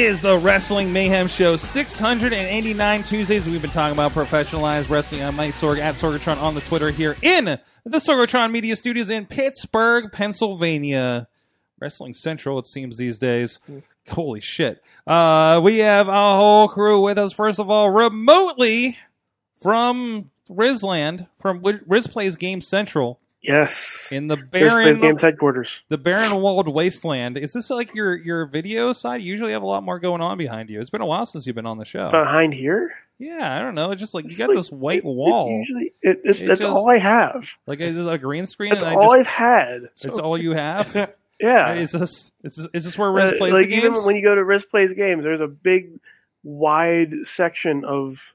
Is 0.00 0.22
the 0.22 0.38
Wrestling 0.38 0.94
Mayhem 0.94 1.28
Show, 1.28 1.56
689 1.56 3.02
Tuesdays. 3.02 3.46
We've 3.46 3.60
been 3.60 3.70
talking 3.70 3.92
about 3.92 4.12
professionalized 4.12 4.88
wrestling. 4.88 5.22
I'm 5.22 5.36
Mike 5.36 5.52
Sorg 5.52 5.78
at 5.78 5.96
Sorgatron 5.96 6.40
on 6.40 6.54
the 6.54 6.62
Twitter 6.62 6.90
here 6.90 7.18
in 7.20 7.44
the 7.44 7.98
Sorgatron 7.98 8.50
Media 8.50 8.76
Studios 8.76 9.10
in 9.10 9.26
Pittsburgh, 9.26 10.10
Pennsylvania. 10.10 11.28
Wrestling 11.78 12.14
Central, 12.14 12.58
it 12.58 12.66
seems 12.66 12.96
these 12.96 13.18
days. 13.18 13.60
Holy 14.08 14.40
shit. 14.40 14.82
Uh, 15.06 15.60
we 15.62 15.78
have 15.78 16.08
a 16.08 16.34
whole 16.34 16.68
crew 16.68 17.02
with 17.02 17.18
us. 17.18 17.34
First 17.34 17.58
of 17.58 17.68
all, 17.68 17.90
remotely 17.90 18.96
from 19.60 20.30
Rizland, 20.48 21.28
from 21.36 21.62
Riz 21.86 22.06
Plays 22.06 22.36
Game 22.36 22.62
Central 22.62 23.19
Yes. 23.42 24.08
in 24.12 24.26
the 24.28 24.36
barren 24.36 25.00
Games 25.00 25.22
headquarters. 25.22 25.80
the 25.88 25.96
barren 25.98 26.36
walled 26.40 26.68
wasteland. 26.68 27.38
Is 27.38 27.52
this 27.54 27.70
like 27.70 27.94
your 27.94 28.14
your 28.16 28.44
video 28.46 28.92
side? 28.92 29.22
You 29.22 29.32
usually 29.32 29.52
have 29.52 29.62
a 29.62 29.66
lot 29.66 29.82
more 29.82 29.98
going 29.98 30.20
on 30.20 30.36
behind 30.36 30.68
you. 30.68 30.80
It's 30.80 30.90
been 30.90 31.00
a 31.00 31.06
while 31.06 31.24
since 31.24 31.46
you've 31.46 31.56
been 31.56 31.64
on 31.66 31.78
the 31.78 31.84
show. 31.86 32.10
Behind 32.10 32.52
here? 32.52 32.92
yeah, 33.18 33.54
I 33.56 33.60
don't 33.60 33.74
know. 33.74 33.90
It's 33.92 34.00
just 34.00 34.14
like 34.14 34.28
you 34.30 34.36
got 34.36 34.48
like- 34.48 34.56
this 34.58 34.70
white 34.70 34.98
it- 34.98 35.06
it 35.08 35.14
wall. 35.14 35.50
usually, 35.50 35.92
it, 36.02 36.20
it's, 36.24 36.38
It's 36.40 36.48
that's 36.48 36.60
just- 36.60 36.76
all 36.76 36.90
I 36.90 36.98
have. 36.98 37.50
like 37.66 37.80
is 37.80 37.96
this 37.96 38.06
a 38.06 38.18
green 38.18 38.46
screen? 38.46 38.70
That's 38.72 38.82
and 38.82 38.94
all 38.96 39.12
I 39.12 39.18
I've 39.20 39.24
just 39.24 39.36
had. 39.36 39.82
it's 40.04 40.18
all 40.18 40.36
you 40.38 40.52
have. 40.52 41.14
Yeah. 41.42 41.72
Is 41.72 41.92
this 41.92 42.32
is 42.44 42.56
this, 42.56 42.68
is 42.74 42.84
this 42.84 42.98
where 42.98 43.10
Riz 43.10 43.32
Uh, 43.32 43.36
plays 43.38 43.54
like 43.54 43.68
the 43.70 43.76
even 43.76 43.94
when 44.04 44.14
you 44.16 44.22
go 44.22 44.34
to 44.34 44.44
Riz 44.44 44.66
Plays 44.66 44.92
Games, 44.92 45.24
there's 45.24 45.40
a 45.40 45.48
big, 45.48 45.98
wide 46.44 47.14
section 47.24 47.82
of 47.86 48.34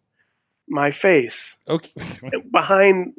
my 0.67 0.89
face 0.89 1.55
okay. 1.67 1.91
behind, 2.51 3.13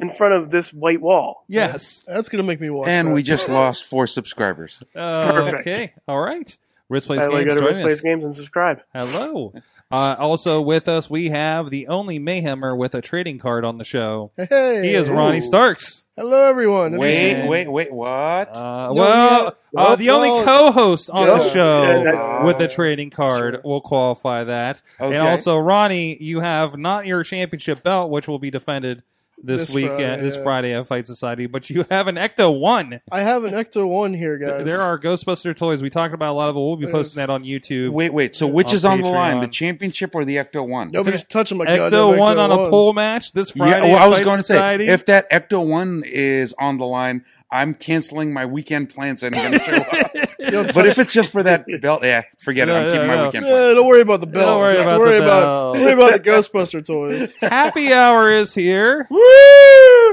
in 0.00 0.10
front 0.10 0.34
of 0.34 0.50
this 0.50 0.72
white 0.72 1.00
wall. 1.00 1.44
yes. 1.48 2.04
That's 2.06 2.28
gonna 2.28 2.42
make 2.44 2.60
me 2.60 2.70
watch. 2.70 2.88
And 2.88 3.08
that. 3.08 3.14
we 3.14 3.22
just 3.22 3.48
lost 3.48 3.84
four 3.84 4.06
subscribers. 4.06 4.80
Uh, 4.94 5.32
Perfect. 5.32 5.60
okay. 5.60 5.92
All 6.06 6.20
right. 6.20 6.56
Riz 6.88 7.04
plays 7.04 7.18
By 7.20 7.26
the 7.26 7.30
games. 7.32 7.44
go 7.46 7.54
to 7.54 7.60
Riz 7.60 7.68
joining 7.70 7.82
Plays 7.84 7.94
us. 7.98 8.00
Games 8.00 8.24
and 8.24 8.34
subscribe. 8.36 8.80
Hello. 8.94 9.52
Uh, 9.90 10.16
also 10.18 10.60
with 10.60 10.86
us, 10.86 11.08
we 11.08 11.30
have 11.30 11.70
the 11.70 11.88
only 11.88 12.20
Mayhemmer 12.20 12.76
with 12.76 12.94
a 12.94 13.00
trading 13.00 13.38
card 13.38 13.64
on 13.64 13.78
the 13.78 13.84
show. 13.84 14.30
Hey, 14.36 14.82
He 14.86 14.94
is 14.94 15.08
Ronnie 15.08 15.38
Ooh. 15.38 15.42
Starks. 15.42 16.04
Hello, 16.16 16.48
everyone. 16.48 16.92
Have 16.92 16.94
you 16.94 16.98
Wait, 17.00 17.34
seen- 17.36 17.46
wait, 17.46 17.68
wait, 17.68 17.92
what? 17.92 18.54
Uh, 18.54 18.88
No, 18.88 18.92
well, 18.94 19.56
yeah. 19.74 19.80
uh, 19.80 19.96
the 19.96 20.10
only 20.10 20.28
co-host 20.44 21.08
on 21.10 21.26
the 21.26 21.44
yeah. 21.44 21.50
show 21.52 21.82
Yeah, 21.82 22.04
that's- 22.04 22.44
with 22.44 22.60
a 22.60 22.68
trading 22.68 23.08
card 23.10 23.54
Sure. 23.54 23.62
will 23.64 23.80
qualify 23.80 24.44
that. 24.44 24.82
Okay. 25.00 25.16
And 25.16 25.26
also, 25.26 25.56
Ronnie, 25.56 26.16
you 26.22 26.40
have 26.40 26.76
not 26.76 27.06
your 27.06 27.22
championship 27.24 27.82
belt, 27.82 28.10
which 28.10 28.28
will 28.28 28.38
be 28.38 28.50
defended 28.50 29.02
this, 29.42 29.60
This 29.68 29.74
weekend, 29.74 29.98
Friday, 29.98 30.22
this 30.22 30.34
yeah. 30.36 30.42
Friday 30.42 30.74
at 30.74 30.86
Fight 30.86 31.06
Society, 31.06 31.46
but 31.46 31.70
you 31.70 31.84
have 31.90 32.08
an 32.08 32.16
Ecto 32.16 32.58
One. 32.58 33.00
I 33.10 33.20
have 33.20 33.44
an 33.44 33.52
Ecto 33.54 33.86
One 33.88 34.12
here, 34.14 34.36
guys. 34.38 34.64
There 34.66 34.80
are 34.80 34.98
Ghostbuster 34.98 35.56
toys. 35.56 35.80
We 35.82 35.90
talked 35.90 36.12
about 36.14 36.32
a 36.32 36.36
lot 36.36 36.48
of 36.48 36.54
them. 36.56 36.64
We'll 36.64 36.76
be 36.76 36.86
There's- 36.86 36.96
posting 36.98 37.20
that 37.20 37.30
on 37.30 37.44
YouTube. 37.44 37.90
Wait, 37.90 38.12
wait. 38.12 38.34
So 38.34 38.46
which 38.46 38.68
On 38.68 38.74
is 38.74 38.84
on 38.84 39.00
the 39.00 39.08
line, 39.08 39.40
the 39.40 39.48
championship 39.48 40.14
or 40.14 40.24
the 40.24 40.36
Ecto 40.36 40.66
One? 40.66 40.90
Nobody's 40.90 41.24
touching 41.24 41.56
my 41.58 41.66
Ecto 41.66 41.90
goddamn 41.90 42.18
One 42.18 42.36
Ecto 42.36 42.40
on 42.40 42.50
a 42.52 42.56
One. 42.58 42.70
pole 42.70 42.92
match 42.92 43.32
this 43.32 43.52
Yeah, 43.54 43.64
Friday. 43.64 43.86
Oh, 43.88 43.92
well, 43.92 43.96
at 43.96 44.02
I 44.02 44.08
was 44.08 44.18
Fight 44.18 44.24
going 44.24 44.36
to 44.38 44.42
say 44.42 44.54
Society. 44.54 44.88
if 44.88 45.06
that 45.06 45.30
Ecto 45.30 45.66
One 45.66 46.02
is 46.06 46.54
on 46.58 46.76
the 46.78 46.86
line, 46.86 47.24
I'm 47.50 47.74
canceling 47.74 48.32
my 48.32 48.44
weekend 48.44 48.90
plans 48.90 49.22
and 49.22 49.34
I'm 49.34 49.50
going 49.52 49.58
to 49.60 49.64
show 49.64 50.20
up. 50.22 50.27
Yo, 50.38 50.64
but 50.72 50.86
if 50.86 50.98
it's 50.98 51.12
just 51.12 51.32
for 51.32 51.42
that 51.42 51.64
belt, 51.82 52.04
yeah, 52.04 52.22
forget 52.38 52.68
it. 52.68 52.72
I'm 52.72 52.92
keeping 52.92 53.00
no, 53.00 53.06
my 53.08 53.16
no. 53.16 53.24
weekend 53.26 53.44
plans. 53.44 53.56
Yeah, 53.68 53.74
don't 53.74 53.86
worry 53.88 54.00
about 54.02 54.20
the 54.20 54.26
belt. 54.28 54.46
Don't 54.46 54.60
worry 54.60 54.74
Just 54.74 54.86
about 54.86 55.00
worry 55.00 55.10
the 55.18 55.24
about 55.24 55.74
belt. 55.74 55.76
worry 55.84 55.92
about 55.92 56.12
the 56.12 56.30
Ghostbuster 56.30 56.86
toys. 56.86 57.32
Happy 57.40 57.92
Hour 57.92 58.30
is 58.30 58.54
here. 58.54 59.06
Woo! 59.10 59.18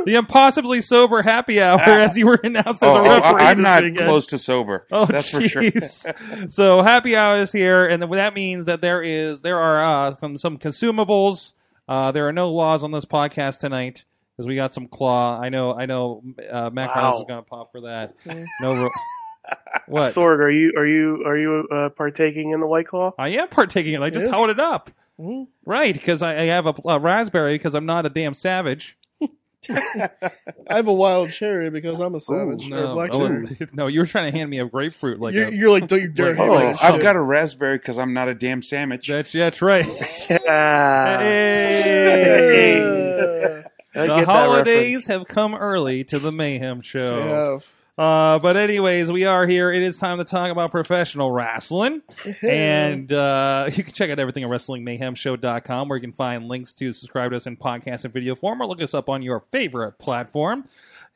The 0.06 0.16
impossibly 0.16 0.82
sober 0.82 1.22
happy 1.24 1.60
hour, 1.62 1.80
as 1.82 2.16
you 2.18 2.28
were 2.28 2.40
announced 2.44 2.84
as 2.84 2.90
Oh, 2.90 2.98
a 2.98 3.00
oh, 3.00 3.04
referee. 3.04 3.42
I- 3.42 3.50
I'm 3.52 3.62
not 3.62 3.84
weekend. 3.84 4.06
close 4.08 4.28
to 4.28 4.38
sober. 4.38 4.86
Oh, 4.92 5.06
That's 5.06 5.30
for 5.30 5.42
sure. 5.42 5.64
jeez. 5.64 6.52
so 6.52 6.82
happy 6.84 7.16
hour 7.16 7.38
is 7.38 7.52
here, 7.52 7.86
and 7.88 8.02
that 8.04 8.34
means 8.36 8.66
that 8.68 8.82
there 8.82 9.02
is 9.02 9.42
there 9.42 9.60
are 9.60 10.08
uh, 10.10 10.12
some 10.14 10.38
some 10.38 10.58
consumables. 10.60 11.54
Uh, 11.88 12.12
there 12.12 12.28
are 12.28 12.34
no 12.34 12.52
laws 12.52 12.84
on 12.84 12.92
this 12.92 13.06
podcast 13.06 13.60
tonight 13.60 14.06
because 14.36 14.48
we 14.48 14.56
got 14.56 14.74
some 14.74 14.88
claw. 14.88 15.40
I 15.40 15.50
know, 15.50 15.74
I 15.74 15.86
know. 15.86 16.24
Uh, 16.52 16.70
Mac 16.72 16.96
Wow. 16.96 17.10
Is 17.18 17.24
going 17.28 17.44
to 17.44 17.48
pop 17.50 17.72
for 17.72 17.82
that. 17.82 18.14
No, 18.62 18.76
ro- 18.76 18.90
what? 19.88 20.14
Sorg, 20.14 20.40
are 20.40 20.50
you 20.52 20.74
are 20.78 20.86
you 20.88 21.24
are 21.26 21.38
you 21.38 21.68
uh, 21.72 21.90
partaking 21.90 22.52
in 22.52 22.60
the 22.60 22.68
White 22.68 22.88
Claw? 22.88 23.14
I 23.18 23.30
am 23.30 23.48
partaking 23.50 23.94
in. 23.94 24.02
it. 24.02 24.06
I 24.06 24.10
just 24.10 24.26
Yes. 24.26 24.34
held 24.34 24.50
it 24.50 24.60
up. 24.60 24.92
Mhm. 25.20 25.48
Right, 25.66 25.94
because 25.94 26.22
I, 26.22 26.34
I 26.36 26.42
have 26.46 26.66
a, 26.68 26.74
a 26.86 27.00
raspberry 27.00 27.56
because 27.56 27.74
I'm 27.76 27.86
not 27.86 28.06
a 28.06 28.10
damn 28.10 28.34
savage. 28.34 28.98
I 29.70 30.10
have 30.70 30.88
a 30.88 30.94
wild 30.94 31.32
cherry 31.32 31.70
because 31.72 32.00
I'm 32.00 32.14
a 32.16 32.20
savage 32.20 32.70
or 32.70 32.76
a 32.76 32.82
No, 32.82 32.94
black 32.94 33.10
oh, 33.14 33.28
cherry. 33.28 33.48
no, 33.74 33.88
you 33.88 34.00
were 34.02 34.06
trying 34.06 34.32
to 34.32 34.38
hand 34.38 34.50
me 34.52 34.60
a 34.60 34.66
grapefruit 34.66 35.20
like 35.20 35.34
you're, 35.34 35.48
a, 35.48 35.52
you're 35.52 35.70
like, 35.72 35.88
don't 35.88 36.02
you 36.02 36.08
dare 36.10 36.36
like- 36.36 36.38
hand 36.38 36.52
Oh, 36.52 36.60
me 36.60 36.74
I've 36.84 37.02
got 37.02 37.16
a 37.16 37.22
raspberry 37.22 37.78
because 37.78 37.98
I'm 37.98 38.14
not 38.14 38.28
a 38.28 38.36
damn 38.36 38.62
sandwich. 38.62 39.08
That's 39.08 39.32
that's 39.32 39.62
right. 39.62 39.86
Hey. 41.16 42.78
Yeah. 42.78 43.62
I 44.02 44.08
the 44.08 44.08
get 44.08 44.16
that 44.18 44.26
holidays 44.26 45.08
have 45.08 45.26
come 45.26 45.56
early 45.56 46.04
to 46.06 46.20
the 46.20 46.32
Mayhem 46.32 46.82
Show. 46.82 47.18
Yeah. 47.20 47.60
Uh, 47.98 48.40
but 48.40 48.58
anyways, 48.58 49.10
we 49.12 49.26
are 49.26 49.48
here. 49.48 49.72
It 49.72 49.82
is 49.82 49.98
time 49.98 50.18
to 50.18 50.26
talk 50.26 50.50
about 50.50 50.72
professional 50.72 51.32
wrestling. 51.32 52.02
And 52.42 53.12
uh, 53.12 53.70
you 53.74 53.84
can 53.84 53.94
check 53.94 54.10
out 54.10 54.20
everything 54.20 54.44
at 54.44 54.50
WrestlingMayhemShow.com 54.50 55.88
where 55.88 55.98
you 55.98 56.02
can 56.02 56.12
find 56.12 56.48
links 56.48 56.74
to 56.74 56.92
subscribe 56.92 57.32
to 57.32 57.38
us 57.38 57.48
in 57.48 57.56
podcast 57.56 58.04
and 58.04 58.14
video 58.14 58.36
form 58.36 58.62
or 58.62 58.68
look 58.68 58.82
us 58.82 58.94
up 58.94 59.10
on 59.10 59.22
your 59.22 59.40
favorite 59.40 59.98
platform. 59.98 60.68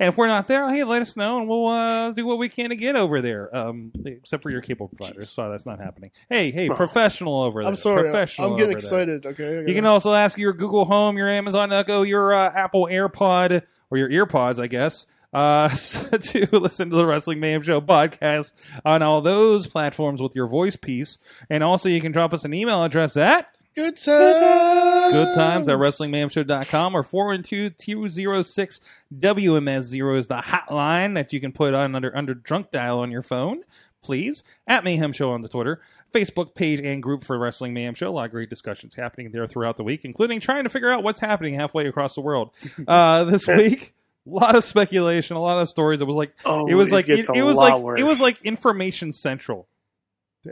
And 0.02 0.08
if 0.08 0.18
we're 0.18 0.28
not 0.28 0.48
there, 0.48 0.70
hey, 0.70 0.86
let 0.86 1.02
us 1.02 1.18
know 1.18 1.40
and 1.40 1.50
we'll 1.50 1.68
uh, 1.68 2.14
do 2.14 2.26
what 2.26 2.38
we 2.38 2.48
can 2.48 2.70
to 2.70 2.78
get 2.78 2.96
over 2.96 3.22
there. 3.22 3.54
Um, 3.54 3.92
except 4.06 4.42
for 4.42 4.50
your 4.50 4.62
cable 4.62 4.88
providers. 4.88 5.30
Sorry, 5.30 5.52
that's 5.52 5.66
not 5.66 5.80
happening. 5.80 6.12
Hey, 6.30 6.52
hey, 6.52 6.70
professional 6.70 7.42
over 7.42 7.62
there. 7.62 7.70
I'm 7.70 7.76
sorry. 7.76 8.04
Professional 8.04 8.52
I'm 8.52 8.56
getting 8.56 8.76
over 8.78 8.80
there. 8.80 9.04
excited. 9.04 9.26
Okay. 9.26 9.66
You 9.68 9.76
can 9.76 9.86
also 9.86 10.14
ask 10.14 10.38
your 10.38 10.54
Google 10.54 10.86
Home, 10.86 11.18
your 11.18 11.28
Amazon 11.28 11.74
Echo, 11.74 12.04
your 12.04 12.34
uh, 12.34 12.50
Apple 12.56 12.88
AirPod, 12.90 13.64
or 13.92 13.98
your 13.98 14.10
EarPods, 14.10 14.62
I 14.62 14.68
guess, 14.68 15.06
uh, 15.34 15.70
to 15.70 16.48
listen 16.52 16.90
to 16.90 16.96
the 16.96 17.06
Wrestling 17.06 17.40
Mayhem 17.40 17.62
Show 17.62 17.82
podcast 17.82 18.54
on 18.86 19.02
all 19.02 19.22
those 19.22 19.68
platforms 19.68 20.22
with 20.22 20.36
your 20.36 20.48
voice 20.48 20.76
piece. 20.76 21.18
And 21.50 21.64
also, 21.64 21.90
you 21.90 22.02
can 22.02 22.12
drop 22.12 22.34
us 22.34 22.46
an 22.46 22.54
email 22.54 22.84
address 22.84 23.18
at 23.18 23.58
good 23.76 23.98
times. 23.98 25.14
good 25.14 25.36
times 25.36 25.70
at 25.70 25.78
WrestlingMayhemShow.com 25.78 26.96
or 26.96 27.04
412-206 27.04 28.82
WMS0 29.16 30.18
is 30.18 30.28
the 30.28 30.36
hotline 30.38 31.16
that 31.16 31.32
you 31.32 31.40
can 31.40 31.52
put 31.52 31.74
on 31.74 31.96
under, 31.96 32.16
under 32.16 32.34
drunk 32.34 32.72
dial 32.72 33.00
on 33.00 33.12
your 33.12 33.24
phone. 33.24 33.62
Please. 34.02 34.44
At 34.66 34.84
Mayhem 34.84 35.12
Show 35.14 35.32
on 35.32 35.42
the 35.42 35.50
Twitter. 35.50 35.82
Facebook 36.14 36.56
page 36.56 36.80
and 36.80 37.04
group 37.04 37.24
for 37.24 37.38
Wrestling 37.38 37.74
Mayhem 37.74 37.96
Show. 37.96 38.10
A 38.10 38.12
lot 38.12 38.26
of 38.26 38.32
great 38.32 38.50
discussions 38.50 38.96
happening 38.96 39.32
there 39.32 39.46
throughout 39.46 39.78
the 39.78 39.84
week, 39.84 40.06
including 40.06 40.40
trying 40.40 40.64
to 40.64 40.70
figure 40.70 40.90
out 40.90 41.04
what's 41.04 41.20
happening 41.20 41.54
halfway 41.54 41.86
across 41.86 42.16
the 42.16 42.22
world. 42.22 42.52
Uh, 42.88 43.24
this 43.26 43.46
week, 43.46 43.94
a 44.26 44.30
lot 44.30 44.56
of 44.56 44.64
speculation, 44.64 45.36
a 45.36 45.42
lot 45.42 45.60
of 45.60 45.70
stories. 45.70 46.02
It 46.02 46.08
was 46.08 46.16
like 46.16 46.34
Oh, 46.46 46.68
it 46.68 46.76
was 46.76 46.92
it 46.92 46.96
like 46.96 47.10
it, 47.10 47.28
it 47.34 47.44
was 47.44 47.58
like 47.58 47.78
worse. 47.80 48.00
it 48.00 48.04
was 48.04 48.22
like 48.22 48.42
information 48.44 49.14
central. 49.14 49.68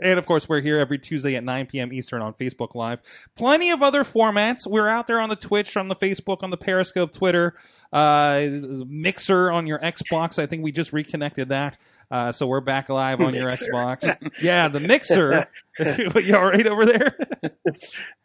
And 0.02 0.18
of 0.18 0.26
course, 0.26 0.46
we're 0.46 0.60
here 0.60 0.78
every 0.78 0.98
Tuesday 0.98 1.34
at 1.34 1.42
9 1.42 1.64
p.m. 1.66 1.94
Eastern 1.94 2.20
on 2.20 2.34
Facebook 2.34 2.74
Live. 2.74 3.00
Plenty 3.36 3.70
of 3.70 3.82
other 3.82 4.04
formats. 4.04 4.66
We're 4.66 4.88
out 4.88 5.06
there 5.06 5.18
on 5.18 5.30
the 5.30 5.36
Twitch, 5.36 5.78
on 5.78 5.88
the 5.88 5.96
Facebook, 5.96 6.42
on 6.42 6.50
the 6.50 6.58
Periscope, 6.58 7.14
Twitter, 7.14 7.54
uh, 7.90 8.46
Mixer 8.86 9.50
on 9.50 9.66
your 9.66 9.78
Xbox. 9.78 10.38
I 10.38 10.44
think 10.44 10.62
we 10.62 10.72
just 10.72 10.92
reconnected 10.92 11.48
that. 11.48 11.78
Uh, 12.10 12.32
so 12.32 12.46
we're 12.46 12.60
back 12.60 12.90
live 12.90 13.22
on 13.22 13.32
your 13.32 13.50
Xbox. 13.50 14.14
yeah, 14.42 14.68
the 14.68 14.80
Mixer. 14.80 15.48
you 15.78 16.36
all 16.36 16.44
right 16.44 16.66
over 16.66 16.84
there? 16.84 17.16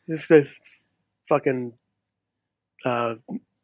This 0.05 0.31
is 0.31 0.59
fucking 1.29 1.71
uh, 2.85 3.15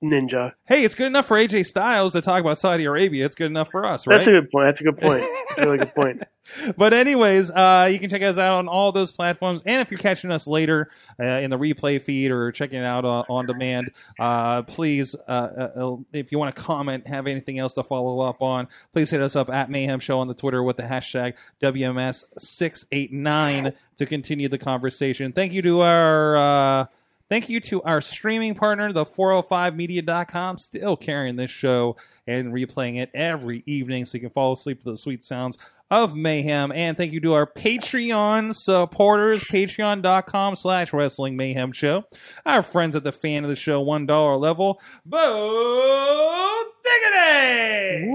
ninja. 0.03 0.53
hey, 0.65 0.83
it's 0.83 0.95
good 0.95 1.07
enough 1.07 1.27
for 1.27 1.37
AJ 1.37 1.65
Styles 1.65 2.13
to 2.13 2.21
talk 2.21 2.41
about 2.41 2.57
Saudi 2.57 2.85
Arabia. 2.85 3.25
It's 3.25 3.35
good 3.35 3.47
enough 3.47 3.69
for 3.69 3.85
us, 3.85 4.07
right? 4.07 4.15
That's 4.15 4.27
a 4.27 4.31
good 4.31 4.49
point. 4.49 4.65
That's 4.65 4.81
a 4.81 4.83
good 4.83 4.97
point. 4.97 5.23
That's 5.49 5.59
a 5.59 5.65
really 5.65 5.77
good 5.77 5.95
point. 5.95 6.23
but 6.77 6.93
anyways, 6.93 7.51
uh, 7.51 7.89
you 7.91 7.99
can 7.99 8.09
check 8.09 8.21
us 8.21 8.37
out 8.37 8.59
on 8.59 8.67
all 8.67 8.91
those 8.91 9.11
platforms. 9.11 9.61
And 9.65 9.81
if 9.81 9.89
you're 9.91 9.99
catching 9.99 10.31
us 10.31 10.47
later 10.47 10.89
uh, 11.19 11.25
in 11.25 11.49
the 11.49 11.57
replay 11.57 12.01
feed 12.01 12.31
or 12.31 12.51
checking 12.51 12.79
it 12.79 12.85
out 12.85 13.05
uh, 13.05 13.23
on 13.29 13.45
demand, 13.45 13.91
uh, 14.19 14.63
please, 14.63 15.15
uh, 15.27 15.69
uh, 15.75 15.97
if 16.13 16.31
you 16.31 16.39
want 16.39 16.55
to 16.55 16.61
comment, 16.61 17.07
have 17.07 17.27
anything 17.27 17.59
else 17.59 17.73
to 17.75 17.83
follow 17.83 18.21
up 18.21 18.41
on, 18.41 18.67
please 18.93 19.09
hit 19.09 19.21
us 19.21 19.35
up 19.35 19.49
at 19.49 19.69
Mayhem 19.69 19.99
Show 19.99 20.19
on 20.19 20.27
the 20.27 20.33
Twitter 20.33 20.63
with 20.63 20.77
the 20.77 20.83
hashtag 20.83 21.37
WMS689 21.61 23.73
to 23.97 24.05
continue 24.05 24.47
the 24.47 24.57
conversation. 24.57 25.33
Thank 25.33 25.51
you 25.53 25.61
to 25.61 25.81
our. 25.81 26.87
Thank 27.29 27.47
you 27.47 27.59
to 27.61 27.81
our 27.83 28.01
streaming 28.01 28.55
partner, 28.55 28.91
the 28.91 29.05
405media.com, 29.05 30.57
still 30.57 30.97
carrying 30.97 31.35
this 31.35 31.51
show 31.51 31.95
and 32.25 32.51
replaying 32.51 32.97
it 32.97 33.11
every 33.13 33.61
evening 33.67 34.05
so 34.05 34.15
you 34.17 34.21
can 34.21 34.31
fall 34.31 34.53
asleep 34.53 34.79
to 34.79 34.89
the 34.89 34.97
sweet 34.97 35.23
sounds 35.23 35.55
of 35.91 36.15
mayhem. 36.15 36.71
And 36.71 36.97
thank 36.97 37.13
you 37.13 37.19
to 37.21 37.33
our 37.33 37.45
Patreon 37.45 38.55
supporters, 38.55 39.43
patreon.com 39.43 40.55
slash 40.55 40.91
wrestling 40.91 41.37
mayhem 41.37 41.71
show. 41.71 42.05
Our 42.47 42.63
friends 42.63 42.95
at 42.95 43.03
the 43.03 43.11
fan 43.11 43.43
of 43.43 43.49
the 43.49 43.55
show, 43.55 43.85
$1 43.85 44.39
level, 44.39 44.81
Bo 45.05 46.63
Diggity! 46.83 48.09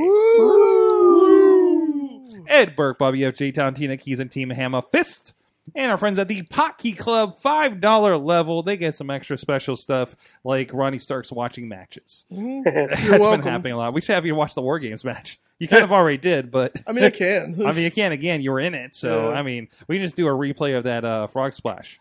Ed 2.49 2.75
Burke, 2.77 2.99
Bobby 2.99 3.25
F. 3.25 3.35
J. 3.37 3.53
Town, 3.53 3.75
Tina 3.75 3.97
Keys, 3.97 4.19
and 4.19 4.31
Team 4.31 4.51
Hammer 4.51 4.83
Fist. 4.83 5.35
And 5.75 5.91
our 5.91 5.97
friends 5.97 6.19
at 6.19 6.29
the 6.29 6.43
Potkey 6.43 6.97
Club, 6.97 7.37
$5 7.39 8.25
level, 8.25 8.63
they 8.63 8.77
get 8.77 8.95
some 8.95 9.11
extra 9.11 9.39
special 9.39 9.77
stuff 9.77 10.15
like 10.45 10.73
Ronnie 10.75 10.99
Stark's 10.99 11.33
watching 11.33 11.69
matches. 11.69 12.25
Mhm. 12.33 12.65
That's 12.91 13.03
You're 13.05 13.19
been 13.19 13.43
happening 13.43 13.73
a 13.73 13.77
lot. 13.79 13.95
We 13.95 14.01
should 14.01 14.15
have 14.15 14.27
you 14.27 14.35
watch 14.35 14.55
the 14.55 14.63
War 14.63 14.79
Games 14.79 15.05
match. 15.05 15.39
You 15.59 15.69
kind 15.69 15.85
of 15.85 15.93
already 15.93 16.19
did, 16.19 16.51
but 16.51 16.73
I 16.87 16.93
mean, 16.93 17.05
I 17.05 17.11
can. 17.11 17.55
I 17.65 17.73
mean, 17.73 17.85
you 17.85 17.91
can 17.91 18.13
again. 18.13 18.41
You 18.43 18.51
were 18.53 18.61
in 18.61 18.75
it, 18.75 18.95
so 18.95 19.31
Yeah. 19.31 19.39
I 19.39 19.43
mean, 19.43 19.69
we 19.89 19.97
can 19.97 20.05
just 20.05 20.17
do 20.17 20.27
a 20.27 20.31
replay 20.31 20.77
of 20.77 20.85
that 20.85 21.05
uh, 21.05 21.27
frog 21.29 21.53
splash. 21.55 22.01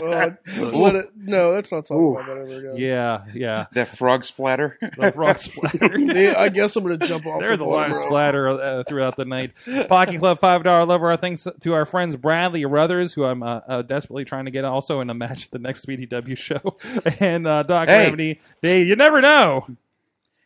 Well, 0.00 0.36
just 0.46 0.74
let 0.74 0.94
it. 0.94 1.10
No, 1.16 1.50
let's 1.50 1.72
not 1.72 1.84
talk 1.86 1.96
Ooh. 1.96 2.14
about 2.14 2.26
that 2.26 2.36
ever 2.38 2.58
again. 2.58 2.76
Yeah, 2.76 3.24
yeah, 3.34 3.66
That 3.72 3.88
frog 3.88 4.24
splatter. 4.24 4.78
the 4.98 5.12
frog 5.12 5.38
splatter. 5.40 5.98
Yeah, 5.98 6.34
I 6.38 6.48
guess 6.48 6.76
I'm 6.76 6.84
gonna 6.84 6.96
jump 6.98 7.26
off. 7.26 7.40
There's 7.40 7.58
the 7.58 7.64
a 7.64 7.66
lot 7.66 7.90
of 7.90 7.96
splatter 7.96 8.48
uh, 8.48 8.84
throughout 8.84 9.16
the 9.16 9.24
night. 9.24 9.52
Pocky 9.88 10.18
Club 10.18 10.40
five 10.40 10.62
dollar 10.62 10.84
level. 10.84 11.08
Our 11.08 11.16
thanks 11.16 11.46
to 11.60 11.72
our 11.74 11.84
friends 11.86 12.16
Bradley 12.16 12.64
Ruthers, 12.64 13.14
who 13.14 13.24
I'm 13.24 13.42
uh, 13.42 13.60
uh, 13.66 13.82
desperately 13.82 14.24
trying 14.24 14.44
to 14.44 14.50
get 14.50 14.64
also 14.64 15.00
in 15.00 15.10
a 15.10 15.14
match 15.14 15.46
at 15.46 15.50
the 15.50 15.58
next 15.58 15.86
BDW 15.86 16.36
show, 16.36 16.76
and 17.18 17.46
uh, 17.46 17.62
Doc 17.64 17.88
Hey. 17.88 18.04
Gravity. 18.04 18.40
Hey, 18.62 18.82
you 18.84 18.94
never 18.96 19.20
know. 19.20 19.66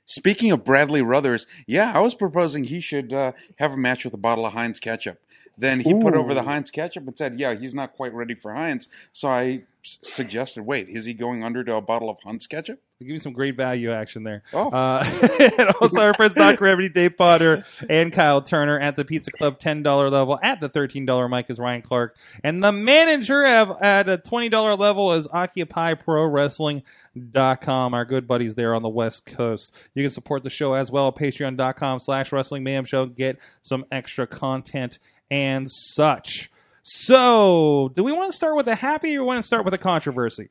Speaking 0.06 0.50
of 0.50 0.64
Bradley 0.64 1.00
Ruthers, 1.00 1.46
yeah, 1.66 1.90
I 1.94 2.00
was 2.00 2.14
proposing 2.14 2.64
he 2.64 2.82
should 2.82 3.10
uh, 3.12 3.32
have 3.58 3.72
a 3.72 3.76
match 3.76 4.04
with 4.04 4.12
a 4.12 4.18
bottle 4.18 4.44
of 4.44 4.52
Heinz 4.52 4.78
ketchup. 4.78 5.18
Then 5.56 5.80
he 5.80 5.94
put 5.94 6.14
over 6.14 6.34
the 6.34 6.42
Heinz 6.42 6.70
ketchup 6.70 7.06
and 7.06 7.16
said, 7.16 7.38
"Yeah, 7.38 7.54
he's 7.54 7.74
not 7.74 7.92
quite 7.92 8.12
ready 8.12 8.34
for 8.34 8.54
Heinz." 8.54 8.88
So 9.12 9.28
I 9.28 9.62
s- 9.84 9.98
suggested, 10.02 10.64
"Wait, 10.64 10.88
is 10.88 11.04
he 11.04 11.14
going 11.14 11.44
under 11.44 11.62
to 11.64 11.74
a 11.76 11.80
bottle 11.80 12.10
of 12.10 12.18
Heinz 12.24 12.46
ketchup?" 12.46 12.80
Give 13.00 13.08
me 13.08 13.18
some 13.18 13.32
great 13.32 13.56
value 13.56 13.90
action 13.90 14.22
there. 14.22 14.42
Oh. 14.52 14.70
Uh, 14.70 15.04
and 15.58 15.70
also 15.80 16.00
our 16.00 16.14
friends 16.14 16.34
Doc 16.34 16.56
Gravity, 16.56 16.88
Dave 16.88 17.16
Potter, 17.18 17.66
and 17.90 18.12
Kyle 18.12 18.40
Turner 18.40 18.78
at 18.78 18.94
the 18.96 19.04
Pizza 19.04 19.32
Club 19.32 19.58
$10 19.58 19.84
level. 20.10 20.38
At 20.42 20.60
the 20.60 20.70
$13 20.70 21.28
mic 21.28 21.50
is 21.50 21.58
Ryan 21.58 21.82
Clark. 21.82 22.16
And 22.42 22.62
the 22.62 22.70
manager 22.72 23.44
at, 23.44 23.82
at 23.82 24.08
a 24.08 24.16
$20 24.16 24.78
level 24.78 25.12
is 25.12 25.26
Occupy 25.30 25.94
Pro 25.94 26.24
Wrestling.com. 26.24 27.94
Our 27.94 28.04
good 28.04 28.26
buddies 28.28 28.54
there 28.54 28.74
on 28.74 28.82
the 28.82 28.88
West 28.88 29.26
Coast. 29.26 29.74
You 29.94 30.02
can 30.04 30.10
support 30.10 30.44
the 30.44 30.50
show 30.50 30.74
as 30.74 30.90
well 30.90 31.08
at 31.08 31.16
patreon.com 31.16 32.00
slash 32.00 32.32
wrestling 32.32 32.62
mayhem 32.62 32.84
show. 32.84 33.06
Get 33.06 33.38
some 33.60 33.84
extra 33.90 34.26
content 34.26 34.98
and 35.30 35.70
such. 35.70 36.50
So, 36.82 37.90
do 37.94 38.04
we 38.04 38.12
want 38.12 38.30
to 38.30 38.36
start 38.36 38.56
with 38.56 38.68
a 38.68 38.74
happy 38.74 39.16
or 39.16 39.24
want 39.24 39.38
to 39.38 39.42
start 39.42 39.64
with 39.64 39.72
a 39.74 39.78
controversy? 39.78 40.50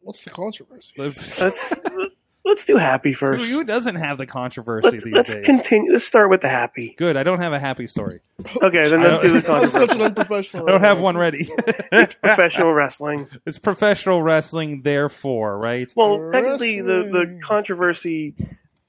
What's 0.00 0.22
the 0.24 0.30
controversy? 0.30 0.94
Let's 0.96 1.40
let's 2.44 2.64
do 2.64 2.76
happy 2.76 3.12
first. 3.12 3.44
who 3.48 3.62
doesn't 3.64 3.96
have 3.96 4.18
the 4.18 4.26
controversy 4.26 4.88
Let's 4.90 5.04
these 5.04 5.12
let's 5.14 5.34
days? 5.34 5.44
continue. 5.46 5.92
Let's 5.92 6.04
start 6.06 6.30
with 6.30 6.40
the 6.40 6.48
happy. 6.48 6.94
Good. 6.98 7.16
I 7.16 7.22
don't 7.22 7.40
have 7.40 7.52
a 7.52 7.58
happy 7.60 7.86
story. 7.86 8.20
Okay, 8.62 8.88
then 8.88 9.00
let's 9.02 9.22
do 9.22 9.38
the 9.40 9.52
I'm 9.52 9.68
such 9.68 9.90
an 9.92 9.98
controversy. 9.98 10.02
unprofessional. 10.04 10.66
I 10.68 10.72
don't 10.72 10.80
have 10.80 11.00
one 11.00 11.16
ready. 11.16 11.46
It's 11.92 12.14
professional 12.14 12.72
wrestling. 12.72 13.28
it's 13.46 13.58
professional 13.58 14.22
wrestling, 14.22 14.82
therefore, 14.82 15.58
right? 15.58 15.92
Well, 15.94 16.30
technically, 16.32 16.80
the 16.80 17.02
the 17.04 17.40
controversy 17.42 18.34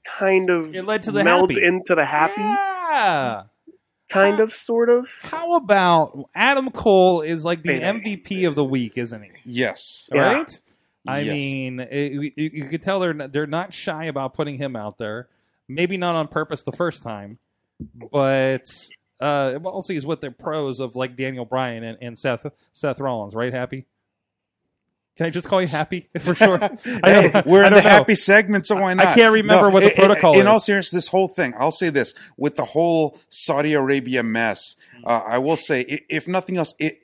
kind 0.04 0.50
of 0.50 0.74
It 0.74 0.84
led 0.84 1.04
to 1.04 1.12
the 1.12 1.22
melds 1.22 1.52
happy. 1.52 1.64
into 1.64 1.94
the 1.94 2.04
happy, 2.04 2.40
Yeah. 2.40 3.42
Kind 4.12 4.40
of, 4.40 4.52
sort 4.52 4.88
of. 4.90 5.08
How 5.22 5.56
about 5.56 6.28
Adam 6.34 6.70
Cole 6.70 7.20
is 7.22 7.44
like 7.44 7.62
the 7.62 7.80
MVP 7.80 8.46
of 8.46 8.54
the 8.54 8.64
week, 8.64 8.96
isn't 8.96 9.22
he? 9.22 9.30
Yes. 9.44 10.08
Yeah. 10.12 10.20
Right? 10.34 10.52
I 11.06 11.20
Yes. 11.20 11.32
mean, 11.32 11.80
it, 11.80 12.12
you, 12.12 12.32
you 12.36 12.64
could 12.68 12.82
tell 12.82 13.00
they're 13.00 13.12
not, 13.14 13.32
they're 13.32 13.46
not 13.46 13.74
shy 13.74 14.04
about 14.04 14.34
putting 14.34 14.58
him 14.58 14.76
out 14.76 14.98
there. 14.98 15.28
Maybe 15.68 15.96
not 15.96 16.14
on 16.14 16.28
purpose 16.28 16.62
the 16.62 16.72
first 16.72 17.02
time, 17.02 17.38
but 18.12 18.62
uh, 19.20 19.58
we'll 19.60 19.82
see 19.82 19.96
is 19.96 20.04
what 20.06 20.20
the 20.20 20.30
pros 20.30 20.80
of 20.80 20.94
like 20.96 21.16
Daniel 21.16 21.44
Bryan 21.44 21.82
and, 21.84 21.98
and 22.00 22.18
Seth 22.18 22.46
Seth 22.72 23.00
Rollins, 23.00 23.34
right? 23.34 23.52
Happy. 23.52 23.86
Can 25.16 25.26
I 25.26 25.30
just 25.30 25.46
call 25.46 25.60
you 25.60 25.68
Happy 25.68 26.08
for 26.20 26.34
sure? 26.34 26.58
Hey, 26.84 27.42
we're 27.46 27.64
in 27.64 27.72
the 27.74 27.80
know. 27.82 27.88
happy 27.88 28.14
segment, 28.14 28.66
so 28.66 28.76
why 28.76 28.94
not? 28.94 29.06
I 29.08 29.14
can't 29.14 29.32
remember 29.32 29.68
what 29.70 29.80
the 29.82 29.90
i- 29.90 29.92
i- 29.92 29.94
protocol 30.06 30.38
In 30.40 30.46
all 30.46 30.58
seriousness, 30.60 31.04
this 31.04 31.08
whole 31.08 31.28
thing, 31.28 31.54
I'll 31.58 31.70
say 31.70 31.90
this: 31.90 32.14
with 32.36 32.56
the 32.56 32.64
whole 32.64 33.18
Saudi 33.28 33.74
Arabia 33.74 34.22
mess, 34.22 34.76
Mm-hmm. 34.96 35.06
uh, 35.06 35.20
I 35.34 35.38
will 35.38 35.56
say, 35.56 35.80
if 36.08 36.26
nothing 36.28 36.56
else, 36.56 36.74
it 36.78 36.98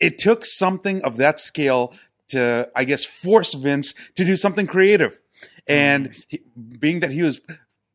it 0.00 0.18
took 0.18 0.44
something 0.44 1.02
of 1.02 1.16
that 1.18 1.40
scale 1.40 1.94
to, 2.28 2.68
I 2.74 2.84
guess, 2.84 3.04
force 3.04 3.54
Vince 3.54 3.94
to 4.16 4.24
do 4.24 4.36
something 4.36 4.66
creative, 4.66 5.18
and 5.66 6.10
Mm-hmm. 6.10 6.20
he, 6.28 6.42
being 6.78 7.00
that 7.00 7.10
he 7.10 7.22
was 7.22 7.40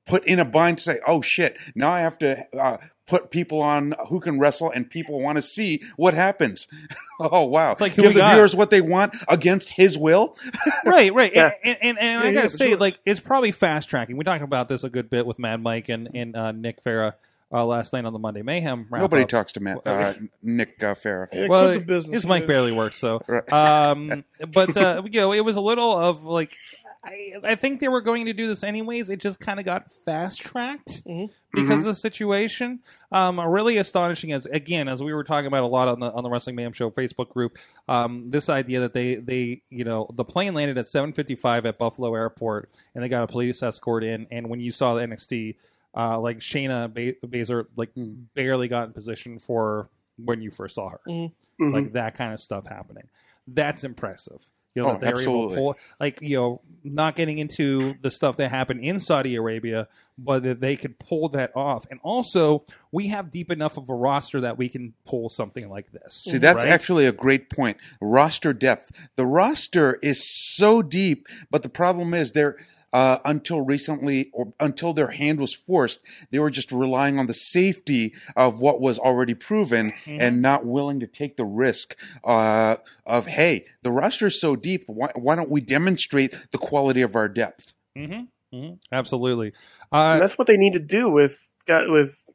put 0.10 0.26
in 0.26 0.40
a 0.40 0.46
bind 0.46 0.80
to 0.80 0.84
say, 0.84 1.00
"Oh 1.08 1.22
shit, 1.22 1.58
now 1.76 1.92
I 1.92 2.02
have 2.02 2.18
to." 2.20 2.46
Uh, 2.58 2.78
Put 3.10 3.32
people 3.32 3.60
on 3.60 3.96
who 4.10 4.20
can 4.20 4.38
wrestle, 4.38 4.70
and 4.70 4.88
people 4.88 5.20
want 5.20 5.38
to 5.38 5.42
see 5.42 5.82
what 5.96 6.14
happens. 6.14 6.68
oh 7.20 7.46
wow! 7.46 7.72
It's 7.72 7.82
like 7.82 7.94
who 7.94 8.04
give 8.04 8.14
the 8.14 8.20
got. 8.20 8.36
viewers 8.36 8.56
what 8.56 8.70
they 8.70 8.82
want 8.82 9.16
against 9.28 9.72
his 9.72 9.98
will. 9.98 10.38
right, 10.86 11.12
right. 11.12 11.32
Yeah. 11.34 11.50
And, 11.64 11.78
and, 11.82 11.98
and, 11.98 12.00
and 12.00 12.20
I 12.20 12.34
gotta 12.34 12.46
yeah, 12.46 12.48
say, 12.50 12.70
sure. 12.70 12.78
like, 12.78 13.00
it's 13.08 13.20
probably 13.20 13.52
fast 13.52 13.90
tracking. 13.90 14.16
We 14.16 14.24
talked 14.26 14.44
about 14.44 14.70
this 14.70 14.84
a 14.84 14.92
good 14.92 15.10
bit 15.10 15.26
with 15.26 15.40
Mad 15.40 15.60
Mike 15.60 15.90
and, 15.90 16.08
and 16.14 16.36
uh, 16.36 16.52
Nick 16.52 16.84
Farah 16.84 17.14
uh, 17.52 17.66
last 17.66 17.94
night 17.94 18.06
on 18.06 18.14
the 18.14 18.20
Monday 18.20 18.42
Mayhem. 18.42 18.86
wrap 18.90 19.02
Nobody 19.02 19.24
up. 19.24 19.30
talks 19.30 19.54
to 19.54 19.60
Matt, 19.60 19.80
uh, 19.86 20.14
Nick 20.44 20.84
uh, 20.84 20.96
Farah. 20.96 21.28
Yeah, 21.34 21.48
well, 21.48 21.74
quit 21.74 21.88
the 21.88 22.02
his 22.12 22.26
mic 22.26 22.46
barely 22.46 22.72
works, 22.72 23.00
so. 23.00 23.22
Right. 23.28 23.52
Um, 23.52 24.24
but 24.52 24.78
uh, 24.78 25.02
you 25.12 25.22
know, 25.22 25.34
it 25.34 25.44
was 25.44 25.58
a 25.58 25.62
little 25.62 25.98
of 25.98 26.24
like, 26.24 26.56
I, 27.02 27.32
I 27.44 27.56
think 27.56 27.80
they 27.80 27.88
were 27.88 28.02
going 28.02 28.26
to 28.26 28.34
do 28.34 28.46
this 28.48 28.62
anyways. 28.64 29.10
It 29.10 29.22
just 29.22 29.40
kind 29.40 29.58
of 29.58 29.64
got 29.66 29.90
fast 30.06 30.42
tracked 30.42 31.02
Mhm. 31.06 31.30
because 31.54 31.80
of 31.80 31.86
the 31.86 31.94
situation. 31.96 32.80
Um, 33.12 33.40
really 33.40 33.78
astonishing 33.78 34.34
as 34.34 34.46
again 34.48 34.90
as 34.90 35.02
we 35.02 35.14
were 35.14 35.24
talking 35.24 35.48
about 35.48 35.64
a 35.64 35.68
lot 35.68 35.88
on 35.88 36.02
the 36.02 36.12
on 36.12 36.24
the 36.24 36.30
Wrestling 36.30 36.58
Mayhem 36.58 36.74
Show 36.74 36.92
Facebook 36.92 37.30
group. 37.30 37.58
Um, 37.88 38.30
this 38.32 38.50
idea 38.50 38.82
that 38.82 38.94
they 38.94 39.16
they 39.16 39.62
you 39.70 39.86
know 39.86 40.10
the 40.14 40.26
plane 40.26 40.54
landed 40.54 40.78
at 40.78 40.86
7:55 40.88 41.66
at 41.66 41.78
Buffalo 41.78 42.14
Airport 42.14 42.70
and 42.94 43.02
they 43.04 43.08
got 43.08 43.24
a 43.24 43.28
police 43.28 43.64
escort 43.64 44.04
in. 44.04 44.28
And 44.30 44.50
when 44.50 44.60
you 44.60 44.74
saw 44.74 44.96
the 44.96 45.02
NXT, 45.04 45.56
uh, 45.96 46.20
like 46.20 46.40
Shayna 46.40 46.94
ba- 46.94 47.26
Baszler 47.26 47.68
like 47.78 47.92
barely 48.36 48.68
got 48.68 48.88
in 48.88 48.94
position 48.94 49.40
for 49.40 49.90
when 50.18 50.42
you 50.42 50.52
first 50.52 50.76
saw 50.76 50.90
her 50.90 51.00
Mhm. 51.08 51.32
like 51.60 51.94
that 51.94 52.16
kind 52.16 52.34
of 52.34 52.42
stuff 52.42 52.68
happening. 52.68 53.08
That's 53.48 53.86
impressive. 53.86 54.50
You 54.76 54.84
know, 54.84 54.90
Oh, 54.90 54.94
that 54.94 55.02
they 55.02 55.14
were 55.14 55.22
able 55.22 55.50
to 55.50 55.56
pull, 55.56 55.76
like 56.00 56.20
you 56.22 56.38
know, 56.38 56.62
not 56.84 57.16
getting 57.16 57.40
into 57.40 57.96
the 58.02 58.12
stuff 58.12 58.38
that 58.38 58.52
happened 58.52 58.82
in 58.82 59.00
Saudi 59.00 59.36
Arabia, 59.36 59.88
but 60.18 60.44
that 60.44 60.60
they 60.60 60.76
could 60.76 61.00
pull 61.00 61.30
that 61.30 61.52
off. 61.56 61.86
And 61.90 62.00
also, 62.04 62.66
we 62.92 63.08
have 63.08 63.32
deep 63.32 63.52
enough 63.52 63.78
of 63.78 63.90
a 63.90 63.96
roster 63.96 64.42
that 64.42 64.58
we 64.58 64.70
can 64.70 64.94
pull 65.06 65.30
something 65.30 65.70
like 65.70 65.92
this. 65.92 66.24
See, 66.24 66.38
that's 66.38 66.64
right? 66.64 66.72
actually 66.72 67.08
a 67.08 67.12
great 67.12 67.50
point. 67.50 67.78
Roster 68.02 68.54
depth. 68.54 68.92
The 69.16 69.26
roster 69.26 69.98
is 70.02 70.24
so 70.56 70.82
deep, 70.82 71.28
but 71.50 71.64
the 71.64 71.70
problem 71.70 72.14
is 72.14 72.32
they're 72.32 72.58
uh, 72.94 73.20
until 73.26 73.62
recently 73.62 74.30
or 74.34 74.54
until 74.60 74.94
their 74.94 75.10
hand 75.10 75.40
was 75.40 75.54
forced, 75.54 76.00
they 76.32 76.40
were 76.40 76.50
just 76.50 76.72
relying 76.72 77.20
on 77.20 77.28
the 77.28 77.34
safety 77.34 78.14
of 78.36 78.60
what 78.60 78.82
was 78.82 78.98
already 79.00 79.34
proven 79.34 79.92
Mm-hmm. 79.92 80.18
and 80.22 80.42
not 80.42 80.66
willing 80.66 81.00
to 81.02 81.08
take 81.08 81.38
the 81.38 81.46
risk 81.46 81.96
uh, 82.24 82.78
of 83.06 83.26
hey, 83.28 83.66
the 83.84 83.92
roster 83.92 84.28
is 84.28 84.40
so 84.40 84.56
deep. 84.56 84.84
Why, 84.88 85.12
why 85.16 85.36
don't 85.36 85.50
we 85.50 85.62
demonstrate 85.62 86.34
the 86.52 86.58
quality 86.58 87.02
of 87.02 87.16
our 87.16 87.30
depth? 87.30 87.74
Mhm, 87.98 88.28
mhm, 88.54 88.80
absolutely. 88.92 89.54
and 89.92 90.18
Uh, 90.18 90.20
that's 90.20 90.38
what 90.38 90.48
they 90.48 90.58
need 90.58 90.74
to 90.74 90.80
do 90.80 91.10
with 91.10 91.48
with 91.70 92.26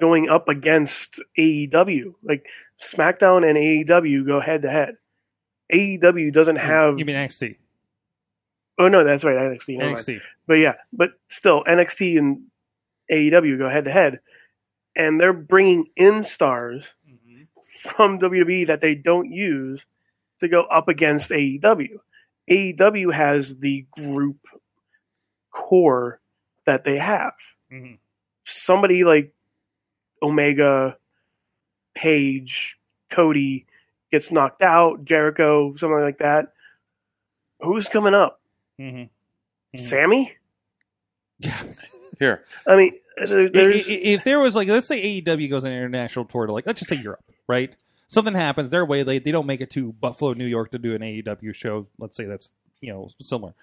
going 0.00 0.28
up 0.28 0.48
against 0.48 1.20
AEW. 1.38 2.14
Like 2.22 2.46
SmackDown 2.80 3.48
and 3.48 3.56
AEW 3.58 4.24
go 4.26 4.40
head 4.40 4.62
to 4.62 4.70
head. 4.70 4.94
AEW 5.72 6.32
doesn't 6.32 6.56
have. 6.56 6.98
you 6.98 7.04
mean 7.04 7.16
NXT? 7.16 7.56
Oh 8.78 8.88
no, 8.88 9.04
that's 9.04 9.24
right, 9.24 9.36
NXT. 9.36 9.78
never 9.78 9.90
mind. 10.14 10.22
But 10.46 10.58
yeah, 10.58 10.74
but 10.92 11.10
still, 11.28 11.64
NXT 11.64 12.18
and 12.18 12.42
AEW 13.10 13.58
go 13.58 13.68
head 13.68 13.84
to 13.86 13.90
head, 13.92 14.20
and 14.96 15.20
they're 15.20 15.32
bringing 15.32 15.86
in 15.96 16.24
stars 16.24 16.94
from 17.82 18.18
WWE 18.18 18.66
that 18.68 18.80
they 18.80 18.94
don't 18.94 19.30
use 19.30 19.84
to 20.40 20.48
go 20.48 20.62
up 20.62 20.88
against 20.88 21.30
AEW. 21.30 21.98
AEW 22.50 23.12
has 23.12 23.56
the 23.58 23.86
group 23.90 24.38
core 25.50 26.20
that 26.64 26.84
they 26.84 26.98
have. 26.98 27.34
Mhm. 27.72 27.98
Somebody 28.44 29.04
like 29.04 29.32
Omega, 30.22 30.96
Page, 31.94 32.78
Cody 33.10 33.66
gets 34.10 34.30
knocked 34.30 34.62
out, 34.62 35.04
Jericho, 35.04 35.74
something 35.76 36.00
like 36.00 36.18
that. 36.18 36.52
Who's 37.60 37.88
coming 37.88 38.14
up? 38.14 38.37
Mhm. 38.80 39.08
Mhm. 39.76 39.80
Sammy? 39.80 40.32
Yeah. 41.38 41.62
Here, 42.18 42.44
I 42.66 42.76
mean, 42.76 42.92
there- 43.16 43.38
I- 43.38 43.44
i- 43.44 43.48
there's 43.48 43.84
if 43.88 44.24
there 44.24 44.40
was 44.40 44.56
like, 44.56 44.66
let's 44.68 44.88
say 44.88 45.20
AEW 45.22 45.48
goes 45.48 45.64
on 45.64 45.70
an 45.70 45.76
international 45.78 46.24
tour 46.24 46.46
to 46.46 46.52
like, 46.52 46.66
let's 46.66 46.80
just 46.80 46.88
say 46.88 46.96
Europe, 47.00 47.22
right? 47.46 47.72
Something 48.08 48.34
happens, 48.34 48.70
they're 48.70 48.84
way 48.84 49.04
late. 49.04 49.24
They 49.24 49.30
don't 49.30 49.46
make 49.46 49.60
it 49.60 49.70
to 49.72 49.92
Buffalo, 49.92 50.32
New 50.32 50.46
York 50.46 50.70
to 50.72 50.78
do 50.78 50.94
an 50.94 51.02
AEW 51.02 51.54
show. 51.54 51.86
Let's 51.98 52.16
say 52.16 52.24
that's 52.24 52.50
you 52.80 52.92
know 52.92 53.10
similar, 53.20 53.54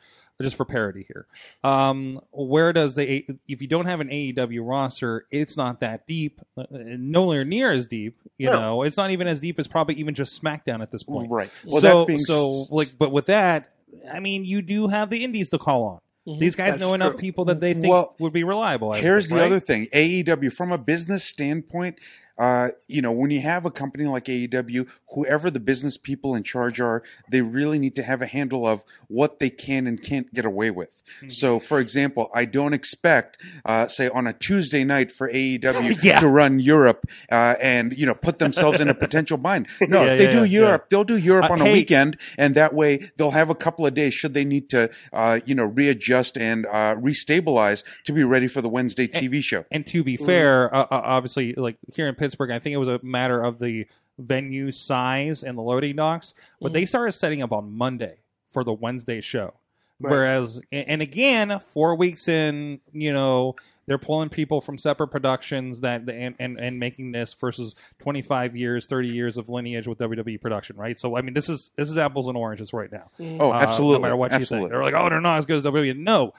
just 0.41 0.55
for 0.55 0.63
parody 0.65 1.03
here. 1.07 1.25
Um, 1.63 2.21
where 2.31 2.71
does 2.71 2.95
the 2.95 3.25
if 3.47 3.61
you 3.61 3.67
don't 3.67 3.87
have 3.87 3.99
an 3.99 4.09
AEW 4.09 4.61
roster, 4.69 5.25
it's 5.31 5.57
not 5.57 5.79
that 5.81 6.05
deep, 6.07 6.39
uh, 6.55 6.65
nowhere 6.71 7.43
near 7.43 7.71
as 7.71 7.87
deep. 7.87 8.17
You 8.37 8.51
No. 8.51 8.59
know, 8.61 8.83
it's 8.83 8.97
not 8.97 9.11
even 9.11 9.27
as 9.27 9.39
deep 9.41 9.59
as 9.59 9.67
probably 9.67 9.95
even 9.95 10.13
just 10.13 10.41
SmackDown 10.41 10.81
at 10.81 10.91
this 10.91 11.03
point. 11.03 11.29
right. 11.31 11.49
Well, 11.65 11.81
so, 11.81 11.99
that 12.01 12.07
being 12.07 12.19
so 12.19 12.65
like, 12.69 12.89
but 12.99 13.11
with 13.11 13.25
that, 13.25 13.71
I 14.11 14.19
mean, 14.19 14.45
you 14.45 14.61
do 14.61 14.87
have 14.87 15.09
the 15.09 15.23
indies 15.23 15.49
to 15.49 15.57
call 15.57 15.83
on. 15.83 15.99
Mhm. 16.27 16.39
These 16.39 16.55
guys 16.55 16.71
That's 16.71 16.81
know 16.81 16.93
enough 16.95 17.11
true. 17.13 17.19
people 17.21 17.45
that 17.45 17.59
they 17.61 17.73
think 17.73 17.87
Well, 17.87 18.15
would 18.19 18.33
be 18.33 18.43
reliable. 18.43 18.91
I 18.91 18.99
Here's 18.99 19.27
think, 19.29 19.37
the 19.37 19.41
right? 19.43 19.45
other 19.51 19.59
thing 19.59 19.87
AEW, 19.93 20.49
from 20.51 20.71
a 20.71 20.77
business 20.77 21.23
standpoint, 21.23 21.99
uh, 22.37 22.69
you 22.87 23.01
know, 23.01 23.11
when 23.11 23.31
you 23.31 23.41
have 23.41 23.65
a 23.65 23.71
company 23.71 24.05
like 24.05 24.25
AEW, 24.25 24.89
whoever 25.13 25.49
the 25.49 25.59
business 25.59 25.97
people 25.97 26.35
in 26.35 26.43
charge 26.43 26.79
are, 26.79 27.03
they 27.31 27.41
really 27.41 27.79
need 27.79 27.95
to 27.95 28.03
have 28.03 28.21
a 28.21 28.25
handle 28.25 28.65
of 28.67 28.83
what 29.07 29.39
they 29.39 29.49
can 29.49 29.87
and 29.87 30.01
can't 30.03 30.33
get 30.33 30.45
away 30.45 30.71
with. 30.71 31.01
Hmm. 31.21 31.29
So, 31.29 31.59
for 31.59 31.79
example, 31.79 32.29
I 32.33 32.45
don't 32.45 32.73
expect, 32.73 33.37
uh, 33.63 33.87
say, 33.87 34.09
on 34.09 34.27
a 34.27 34.33
Tuesday 34.33 34.83
night 34.83 35.11
for 35.11 35.29
AEW 35.31 35.95
Yeah. 36.03 36.19
to 36.19 36.27
run 36.27 36.59
Europe 36.59 37.05
uh, 37.31 37.55
and, 37.61 37.97
you 37.97 38.05
know, 38.05 38.13
put 38.15 38.39
themselves 38.39 38.79
in 38.79 38.89
a 38.89 38.93
potential 38.95 39.37
bind. 39.37 39.67
No, 39.87 40.03
Yeah, 40.03 40.11
if 40.11 40.17
they 40.17 40.25
yeah, 40.25 40.31
do 40.31 40.43
Europe, 40.45 40.89
they'll 40.89 41.03
do 41.03 41.17
Europe 41.17 41.49
Uh, 41.49 41.53
on 41.53 41.61
a 41.61 41.71
weekend, 41.71 42.17
and 42.37 42.53
that 42.55 42.73
way 42.73 42.97
they'll 43.17 43.31
have 43.31 43.49
a 43.49 43.55
couple 43.55 43.85
of 43.85 43.93
days 43.93 44.13
should 44.13 44.33
they 44.33 44.43
need 44.45 44.69
to, 44.71 44.89
uh, 45.13 45.39
you 45.45 45.55
know, 45.55 45.65
readjust 45.65 46.37
and 46.37 46.65
uh, 46.65 46.95
restabilize 46.95 47.83
to 48.03 48.13
be 48.13 48.23
ready 48.23 48.47
for 48.47 48.61
the 48.61 48.69
Wednesday 48.69 49.07
TV 49.07 49.41
show. 49.41 49.65
And 49.71 49.85
to 49.87 50.01
Mm. 50.01 50.05
be 50.05 50.17
fair, 50.17 50.73
uh, 50.75 50.81
uh, 50.83 51.01
obviously, 51.03 51.53
like 51.53 51.77
here 51.95 52.07
in 52.07 52.15
Pittsburgh, 52.15 52.24
I 52.33 52.59
think 52.59 52.73
it 52.73 52.77
was 52.77 52.87
a 52.89 52.99
matter 53.03 53.43
of 53.43 53.59
the 53.59 53.85
venue 54.17 54.71
size 54.71 55.43
and 55.43 55.57
the 55.57 55.61
loading 55.61 55.95
docks, 55.97 56.33
but 56.61 56.71
Mm. 56.71 56.73
they 56.75 56.85
started 56.85 57.11
setting 57.11 57.41
up 57.41 57.51
on 57.51 57.71
Monday 57.77 58.17
for 58.49 58.63
the 58.63 58.73
Wednesday 58.73 59.21
show. 59.21 59.53
Right. 60.01 60.11
Whereas, 60.11 60.61
and 60.71 60.89
and 60.89 61.01
again, 61.01 61.59
four 61.59 61.95
weeks 61.95 62.27
in, 62.27 62.79
you 62.91 63.13
know, 63.13 63.55
they're 63.87 63.97
pulling 63.97 64.29
people 64.29 64.59
from 64.61 64.77
separate 64.77 65.07
productions 65.09 65.81
that 65.81 66.09
and, 66.09 66.35
and 66.39 66.59
and 66.59 66.79
making 66.79 67.11
this 67.11 67.33
versus 67.33 67.75
25 67.99 68.55
years 68.55 68.87
30 68.87 69.07
years 69.09 69.37
of 69.37 69.47
lineage 69.47 69.87
with 69.87 69.99
WWE 69.99 70.41
production 70.41 70.75
right 70.75 70.97
so 70.97 71.15
I 71.15 71.21
mean 71.21 71.35
this 71.35 71.49
is 71.49 71.69
this 71.75 71.91
is 71.91 71.97
apples 71.97 72.27
and 72.27 72.35
oranges 72.35 72.73
right 72.73 72.91
now 72.91 73.05
Oh, 73.39 73.51
Uh, 73.51 73.55
absolutely. 73.59 73.97
no 73.97 74.01
matter 74.01 74.15
what 74.15 74.31
you 74.39 74.43
think 74.45 74.69
they're 74.69 74.81
like 74.81 74.95
oh 74.95 75.07
they're 75.09 75.21
not 75.21 75.37
as 75.37 75.45
good 75.45 75.57
as 75.57 75.63
WWE 75.65 75.95
no 75.97 76.33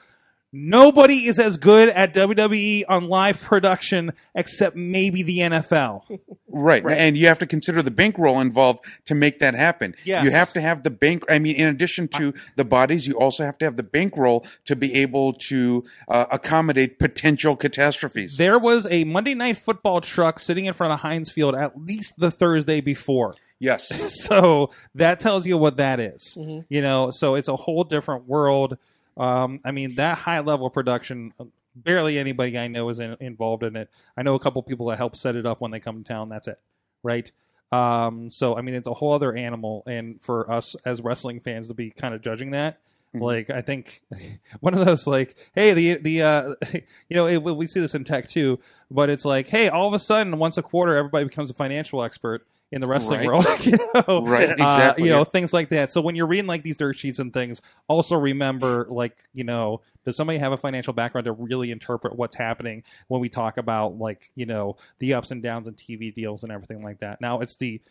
Nobody 0.53 1.25
is 1.27 1.39
as 1.39 1.57
good 1.57 1.89
at 1.89 2.13
WWE 2.13 2.83
on 2.87 3.09
live 3.09 3.41
production 3.41 4.13
except 4.33 4.75
maybe 4.75 5.23
the 5.23 5.39
NFL. 5.39 6.03
Right. 6.59 6.83
Right. 6.83 6.97
And 6.97 7.15
you 7.15 7.27
have 7.27 7.37
to 7.39 7.45
consider 7.45 7.83
the 7.83 7.91
bankroll 7.91 8.39
involved 8.39 8.83
to 9.05 9.13
make 9.13 9.37
that 9.39 9.53
happen. 9.53 9.93
Yes. 10.05 10.23
You 10.23 10.31
have 10.31 10.53
to 10.53 10.61
have 10.61 10.81
the 10.81 10.89
bank. 10.89 11.23
I 11.29 11.37
mean, 11.37 11.55
in 11.55 11.67
addition 11.67 12.07
to 12.15 12.33
the 12.55 12.65
bodies, 12.65 13.05
you 13.05 13.13
also 13.13 13.43
have 13.43 13.59
to 13.59 13.65
have 13.65 13.77
the 13.77 13.83
bankroll 13.83 14.43
to 14.65 14.75
be 14.75 14.95
able 14.95 15.33
to 15.49 15.83
uh, 16.07 16.25
accommodate 16.31 16.97
potential 16.97 17.55
catastrophes. 17.55 18.37
There 18.37 18.57
was 18.57 18.87
a 18.89 19.03
Monday 19.03 19.35
Night 19.35 19.57
Football 19.59 20.01
truck 20.01 20.39
sitting 20.39 20.65
in 20.65 20.73
front 20.73 20.93
of 20.93 21.01
Heinz 21.01 21.29
Field 21.29 21.53
at 21.53 21.79
least 21.79 22.15
the 22.17 22.31
Thursday 22.31 22.81
before. 22.81 23.35
yes. 23.59 23.87
So 24.25 24.71
that 24.95 25.19
tells 25.19 25.45
you 25.45 25.59
what 25.59 25.77
that 25.77 25.99
is. 25.99 26.35
Mhm. 26.39 26.65
You 26.69 26.81
know, 26.81 27.11
so 27.11 27.35
it's 27.35 27.49
a 27.49 27.55
whole 27.55 27.83
different 27.83 28.27
world. 28.27 28.79
Um, 29.17 29.59
I 29.65 29.71
mean, 29.71 29.95
that 29.95 30.17
high 30.19 30.39
level 30.39 30.69
production, 30.69 31.33
barely 31.75 32.17
anybody 32.17 32.57
I 32.57 32.67
know 32.67 32.87
is 32.89 32.99
in, 32.99 33.17
involved 33.19 33.63
in 33.63 33.75
it. 33.75 33.89
I 34.15 34.23
know 34.23 34.35
a 34.35 34.39
couple 34.39 34.61
people 34.63 34.87
that 34.87 34.97
help 34.97 35.15
set 35.15 35.35
it 35.35 35.45
up 35.45 35.59
when 35.61 35.71
they 35.71 35.79
come 35.79 36.03
to 36.03 36.07
town. 36.07 36.29
That's 36.29 36.47
it, 36.47 36.59
right? 37.03 37.31
Um, 37.71 38.31
so 38.31 38.55
I 38.55 38.61
mean, 38.61 38.75
it's 38.75 38.87
a 38.87 38.93
whole 38.93 39.13
other 39.13 39.33
animal, 39.35 39.83
and 39.87 40.21
for 40.21 40.49
us 40.51 40.75
as 40.85 41.01
wrestling 41.01 41.39
fans 41.41 41.67
to 41.67 41.73
be 41.73 41.89
kind 41.89 42.13
of 42.13 42.21
judging 42.21 42.51
that, 42.51 42.79
Mhm. 43.15 43.21
like 43.21 43.49
I 43.49 43.61
think 43.61 44.01
one 44.61 44.73
of 44.73 44.85
those 44.85 45.05
like, 45.07 45.35
hey, 45.53 45.73
the 45.73 45.95
the 45.95 46.21
uh, 46.21 46.55
you 46.73 47.15
know, 47.15 47.27
it, 47.27 47.43
we 47.43 47.67
see 47.67 47.79
this 47.81 47.95
in 47.95 48.03
tech 48.05 48.27
too, 48.29 48.59
but 48.89 49.09
it's 49.09 49.25
like, 49.25 49.49
hey, 49.49 49.67
all 49.67 49.87
of 49.87 49.93
a 49.93 49.99
sudden, 49.99 50.37
once 50.39 50.57
a 50.57 50.63
quarter, 50.63 50.95
everybody 50.95 51.25
becomes 51.25 51.49
a 51.49 51.53
financial 51.53 52.03
expert 52.03 52.45
in 52.71 52.81
the 52.81 52.87
wrestling 52.87 53.19
Right. 53.19 53.27
world, 53.27 53.45
you 53.65 53.77
know, 54.07 54.23
Right, 54.25 54.49
Uh, 54.59 54.93
you 54.97 55.05
know, 55.05 55.19
yeah. 55.19 55.23
things 55.23 55.53
like 55.53 55.69
that. 55.69 55.89
So 55.91 56.01
when 56.01 56.15
you're 56.15 56.27
reading 56.27 56.47
like 56.47 56.63
these 56.63 56.75
dirt 56.77 56.97
sheets 56.97 57.19
and 57.19 57.31
things, 57.31 57.61
also 57.87 58.17
remember, 58.17 58.87
like, 58.89 59.15
you 59.33 59.43
know, 59.45 59.81
does 60.03 60.17
somebody 60.17 60.39
have 60.39 60.51
a 60.51 60.57
financial 60.57 60.91
background 60.93 61.25
to 61.25 61.31
really 61.31 61.71
interpret 61.71 62.15
what's 62.17 62.35
happening 62.35 62.83
when 63.07 63.21
we 63.21 63.29
talk 63.29 63.57
about 63.57 63.97
like, 63.97 64.31
you 64.35 64.45
know, 64.45 64.75
the 64.99 65.13
ups 65.13 65.31
and 65.31 65.41
downs 65.41 65.67
and 65.67 65.77
TV 65.77 66.13
deals 66.13 66.43
and 66.43 66.51
everything 66.51 66.83
like 66.83 66.99
that? 66.99 67.21
Now, 67.21 67.39
it's 67.39 67.55
the 67.55 67.81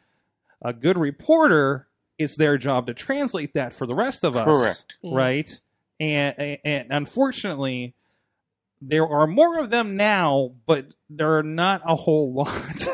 a 0.62 0.72
good 0.72 0.98
reporter. 0.98 1.88
It's 2.18 2.36
their 2.36 2.56
job 2.58 2.86
to 2.86 2.94
translate 2.94 3.54
that 3.54 3.72
for 3.74 3.86
the 3.86 3.94
rest 3.94 4.24
of 4.24 4.36
us, 4.36 4.46
Correct. 4.46 4.96
right? 5.02 5.60
And, 6.00 6.34
and 6.38 6.58
and 6.64 6.86
unfortunately, 6.90 7.94
there 8.82 9.06
are 9.08 9.26
more 9.26 9.58
of 9.58 9.70
them 9.70 9.96
now, 9.96 10.52
but 10.66 10.86
there 11.10 11.36
are 11.38 11.42
not 11.42 11.80
a 11.84 11.94
whole 11.94 12.32
lot 12.34 12.88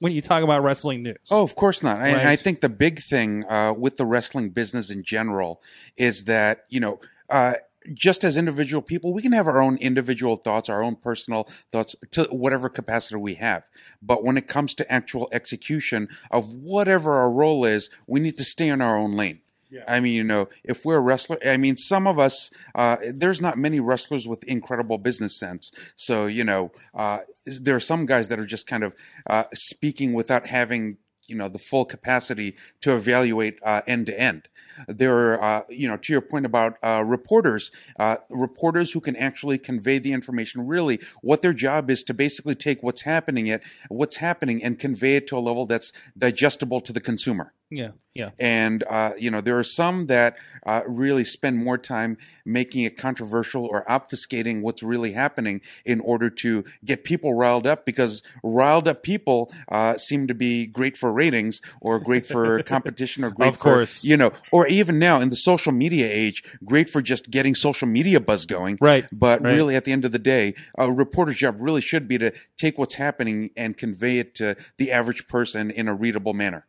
when 0.00 0.12
you 0.12 0.22
talk 0.22 0.42
about 0.42 0.62
wrestling 0.62 1.02
news. 1.02 1.16
Oh, 1.30 1.42
of 1.42 1.54
course 1.54 1.82
not. 1.82 2.00
And 2.00 2.20
I 2.28 2.36
think 2.36 2.60
the 2.60 2.68
big 2.68 3.00
thing 3.00 3.44
uh, 3.44 3.72
with 3.72 3.96
the 3.96 4.06
wrestling 4.06 4.50
business 4.50 4.90
in 4.90 5.02
general 5.02 5.62
is 5.96 6.24
that, 6.24 6.64
you 6.68 6.80
know, 6.80 6.98
uh, 7.28 7.54
just 7.94 8.24
as 8.24 8.36
individual 8.36 8.82
people, 8.82 9.14
we 9.14 9.22
can 9.22 9.32
have 9.32 9.46
our 9.46 9.60
own 9.60 9.76
individual 9.78 10.36
thoughts, 10.36 10.68
our 10.68 10.82
own 10.82 10.96
personal 10.96 11.44
thoughts 11.70 11.96
to 12.12 12.24
whatever 12.24 12.68
capacity 12.68 13.16
we 13.16 13.34
have. 13.34 13.64
But 14.02 14.24
when 14.24 14.36
it 14.36 14.46
comes 14.46 14.74
to 14.74 14.92
actual 14.92 15.28
execution 15.32 16.08
of 16.30 16.52
whatever 16.52 17.14
our 17.14 17.30
role 17.30 17.64
is, 17.64 17.88
we 18.06 18.20
need 18.20 18.36
to 18.38 18.44
stay 18.44 18.68
in 18.68 18.82
our 18.82 18.96
own 18.98 19.12
lane. 19.12 19.40
Yeah. 19.70 19.84
I 19.86 20.00
mean, 20.00 20.14
you 20.14 20.24
know, 20.24 20.48
if 20.64 20.84
we're 20.84 20.96
a 20.96 21.00
wrestler, 21.00 21.38
I 21.44 21.56
mean, 21.58 21.76
some 21.76 22.06
of 22.06 22.18
us, 22.18 22.50
uh, 22.74 22.96
there's 23.12 23.40
not 23.40 23.58
many 23.58 23.80
wrestlers 23.80 24.26
with 24.26 24.42
incredible 24.44 24.98
business 24.98 25.38
sense. 25.38 25.70
So, 25.96 26.26
you 26.26 26.44
know, 26.44 26.72
uh, 26.94 27.20
there 27.44 27.76
are 27.76 27.80
some 27.80 28.06
guys 28.06 28.28
that 28.28 28.38
are 28.38 28.46
just 28.46 28.66
kind 28.66 28.82
of 28.82 28.94
uh, 29.28 29.44
speaking 29.52 30.14
without 30.14 30.46
having, 30.46 30.96
you 31.26 31.36
know, 31.36 31.48
the 31.48 31.58
full 31.58 31.84
capacity 31.84 32.56
to 32.80 32.96
evaluate 32.96 33.58
uh, 33.62 33.82
end 33.86 34.06
to 34.06 34.18
end. 34.18 34.48
There 34.86 35.34
are, 35.34 35.42
uh, 35.42 35.62
you 35.68 35.88
know, 35.88 35.96
to 35.96 36.12
your 36.12 36.22
point 36.22 36.46
about 36.46 36.76
uh, 36.82 37.02
reporters, 37.04 37.70
uh, 37.98 38.18
reporters 38.30 38.92
who 38.92 39.00
can 39.00 39.16
actually 39.16 39.58
convey 39.58 39.98
the 39.98 40.12
information. 40.12 40.66
Really, 40.66 41.00
what 41.20 41.42
their 41.42 41.52
job 41.52 41.90
is 41.90 42.02
to 42.04 42.14
basically 42.14 42.54
take 42.54 42.82
what's 42.82 43.02
happening 43.02 43.48
it, 43.48 43.62
what's 43.88 44.16
happening, 44.16 44.62
and 44.62 44.78
convey 44.78 45.16
it 45.16 45.26
to 45.26 45.36
a 45.36 45.40
level 45.40 45.66
that's 45.66 45.92
digestible 46.16 46.80
to 46.82 46.92
the 46.92 47.00
consumer 47.00 47.52
yeah, 47.70 47.90
yeah. 48.14 48.30
and 48.38 48.82
uh, 48.84 49.12
you 49.18 49.30
know 49.30 49.40
there 49.40 49.58
are 49.58 49.62
some 49.64 50.06
that 50.06 50.36
uh, 50.66 50.82
really 50.86 51.24
spend 51.24 51.58
more 51.58 51.76
time 51.78 52.16
making 52.44 52.84
it 52.84 52.96
controversial 52.96 53.64
or 53.66 53.84
obfuscating 53.86 54.62
what's 54.62 54.82
really 54.82 55.12
happening 55.12 55.60
in 55.84 56.00
order 56.00 56.30
to 56.30 56.64
get 56.84 57.04
people 57.04 57.34
riled 57.34 57.66
up 57.66 57.84
because 57.84 58.22
riled 58.42 58.88
up 58.88 59.02
people 59.02 59.52
uh, 59.68 59.96
seem 59.98 60.26
to 60.26 60.34
be 60.34 60.66
great 60.66 60.96
for 60.96 61.12
ratings 61.12 61.60
or 61.80 61.98
great 62.00 62.26
for 62.26 62.62
competition 62.74 63.24
or 63.24 63.30
great 63.30 63.48
Of 63.48 63.58
course. 63.58 64.00
for 64.00 64.06
you 64.06 64.16
know 64.16 64.32
or 64.52 64.66
even 64.66 64.98
now 64.98 65.20
in 65.20 65.30
the 65.30 65.36
social 65.36 65.72
media 65.72 66.08
age 66.10 66.42
great 66.64 66.88
for 66.88 67.02
just 67.02 67.30
getting 67.30 67.54
social 67.54 67.86
media 67.88 68.20
buzz 68.20 68.46
going 68.46 68.78
Right. 68.80 69.06
but 69.12 69.42
Right. 69.42 69.54
really, 69.54 69.76
at 69.76 69.84
the 69.84 69.92
end 69.92 70.04
of 70.04 70.12
the 70.12 70.18
day, 70.18 70.54
a 70.76 70.90
reporter's 70.90 71.36
job 71.36 71.56
really 71.60 71.80
should 71.80 72.08
be 72.08 72.18
to 72.18 72.32
take 72.56 72.78
what's 72.78 72.94
happening 72.96 73.50
and 73.56 73.76
convey 73.76 74.18
it 74.18 74.34
to 74.36 74.56
the 74.78 74.90
average 74.90 75.26
person 75.28 75.70
in 75.70 75.86
a 75.88 75.94
readable 75.94 76.34
manner. 76.34 76.66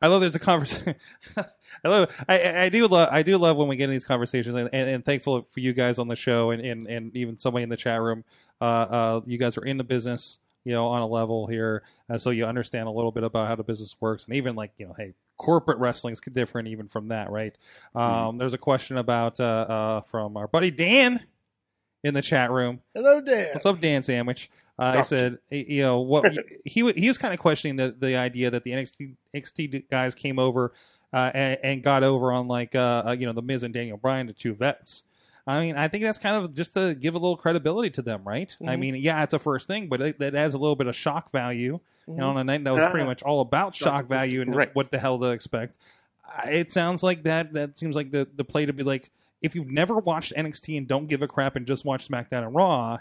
I 0.00 0.08
love 0.08 0.20
there's 0.20 0.34
a 0.36 0.40
conversation. 0.40 0.94
I 1.36 1.88
love. 1.88 2.24
I, 2.28 2.64
I 2.64 2.68
do 2.68 2.86
love. 2.86 3.08
I 3.10 3.22
do 3.22 3.38
love 3.38 3.56
when 3.56 3.68
we 3.68 3.76
get 3.76 3.84
in 3.84 3.90
these 3.90 4.04
conversations, 4.04 4.54
and, 4.54 4.68
and, 4.72 4.88
and 4.88 5.04
thankful 5.04 5.46
for 5.50 5.60
you 5.60 5.72
guys 5.72 5.98
on 5.98 6.08
the 6.08 6.16
show, 6.16 6.50
and, 6.50 6.64
and, 6.64 6.86
and 6.86 7.16
even 7.16 7.36
somebody 7.36 7.62
in 7.62 7.68
the 7.68 7.76
chat 7.76 8.00
room. 8.00 8.24
Uh, 8.60 8.64
uh, 8.64 9.20
you 9.26 9.38
guys 9.38 9.56
are 9.56 9.64
in 9.64 9.78
the 9.78 9.84
business, 9.84 10.38
you 10.64 10.72
know, 10.72 10.86
on 10.86 11.00
a 11.00 11.06
level 11.06 11.46
here, 11.46 11.82
uh, 12.10 12.18
so 12.18 12.30
you 12.30 12.44
understand 12.44 12.88
a 12.88 12.90
little 12.90 13.12
bit 13.12 13.24
about 13.24 13.48
how 13.48 13.54
the 13.54 13.64
business 13.64 13.96
works, 14.00 14.24
and 14.24 14.34
even 14.34 14.54
like 14.54 14.72
you 14.78 14.86
know, 14.86 14.94
hey, 14.96 15.14
corporate 15.38 15.78
wrestling's 15.78 16.20
different 16.20 16.68
even 16.68 16.86
from 16.86 17.08
that, 17.08 17.30
right? 17.30 17.56
Um, 17.94 18.36
There's 18.36 18.54
a 18.54 18.58
question 18.58 18.98
about 18.98 19.40
uh, 19.40 19.44
uh, 19.44 20.00
from 20.02 20.36
our 20.36 20.46
buddy 20.46 20.70
Dan 20.70 21.24
in 22.04 22.14
the 22.14 22.22
chat 22.22 22.50
room. 22.50 22.80
Hello, 22.94 23.20
Dan. 23.20 23.48
What's 23.54 23.66
up, 23.66 23.80
Dan 23.80 24.02
Sandwich? 24.02 24.50
I 24.86 25.02
said, 25.02 25.38
you 25.50 25.82
know, 25.82 26.00
what 26.00 26.32
he 26.64 26.90
he 26.92 27.08
was 27.08 27.18
kind 27.18 27.34
of 27.34 27.40
questioning 27.40 27.76
the 27.76 27.94
the 27.98 28.16
idea 28.16 28.50
that 28.50 28.62
the 28.62 28.70
NXT 28.72 29.16
NXT 29.34 29.90
guys 29.90 30.14
came 30.14 30.38
over 30.38 30.72
uh, 31.12 31.30
and, 31.34 31.58
and 31.62 31.82
got 31.82 32.02
over 32.02 32.32
on 32.32 32.48
like 32.48 32.74
uh, 32.74 33.02
uh, 33.08 33.16
you 33.18 33.26
know 33.26 33.32
the 33.32 33.42
Miz 33.42 33.62
and 33.62 33.74
Daniel 33.74 33.96
Bryan, 33.96 34.26
the 34.26 34.32
two 34.32 34.54
vets. 34.54 35.02
I 35.46 35.58
mean, 35.60 35.76
I 35.76 35.88
think 35.88 36.04
that's 36.04 36.18
kind 36.18 36.42
of 36.44 36.54
just 36.54 36.74
to 36.74 36.94
give 36.94 37.14
a 37.14 37.18
little 37.18 37.36
credibility 37.36 37.90
to 37.90 38.02
them, 38.02 38.22
right? 38.24 38.54
I 38.60 38.64
Mm-hmm. 38.64 38.72
Mhm. 38.74 38.78
mean, 38.80 38.94
yeah, 38.96 39.22
it's 39.22 39.34
a 39.34 39.38
first 39.38 39.66
thing, 39.66 39.88
but 39.88 40.00
it, 40.00 40.18
that 40.20 40.34
adds 40.34 40.54
a 40.54 40.58
little 40.58 40.76
bit 40.76 40.86
of 40.86 40.94
shock 40.94 41.30
value. 41.32 41.80
You 42.06 42.16
know, 42.16 42.30
on 42.30 42.36
a 42.38 42.44
night 42.44 42.64
that 42.64 42.74
was 42.74 42.90
pretty 42.90 43.06
much 43.06 43.22
all 43.22 43.40
about 43.40 43.74
shock 43.74 44.06
value 44.06 44.40
and 44.42 44.52
Right. 44.54 44.74
what 44.74 44.90
the 44.90 44.98
hell 44.98 45.18
to 45.20 45.26
expect. 45.26 45.76
It 46.46 46.72
sounds 46.72 47.02
like 47.02 47.24
that. 47.24 47.52
That 47.52 47.78
seems 47.78 47.94
like 47.96 48.10
the 48.10 48.28
the 48.34 48.44
play 48.44 48.66
to 48.66 48.72
be 48.72 48.82
like, 48.82 49.10
if 49.42 49.54
you've 49.54 49.70
never 49.70 49.96
watched 49.98 50.32
NXT 50.36 50.76
and 50.76 50.88
don't 50.88 51.06
give 51.06 51.22
a 51.22 51.28
crap 51.28 51.56
and 51.56 51.66
just 51.66 51.84
watch 51.84 52.08
SmackDown 52.08 52.44
and 52.44 52.54
Raw, 52.54 52.98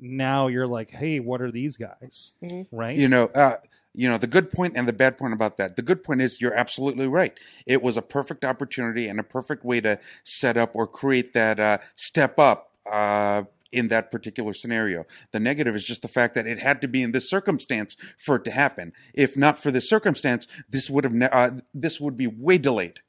now 0.00 0.46
you're 0.46 0.66
like, 0.66 0.90
hey, 0.90 1.20
what 1.20 1.40
are 1.40 1.50
these 1.50 1.76
guys? 1.76 2.32
Mhm. 2.42 2.66
Right? 2.70 2.96
you 2.96 3.08
know 3.08 3.26
uh, 3.34 3.56
you 3.94 4.08
know 4.08 4.18
the 4.18 4.26
good 4.26 4.50
point 4.50 4.74
and 4.76 4.86
the 4.86 4.92
bad 4.92 5.16
point 5.18 5.32
about 5.32 5.56
that 5.56 5.76
the 5.76 5.82
good 5.82 6.04
point 6.04 6.20
is 6.20 6.40
you're 6.40 6.54
absolutely 6.54 7.06
right 7.08 7.34
it 7.66 7.82
was 7.82 7.96
a 7.96 8.02
perfect 8.02 8.44
opportunity 8.44 9.08
and 9.08 9.18
a 9.18 9.22
perfect 9.22 9.64
way 9.64 9.80
to 9.80 9.98
set 10.24 10.56
up 10.56 10.70
or 10.74 10.86
create 10.86 11.32
that 11.32 11.58
uh, 11.58 11.78
step 11.96 12.38
up 12.38 12.70
uh, 12.90 13.42
in 13.72 13.88
that 13.88 14.10
particular 14.10 14.54
scenario 14.54 15.04
the 15.32 15.40
negative 15.40 15.74
is 15.74 15.84
just 15.84 16.02
the 16.02 16.08
fact 16.08 16.34
that 16.34 16.46
it 16.46 16.58
had 16.58 16.80
to 16.80 16.88
be 16.88 17.02
in 17.02 17.12
this 17.12 17.28
circumstance 17.28 17.96
for 18.16 18.36
it 18.36 18.44
to 18.44 18.50
happen 18.50 18.92
if 19.14 19.36
not 19.36 19.58
for 19.58 19.70
this 19.70 19.88
circumstance 19.88 20.46
this 20.70 20.88
would 20.88 21.04
have 21.04 21.12
ne- 21.12 21.28
uh, 21.30 21.50
this 21.74 22.00
would 22.00 22.16
be 22.16 22.26
way 22.26 22.56
delayed 22.58 23.00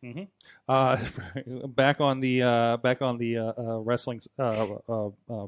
uh, 0.67 0.98
back 1.67 2.01
on 2.01 2.19
the 2.19 2.41
uh, 2.41 2.77
back 2.77 3.01
on 3.01 3.17
the 3.17 3.38
uh, 3.38 3.53
uh, 3.58 3.79
wrestling 3.79 4.19
uh, 4.38 4.65
uh, 4.89 5.10
uh, 5.29 5.48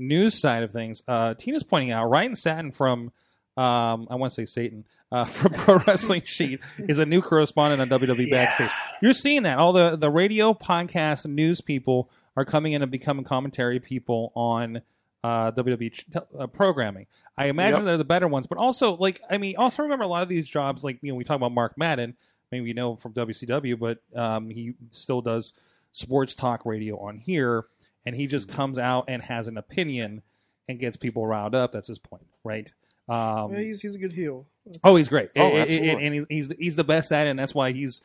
news 0.00 0.40
side 0.40 0.62
of 0.64 0.72
things, 0.72 1.02
uh, 1.06 1.34
Tina's 1.34 1.62
pointing 1.62 1.90
out 1.92 2.06
Ryan 2.10 2.34
Satin 2.34 2.72
from 2.72 3.12
um, 3.56 4.06
I 4.10 4.14
want 4.14 4.32
to 4.32 4.34
say 4.34 4.46
Satan 4.46 4.84
uh, 5.12 5.24
from 5.26 5.52
Pro 5.52 5.76
Wrestling 5.86 6.22
Sheet 6.24 6.60
is 6.78 6.98
a 6.98 7.06
new 7.06 7.20
correspondent 7.20 7.80
on 7.82 8.00
WWE 8.00 8.28
Yeah. 8.28 8.44
Backstage. 8.44 8.70
You're 9.02 9.12
seeing 9.12 9.42
that 9.42 9.58
all 9.58 9.72
the 9.72 9.96
the 9.96 10.10
radio, 10.10 10.54
podcast, 10.54 11.26
news 11.26 11.60
people 11.60 12.08
are 12.36 12.44
coming 12.44 12.72
in 12.72 12.82
and 12.82 12.90
becoming 12.90 13.24
commentary 13.24 13.80
people 13.80 14.32
on 14.34 14.80
uh, 15.22 15.50
WWE 15.52 15.92
ch- 15.92 16.06
uh, 16.38 16.46
programming. 16.46 17.06
I 17.36 17.46
imagine 17.46 17.80
Yep. 17.80 17.84
they're 17.86 17.96
the 17.98 18.04
better 18.04 18.28
ones, 18.28 18.46
but 18.46 18.56
also 18.58 18.96
like 18.96 19.20
I 19.28 19.36
mean, 19.38 19.56
also 19.56 19.82
remember 19.82 20.04
a 20.04 20.08
lot 20.08 20.22
of 20.22 20.28
these 20.28 20.48
jobs. 20.48 20.82
Like 20.84 20.98
you 21.02 21.12
know, 21.12 21.16
we 21.16 21.24
talk 21.24 21.36
about 21.36 21.52
Mark 21.52 21.76
Madden. 21.76 22.16
Maybe 22.52 22.66
you 22.68 22.74
know 22.74 22.92
him 22.92 22.96
from 22.96 23.12
WCW, 23.12 23.78
but 23.78 23.98
um, 24.18 24.48
he 24.50 24.74
still 24.90 25.20
does 25.20 25.54
sports 25.92 26.34
talk 26.34 26.64
radio 26.64 26.98
on 26.98 27.16
here, 27.18 27.64
and 28.06 28.16
he 28.16 28.26
just 28.26 28.48
comes 28.48 28.78
out 28.78 29.04
and 29.08 29.22
has 29.22 29.48
an 29.48 29.56
opinion 29.58 30.22
and 30.68 30.78
gets 30.78 30.96
people 30.96 31.26
riled 31.26 31.54
up. 31.54 31.72
That's 31.72 31.88
his 31.88 31.98
point, 31.98 32.26
right? 32.44 32.72
Um, 33.08 33.52
Yeah, 33.52 33.58
he's 33.60 33.80
he's 33.80 33.96
a 33.96 33.98
good 33.98 34.12
heel. 34.12 34.46
oh, 34.84 34.96
he's 34.96 35.08
great, 35.08 35.30
Oh, 35.36 35.42
And- 35.42 35.52
and, 35.52 35.70
absolutely. 35.70 36.04
and 36.06 36.14
he's 36.14 36.26
he's 36.48 36.56
he's 36.58 36.76
the 36.76 36.84
best 36.84 37.10
at 37.12 37.26
it, 37.26 37.30
and 37.30 37.38
that's 37.38 37.54
why 37.54 37.72
he's 37.72 38.00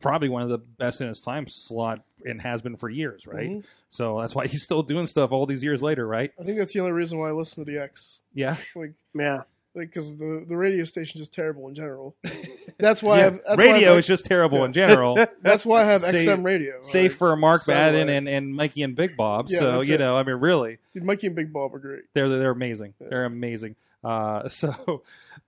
probably 0.00 0.28
one 0.28 0.42
of 0.42 0.48
the 0.48 0.58
best 0.58 1.00
in 1.00 1.08
his 1.08 1.20
time 1.20 1.46
slot 1.48 2.04
and 2.24 2.40
has 2.42 2.62
been 2.62 2.76
for 2.76 2.88
years, 2.88 3.26
right? 3.26 3.50
Mhm. 3.50 3.64
So 3.88 4.20
that's 4.20 4.34
why 4.34 4.46
he's 4.46 4.62
still 4.62 4.82
doing 4.82 5.06
stuff 5.06 5.32
all 5.32 5.44
these 5.46 5.64
years 5.64 5.82
later, 5.82 6.06
right? 6.06 6.32
I 6.40 6.44
think 6.44 6.58
that's 6.58 6.72
the 6.72 6.80
only 6.80 6.92
reason 6.92 7.18
why 7.18 7.28
I 7.30 7.32
listen 7.32 7.64
to 7.64 7.70
the 7.70 7.78
X. 7.82 8.20
Yeah, 8.34 8.56
Like, 8.76 8.92
Yeah. 9.14 9.42
Like 9.74 9.88
because 9.88 10.16
the 10.16 10.44
the 10.46 10.56
radio 10.56 10.84
station 10.84 11.18
is 11.18 11.22
just 11.28 11.32
terrible 11.34 11.68
in 11.68 11.74
general. 11.74 12.14
That's 12.78 13.02
why 13.02 13.16
I 13.16 13.18
have 13.20 13.34
that's 13.44 13.56
why 13.56 13.64
I 13.64 13.72
radio 13.74 13.88
have, 13.90 13.98
is 13.98 14.06
just 14.06 14.24
terrible 14.26 14.58
Yeah. 14.58 14.64
in 14.64 14.72
general. 14.72 15.14
that's 15.42 15.64
why 15.64 15.82
I 15.82 15.84
have 15.84 16.00
Save- 16.02 16.26
XM 16.28 16.44
radio. 16.44 16.80
Safe 16.80 17.12
Like, 17.12 17.18
for 17.18 17.36
Mark. 17.36 17.66
Madden 17.68 18.08
and, 18.08 18.28
and 18.28 18.54
Mikey 18.54 18.82
and 18.82 18.96
Big 18.96 19.16
Bob. 19.16 19.46
Yeah, 19.48 19.58
so 19.60 19.82
you 19.82 19.94
it. 19.94 19.98
know, 19.98 20.16
I 20.16 20.24
mean, 20.24 20.36
really, 20.36 20.78
dude, 20.92 21.04
Mikey 21.04 21.28
and 21.28 21.36
Big 21.36 21.52
Bob 21.52 21.74
are 21.74 21.78
great. 21.78 22.02
they're 22.12 22.28
they're 22.28 22.50
amazing. 22.50 22.94
They're 22.98 23.24
amazing. 23.24 23.76
Uh, 24.02 24.48
so, 24.48 25.02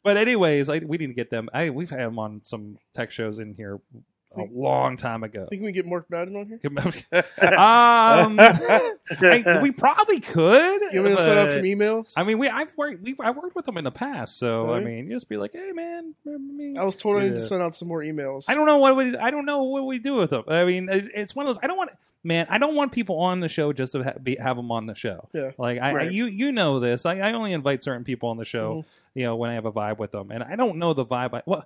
but 0.04 0.16
anyways, 0.16 0.70
I, 0.70 0.78
we 0.78 0.96
need 0.98 1.08
to 1.08 1.14
get 1.14 1.30
them. 1.30 1.48
I 1.52 1.70
we've 1.70 1.90
had 1.90 2.00
them 2.00 2.18
on 2.20 2.42
some 2.42 2.78
tech 2.92 3.10
shows 3.10 3.40
in 3.40 3.54
here 3.56 3.80
a 4.36 4.44
long 4.52 4.96
time 4.96 5.22
ago. 5.22 5.46
Think 5.48 5.62
we 5.62 5.72
get 5.72 5.86
Mark 5.86 6.10
Madden 6.10 6.36
on 6.36 6.46
here? 6.46 6.60
um, 7.42 8.36
I, 8.40 9.60
we 9.62 9.70
probably 9.70 10.20
could. 10.20 10.80
You 10.92 11.00
want 11.00 11.10
me 11.10 11.16
to 11.16 11.22
send 11.24 11.38
out 11.38 11.52
some 11.52 11.62
emails? 11.62 12.14
I 12.16 12.24
mean, 12.24 12.38
we 12.38 12.48
I've 12.48 12.76
worked 12.76 13.02
we 13.02 13.14
I've 13.20 13.36
worked 13.36 13.56
with 13.56 13.66
them 13.66 13.76
in 13.76 13.84
the 13.84 13.90
past, 13.90 14.38
so 14.38 14.72
I 14.74 14.80
mean, 14.80 15.06
you 15.08 15.14
just 15.14 15.28
be 15.28 15.36
like, 15.36 15.52
hey 15.52 15.72
man, 15.72 16.14
remember 16.24 16.52
me? 16.52 16.76
I 16.76 16.84
was 16.84 16.96
told 16.96 17.18
I 17.18 17.24
need 17.24 17.36
to 17.36 17.42
send 17.42 17.62
out 17.62 17.74
some 17.74 17.88
more 17.88 18.00
emails. 18.00 18.44
I 18.48 18.54
don't 18.54 18.66
know 18.66 18.78
what 18.78 18.96
we 18.96 19.16
I 19.16 19.30
don't 19.30 19.46
know 19.46 19.62
what 19.64 19.86
we 19.86 19.98
do 19.98 20.14
with 20.14 20.30
them. 20.30 20.44
I 20.48 20.64
mean, 20.64 20.88
it, 20.88 21.06
it's 21.14 21.34
one 21.34 21.46
of 21.46 21.54
those. 21.54 21.60
I 21.62 21.66
don't 21.66 21.76
want 21.76 21.90
man. 22.22 22.46
I 22.48 22.58
don't 22.58 22.74
want 22.74 22.92
people 22.92 23.18
on 23.20 23.40
the 23.40 23.48
show 23.48 23.72
just 23.72 23.92
to 23.92 24.02
ha- 24.02 24.18
be, 24.22 24.36
have 24.36 24.56
them 24.56 24.70
on 24.72 24.86
the 24.86 24.94
show. 24.94 25.28
Yeah. 25.32 25.50
Like 25.58 25.78
I, 25.80 25.92
I 25.92 26.02
you 26.04 26.26
you 26.26 26.52
know 26.52 26.80
this. 26.80 27.06
I, 27.06 27.18
I 27.18 27.32
only 27.32 27.52
invite 27.52 27.82
certain 27.82 28.04
people 28.04 28.30
on 28.30 28.36
the 28.36 28.44
show. 28.44 28.74
Mhm. 28.74 28.84
You 29.14 29.22
know 29.24 29.36
when 29.36 29.50
I 29.50 29.54
have 29.54 29.66
a 29.66 29.72
vibe 29.72 29.98
with 29.98 30.10
them, 30.10 30.30
and 30.30 30.42
I 30.42 30.56
don't 30.56 30.78
know 30.78 30.92
the 30.92 31.06
vibe. 31.06 31.34
I, 31.34 31.42
well, 31.46 31.64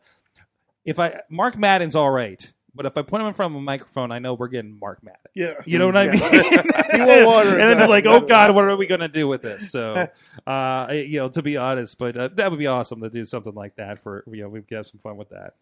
if 0.85 0.98
I 0.98 1.20
Mark 1.31 1.57
Madden's 1.57 1.96
all 1.96 2.11
right, 2.11 2.52
but 2.74 2.87
if 2.87 2.96
I 2.96 3.02
put 3.02 3.20
him 3.20 3.26
in 3.26 3.35
front 3.35 3.54
of 3.54 3.59
a 3.59 3.62
microphone, 3.62 4.12
I 4.12 4.18
know 4.18 4.35
we're 4.35 4.48
getting 4.48 4.78
Mark 4.78 5.02
mad. 5.02 5.16
Yeah. 5.35 5.54
You 5.64 5.78
know 5.78 5.87
what 5.87 5.96
I 5.96 6.09
mean? 6.09 6.20
He 6.98 7.00
won't 7.04 7.26
water 7.26 7.50
and 7.50 7.61
then 7.61 7.78
it's 7.78 7.88
like, 7.88 8.07
oh 8.07 8.20
God, 8.20 8.54
what 8.54 8.64
are 8.64 8.76
we 8.76 8.87
gonna 8.87 9.09
do 9.09 9.28
with 9.28 9.42
this? 9.42 9.70
So, 9.70 10.09
uh, 10.46 10.87
you 10.90 11.18
know, 11.18 11.28
to 11.28 11.42
be 11.42 11.57
honest, 11.57 11.98
but 11.98 12.16
uh, 12.16 12.28
that 12.35 12.50
would 12.50 12.59
be 12.59 12.66
awesome 12.66 13.00
to 13.02 13.11
do 13.11 13.24
something 13.24 13.54
like 13.54 13.76
that 13.76 14.00
for 14.00 14.24
you 14.31 14.42
know 14.42 14.48
we 14.48 14.62
could 14.62 14.76
have 14.76 14.87
some 14.87 14.98
fun 15.00 15.16
with 15.16 15.28
that. 15.31 15.54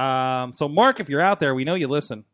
Um, 0.00 0.52
so, 0.54 0.68
Mark, 0.68 1.00
if 1.00 1.08
you're 1.08 1.20
out 1.20 1.40
there, 1.40 1.54
we 1.54 1.64
know 1.64 1.74
you 1.74 1.88
listen. 1.88 2.24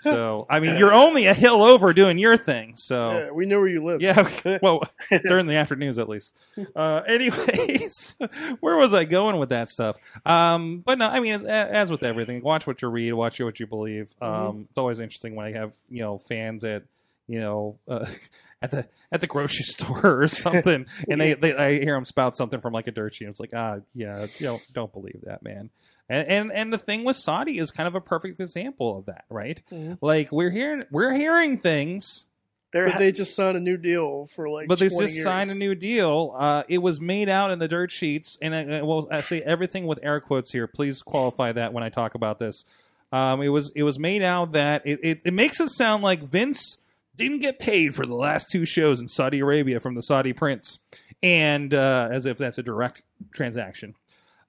So, 0.00 0.46
I 0.50 0.60
mean, 0.60 0.76
you're 0.78 0.92
only 0.92 1.26
a 1.26 1.34
hill 1.34 1.62
over 1.62 1.92
doing 1.92 2.18
your 2.18 2.36
thing. 2.36 2.74
So, 2.76 3.10
Yeah, 3.12 3.30
we 3.30 3.46
know 3.46 3.60
where 3.60 3.68
you 3.68 3.84
live. 3.84 4.00
yeah, 4.00 4.28
well, 4.62 4.82
during 5.26 5.46
the 5.46 5.54
afternoons 5.56 5.98
at 5.98 6.08
least. 6.08 6.34
Uh, 6.74 7.02
anyways, 7.08 8.16
where 8.60 8.76
was 8.76 8.94
I 8.94 9.04
going 9.04 9.38
with 9.38 9.50
that 9.50 9.68
stuff? 9.68 9.96
Um, 10.24 10.78
but 10.84 10.98
no, 10.98 11.08
I 11.08 11.20
mean, 11.20 11.34
as, 11.34 11.44
as 11.44 11.90
with 11.90 12.02
everything, 12.02 12.42
watch 12.42 12.66
what 12.66 12.82
you 12.82 12.88
read, 12.88 13.12
watch 13.12 13.40
what 13.40 13.60
you 13.60 13.66
believe. 13.66 14.08
Um, 14.20 14.66
It's 14.68 14.78
always 14.78 15.00
interesting 15.00 15.34
when 15.34 15.46
I 15.46 15.52
have 15.52 15.72
you 15.90 16.00
know 16.02 16.18
fans 16.28 16.64
at 16.64 16.82
you 17.28 17.40
know 17.40 17.78
uh, 17.88 18.06
at 18.62 18.70
the 18.70 18.86
at 19.12 19.20
the 19.20 19.26
grocery 19.26 19.64
store 19.64 20.22
or 20.22 20.28
something, 20.28 20.86
and 21.08 21.20
they, 21.20 21.34
they 21.34 21.54
I 21.54 21.78
hear 21.78 21.94
them 21.94 22.04
spout 22.04 22.36
something 22.36 22.60
from 22.60 22.72
like 22.72 22.86
a 22.86 22.92
dirt 22.92 23.14
sheet. 23.14 23.28
It's 23.28 23.40
like, 23.40 23.52
ah, 23.54 23.78
yeah, 23.94 24.26
you 24.38 24.46
don't 24.46 24.66
don't 24.74 24.92
believe 24.92 25.20
that, 25.24 25.42
man. 25.42 25.70
And, 26.08 26.28
and 26.28 26.52
and 26.52 26.72
the 26.72 26.78
thing 26.78 27.04
with 27.04 27.16
Saudi 27.16 27.58
is 27.58 27.70
kind 27.70 27.86
of 27.88 27.94
a 27.94 28.00
perfect 28.00 28.38
example 28.40 28.98
of 28.98 29.06
that, 29.06 29.24
right? 29.28 29.60
Mhm. 29.72 29.98
Like 30.00 30.30
we're 30.30 30.50
hearing 30.50 30.84
we're 30.90 31.14
hearing 31.14 31.58
things 31.58 32.28
But 32.72 32.98
they 32.98 33.10
just 33.10 33.34
signed 33.34 33.56
a 33.56 33.60
new 33.60 33.76
deal 33.76 34.26
for 34.26 34.48
like. 34.48 34.68
but 34.68 34.78
they 34.78 34.86
just 34.88 35.00
years. 35.00 35.22
signed 35.24 35.50
a 35.50 35.54
new 35.54 35.74
deal. 35.74 36.34
Uh, 36.36 36.62
it 36.68 36.78
was 36.78 37.00
made 37.00 37.28
out 37.28 37.50
in 37.50 37.58
the 37.58 37.68
dirt 37.68 37.90
sheets, 37.90 38.36
and 38.42 38.54
I, 38.54 38.78
I 38.78 38.82
will 38.82 39.08
I 39.10 39.20
say 39.22 39.40
everything 39.42 39.86
with 39.86 39.98
air 40.02 40.20
quotes 40.20 40.52
here. 40.52 40.66
Please 40.66 41.00
qualify 41.02 41.52
that 41.52 41.72
when 41.72 41.82
I 41.82 41.88
talk 41.88 42.14
about 42.14 42.38
this. 42.38 42.64
Um, 43.12 43.40
it 43.42 43.48
was 43.48 43.72
it 43.74 43.82
was 43.84 43.98
made 43.98 44.22
out 44.22 44.52
that 44.52 44.82
it, 44.84 45.00
it, 45.02 45.20
it 45.24 45.32
makes 45.34 45.58
it 45.60 45.70
sound 45.70 46.02
like 46.02 46.22
Vince 46.22 46.76
didn't 47.16 47.38
get 47.40 47.58
paid 47.58 47.94
for 47.94 48.04
the 48.04 48.14
last 48.14 48.50
two 48.52 48.64
shows 48.66 49.00
in 49.00 49.08
Saudi 49.08 49.38
Arabia 49.40 49.80
from 49.80 49.94
the 49.94 50.02
Saudi 50.02 50.32
prince, 50.34 50.78
and 51.22 51.72
uh, 51.72 52.08
as 52.12 52.26
if 52.26 52.36
that's 52.36 52.58
a 52.58 52.62
direct 52.62 53.02
transaction. 53.32 53.94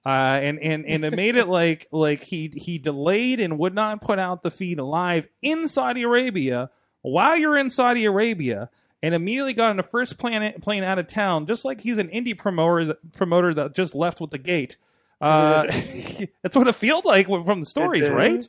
Uh, 0.06 0.38
and, 0.42 0.58
and, 0.60 0.86
and 0.86 1.04
it 1.04 1.14
made 1.14 1.36
it 1.36 1.48
like 1.48 1.86
like 1.92 2.22
he 2.22 2.52
he 2.54 2.78
delayed 2.78 3.40
and 3.40 3.58
would 3.58 3.74
not 3.74 4.00
put 4.00 4.18
out 4.18 4.42
the 4.42 4.50
feed 4.50 4.78
live 4.80 5.28
in 5.42 5.68
Saudi 5.68 6.02
Arabia 6.02 6.70
while 7.02 7.36
you're 7.36 7.58
in 7.58 7.68
Saudi 7.70 8.04
Arabia 8.04 8.70
and 9.02 9.14
immediately 9.14 9.52
got 9.52 9.70
on 9.70 9.76
the 9.76 9.82
first 9.82 10.18
plane 10.18 10.52
plane 10.60 10.82
out 10.82 10.98
of 10.98 11.08
town, 11.08 11.46
just 11.46 11.64
like 11.64 11.80
he's 11.80 11.98
an 11.98 12.08
indie 12.08 12.36
promoter 12.36 12.96
promoter 13.12 13.52
that 13.54 13.74
just 13.74 13.94
left 13.94 14.20
with 14.20 14.30
the 14.30 14.38
gate. 14.38 14.76
Uh, 15.20 15.62
that's 16.42 16.56
what 16.56 16.68
it 16.68 16.74
felt 16.74 17.04
like 17.04 17.26
from 17.26 17.60
the 17.60 17.66
stories, 17.66 18.08
right? 18.08 18.48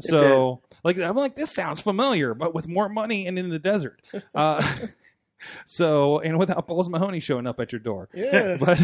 So, 0.00 0.60
like, 0.82 0.98
I'm 0.98 1.14
like, 1.16 1.36
this 1.36 1.52
sounds 1.54 1.80
familiar, 1.80 2.34
but 2.34 2.52
with 2.54 2.66
more 2.66 2.88
money 2.88 3.28
and 3.28 3.38
in 3.38 3.48
the 3.48 3.60
desert. 3.60 4.00
Uh, 4.34 4.60
so, 5.66 6.18
and 6.18 6.38
without 6.38 6.66
Balls 6.66 6.88
Mahoney 6.88 7.20
showing 7.20 7.46
up 7.46 7.60
at 7.60 7.70
your 7.72 7.78
door, 7.78 8.08
Yeah. 8.12 8.56
but 8.56 8.78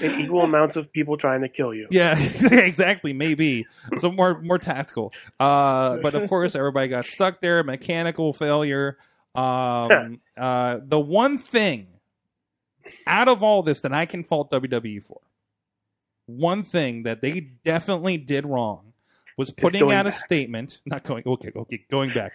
and 0.00 0.20
equal 0.20 0.42
amounts 0.42 0.76
of 0.76 0.92
people 0.92 1.16
trying 1.16 1.42
to 1.42 1.48
kill 1.48 1.74
you. 1.74 1.88
yeah, 1.90 2.18
exactly, 2.50 3.12
maybe 3.12 3.66
so 3.98 4.10
more 4.10 4.40
more 4.40 4.58
tactical. 4.58 5.12
Uh, 5.38 5.96
but 6.02 6.14
of 6.14 6.28
course, 6.28 6.54
everybody 6.54 6.88
got 6.88 7.04
stuck 7.04 7.40
there. 7.40 7.62
Mechanical 7.62 8.32
failure. 8.32 8.98
Um, 9.34 10.20
uh, 10.36 10.78
the 10.82 10.98
one 10.98 11.38
thing 11.38 11.88
out 13.06 13.28
of 13.28 13.42
all 13.42 13.62
this 13.62 13.80
that 13.82 13.92
I 13.92 14.06
can 14.06 14.24
fault 14.24 14.50
WWE 14.50 15.02
for, 15.04 15.20
one 16.26 16.62
thing 16.62 17.02
that 17.04 17.20
they 17.20 17.40
definitely 17.64 18.16
did 18.16 18.46
wrong 18.46 18.92
was 19.36 19.50
putting 19.50 19.92
out 19.92 20.06
a 20.06 20.12
statement. 20.12 20.80
Not 20.86 21.04
going. 21.04 21.22
Okay, 21.26 21.52
okay, 21.54 21.84
going 21.90 22.10
back. 22.10 22.34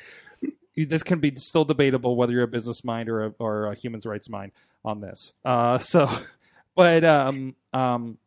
This 0.75 1.03
can 1.03 1.19
be 1.19 1.33
still 1.35 1.65
debatable 1.65 2.15
whether 2.15 2.31
you're 2.31 2.43
a 2.43 2.47
business 2.47 2.83
mind 2.83 3.09
or 3.09 3.25
a, 3.25 3.33
or 3.39 3.65
a 3.65 3.75
human 3.75 3.99
rights 4.05 4.29
mind 4.29 4.53
on 4.85 5.01
this. 5.01 5.33
Uh, 5.43 5.77
so, 5.79 6.09
but 6.75 7.03
um, 7.03 7.55
um, 7.73 8.17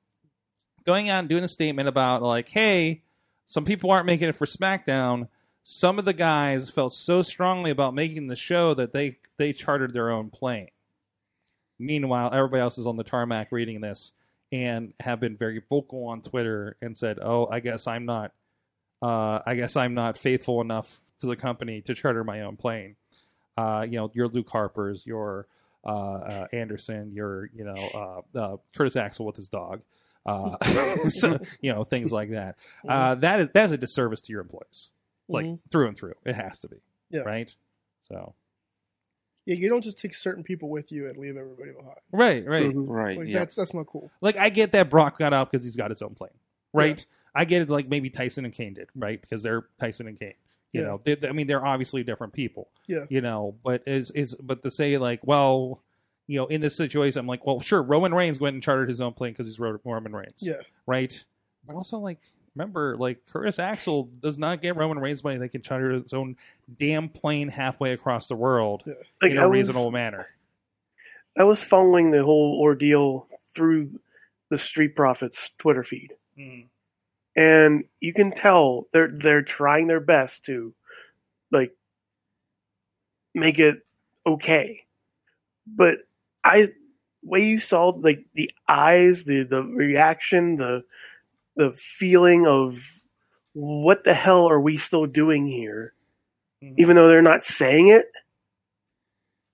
going 0.84 1.08
out 1.08 1.20
and 1.20 1.28
doing 1.28 1.44
a 1.44 1.48
statement 1.48 1.88
about 1.88 2.22
like, 2.22 2.48
hey, 2.48 3.02
some 3.46 3.64
people 3.64 3.90
aren't 3.90 4.06
making 4.06 4.28
it 4.28 4.36
for 4.36 4.46
SmackDown, 4.46 5.28
some 5.62 5.98
of 5.98 6.04
the 6.04 6.12
guys 6.12 6.68
felt 6.68 6.92
so 6.92 7.22
strongly 7.22 7.70
about 7.70 7.94
making 7.94 8.26
the 8.26 8.36
show 8.36 8.74
that 8.74 8.92
they 8.92 9.18
they 9.38 9.52
chartered 9.52 9.94
their 9.94 10.10
own 10.10 10.30
plane. 10.30 10.68
Meanwhile, 11.78 12.30
everybody 12.32 12.60
else 12.60 12.78
is 12.78 12.86
on 12.86 12.96
the 12.96 13.02
tarmac 13.02 13.50
reading 13.50 13.80
this 13.80 14.12
and 14.52 14.92
have 15.00 15.20
been 15.20 15.36
very 15.36 15.62
vocal 15.68 16.04
on 16.06 16.20
Twitter 16.20 16.76
and 16.82 16.96
said, 16.96 17.18
"Oh, 17.20 17.46
I 17.50 17.60
guess 17.60 17.86
I'm 17.86 18.04
not, 18.04 18.32
uh, 19.02 19.40
I 19.46 19.54
guess 19.56 19.74
I'm 19.74 19.94
not 19.94 20.18
faithful 20.18 20.60
enough 20.60 21.00
to 21.20 21.26
the 21.26 21.36
company 21.36 21.80
to 21.82 21.94
charter 21.94 22.22
my 22.24 22.42
own 22.42 22.56
plane." 22.56 22.96
Uh, 23.56 23.86
you 23.88 23.96
know, 23.96 24.10
your 24.14 24.28
Luke 24.28 24.50
Harper's, 24.50 25.06
your 25.06 25.46
Anderson, 26.52 27.12
your 27.12 27.48
you 27.54 27.64
know 27.64 28.22
uh, 28.34 28.38
uh, 28.38 28.56
Curtis 28.76 28.96
Axel 28.96 29.26
with 29.26 29.36
his 29.36 29.48
dog, 29.48 29.82
uh, 30.26 30.56
so, 31.08 31.38
you 31.60 31.72
know 31.72 31.84
things 31.84 32.12
like 32.12 32.30
that. 32.30 32.56
Uh, 32.88 33.14
that 33.16 33.40
is 33.40 33.48
that 33.54 33.64
is 33.66 33.72
a 33.72 33.78
disservice 33.78 34.20
to 34.22 34.32
your 34.32 34.40
employees, 34.42 34.90
like 35.28 35.46
Mhm. 35.46 35.58
through 35.70 35.88
and 35.88 35.96
through. 35.96 36.14
It 36.24 36.34
has 36.34 36.58
to 36.60 36.68
be, 36.68 36.76
Yeah. 37.10 37.20
right? 37.22 37.54
So 38.02 38.34
Yeah, 39.46 39.56
you 39.56 39.68
don't 39.68 39.82
just 39.82 39.98
take 39.98 40.14
certain 40.14 40.42
people 40.42 40.68
with 40.70 40.90
you 40.92 41.06
and 41.08 41.16
leave 41.18 41.36
everybody 41.36 41.72
behind. 41.72 41.98
right, 42.12 42.44
right. 42.46 42.74
Mhm. 42.74 42.84
Right. 42.88 43.18
Like 43.18 43.28
yeah. 43.28 43.40
that's 43.40 43.54
that's 43.54 43.74
not 43.74 43.86
cool. 43.86 44.10
Like 44.20 44.36
I 44.36 44.48
get 44.50 44.72
that 44.72 44.88
Brock 44.90 45.18
got 45.18 45.32
out 45.32 45.50
because 45.50 45.64
he's 45.64 45.76
got 45.76 45.90
his 45.90 46.00
own 46.02 46.14
plane, 46.14 46.30
right? 46.72 47.04
I 47.34 47.44
get 47.44 47.62
it, 47.62 47.68
like 47.68 47.88
maybe 47.88 48.10
Tyson 48.10 48.44
and 48.44 48.54
Cain 48.54 48.74
did, 48.74 48.88
right? 48.94 49.20
Because 49.20 49.42
they're 49.42 49.66
Tyson 49.78 50.06
and 50.06 50.18
Cain. 50.18 50.34
You 50.74 50.80
Yeah. 50.82 50.86
know, 50.88 51.00
they, 51.04 51.16
I 51.28 51.32
mean, 51.32 51.46
they're 51.46 51.64
obviously 51.64 52.02
different 52.02 52.32
people. 52.34 52.68
Yeah. 52.86 53.04
You 53.08 53.20
know, 53.22 53.54
but 53.64 53.82
is 53.86 54.10
is 54.10 54.34
but 54.36 54.62
to 54.64 54.70
say 54.70 54.98
like, 54.98 55.20
well, 55.26 55.80
you 56.26 56.38
know, 56.38 56.46
in 56.46 56.60
this 56.60 56.76
situation, 56.76 57.20
I'm 57.20 57.26
like, 57.26 57.46
well, 57.46 57.60
sure, 57.60 57.82
Roman 57.82 58.12
Reigns 58.14 58.40
went 58.40 58.54
and 58.54 58.62
chartered 58.62 58.88
his 58.88 59.00
own 59.00 59.12
plane 59.12 59.32
because 59.32 59.46
he's 59.46 59.58
Ro- 59.58 59.78
Roman 59.84 60.14
Reigns, 60.14 60.40
Yeah. 60.42 60.54
right? 60.86 61.24
But 61.66 61.76
also, 61.76 61.98
like, 61.98 62.18
remember, 62.56 62.96
like 62.96 63.24
Curtis 63.26 63.58
Axel 63.58 64.04
does 64.20 64.38
not 64.38 64.60
get 64.62 64.76
Roman 64.76 64.98
Reigns 64.98 65.22
money; 65.22 65.38
they 65.38 65.48
can 65.48 65.62
charter 65.62 65.90
his 65.92 66.12
own 66.12 66.36
damn 66.80 67.08
plane 67.08 67.48
halfway 67.48 67.92
across 67.92 68.26
the 68.28 68.36
world 68.36 68.82
Like 69.22 69.30
in 69.32 69.38
I 69.38 69.42
a 69.44 69.48
was, 69.48 69.54
reasonable 69.58 69.90
manner. 69.92 70.28
I 71.38 71.44
was 71.44 71.62
following 71.62 72.10
the 72.10 72.22
whole 72.24 72.58
ordeal 72.60 73.26
through 73.54 74.00
the 74.50 74.58
Street 74.58 74.94
Profits 74.96 75.50
Twitter 75.58 75.82
feed, 75.82 76.12
Mm. 76.38 76.66
And 77.36 77.84
you 78.00 78.12
can 78.12 78.30
tell 78.32 78.86
they're 78.92 79.10
they're 79.12 79.42
trying 79.42 79.86
their 79.86 80.00
best 80.00 80.44
to 80.46 80.74
like 81.50 81.74
make 83.34 83.58
it 83.58 83.78
okay. 84.26 84.84
But 85.66 85.98
I 86.44 86.68
way 87.22 87.46
you 87.46 87.58
saw 87.58 87.88
like 87.88 88.26
the 88.34 88.50
eyes, 88.68 89.24
the 89.24 89.44
the 89.44 89.62
reaction, 89.62 90.56
the 90.56 90.84
the 91.56 91.72
feeling 91.72 92.46
of 92.46 92.82
what 93.52 94.04
the 94.04 94.14
hell 94.14 94.48
are 94.48 94.60
we 94.60 94.76
still 94.76 95.06
doing 95.06 95.46
here? 95.46 95.94
Mhm. 96.62 96.74
Even 96.78 96.96
though 96.96 97.08
they're 97.08 97.22
not 97.22 97.44
saying 97.44 97.88
it, 97.88 98.06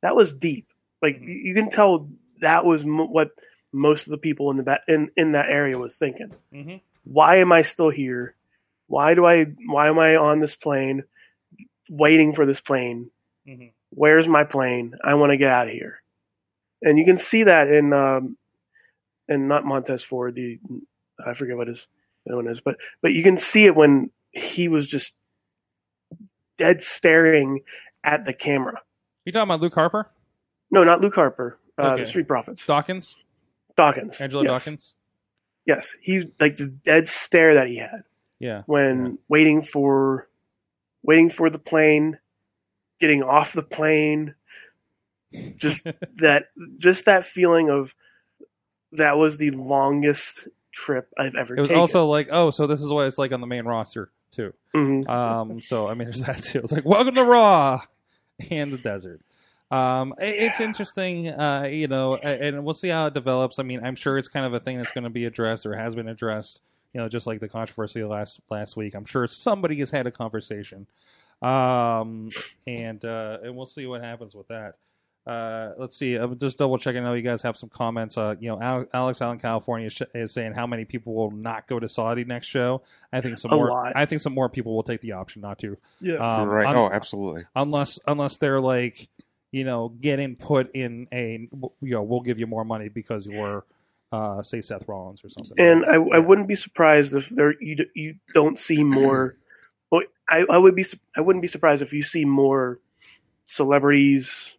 that 0.03 0.17
was 0.17 0.33
deep. 0.35 0.67
Like 1.03 1.21
you 1.21 1.29
you 1.35 1.55
can 1.55 1.71
tell 1.71 2.09
that 2.41 2.65
was 2.65 2.83
m- 2.83 3.11
what 3.13 3.31
most 3.73 4.07
of 4.07 4.11
the 4.11 4.19
people 4.19 4.51
in 4.51 4.57
the 4.57 4.63
ba- 4.63 4.81
in 4.89 5.11
in 5.17 5.33
that 5.33 5.49
area 5.49 5.79
was 5.79 5.97
thinking 5.97 6.33
hmm 6.53 6.77
why 7.05 7.37
am 7.37 7.53
I 7.53 7.63
still 7.63 7.91
here? 7.91 8.35
Why 8.87 9.15
do 9.15 9.25
I 9.27 9.45
why 9.67 9.89
am 9.89 9.99
I 9.99 10.17
on 10.17 10.39
this 10.39 10.57
plane 10.57 11.05
waiting 11.89 12.33
for 12.35 12.47
this 12.47 12.61
plane? 12.61 13.11
hmm 13.47 13.67
Where's 13.93 14.29
my 14.29 14.45
plane? 14.45 14.95
I 15.03 15.15
want 15.15 15.31
to 15.31 15.37
get 15.37 15.51
out 15.51 15.67
of 15.67 15.73
here. 15.73 16.01
And 16.81 16.97
you 16.97 17.05
can 17.05 17.17
see 17.17 17.43
that 17.45 17.69
in 17.69 17.93
um 17.93 18.37
and 19.29 19.49
not 19.49 19.65
Montez 19.65 20.03
Ford, 20.03 20.35
the 20.35 20.59
I 21.25 21.35
forget 21.35 21.57
what 21.57 21.69
his 21.69 21.87
one 22.25 22.47
is, 22.47 22.61
but 22.61 22.77
but 23.03 23.13
you 23.13 23.23
can 23.23 23.37
see 23.39 23.65
it 23.67 23.75
when 23.75 24.11
he 24.33 24.69
was 24.69 24.87
just 24.87 25.15
dead 26.59 26.83
staring 26.83 27.63
at 28.05 28.25
the 28.25 28.33
camera. 28.33 28.81
You 29.25 29.33
talking 29.33 29.49
about 29.49 29.61
Luke 29.61 29.75
Harper, 29.75 30.09
No, 30.71 30.85
not 30.85 31.01
Luke 31.01 31.15
Harper, 31.15 31.59
uh, 31.79 31.93
Okay. 31.93 32.03
the 32.03 32.07
Street 32.07 32.29
Profits. 32.29 32.65
Dawkins, 32.67 33.17
Dawkins. 33.77 34.21
Angelo 34.21 34.43
yes. 34.43 34.51
Dawkins? 34.51 34.95
Yes. 35.71 35.97
He 36.01 36.31
like 36.41 36.57
the 36.57 36.67
dead 36.85 37.07
stare 37.09 37.55
that 37.55 37.69
he 37.69 37.77
had. 37.77 38.03
Yeah. 38.39 38.63
when 38.67 39.05
Yeah. 39.07 39.13
waiting 39.29 39.63
for 39.63 40.29
waiting 41.03 41.31
for 41.31 41.49
the 41.51 41.59
plane, 41.59 42.19
getting 43.01 43.23
off 43.23 43.53
the 43.53 43.63
plane, 43.63 44.35
just 45.57 45.85
that 46.17 46.47
just 46.79 47.05
that 47.05 47.25
feeling 47.25 47.71
of 47.71 47.95
that 48.93 49.17
was 49.17 49.37
the 49.37 49.51
longest 49.53 50.49
trip 50.73 51.09
I've 51.19 51.35
ever 51.37 51.55
It 51.57 51.61
was 51.61 51.69
taken. 51.69 51.81
also 51.81 52.07
like, 52.07 52.29
oh, 52.33 52.51
so 52.51 52.67
this 52.67 52.81
is 52.81 52.91
what 52.93 53.07
it's 53.07 53.19
like 53.19 53.33
on 53.33 53.41
the 53.41 53.47
main 53.47 53.65
roster 53.65 54.11
too. 54.33 54.53
Mhm. 54.75 55.09
Um, 55.09 55.61
so 55.61 55.87
I 55.87 55.95
mean, 55.95 56.07
there's 56.09 56.23
that 56.23 56.43
too. 56.43 56.61
It's 56.61 56.73
like, 56.73 56.85
welcome 56.85 57.15
to 57.15 57.25
Raw 57.25 57.83
and 58.51 58.73
the 58.73 58.79
desert. 58.79 59.21
Um, 59.71 60.15
it- 60.19 60.35
it's 60.37 60.61
interesting, 60.61 61.29
uh, 61.29 61.69
you 61.71 61.87
know, 61.89 62.17
and 62.17 62.65
we'll 62.65 62.75
see 62.75 62.89
how 62.89 63.07
it 63.07 63.15
develops. 63.15 63.59
I 63.59 63.63
mean, 63.63 63.85
I'm 63.85 63.95
sure 63.97 64.19
it's 64.19 64.29
kind 64.29 64.45
of 64.47 64.53
a 64.55 64.61
thing 64.61 64.79
that's 64.79 64.93
going 64.93 65.05
to 65.05 65.11
be 65.11 65.25
addressed 65.27 65.65
or 65.67 65.77
has 65.77 65.95
been 65.95 66.09
addressed. 66.09 66.61
You 66.93 67.01
know, 67.01 67.09
just 67.09 67.25
like 67.27 67.39
the 67.39 67.49
controversy 67.49 68.03
last 68.03 68.41
last 68.51 68.77
week. 68.77 68.95
I'm 68.97 69.05
sure 69.05 69.29
somebody 69.29 69.79
has 69.79 69.93
had 69.93 70.09
a 70.09 70.11
conversation, 70.11 70.89
um, 71.41 72.31
and 72.67 73.05
uh, 73.05 73.39
and 73.45 73.57
we'll 73.57 73.67
see 73.67 73.87
what 73.87 74.03
happens 74.03 74.35
with 74.35 74.49
that. 74.49 74.75
Uh, 75.27 75.73
let's 75.79 75.97
see. 75.97 76.15
I'm 76.17 76.37
just 76.39 76.59
double 76.59 76.79
checking. 76.79 77.03
I 77.03 77.05
know 77.05 77.13
you 77.15 77.23
guys 77.23 77.43
have 77.43 77.57
some 77.57 77.69
comments. 77.69 78.19
Uh, 78.19 78.35
you 78.41 78.49
know, 78.49 78.61
Al- 78.61 78.87
Alex 78.93 79.23
out 79.23 79.33
in 79.33 79.39
California 79.39 79.91
sh- 79.91 80.03
is 80.15 80.33
saying 80.33 80.55
how 80.55 80.67
many 80.67 80.85
people 80.85 81.15
will 81.15 81.31
not 81.31 81.69
go 81.69 81.79
to 81.79 81.89
Saudi 81.89 82.25
next 82.25 82.47
show. 82.49 82.83
I 83.13 83.21
think 83.21 83.39
some 83.39 83.53
A 83.53 83.55
more. 83.55 83.69
lot. 83.69 83.93
I 83.95 84.07
think 84.07 84.23
some 84.23 84.35
more 84.35 84.49
people 84.49 84.75
will 84.75 84.83
take 84.83 85.01
the 85.03 85.13
option 85.13 85.43
not 85.43 85.59
to. 85.61 85.77
Yeah. 86.01 86.15
Um, 86.15 86.49
right. 86.49 86.67
un- 86.67 86.75
oh, 86.75 86.91
absolutely. 86.91 87.45
unless 87.55 87.99
unless 88.07 88.37
they're 88.39 88.61
like, 88.61 89.09
you 89.53 89.65
know, 89.65 89.89
getting 90.01 90.37
put 90.37 90.75
in 90.75 91.09
a, 91.13 91.49
you 91.81 91.95
know, 91.95 92.03
we'll 92.03 92.21
give 92.21 92.39
you 92.39 92.47
more 92.47 92.65
money 92.65 92.89
because 92.89 93.27
you're, 93.27 93.65
uh, 94.13 94.43
say 94.43 94.61
Seth 94.61 94.89
Rollins 94.89 95.25
or 95.25 95.29
something. 95.29 95.55
and 95.59 95.85
I, 95.85 95.95
I 95.95 96.19
wouldn't 96.19 96.49
be 96.49 96.55
surprised 96.55 97.15
if 97.15 97.29
there 97.29 97.55
you 97.61 97.87
you 97.95 98.17
don't 98.35 98.59
see 98.59 98.85
more. 98.85 99.37
Well, 99.93 100.03
I, 100.29 100.47
I 100.49 100.57
would 100.57 100.77
be 100.77 100.85
I 101.17 101.21
wouldn't 101.21 101.43
be 101.43 101.49
surprised 101.49 101.83
if 101.83 101.93
you 101.93 102.05
see 102.05 102.25
more 102.25 102.79
celebrities, 103.47 104.57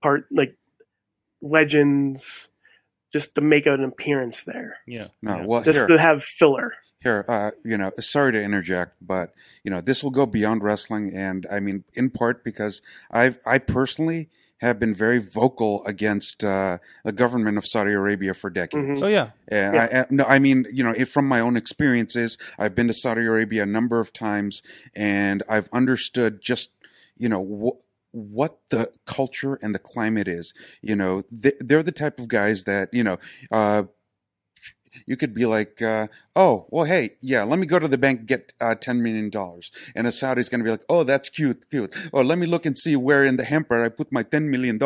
part 0.00 0.24
like 0.30 0.56
legends, 1.42 2.48
just 3.12 3.34
to 3.34 3.40
make 3.40 3.66
an 3.66 3.84
appearance 3.84 4.44
there, 4.44 4.78
yeah, 4.86 5.08
No, 5.22 5.36
yeah. 5.38 5.46
well, 5.46 5.62
just 5.62 5.78
here, 5.80 5.86
to 5.88 5.98
have 5.98 6.22
filler. 6.22 6.74
here, 7.00 7.24
uh, 7.28 7.50
you 7.64 7.76
know, 7.76 7.90
sorry 8.00 8.32
to 8.32 8.42
interject, 8.42 8.94
but 9.00 9.34
you 9.64 9.70
know, 9.70 9.80
this 9.80 10.02
will 10.02 10.10
go 10.10 10.26
beyond 10.26 10.62
wrestling, 10.62 11.12
and 11.14 11.46
I 11.50 11.60
mean, 11.60 11.84
in 11.94 12.10
part 12.10 12.42
because 12.44 12.80
I've, 13.10 13.38
I 13.46 13.58
personally 13.58 14.28
have 14.58 14.78
been 14.78 14.94
very 14.94 15.18
vocal 15.18 15.84
against 15.86 16.44
uh, 16.44 16.78
the 17.04 17.10
government 17.10 17.58
of 17.58 17.66
Saudi 17.66 17.90
Arabia 17.92 18.32
for 18.32 18.48
decades. 18.48 18.86
Mhm. 18.86 18.98
So 19.00 19.08
yeah, 19.08 19.30
Uh, 19.50 19.76
I, 19.76 20.00
I, 20.02 20.06
no, 20.08 20.24
I 20.24 20.38
mean, 20.38 20.66
you 20.72 20.84
know, 20.84 20.94
if 20.96 21.08
from 21.10 21.26
my 21.26 21.40
own 21.40 21.56
experiences, 21.56 22.38
I've 22.60 22.74
been 22.76 22.86
to 22.86 22.92
Saudi 22.92 23.22
Arabia 23.26 23.64
a 23.64 23.66
number 23.66 23.98
of 23.98 24.12
times, 24.12 24.62
and 24.94 25.42
I've 25.48 25.68
understood 25.72 26.40
just, 26.40 26.70
you 27.18 27.28
know, 27.28 27.42
wh- 27.44 27.82
what 28.12 28.58
the 28.70 28.90
culture 29.06 29.58
and 29.62 29.74
the 29.74 29.78
climate 29.78 30.28
is. 30.28 30.54
You 30.80 30.96
know, 30.96 31.22
they, 31.30 31.52
they're 31.58 31.82
the 31.82 31.92
type 31.92 32.18
of 32.18 32.28
guys 32.28 32.64
that, 32.64 32.90
you 32.92 33.02
know, 33.02 33.18
uh, 33.50 33.84
you 35.06 35.16
could 35.16 35.34
be 35.34 35.46
like, 35.46 35.80
uh, 35.80 36.08
oh, 36.34 36.66
well, 36.70 36.84
hey, 36.84 37.16
yeah, 37.20 37.42
let 37.44 37.58
me 37.58 37.66
go 37.66 37.78
to 37.78 37.88
the 37.88 37.98
bank 37.98 38.26
get 38.26 38.52
uh, 38.60 38.74
$10 38.74 39.00
million. 39.00 39.30
And 39.94 40.06
a 40.06 40.12
Saudi's 40.12 40.48
going 40.48 40.60
to 40.60 40.64
be 40.64 40.70
like, 40.70 40.84
oh, 40.88 41.04
that's 41.04 41.28
cute, 41.28 41.68
cute. 41.70 41.94
Or 42.12 42.24
let 42.24 42.38
me 42.38 42.46
look 42.46 42.66
and 42.66 42.76
see 42.76 42.96
where 42.96 43.24
in 43.24 43.36
the 43.36 43.44
hamper 43.44 43.82
I 43.82 43.88
put 43.88 44.12
my 44.12 44.22
$10 44.22 44.44
million 44.44 44.78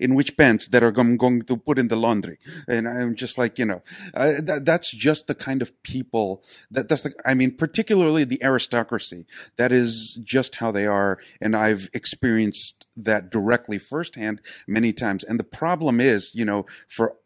in 0.00 0.14
which 0.14 0.36
pants 0.36 0.68
that 0.68 0.82
are 0.82 0.92
I'm 0.98 1.16
going 1.16 1.42
to 1.42 1.56
put 1.56 1.78
in 1.78 1.88
the 1.88 1.96
laundry. 1.96 2.38
And 2.66 2.88
I'm 2.88 3.14
just 3.14 3.38
like, 3.38 3.58
you 3.58 3.64
know, 3.64 3.82
uh, 4.14 4.32
that, 4.42 4.64
that's 4.64 4.90
just 4.90 5.26
the 5.26 5.34
kind 5.34 5.62
of 5.62 5.80
people 5.82 6.42
that 6.70 6.88
that's 6.88 7.02
the, 7.02 7.12
I 7.24 7.34
mean, 7.34 7.56
particularly 7.56 8.24
the 8.24 8.42
aristocracy. 8.42 9.26
That 9.56 9.72
is 9.72 10.18
just 10.22 10.56
how 10.56 10.70
they 10.70 10.86
are. 10.86 11.18
And 11.40 11.56
I've 11.56 11.88
experienced 11.92 12.86
that 12.96 13.30
directly 13.30 13.78
firsthand 13.78 14.40
many 14.66 14.92
times. 14.92 15.24
And 15.24 15.38
the 15.38 15.44
problem 15.44 16.00
is, 16.00 16.34
you 16.34 16.44
know, 16.44 16.66
for 16.88 17.16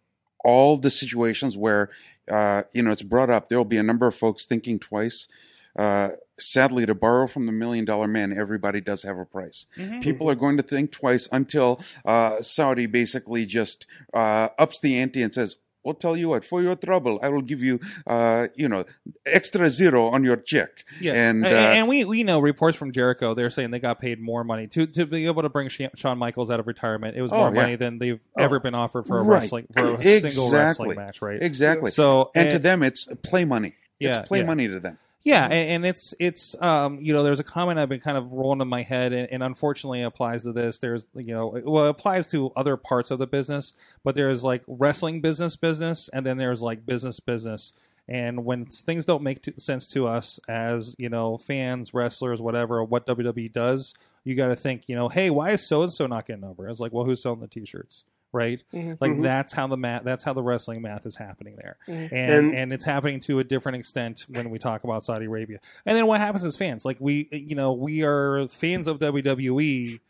all 0.45 0.77
the 0.77 0.91
situations 0.91 1.57
where 1.57 1.91
uh, 2.31 2.63
you 2.73 2.83
know 2.83 2.91
it's 2.93 3.03
brought 3.03 3.31
up, 3.31 3.49
there 3.49 3.59
will 3.59 3.65
be 3.65 3.79
a 3.79 3.83
number 3.83 4.07
of 4.07 4.15
folks 4.15 4.47
thinking 4.47 4.79
twice. 4.79 5.29
Uh, 5.75 6.11
sadly, 6.39 6.85
to 6.85 6.95
borrow 6.95 7.27
from 7.27 7.47
the 7.47 7.53
million 7.53 7.85
dollar 7.85 8.07
man, 8.07 8.37
everybody 8.37 8.81
does 8.81 9.03
have 9.05 9.17
a 9.19 9.25
price. 9.25 9.67
Mhm. 9.79 10.03
People 10.03 10.29
are 10.29 10.35
going 10.35 10.57
to 10.59 10.63
think 10.63 10.93
twice 10.93 11.29
until 11.33 11.81
uh, 12.05 12.43
Saudi 12.43 12.87
basically 12.87 13.47
just 13.47 13.87
uh, 14.13 14.49
ups 14.59 14.81
the 14.81 14.99
ante 14.99 15.23
and 15.23 15.33
says, 15.33 15.57
"I'll 15.87 15.95
tell 15.95 16.17
you 16.17 16.29
what, 16.29 16.45
for 16.45 16.63
your 16.63 16.77
trouble, 16.77 17.19
I 17.23 17.29
will 17.29 17.43
give 17.43 17.63
you, 17.63 17.81
uh, 18.07 18.49
you 18.55 18.69
know, 18.69 18.85
extra 19.27 19.69
zero 19.71 20.07
on 20.09 20.25
your 20.25 20.37
check." 20.37 20.85
yeah, 21.01 21.13
And, 21.15 21.45
and, 21.47 21.55
uh, 21.55 21.59
and 21.59 21.89
we 21.89 22.05
we 22.05 22.23
know 22.25 22.41
reports 22.41 22.77
from 22.77 22.93
Jericho. 22.93 23.35
They're 23.35 23.51
saying 23.51 23.71
they 23.71 23.79
got 23.79 24.01
paid 24.01 24.21
more 24.21 24.45
money 24.45 24.67
to 24.69 24.87
to 24.87 25.07
be 25.07 25.27
able 25.27 25.43
to 25.43 25.49
bring 25.49 25.69
Shawn 25.69 26.19
Michaels 26.19 26.51
out 26.51 26.61
of 26.61 26.67
retirement. 26.67 27.17
It 27.17 27.23
was 27.23 27.33
Oh, 27.33 27.37
more 27.39 27.49
yeah. 27.55 27.63
money 27.63 27.77
than 27.77 27.99
they've 27.99 28.21
Oh. 28.39 28.43
ever 28.43 28.61
been 28.61 28.75
offered 28.75 29.07
for 29.07 29.19
a 29.19 29.23
Right. 29.23 29.41
wrestling 29.43 29.67
for 29.73 29.95
a 29.97 30.21
single 30.21 30.51
wrestling 30.51 30.97
match, 30.97 31.23
right? 31.23 31.41
Exactly. 31.43 31.91
So 31.91 32.31
and 32.35 32.51
to 32.51 32.59
them, 32.59 32.83
it's 32.83 33.07
play 33.23 33.45
money. 33.45 33.75
Yeah, 33.99 34.19
it's 34.21 34.29
play 34.29 34.41
yeah. 34.41 34.47
money 34.47 34.69
to 34.69 34.81
them. 34.81 34.99
Yeah, 35.25 35.45
and, 35.45 35.53
and 35.71 35.87
it's 35.87 36.15
it's 36.19 36.61
um 36.61 36.99
you 37.01 37.13
know 37.13 37.23
there's 37.23 37.39
a 37.41 37.45
comment 37.45 37.79
I've 37.79 37.89
been 37.89 38.01
kind 38.01 38.17
of 38.17 38.33
rolling 38.33 38.61
in 38.61 38.69
my 38.69 38.83
head, 38.83 39.13
and, 39.13 39.29
and 39.31 39.43
unfortunately 39.43 40.01
it 40.01 40.05
applies 40.07 40.43
to 40.43 40.53
this. 40.53 40.79
There's 40.79 41.07
you 41.15 41.35
know 41.35 41.61
well 41.65 41.87
it 41.87 41.91
applies 41.91 42.31
to 42.33 42.51
other 42.57 42.77
parts 42.77 43.11
of 43.11 43.19
the 43.19 43.27
business, 43.27 43.73
but 44.03 44.15
there's 44.17 44.43
like 44.43 44.63
wrestling 44.67 45.21
business 45.21 45.57
business, 45.57 46.09
and 46.13 46.27
then 46.27 46.39
there's 46.39 46.61
like 46.63 46.85
business 46.85 47.21
business. 47.21 47.73
And 48.09 48.45
when 48.45 48.67
things 48.67 49.05
don't 49.05 49.23
make 49.23 49.43
t- 49.43 49.55
sense 49.59 49.87
to 49.93 50.09
us 50.09 50.41
as 50.49 50.97
you 50.99 51.09
know 51.09 51.39
fans, 51.39 51.95
wrestlers, 51.95 52.41
whatever, 52.43 52.83
what 52.83 53.07
WWE 53.07 53.53
does, 53.53 53.95
you 54.25 54.35
got 54.35 54.49
to 54.49 54.57
think 54.57 54.89
you 54.89 54.97
know, 54.97 55.09
hey, 55.09 55.31
why 55.31 55.51
is 55.53 55.69
so 55.69 55.83
and 55.83 55.93
so 55.93 56.07
not 56.09 56.27
getting 56.27 56.45
over? 56.45 56.69
It's 56.69 56.81
like, 56.81 56.93
well, 56.93 57.05
who's 57.05 57.23
selling 57.23 57.41
the 57.41 57.47
T-shirts, 57.47 58.03
right? 58.33 58.63
Mhm. 58.73 58.97
Like 59.01 59.13
Mhm. 59.13 59.23
that's 59.23 59.53
how 59.53 59.67
the 59.67 59.77
math, 59.77 60.05
that's 60.05 60.25
how 60.25 60.33
the 60.33 60.43
wrestling 60.43 60.81
math 60.83 61.05
is 61.07 61.17
happening 61.17 61.57
there 61.57 61.77
Mhm. 61.87 62.13
and, 62.13 62.13
And- 62.33 62.55
and 62.55 62.73
it's 62.73 62.85
happening 62.85 63.21
to 63.21 63.39
a 63.39 63.45
different 63.45 63.77
extent 63.77 64.25
when 64.29 64.51
we 64.51 64.59
talk 64.59 64.85
about 64.85 65.05
Saudi 65.05 65.27
Arabia. 65.27 65.59
And 65.87 65.97
then 65.97 66.07
what 66.07 66.21
happens 66.21 66.45
as 66.45 66.57
fans? 66.57 66.85
Like 66.85 66.97
we, 67.01 67.29
you 67.31 67.55
know, 67.55 67.73
we 67.73 68.03
are 68.03 68.49
fans 68.49 68.89
of 68.89 68.99
WWE. 68.99 70.01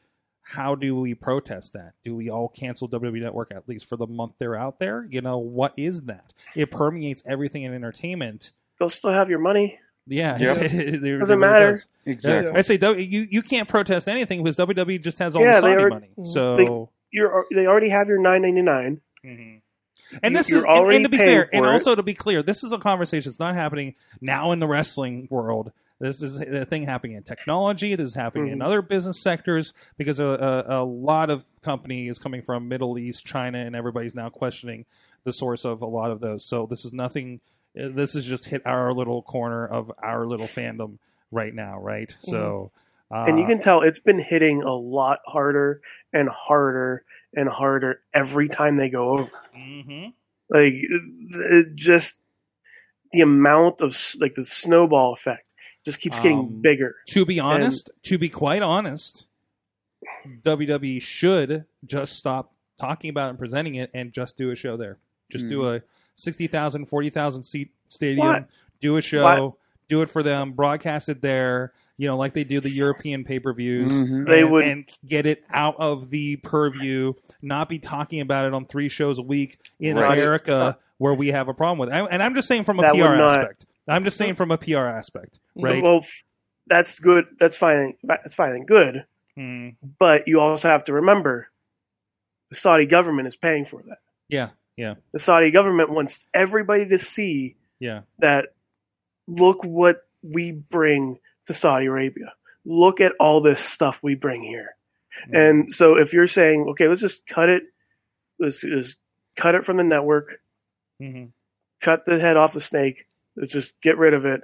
How 0.44 0.74
do 0.74 0.98
we 0.98 1.14
protest 1.14 1.72
that? 1.74 1.92
Do 2.04 2.16
we 2.16 2.28
all 2.28 2.48
cancel 2.48 2.88
WWE 2.88 3.20
Network 3.20 3.52
at 3.54 3.68
least 3.68 3.86
for 3.88 3.96
the 3.96 4.06
month 4.08 4.32
they're 4.38 4.56
out 4.56 4.80
there? 4.80 5.06
You 5.08 5.20
know, 5.20 5.38
what 5.38 5.72
is 5.76 6.02
that? 6.02 6.32
It 6.56 6.70
permeates 6.72 7.22
everything 7.26 7.62
in 7.62 7.72
entertainment. 7.72 8.52
They'll 8.78 8.88
still 8.90 9.12
have 9.12 9.30
your 9.30 9.38
money. 9.38 9.78
Yeah, 10.06 10.36
Yep. 10.38 10.56
it- 10.74 11.04
it 11.04 11.18
Doesn't 11.20 11.38
matter. 11.38 11.70
does. 11.70 11.88
Exactly. 12.06 12.50
I 12.52 12.62
say 12.62 12.76
W- 12.76 13.00
you 13.00 13.28
you 13.30 13.40
can't 13.42 13.68
protest 13.68 14.08
anything 14.08 14.42
because 14.42 14.56
WWE 14.56 14.98
just 15.00 15.20
has 15.20 15.36
all 15.36 15.42
Yeah, 15.42 15.54
the 15.54 15.60
Saudi 15.60 15.82
are- 15.84 15.88
money. 15.90 16.10
Mhm. 16.18 16.26
So 16.26 16.90
You're 17.12 17.46
they 17.52 17.66
already 17.66 17.90
have 17.90 18.08
your 18.08 18.18
nine 18.20 18.42
ninety 18.42 18.62
nine. 18.62 19.00
Mhm. 19.24 19.60
And 20.22 20.32
You- 20.32 20.38
this 20.38 20.52
is, 20.52 20.64
and, 20.64 20.92
and 20.92 21.04
to 21.04 21.08
be 21.10 21.16
fair, 21.16 21.48
and 21.52 21.64
it. 21.64 21.68
also 21.70 21.94
to 21.94 22.02
be 22.02 22.14
clear, 22.14 22.42
this 22.42 22.64
is 22.64 22.72
a 22.72 22.78
conversation 22.78 23.30
that's 23.30 23.38
not 23.40 23.54
happening 23.54 23.94
now 24.20 24.52
in 24.52 24.58
the 24.58 24.66
wrestling 24.66 25.26
world. 25.30 25.72
This 26.00 26.20
is 26.22 26.40
a 26.40 26.64
thing 26.64 26.82
happening 26.82 27.16
in 27.16 27.22
technology. 27.22 27.94
This 27.94 28.08
is 28.08 28.14
happening 28.16 28.48
in 28.48 28.58
Mhm. 28.58 28.64
other 28.64 28.82
business 28.82 29.22
sectors 29.22 29.72
because 29.96 30.18
a, 30.18 30.26
a, 30.68 30.82
a 30.82 30.84
lot 30.84 31.30
of 31.30 31.44
company 31.62 32.08
is 32.08 32.18
coming 32.18 32.42
from 32.42 32.66
Middle 32.68 32.98
East, 32.98 33.24
China, 33.24 33.58
and 33.58 33.76
everybody's 33.76 34.14
now 34.14 34.28
questioning 34.28 34.84
the 35.24 35.32
source 35.32 35.64
of 35.64 35.80
a 35.80 35.86
lot 35.86 36.10
of 36.10 36.20
those. 36.20 36.44
So 36.44 36.66
this 36.66 36.84
is 36.84 36.92
nothing. 36.92 37.40
This 37.74 38.14
is 38.16 38.26
just 38.26 38.46
hit 38.46 38.62
our 38.66 38.92
little 38.92 39.22
corner 39.22 39.64
of 39.66 39.92
our 40.02 40.26
little 40.26 40.48
fandom 40.48 40.98
right 41.30 41.54
now, 41.54 41.78
right? 41.78 42.14
So, 42.18 42.70
uh, 43.12 43.24
and 43.28 43.38
you 43.38 43.46
can 43.46 43.60
tell 43.60 43.82
it's 43.82 43.98
been 44.00 44.18
hitting 44.18 44.62
a 44.62 44.72
lot 44.74 45.18
harder 45.26 45.80
and 46.12 46.28
harder 46.28 47.04
and 47.34 47.48
harder 47.48 48.00
every 48.14 48.48
time 48.48 48.76
they 48.76 48.88
go 48.88 49.10
over. 49.18 49.30
mhm. 49.56 50.12
Like 50.48 50.74
it 50.74 51.74
just 51.74 52.14
the 53.12 53.20
amount 53.20 53.80
of 53.80 53.96
like 54.18 54.34
the 54.34 54.44
snowball 54.44 55.12
effect 55.12 55.46
just 55.84 56.00
keeps 56.00 56.18
getting 56.20 56.38
Um, 56.38 56.60
bigger. 56.62 56.94
To 57.08 57.24
be 57.26 57.38
honest, 57.40 57.90
to 58.04 58.18
be 58.18 58.28
quite 58.28 58.62
honest, 58.62 59.26
WWE 60.44 61.00
should 61.00 61.64
just 61.84 62.16
stop 62.18 62.52
talking 62.78 63.10
about 63.10 63.26
it 63.26 63.30
and 63.30 63.38
presenting 63.38 63.74
it 63.76 63.90
and 63.94 64.12
just 64.12 64.36
do 64.36 64.50
a 64.50 64.56
show 64.56 64.76
there. 64.76 64.98
Just 65.30 65.48
do 65.48 65.68
a 65.68 65.82
60,000, 66.16 66.86
40,000 66.86 67.42
seat 67.44 67.70
stadium, 67.88 68.26
What? 68.26 68.48
do 68.80 68.96
a 68.96 69.02
show, 69.02 69.56
do 69.88 70.02
it 70.02 70.10
for 70.10 70.22
them, 70.22 70.52
broadcast 70.52 71.08
it 71.08 71.22
there, 71.22 71.72
you 71.98 72.08
know, 72.08 72.16
like 72.16 72.32
they 72.32 72.44
do 72.44 72.60
the 72.60 72.70
European 72.70 73.24
pay 73.24 73.38
per 73.38 73.52
views. 73.52 74.00
Mhm. 74.00 74.26
They 74.26 74.44
would- 74.44 74.64
and 74.64 74.88
get 75.06 75.26
it 75.26 75.44
out 75.50 75.76
of 75.78 76.10
the 76.10 76.36
purview, 76.36 77.12
not 77.40 77.68
be 77.68 77.78
talking 77.78 78.20
about 78.20 78.46
it 78.46 78.54
on 78.54 78.66
three 78.66 78.88
shows 78.88 79.18
a 79.18 79.22
week 79.22 79.58
in 79.78 79.96
Right. 79.96 80.18
America 80.18 80.78
where 80.98 81.14
we 81.14 81.28
have 81.28 81.48
a 81.48 81.54
problem 81.54 81.78
with 81.78 81.88
it. 81.94 82.08
And 82.10 82.22
I'm 82.22 82.34
just 82.34 82.48
saying 82.48 82.64
from 82.64 82.78
a 82.78 82.82
That 82.82 82.94
PR 82.94 83.16
not- 83.16 83.40
aspect. 83.40 83.66
I'm 83.88 84.04
just 84.04 84.16
saying 84.16 84.36
from 84.36 84.50
a 84.52 84.58
PR 84.58 84.86
aspect, 84.86 85.40
right? 85.56 85.82
Well, 85.82 86.04
that's 86.68 86.98
good. 87.00 87.26
That's 87.38 87.56
fine. 87.56 87.94
That's 88.04 88.34
fine 88.34 88.52
and 88.52 88.66
good. 88.66 89.04
Mm, 89.36 89.76
But 89.98 90.28
you 90.28 90.40
also 90.40 90.68
have 90.68 90.84
to 90.84 90.92
remember 90.92 91.48
the 92.50 92.54
Saudi 92.56 92.86
government 92.86 93.26
is 93.28 93.36
paying 93.36 93.64
for 93.64 93.82
that. 93.88 93.98
yeah, 94.28 94.50
yeah, 94.76 94.94
The 95.12 95.18
Saudi 95.18 95.50
government 95.50 95.90
wants 95.90 96.24
everybody 96.32 96.86
to 96.86 96.98
see 96.98 97.56
yeah. 97.80 98.02
that 98.20 98.54
look 99.26 99.64
what 99.64 100.06
we 100.22 100.52
bring 100.52 101.18
to 101.46 101.54
Saudi 101.54 101.86
Arabia. 101.86 102.32
Look 102.64 103.00
at 103.00 103.12
all 103.18 103.40
this 103.40 103.60
stuff 103.60 104.00
we 104.02 104.14
bring 104.14 104.42
here. 104.42 104.76
Mm-hmm. 105.26 105.36
And 105.36 105.74
so 105.74 105.96
if 105.98 106.12
you're 106.12 106.26
saying, 106.26 106.66
okay, 106.70 106.88
let's 106.88 107.00
just 107.00 107.26
cut 107.26 107.48
it, 107.48 107.64
let's 108.38 108.60
just 108.60 108.96
cut 109.36 109.54
it 109.54 109.64
from 109.64 109.76
the 109.76 109.84
network, 109.84 110.40
hmm 111.00 111.24
cut 111.80 112.04
the 112.06 112.16
head 112.20 112.36
off 112.36 112.52
the 112.52 112.60
snake, 112.60 113.08
let's 113.36 113.50
just 113.52 113.74
get 113.80 113.98
rid 113.98 114.14
of 114.14 114.24
it. 114.24 114.40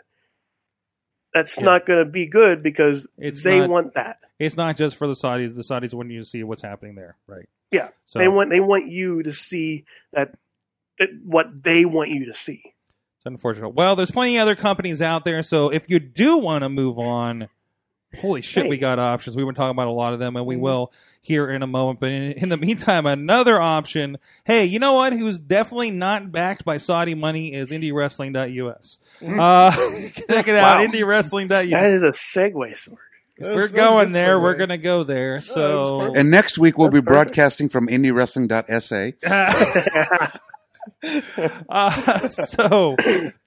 That's 1.33 1.57
Yeah. 1.57 1.65
not 1.67 1.87
going 1.87 2.05
to 2.05 2.11
be 2.11 2.27
good 2.27 2.65
because 2.65 3.07
It's 3.17 3.45
they 3.45 3.61
not- 3.61 3.71
want 3.71 3.95
that. 3.95 4.19
It's 4.41 4.57
not 4.57 4.77
just 4.77 4.97
for 4.97 5.07
the 5.07 5.13
Saudis. 5.15 5.55
The 5.55 5.63
Saudis 5.63 5.95
want 5.95 6.11
you 6.11 6.19
to 6.19 6.25
see 6.25 6.43
what's 6.43 6.63
happening 6.63 6.97
there, 6.97 7.17
right? 7.29 7.49
Yeah. 7.71 7.91
So 8.05 8.19
They 8.19 8.27
want 8.29 8.51
they 8.51 8.59
want 8.61 8.89
you 8.89 9.23
to 9.23 9.33
see 9.33 9.85
that, 10.13 10.35
that 10.99 11.11
what 11.23 11.63
they 11.63 11.85
want 11.85 12.11
you 12.11 12.27
to 12.27 12.35
see. 12.35 12.75
It's 13.29 13.35
unfortunate. 13.35 13.71
Well, 13.71 13.97
there's 13.97 14.11
plenty 14.11 14.37
of 14.37 14.43
other 14.43 14.57
companies 14.57 15.01
out 15.03 15.25
there. 15.25 15.43
So 15.43 15.71
if 15.71 15.89
you 15.91 15.99
do 16.01 16.37
want 16.39 16.63
to 16.65 16.69
move 16.69 16.99
on, 16.99 17.49
holy 18.21 18.43
shit, 18.43 18.69
we 18.69 18.79
got 18.79 18.99
options. 18.99 19.37
We've 19.37 19.47
been 19.47 19.55
talking 19.55 19.71
about 19.71 19.87
a 19.89 19.93
lot 19.93 20.13
of 20.15 20.19
them, 20.19 20.37
and 20.37 20.47
we 20.47 20.57
Mhm. 20.57 20.61
will 20.61 20.93
here 21.21 21.51
in 21.51 21.63
a 21.63 21.67
moment. 21.67 22.01
But 22.01 22.11
in, 22.11 22.33
in 22.33 22.49
the 22.49 22.57
meantime, 22.57 23.05
another 23.07 23.61
option. 23.61 24.17
Hey, 24.45 24.65
you 24.65 24.79
know 24.79 24.95
what? 24.95 25.13
Who's 25.13 25.39
definitely 25.39 25.91
not 25.91 26.33
backed 26.33 26.65
by 26.65 26.79
Saudi 26.79 27.15
money 27.15 27.53
is 27.53 27.71
IndieWrestling.us. 27.71 28.99
Mm-hmm. 29.21 29.39
Uh, 29.41 29.71
check 30.35 30.49
it 30.49 30.55
out, 30.57 30.79
Wow. 30.79 30.87
IndieWrestling.us. 30.87 31.71
That 31.71 31.91
is 31.91 32.03
a 32.03 32.13
segue, 32.13 32.73
Sorg. 32.73 32.97
That 33.39 33.51
was- 33.51 33.55
We're 33.55 33.55
that 33.55 33.61
was 33.61 33.71
a 33.71 33.75
going 33.77 34.07
good 34.09 34.15
there. 34.15 34.41
We're 34.41 34.55
going 34.55 34.71
to 34.71 34.79
go 34.79 35.05
there. 35.05 35.39
So. 35.41 35.99
perfect. 35.99 36.17
And 36.17 36.31
next 36.31 36.59
week 36.59 36.79
we'll 36.79 36.89
be 36.89 37.01
That's 37.01 37.07
perfect. 37.07 37.35
broadcasting 37.35 37.69
from 37.69 37.87
IndieWrestling.sa. 37.89 40.31
uh, 41.69 42.29
so, 42.29 42.97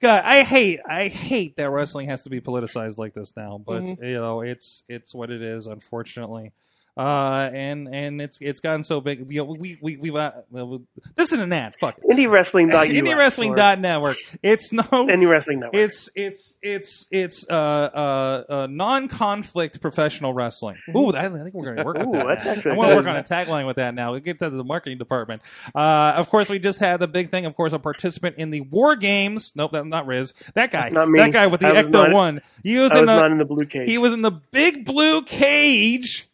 God, 0.00 0.22
I 0.24 0.42
hate, 0.42 0.80
I 0.88 1.08
hate 1.08 1.56
that 1.56 1.70
wrestling 1.70 2.08
has 2.08 2.22
to 2.22 2.30
be 2.30 2.40
politicized 2.40 2.98
like 2.98 3.14
this 3.14 3.32
now. 3.36 3.60
But 3.64 3.82
Mhm. 3.84 4.02
you 4.02 4.14
know, 4.14 4.40
it's 4.40 4.84
it's 4.88 5.14
what 5.14 5.30
it 5.30 5.42
is, 5.42 5.66
unfortunately. 5.66 6.52
Uh, 6.96 7.48
and 7.52 7.88
and 7.92 8.20
it's 8.20 8.38
it's 8.42 8.60
gotten 8.60 8.84
so 8.84 9.00
big. 9.00 9.26
We 9.26 9.40
we 9.40 9.78
we 9.80 9.96
we've 9.96 10.14
uh, 10.14 10.32
well, 10.50 10.82
this 11.14 11.32
is 11.32 11.38
an 11.38 11.50
ad. 11.52 11.74
Fuck 11.76 11.96
it. 11.98 12.04
IndieWrestling.us. 12.04 12.88
IndieWrestling.network. 12.88 14.16
It's 14.42 14.72
no. 14.72 14.82
Indie 14.82 15.28
Wrestling 15.28 15.60
Network. 15.60 15.74
It's 15.74 16.10
it's 16.14 16.58
it's 16.60 17.06
it's 17.10 17.46
uh 17.48 17.54
uh, 17.54 18.44
uh 18.48 18.66
non-conflict 18.70 19.80
professional 19.80 20.34
wrestling. 20.34 20.76
Ooh, 20.94 21.12
I, 21.12 21.26
I 21.26 21.28
think 21.30 21.54
we're 21.54 21.64
going 21.64 21.76
to 21.78 21.84
work 21.84 21.98
on 21.98 22.12
that. 22.12 22.26
that's 22.26 22.44
now. 22.44 22.52
actually 22.52 22.72
I 22.72 22.76
want 22.76 22.90
to 22.90 22.96
work 22.96 23.06
on 23.06 23.16
a 23.16 23.22
tagline 23.22 23.66
with 23.66 23.76
that 23.76 23.94
now. 23.94 24.10
We'll 24.10 24.20
get 24.20 24.38
that 24.40 24.50
to 24.50 24.56
the 24.56 24.64
marketing 24.64 24.98
department. 24.98 25.40
Uh, 25.74 26.12
of 26.16 26.28
course, 26.28 26.50
we 26.50 26.58
just 26.58 26.78
had 26.78 27.00
the 27.00 27.08
big 27.08 27.30
thing. 27.30 27.46
Of 27.46 27.56
course, 27.56 27.72
a 27.72 27.78
participant 27.78 28.36
in 28.36 28.50
the 28.50 28.60
War 28.60 28.96
Games. 28.96 29.52
Nope, 29.56 29.72
that's 29.72 29.86
not 29.86 30.06
Riz. 30.06 30.34
That 30.54 30.70
guy. 30.70 30.90
Not 30.90 31.08
me. 31.08 31.20
That 31.20 31.32
guy 31.32 31.46
with 31.46 31.60
the 31.60 31.68
Ecto 31.68 32.12
One. 32.12 32.42
He 32.62 32.76
was 32.76 32.92
I 32.92 32.96
in 32.96 33.00
was 33.02 33.08
the 33.08 33.20
not 33.20 33.32
in 33.32 33.38
the 33.38 33.46
blue 33.46 33.64
cage. 33.64 33.88
he 33.88 33.96
was 33.96 34.12
in 34.12 34.20
the 34.20 34.30
big 34.30 34.84
blue 34.84 35.22
cage 35.22 36.28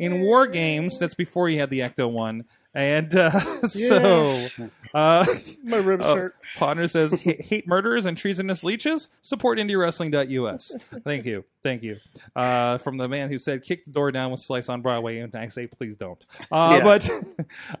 in 0.00 0.20
War 0.20 0.46
Games. 0.46 0.98
That's 0.98 1.14
before 1.14 1.48
he 1.48 1.56
had 1.58 1.70
the 1.70 1.80
Ecto 1.80 2.10
One. 2.12 2.44
And 2.72 3.16
uh, 3.16 3.30
so, 3.66 4.46
uh, 4.94 5.26
My 5.64 5.78
ribs 5.78 6.06
Oh, 6.06 6.14
hurt. 6.14 6.36
Podner 6.56 6.88
says, 6.88 7.12
hate 7.20 7.66
murderers 7.66 8.06
and 8.06 8.16
treasonous 8.16 8.62
leeches? 8.62 9.08
Support 9.22 9.58
IndieWrestling.us. 9.58 10.74
Thank 11.02 11.26
you. 11.26 11.44
Thank 11.64 11.82
you. 11.82 11.96
Uh, 12.36 12.78
from 12.78 12.96
the 12.96 13.08
man 13.08 13.28
who 13.28 13.38
said, 13.40 13.62
kick 13.64 13.84
the 13.86 13.90
door 13.90 14.12
down 14.12 14.30
with 14.30 14.38
Slice 14.38 14.68
on 14.68 14.82
Broadway. 14.82 15.18
And 15.18 15.34
I 15.34 15.48
say, 15.48 15.66
please 15.66 15.96
don't. 15.96 16.24
Uh, 16.52 16.76
Yeah. 16.78 16.84
But, 16.84 17.10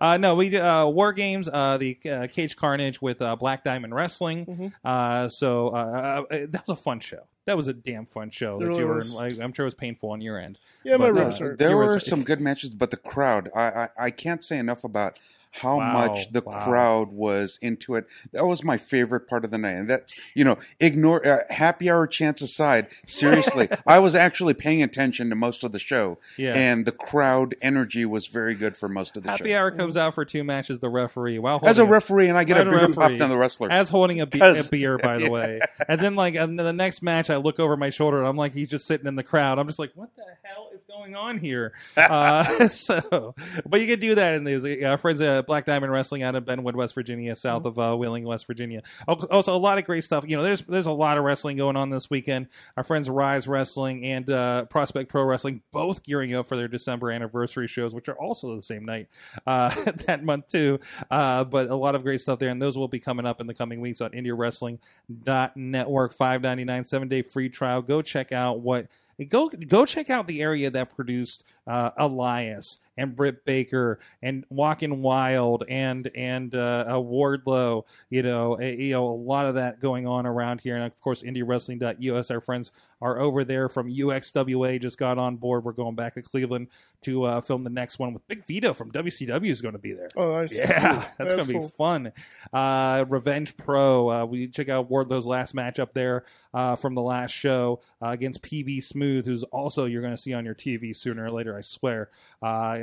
uh, 0.00 0.16
no, 0.16 0.34
we 0.34 0.56
uh, 0.58 0.86
War 0.86 1.12
Games, 1.12 1.48
uh, 1.52 1.78
the 1.78 1.96
uh, 2.10 2.26
Cage 2.26 2.56
Carnage 2.56 3.00
with 3.00 3.22
uh, 3.22 3.36
Black 3.36 3.62
Diamond 3.62 3.94
Wrestling. 3.94 4.44
Mhm. 4.46 4.72
Uh, 4.84 5.28
so 5.28 5.68
uh, 5.68 6.24
uh, 6.28 6.46
that 6.48 6.64
was 6.66 6.78
a 6.78 6.82
fun 6.82 6.98
show. 6.98 7.22
That 7.46 7.56
was 7.56 7.68
a 7.68 7.72
damn 7.72 8.06
fun 8.06 8.30
show. 8.30 8.58
That 8.58 8.66
really 8.68 8.80
you 8.80 8.86
were, 8.86 8.96
was. 8.96 9.14
like, 9.14 9.40
I'm 9.40 9.52
sure 9.52 9.64
it 9.64 9.68
was 9.68 9.74
painful 9.74 10.10
on 10.10 10.20
your 10.20 10.38
end. 10.38 10.60
Yeah, 10.84 10.96
my 10.96 11.10
But, 11.10 11.20
uh, 11.20 11.38
hurt. 11.44 11.58
There 11.58 11.76
were- 11.76 11.86
were 11.86 12.00
some 12.00 12.22
good 12.22 12.40
matches, 12.40 12.70
but 12.70 12.90
the 12.90 12.96
crowd, 12.96 13.48
I, 13.54 13.62
I, 13.62 13.88
I 13.98 14.10
can't 14.10 14.44
say 14.44 14.58
enough 14.58 14.84
about 14.84 15.18
how 15.50 15.78
Wow, 15.78 15.92
much 16.06 16.30
the 16.32 16.40
wow. 16.42 16.64
crowd 16.64 17.08
was 17.12 17.58
into 17.60 17.94
it. 17.96 18.06
That 18.32 18.46
was 18.46 18.62
my 18.62 18.76
favorite 18.78 19.28
part 19.28 19.44
of 19.44 19.50
the 19.50 19.58
night. 19.58 19.72
And 19.72 19.90
that, 19.90 20.14
you 20.34 20.44
know, 20.44 20.58
ignore 20.78 21.26
uh, 21.26 21.40
happy 21.50 21.90
hour 21.90 22.06
chance 22.06 22.40
aside, 22.40 22.86
seriously, 23.06 23.68
I 23.86 23.98
was 23.98 24.14
actually 24.14 24.54
paying 24.54 24.82
attention 24.82 25.28
to 25.30 25.36
most 25.36 25.64
of 25.64 25.72
the 25.72 25.78
show. 25.78 26.18
Yeah. 26.36 26.54
And 26.54 26.84
the 26.86 26.92
crowd 26.92 27.56
energy 27.62 28.04
was 28.06 28.26
very 28.28 28.54
good 28.54 28.76
for 28.76 28.88
most 28.88 29.16
of 29.16 29.22
the 29.24 29.30
Happy 29.30 29.38
show. 29.38 29.44
Happy 29.44 29.56
hour 29.56 29.70
comes 29.72 29.96
out 29.96 30.14
for 30.14 30.24
two 30.24 30.44
matches. 30.44 30.78
The 30.78 30.88
referee, 30.88 31.38
while 31.40 31.60
As 31.64 31.78
a 31.78 31.84
referee, 31.84 32.28
and 32.28 32.38
I 32.38 32.44
get 32.44 32.56
a 32.56 32.64
bigger 32.64 32.76
referee. 32.76 32.94
pop 32.94 33.10
than 33.18 33.28
the 33.28 33.36
wrestlers. 33.36 33.70
as 33.72 33.90
holding 33.90 34.20
a, 34.20 34.26
be- 34.26 34.40
a 34.40 34.62
beer, 34.70 34.98
by 34.98 35.18
the 35.18 35.30
way. 35.30 35.60
And 35.88 36.00
then, 36.00 36.14
like, 36.14 36.34
and 36.36 36.58
then 36.58 36.64
the 36.66 36.72
next 36.72 37.02
match, 37.02 37.28
I 37.28 37.36
look 37.36 37.58
over 37.58 37.76
my 37.76 37.90
shoulder 37.90 38.18
and 38.18 38.26
I'm 38.28 38.36
like, 38.36 38.52
he's 38.52 38.68
just 38.70 38.86
sitting 38.86 39.06
in 39.06 39.16
the 39.16 39.22
crowd. 39.24 39.58
I'm 39.58 39.66
just 39.66 39.78
like, 39.78 39.90
what 39.94 40.14
the 40.16 40.22
hell 40.44 40.70
is 40.74 40.84
going 40.84 41.14
on 41.16 41.38
here? 41.38 41.72
Uh, 41.96 42.66
so, 42.68 43.34
but 43.68 43.80
you 43.80 43.86
can 43.86 44.00
do 44.00 44.14
that 44.14 44.34
in 44.34 44.44
these. 44.44 44.64
Our 44.84 44.96
friends 44.98 45.20
Black 45.46 45.66
Diamond 45.66 45.92
Wrestling 45.92 46.22
out 46.22 46.34
of 46.34 46.44
Benwood, 46.44 46.74
West 46.74 46.94
Virginia, 46.94 47.34
south 47.36 47.64
of 47.64 47.78
uh, 47.78 47.94
Wheeling, 47.96 48.24
West 48.24 48.46
Virginia. 48.46 48.82
Al- 49.08 49.26
Also, 49.30 49.54
a 49.54 49.58
lot 49.58 49.78
of 49.78 49.84
great 49.84 50.04
stuff. 50.04 50.24
You 50.26 50.36
know, 50.36 50.42
there's 50.42 50.62
there's 50.62 50.86
a 50.86 50.92
lot 50.92 51.18
of 51.18 51.24
wrestling 51.24 51.56
going 51.56 51.76
on 51.76 51.90
this 51.90 52.10
weekend. 52.10 52.48
Our 52.76 52.84
friends 52.84 53.08
Rise 53.10 53.46
Wrestling 53.48 54.04
and 54.04 54.28
uh, 54.30 54.64
Prospect 54.66 55.10
Pro 55.10 55.24
Wrestling 55.24 55.62
both 55.72 56.02
gearing 56.02 56.34
up 56.34 56.48
for 56.48 56.56
their 56.56 56.68
December 56.68 57.10
anniversary 57.10 57.66
shows, 57.66 57.94
which 57.94 58.08
are 58.08 58.18
also 58.18 58.54
the 58.56 58.62
same 58.62 58.84
night 58.84 59.08
uh, 59.46 59.70
that 60.06 60.24
month 60.24 60.48
too. 60.48 60.78
Uh, 61.10 61.44
but 61.44 61.70
a 61.70 61.74
lot 61.76 61.94
of 61.94 62.02
great 62.02 62.20
stuff 62.20 62.38
there, 62.38 62.50
and 62.50 62.60
those 62.60 62.76
will 62.76 62.88
be 62.88 63.00
coming 63.00 63.26
up 63.26 63.40
in 63.40 63.46
the 63.46 63.54
coming 63.54 63.80
weeks 63.80 64.00
on 64.00 64.10
IndieWrestling.network. 64.10 66.14
Five 66.14 66.42
ninety 66.42 66.64
nine, 66.64 66.84
seven 66.84 67.08
day 67.08 67.22
free 67.22 67.48
trial. 67.48 67.82
Go 67.82 68.02
check 68.02 68.32
out 68.32 68.60
what. 68.60 68.86
Go 69.28 69.50
go 69.50 69.84
check 69.84 70.08
out 70.08 70.26
the 70.26 70.40
area 70.40 70.70
that 70.70 70.96
produced 70.96 71.44
uh, 71.66 71.90
Elias 71.98 72.78
and 72.96 73.16
Britt 73.16 73.44
Baker 73.44 73.98
and 74.22 74.44
Walking 74.50 75.02
Wild 75.02 75.64
and 75.68 76.10
and 76.14 76.54
uh, 76.54 76.84
uh, 76.88 76.92
Wardlow. 76.94 77.84
You 78.08 78.22
know, 78.22 78.58
a, 78.60 78.76
you 78.76 78.92
know 78.92 79.08
a 79.08 79.14
lot 79.14 79.46
of 79.46 79.54
that 79.54 79.80
going 79.80 80.06
on 80.06 80.26
around 80.26 80.60
here, 80.60 80.76
and 80.76 80.84
of 80.84 81.00
course, 81.00 81.22
IndieWrestling.us. 81.22 82.30
Our 82.30 82.40
friends 82.40 82.72
are 83.02 83.18
over 83.18 83.44
there 83.44 83.68
from 83.68 83.88
UXWA. 83.88 84.80
Just 84.80 84.98
got 84.98 85.18
on 85.18 85.36
board. 85.36 85.64
We're 85.64 85.72
going 85.72 85.94
back 85.94 86.14
to 86.14 86.22
Cleveland 86.22 86.68
to 87.02 87.24
uh, 87.24 87.40
film 87.40 87.64
the 87.64 87.70
next 87.70 87.98
one 87.98 88.12
with 88.12 88.26
Big 88.28 88.44
Vito 88.46 88.74
from 88.74 88.92
WCW 88.92 89.50
is 89.50 89.62
going 89.62 89.72
to 89.72 89.78
be 89.78 89.92
there. 89.92 90.10
Oh, 90.16 90.32
nice. 90.32 90.54
Yeah, 90.54 91.06
that's, 91.18 91.34
gonna 91.34 91.44
be 91.44 91.66
fun. 91.68 92.12
Uh, 92.52 93.04
Revenge 93.08 93.56
Pro. 93.56 94.10
Uh, 94.10 94.24
we 94.26 94.48
check 94.48 94.68
out 94.68 94.90
Wardlow's 94.90 95.26
last 95.26 95.54
match 95.54 95.78
up 95.78 95.94
there 95.94 96.24
uh, 96.52 96.76
from 96.76 96.94
the 96.94 97.02
last 97.02 97.32
show 97.32 97.80
uh, 98.02 98.08
against 98.08 98.42
PB 98.42 98.82
Smooth, 98.82 99.26
who's 99.26 99.42
also 99.44 99.86
you're 99.86 100.02
going 100.02 100.14
to 100.14 100.20
see 100.20 100.34
on 100.34 100.44
your 100.44 100.54
TV 100.54 100.94
sooner 100.94 101.24
or 101.24 101.30
later. 101.30 101.56
I 101.56 101.62
swear. 101.62 102.10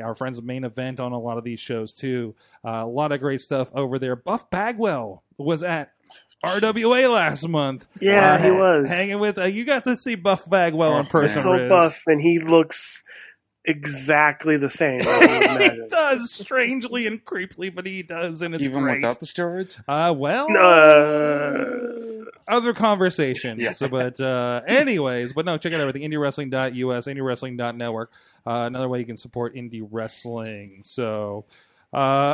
Our 0.07 0.15
friends 0.15 0.41
main 0.41 0.63
event 0.63 0.99
on 1.01 1.11
a 1.11 1.19
lot 1.19 1.37
of 1.37 1.43
these 1.43 1.59
shows 1.59 1.93
too. 1.93 2.33
Uh, 2.65 2.69
a 2.69 2.87
lot 2.87 3.11
of 3.11 3.19
great 3.19 3.41
stuff 3.41 3.67
over 3.73 3.99
there. 3.99 4.15
Buff 4.15 4.49
Bagwell 4.49 5.21
was 5.37 5.63
at. 5.63 5.91
RWA 6.45 7.11
last 7.11 7.47
month. 7.47 7.85
Yeah, 7.99 8.35
Uh, 8.35 8.37
he 8.37 8.51
was. 8.51 8.87
hanging 8.87 9.19
with. 9.19 9.37
Uh, 9.39 9.45
you 9.45 9.65
got 9.65 9.83
to 9.85 9.97
see 9.97 10.13
Buff 10.15 10.47
Bagwell 10.49 10.93
Oh, 10.93 10.99
in 10.99 11.05
person. 11.07 11.41
so 11.41 11.51
Riz. 11.51 11.67
buff, 11.67 12.03
and 12.07 12.21
he 12.21 12.37
looks 12.39 13.03
exactly 13.65 14.55
the 14.55 14.69
same. 14.69 15.01
as 15.01 15.07
you 15.07 15.51
would 15.51 15.61
he 15.83 15.87
does 15.89 16.31
strangely 16.31 17.05
and 17.07 17.25
creepily, 17.25 17.73
but 17.73 17.85
he 17.87 18.03
does, 18.03 18.41
and 18.43 18.53
it's 18.55 18.63
Even 18.63 18.83
great. 18.83 18.97
without 18.99 19.19
the 19.19 19.25
steroids? 19.25 19.79
Uh, 19.87 20.13
well, 20.13 20.47
Uh, 20.55 22.25
other 22.47 22.73
conversations. 22.73 23.61
Yeah. 23.61 23.71
So, 23.71 23.87
but 23.89 24.19
uh, 24.21 24.61
anyways, 24.67 25.33
but 25.33 25.45
no, 25.45 25.57
check 25.57 25.73
out 25.73 25.81
everything. 25.81 26.03
IndieWrestling.us, 26.09 27.07
IndieWrestling.network. 27.07 28.11
Uh, 28.47 28.65
another 28.65 28.87
way 28.87 28.99
you 28.99 29.05
can 29.05 29.17
support 29.17 29.55
indie 29.55 29.85
wrestling. 29.91 30.79
So, 30.83 31.45
uh, 31.91 32.33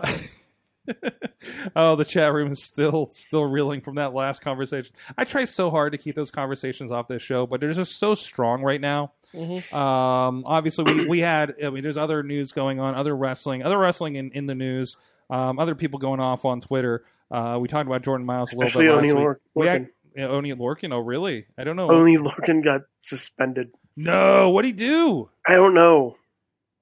oh, 1.75 1.95
the 1.95 2.05
chat 2.05 2.33
room 2.33 2.51
is 2.51 2.61
still 2.61 3.07
still 3.07 3.45
reeling 3.45 3.81
from 3.81 3.95
that 3.95 4.13
last 4.13 4.41
conversation. 4.41 4.93
I 5.17 5.23
try 5.23 5.45
so 5.45 5.69
hard 5.69 5.93
to 5.93 5.97
keep 5.97 6.15
those 6.15 6.31
conversations 6.31 6.91
off 6.91 7.07
this 7.07 7.21
show, 7.21 7.47
but 7.47 7.59
they're 7.59 7.71
just 7.71 7.97
so 7.97 8.15
strong 8.15 8.61
right 8.61 8.81
now. 8.81 9.13
Mhm. 9.33 9.73
Um, 9.73 10.43
obviously, 10.45 10.83
we, 10.83 11.07
we 11.07 11.19
had. 11.19 11.55
I 11.63 11.69
mean, 11.69 11.83
there's 11.83 11.97
other 11.97 12.21
news 12.21 12.51
going 12.51 12.79
on, 12.79 12.95
other 12.95 13.15
wrestling, 13.15 13.63
other 13.63 13.77
wrestling 13.77 14.15
in, 14.15 14.31
in 14.31 14.45
the 14.45 14.55
news. 14.55 14.97
Um, 15.29 15.57
other 15.57 15.73
people 15.73 15.99
going 15.99 16.19
off 16.19 16.45
on 16.45 16.61
Twitter. 16.61 17.05
Uh, 17.31 17.57
we 17.59 17.67
talked 17.67 17.87
about 17.87 18.03
Jordan 18.03 18.25
Miles 18.27 18.53
a 18.53 18.55
little 18.55 18.67
Especially 18.67 18.85
bit 18.85 18.91
last 18.95 18.99
O'Neal 18.99 19.15
week. 19.15 19.23
Lor- 19.23 19.39
We 19.55 19.67
had 19.67 19.89
yeah, 20.15 20.27
Oney 20.27 20.53
Lorcan. 20.53 20.93
Oh, 20.93 20.99
really? 20.99 21.47
I 21.57 21.63
don't 21.63 21.75
know. 21.75 21.89
Oney 21.89 22.17
Lorcan 22.17 22.63
got 22.63 22.81
suspended. 23.01 23.71
No, 23.95 24.49
what'd 24.49 24.65
he 24.67 24.71
do? 24.73 25.29
I 25.47 25.55
don't 25.55 25.73
know. 25.73 26.17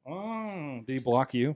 Oh, 0.08 0.82
did 0.86 0.93
he 0.93 1.00
block 1.00 1.34
you? 1.34 1.56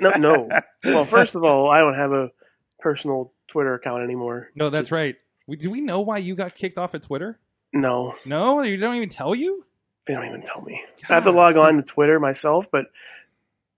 No, 0.00 0.10
no. 0.10 0.48
well, 0.84 1.04
first 1.04 1.34
of 1.34 1.44
all, 1.44 1.70
I 1.70 1.78
don't 1.78 1.94
have 1.94 2.12
a 2.12 2.30
personal 2.78 3.32
Twitter 3.48 3.74
account 3.74 4.02
anymore. 4.02 4.50
No, 4.54 4.70
that's 4.70 4.90
right. 4.90 5.16
We, 5.46 5.56
do 5.56 5.70
we 5.70 5.80
know 5.80 6.00
why 6.00 6.18
you 6.18 6.34
got 6.34 6.54
kicked 6.54 6.78
off 6.78 6.94
at 6.94 7.02
Twitter? 7.02 7.38
No, 7.72 8.14
No, 8.24 8.62
they 8.62 8.76
don't 8.76 8.96
even 8.96 9.10
tell 9.10 9.34
you. 9.34 9.64
they 10.06 10.14
don't 10.14 10.26
even 10.26 10.42
tell 10.42 10.62
me. 10.62 10.82
I 11.08 11.14
have 11.14 11.24
to 11.24 11.30
log 11.30 11.56
on 11.56 11.76
to 11.76 11.82
Twitter 11.82 12.18
myself, 12.18 12.70
but 12.70 12.86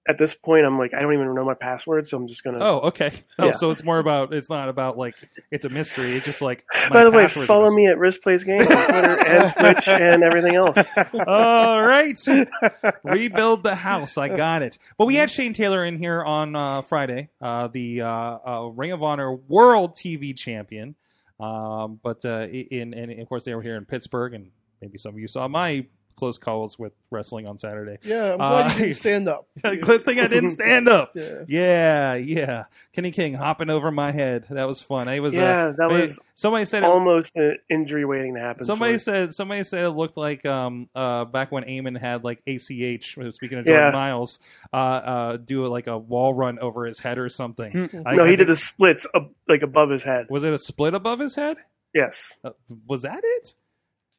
at 0.08 0.18
this 0.18 0.34
point, 0.34 0.64
I'm 0.64 0.78
like, 0.78 0.94
I 0.94 1.00
don't 1.02 1.12
even 1.12 1.34
know 1.34 1.44
my 1.44 1.52
password, 1.54 2.08
so 2.08 2.16
I'm 2.16 2.26
just 2.26 2.42
gonna. 2.42 2.58
Oh, 2.60 2.78
okay. 2.88 3.12
Oh, 3.38 3.46
Yeah. 3.46 3.52
so 3.52 3.70
it's 3.70 3.84
more 3.84 3.98
about. 3.98 4.32
It's 4.32 4.48
not 4.48 4.70
about 4.70 4.96
like 4.96 5.14
it's 5.50 5.66
a 5.66 5.68
mystery. 5.68 6.12
It's 6.12 6.24
just 6.24 6.40
like. 6.40 6.64
By 6.90 7.04
the 7.04 7.10
way, 7.10 7.28
follow 7.28 7.70
me 7.70 7.86
at 7.86 7.98
Risk 7.98 8.22
Plays 8.22 8.42
on 8.42 8.64
Twitter 8.64 9.26
and 9.26 9.52
Twitch 9.58 9.86
and 9.88 10.22
everything 10.24 10.54
else. 10.54 10.78
All 11.26 11.86
right. 11.86 12.18
Rebuild 13.04 13.62
the 13.62 13.74
house. 13.74 14.16
I 14.16 14.34
got 14.34 14.62
it. 14.62 14.78
But 14.96 15.04
we 15.06 15.16
had 15.16 15.30
Shane 15.30 15.52
Taylor 15.52 15.84
in 15.84 15.96
here 15.96 16.24
on 16.24 16.56
uh, 16.56 16.82
Friday, 16.82 17.28
uh, 17.40 17.68
the 17.68 18.00
uh, 18.00 18.08
uh, 18.10 18.70
Ring 18.74 18.92
of 18.92 19.02
Honor 19.02 19.32
World 19.34 19.94
TV 19.94 20.34
Champion. 20.36 20.94
Um, 21.38 22.00
but 22.02 22.24
uh, 22.24 22.48
in 22.50 22.94
and 22.94 23.12
of 23.20 23.28
course 23.28 23.44
they 23.44 23.54
were 23.54 23.62
here 23.62 23.76
in 23.76 23.84
Pittsburgh, 23.84 24.34
and 24.34 24.50
maybe 24.80 24.98
some 24.98 25.12
of 25.14 25.20
you 25.20 25.28
saw 25.28 25.46
my 25.48 25.86
close 26.16 26.38
calls 26.38 26.78
with 26.78 26.92
wrestling 27.10 27.46
on 27.46 27.58
Saturday. 27.58 27.98
Yeah, 28.02 28.32
I'm 28.32 28.38
glad 28.38 28.66
Uh, 28.66 28.70
you 28.74 28.78
didn't 28.86 28.96
stand 28.96 29.28
up. 29.28 29.46
Good 29.62 30.04
thing 30.04 30.18
I 30.20 30.26
didn't 30.26 30.50
stand 30.58 30.88
up. 30.88 31.12
Yeah. 31.14 31.44
Yeah, 31.46 32.14
yeah. 32.14 32.64
Kenny 32.92 33.10
King 33.12 33.34
hopping 33.34 33.70
over 33.70 33.90
my 33.92 34.10
head. 34.12 34.46
That 34.50 34.66
was 34.66 34.80
fun. 34.80 35.08
I 35.08 35.20
was. 35.20 35.34
Yeah, 35.34 35.66
uh, 35.68 35.72
that 35.72 35.90
I- 35.90 36.00
was 36.00 36.18
somebody 36.34 36.64
said. 36.64 36.82
It, 36.82 36.86
almost 36.86 37.36
an 37.36 37.58
injury 37.70 38.04
waiting 38.04 38.34
to 38.34 38.40
happen. 38.40 38.64
somebody 38.64 38.98
sort 38.98 39.14
said. 39.16 39.34
Somebody 39.34 39.62
said 39.64 39.84
it 39.84 39.90
looked 39.90 40.16
like 40.16 40.44
um 40.44 40.88
uh 40.94 41.24
back 41.24 41.52
when 41.52 41.64
Eamon 41.64 41.98
had 41.98 42.24
like 42.24 42.42
ACH. 42.46 43.16
Speaking 43.30 43.58
of 43.58 43.66
Yeah. 43.66 43.76
Jordan 43.76 43.92
Miles, 43.92 44.38
uh 44.72 44.76
uh 44.76 45.36
do 45.36 45.64
like 45.66 45.86
a 45.86 45.96
wall 45.96 46.34
run 46.34 46.58
over 46.58 46.84
his 46.86 46.98
head 46.98 47.18
or 47.18 47.28
something. 47.28 47.70
Hmm. 47.70 48.02
I- 48.06 48.14
no, 48.16 48.24
I 48.24 48.30
he 48.30 48.36
did 48.36 48.46
think- 48.46 48.48
the 48.48 48.56
splits 48.56 49.06
up, 49.14 49.30
like 49.48 49.62
above 49.62 49.90
his 49.90 50.02
head. 50.02 50.26
Was 50.30 50.42
it 50.44 50.52
a 50.52 50.58
split 50.58 50.94
above 50.94 51.20
his 51.20 51.34
head? 51.36 51.58
Yes. 51.94 52.34
Uh, 52.44 52.50
was 52.86 53.02
that 53.02 53.20
it? 53.22 53.54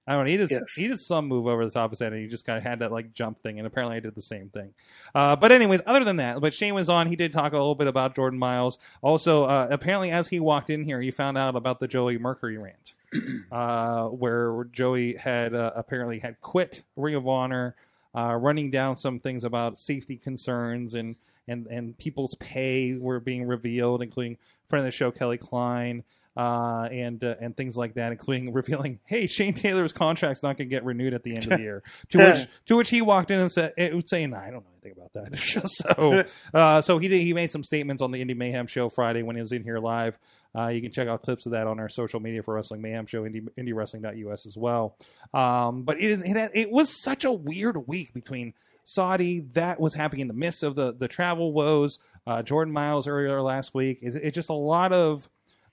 I 0.09 0.13
don't 0.15 0.25
know. 0.25 0.31
He 0.31 0.37
did, 0.37 0.49
Yes. 0.49 0.73
he 0.75 0.87
did 0.87 0.99
some 0.99 1.27
move 1.27 1.45
over 1.45 1.63
the 1.63 1.69
top 1.71 1.85
of 1.85 1.91
his 1.91 1.99
head, 1.99 2.13
and 2.13 2.21
he 2.21 2.27
just 2.27 2.43
kind 2.43 2.57
of 2.57 2.63
had 2.63 2.79
that 2.79 2.91
like 2.91 3.13
jump 3.13 3.37
thing. 3.39 3.59
And 3.59 3.67
apparently, 3.67 3.95
I 3.95 3.99
did 3.99 4.15
the 4.15 4.21
same 4.23 4.49
thing. 4.49 4.73
Uh, 5.13 5.35
but 5.35 5.51
anyways, 5.51 5.81
other 5.85 6.03
than 6.03 6.17
that, 6.17 6.41
but 6.41 6.51
Shane 6.53 6.73
was 6.73 6.89
on. 6.89 7.05
He 7.05 7.15
did 7.15 7.31
talk 7.31 7.51
a 7.53 7.57
little 7.57 7.75
bit 7.75 7.85
about 7.87 8.15
Jordan 8.15 8.39
Miles. 8.39 8.79
Also, 9.03 9.43
uh, 9.43 9.67
apparently, 9.69 10.09
as 10.09 10.29
he 10.29 10.39
walked 10.39 10.71
in 10.71 10.83
here, 10.83 10.99
he 10.99 11.11
found 11.11 11.37
out 11.37 11.55
about 11.55 11.79
the 11.79 11.87
Joey 11.87 12.17
Mercury 12.17 12.57
rant, 12.57 12.95
uh, 13.51 14.05
where 14.07 14.63
Joey 14.71 15.15
had 15.15 15.53
uh, 15.53 15.73
apparently 15.75 16.17
had 16.19 16.41
quit 16.41 16.81
Ring 16.95 17.13
of 17.13 17.27
Honor, 17.27 17.75
uh, 18.15 18.33
running 18.33 18.71
down 18.71 18.95
some 18.95 19.19
things 19.19 19.43
about 19.43 19.77
safety 19.77 20.17
concerns 20.17 20.95
and 20.95 21.17
and 21.47 21.67
and 21.67 21.97
people's 21.99 22.33
pay 22.35 22.93
were 22.95 23.19
being 23.19 23.45
revealed, 23.45 24.01
including 24.01 24.37
friend 24.67 24.81
of 24.81 24.85
the 24.87 24.91
show 24.91 25.11
Kelly 25.11 25.37
Klein 25.37 26.03
uh, 26.39 26.87
and 26.91 27.21
uh, 27.23 27.35
and 27.41 27.55
things 27.57 27.75
like 27.75 27.95
that, 27.95 28.11
including 28.13 28.53
revealing, 28.61 28.99
"Hey, 29.05 29.27
Shane 29.27 29.53
Taylor's 29.53 29.91
contract's 29.91 30.41
not 30.41 30.57
going 30.57 30.69
to 30.69 30.73
get 30.75 30.85
renewed 30.85 31.13
at 31.13 31.23
the 31.23 31.35
end 31.35 31.43
of 31.45 31.57
the 31.57 31.61
year." 31.61 31.83
to 32.09 32.17
which 32.17 32.47
to 32.67 32.77
which 32.77 32.89
he 32.89 33.01
walked 33.01 33.29
in 33.31 33.39
and 33.39 33.51
said, 33.51 33.73
it, 33.77 34.07
saying, 34.09 34.33
"I 34.33 34.45
don't 34.51 34.63
know 34.63 34.71
anything 34.81 34.93
about 34.97 35.13
that." 35.13 35.37
so 35.67 36.23
uh, 36.53 36.81
so 36.81 36.97
he 36.97 37.07
did, 37.09 37.21
he 37.21 37.33
made 37.33 37.51
some 37.51 37.63
statements 37.63 38.01
on 38.01 38.11
the 38.11 38.23
Indie 38.23 38.37
Mayhem 38.37 38.67
show 38.67 38.87
Friday 38.89 39.21
when 39.21 39.35
he 39.35 39.41
was 39.41 39.51
in 39.51 39.63
here 39.63 39.79
live. 39.79 40.17
Uh, 40.57 40.67
you 40.69 40.81
can 40.81 40.91
check 40.91 41.07
out 41.07 41.21
clips 41.21 41.45
of 41.45 41.51
that 41.51 41.67
on 41.67 41.79
our 41.79 41.89
social 41.89 42.19
media 42.19 42.41
for 42.41 42.55
Wrestling 42.55 42.81
Mayhem 42.81 43.05
Show, 43.05 43.21
indie, 43.21 43.47
IndieWrestling.us 43.55 44.47
as 44.47 44.57
well. 44.57 44.95
Um, 45.31 45.83
but 45.83 45.97
it, 45.97 46.05
is, 46.05 46.23
it, 46.23 46.35
had- 46.35 46.49
it 46.55 46.71
was 46.71 46.89
such 47.03 47.23
a 47.23 47.31
weird 47.31 47.87
week 47.87 48.15
between 48.15 48.55
Saudi 48.83 49.41
that 49.53 49.79
was 49.79 49.93
happening 49.93 50.21
in 50.21 50.27
the 50.27 50.33
midst 50.33 50.63
of 50.63 50.73
the 50.75 50.91
the 50.91 51.07
travel 51.07 51.53
woes. 51.53 51.99
Uh, 52.25 52.41
Jordan 52.41 52.73
Miles 52.73 53.07
earlier 53.07 53.39
last 53.43 53.75
week. 53.75 53.99
It's, 54.01 54.15
it's 54.15 54.33
just 54.33 54.49
a 54.49 54.53
lot 54.53 54.91
of 54.91 55.29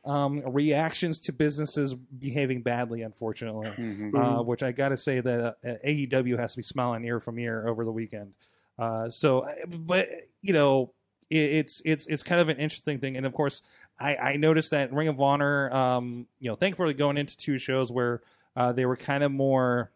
um, 0.06 0.40
reactions 0.46 1.18
to 1.20 1.32
businesses 1.32 1.94
behaving 1.94 2.62
badly, 2.62 3.02
unfortunately. 3.02 3.68
Mhm. 3.76 4.14
Uh, 4.14 4.42
which 4.42 4.62
I 4.62 4.72
got 4.72 4.90
to 4.90 4.96
say 4.96 5.20
that 5.20 5.56
uh, 5.64 5.74
AEW 5.84 6.38
has 6.38 6.52
to 6.52 6.58
be 6.58 6.62
smiling 6.62 7.04
ear 7.04 7.20
from 7.20 7.38
ear 7.38 7.66
over 7.68 7.84
the 7.84 7.92
weekend. 7.92 8.32
Uh, 8.78 9.08
so, 9.08 9.46
but 9.68 10.08
you 10.42 10.52
know, 10.52 10.92
it, 11.30 11.36
it's 11.38 11.82
it's 11.84 12.06
it's 12.06 12.22
kind 12.22 12.40
of 12.40 12.48
an 12.48 12.58
interesting 12.58 12.98
thing, 13.00 13.16
and 13.16 13.26
of 13.26 13.32
course, 13.32 13.62
I, 13.98 14.16
I 14.16 14.36
noticed 14.36 14.70
that 14.70 14.92
Ring 14.92 15.08
of 15.08 15.20
Honor, 15.20 15.70
um, 15.74 16.26
you 16.38 16.48
know, 16.50 16.56
thankfully 16.56 16.94
going 16.94 17.16
into 17.18 17.36
two 17.36 17.58
shows 17.58 17.90
where 17.90 18.22
uh, 18.54 18.72
they 18.72 18.86
were 18.86 18.96
kind 18.96 19.24
of 19.24 19.32
more 19.32 19.90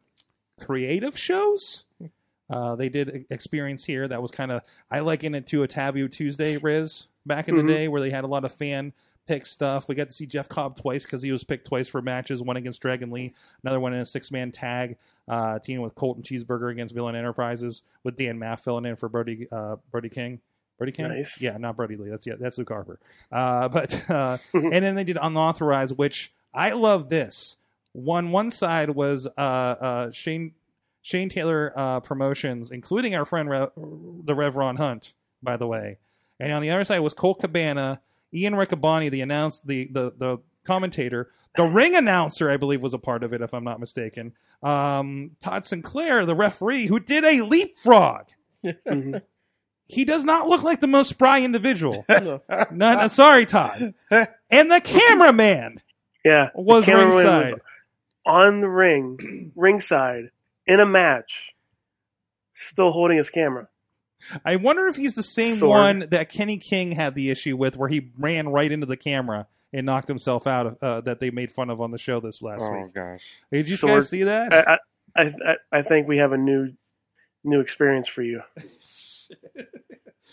creative 0.59 1.18
shows. 1.18 1.85
Uh, 2.49 2.75
they 2.75 2.88
did 2.88 3.27
experience 3.31 3.85
here 3.85 4.09
that 4.09 4.20
was 4.20 4.33
kind 4.33 4.51
of 4.51 4.62
I 4.90 5.01
liken 5.01 5.35
it 5.37 5.46
to 5.49 5.62
a 5.62 5.68
Taboo 5.68 6.09
Tuesday 6.09 6.57
Riz 6.57 7.07
back 7.25 7.49
in 7.49 7.55
Mhm. 7.55 7.66
the 7.66 7.73
day 7.73 7.87
where 7.88 8.01
they 8.01 8.11
had 8.11 8.25
a 8.25 8.27
lot 8.27 8.44
of 8.44 8.53
fan 8.53 8.92
pick 9.30 9.46
stuff. 9.46 9.86
We 9.86 9.94
got 9.94 10.08
to 10.08 10.12
see 10.12 10.26
Jeff 10.26 10.48
Cobb 10.48 10.76
twice 10.76 11.04
because 11.04 11.22
he 11.22 11.31
was 11.31 11.44
picked 11.44 11.68
twice 11.68 11.87
for 11.87 12.02
matches, 12.02 12.42
one 12.42 12.56
against 12.56 12.83
Dragon 12.83 13.10
Lee, 13.12 13.33
another 13.62 13.78
one 13.78 13.94
in 13.94 14.00
a 14.00 14.04
six 14.06 14.33
man 14.33 14.50
tag, 14.50 14.96
uh, 15.28 15.60
teaming 15.60 15.83
with 15.83 15.94
Colton 15.94 16.24
Cheeseburger 16.24 16.72
against 16.72 16.92
Villain 16.92 17.14
Enterprises 17.14 17.83
with 18.02 18.16
Dan 18.16 18.38
Maff 18.40 18.60
filling 18.60 18.85
in 18.87 18.96
for 18.96 19.08
Brody 19.08 19.46
uh, 19.52 19.76
Brody 19.92 20.08
King. 20.08 20.40
Brody 20.78 20.92
King, 20.92 21.08
Nice. 21.08 21.40
yeah, 21.40 21.56
not 21.58 21.76
Brody 21.76 21.96
Lee. 21.96 22.08
That's 22.08 22.26
yeah, 22.26 22.35
that's 22.40 22.58
Luke 22.58 22.70
Harper. 22.70 22.98
Uh, 23.31 23.68
but 23.76 24.10
uh, 24.10 24.38
and 24.54 24.72
then 24.85 24.96
they 24.96 25.04
did 25.04 25.18
unauthorized, 25.20 25.96
which 25.96 26.33
I 26.52 26.72
love. 26.72 27.08
This 27.08 27.56
one 27.92 28.33
one 28.33 28.50
side 28.50 28.90
was 28.90 29.28
uh, 29.28 29.40
uh, 29.40 30.10
Shane 30.10 30.52
Shane 31.02 31.28
Taylor 31.28 31.72
uh, 31.76 32.00
Promotions, 32.00 32.70
including 32.72 33.14
our 33.14 33.24
friend 33.24 33.48
Re- 33.48 33.68
the 34.24 34.35
Rev 34.35 34.56
Ron 34.56 34.76
Hunt, 34.76 35.14
by 35.42 35.56
the 35.56 35.66
way. 35.68 35.98
And 36.40 36.52
on 36.52 36.62
the 36.62 36.70
other 36.70 36.85
side 36.85 36.98
was 37.00 37.12
Colt 37.14 37.40
Cabana, 37.40 38.00
Ian 38.33 38.54
Riccaboni, 38.54 39.10
the 39.10 39.20
announce 39.22 39.60
the 39.60 39.88
the 39.92 40.12
the 40.16 40.38
commentator, 40.64 41.31
the 41.56 41.64
ring 41.64 41.96
announcer, 41.96 42.50
I 42.50 42.56
believe, 42.56 42.83
was 42.83 42.94
a 42.94 42.98
part 42.98 43.24
of 43.24 43.33
it, 43.33 43.40
if 43.42 43.52
I'm 43.54 43.64
not 43.64 43.81
mistaken. 43.81 44.33
Um, 44.62 45.33
Todd 45.40 45.64
Sinclair, 45.64 46.24
the 46.26 46.35
referee, 46.35 46.87
who 46.87 47.00
did 47.00 47.24
a 47.24 47.40
leapfrog. 47.42 48.26
Mhm. 48.64 49.22
He 49.88 50.04
does 50.04 50.24
not 50.24 50.46
look 50.46 50.62
like 50.62 50.81
the 50.81 50.87
most 50.87 51.08
spry 51.08 51.40
individual. 51.42 52.04
No. 52.08 52.42
no, 52.70 52.94
no, 53.00 53.08
sorry, 53.08 53.46
Todd. 53.46 53.94
And 54.50 54.70
the 54.70 54.81
cameraman 54.81 55.81
Yeah, 56.24 56.50
the 56.54 56.60
was 56.60 56.85
cameraman 56.85 57.14
ringside. 57.16 57.52
was 57.54 57.60
on 58.26 58.60
the 58.60 58.68
ring, 58.68 59.50
ringside, 59.56 60.31
in 60.66 60.78
a 60.78 60.87
match, 60.87 61.54
still 62.52 62.92
holding 62.92 63.16
his 63.16 63.31
camera. 63.31 63.66
I 64.44 64.56
wonder 64.56 64.87
if 64.88 64.96
he's 64.96 65.14
the 65.14 65.23
same 65.23 65.56
Sword. 65.58 65.79
one 65.79 66.08
that 66.10 66.29
Kenny 66.31 66.58
King 66.58 66.92
had 66.92 67.14
the 67.14 67.31
issue 67.31 67.56
with, 67.56 67.77
where 67.77 67.88
he 67.88 68.10
ran 68.18 68.48
right 68.48 68.71
into 68.71 68.87
the 68.87 68.96
camera 68.96 69.46
and 69.73 69.87
knocked 69.87 70.08
himself 70.08 70.46
out. 70.46 70.79
Uh, 70.83 71.00
that 71.02 71.21
they 71.21 71.31
made 71.31 71.52
fun 71.52 71.71
of 71.71 71.81
on 71.81 71.90
the 71.90 71.98
show 71.98 72.21
this 72.21 72.42
last 72.42 72.62
Oh 72.62 72.73
week. 72.73 72.87
Oh 72.88 72.90
gosh. 72.94 73.25
Did 73.52 73.68
you 73.68 73.77
Sword. 73.77 73.94
guys 74.00 74.08
see 74.08 74.25
that? 74.25 74.52
I, 74.52 74.79
I, 75.16 75.23
I, 75.23 75.56
I 75.73 75.83
think 75.83 76.08
we 76.08 76.18
have 76.18 76.33
a 76.33 76.38
new, 76.38 76.73
new 77.44 77.60
experience 77.60 78.08
for 78.08 78.23
you. 78.23 78.42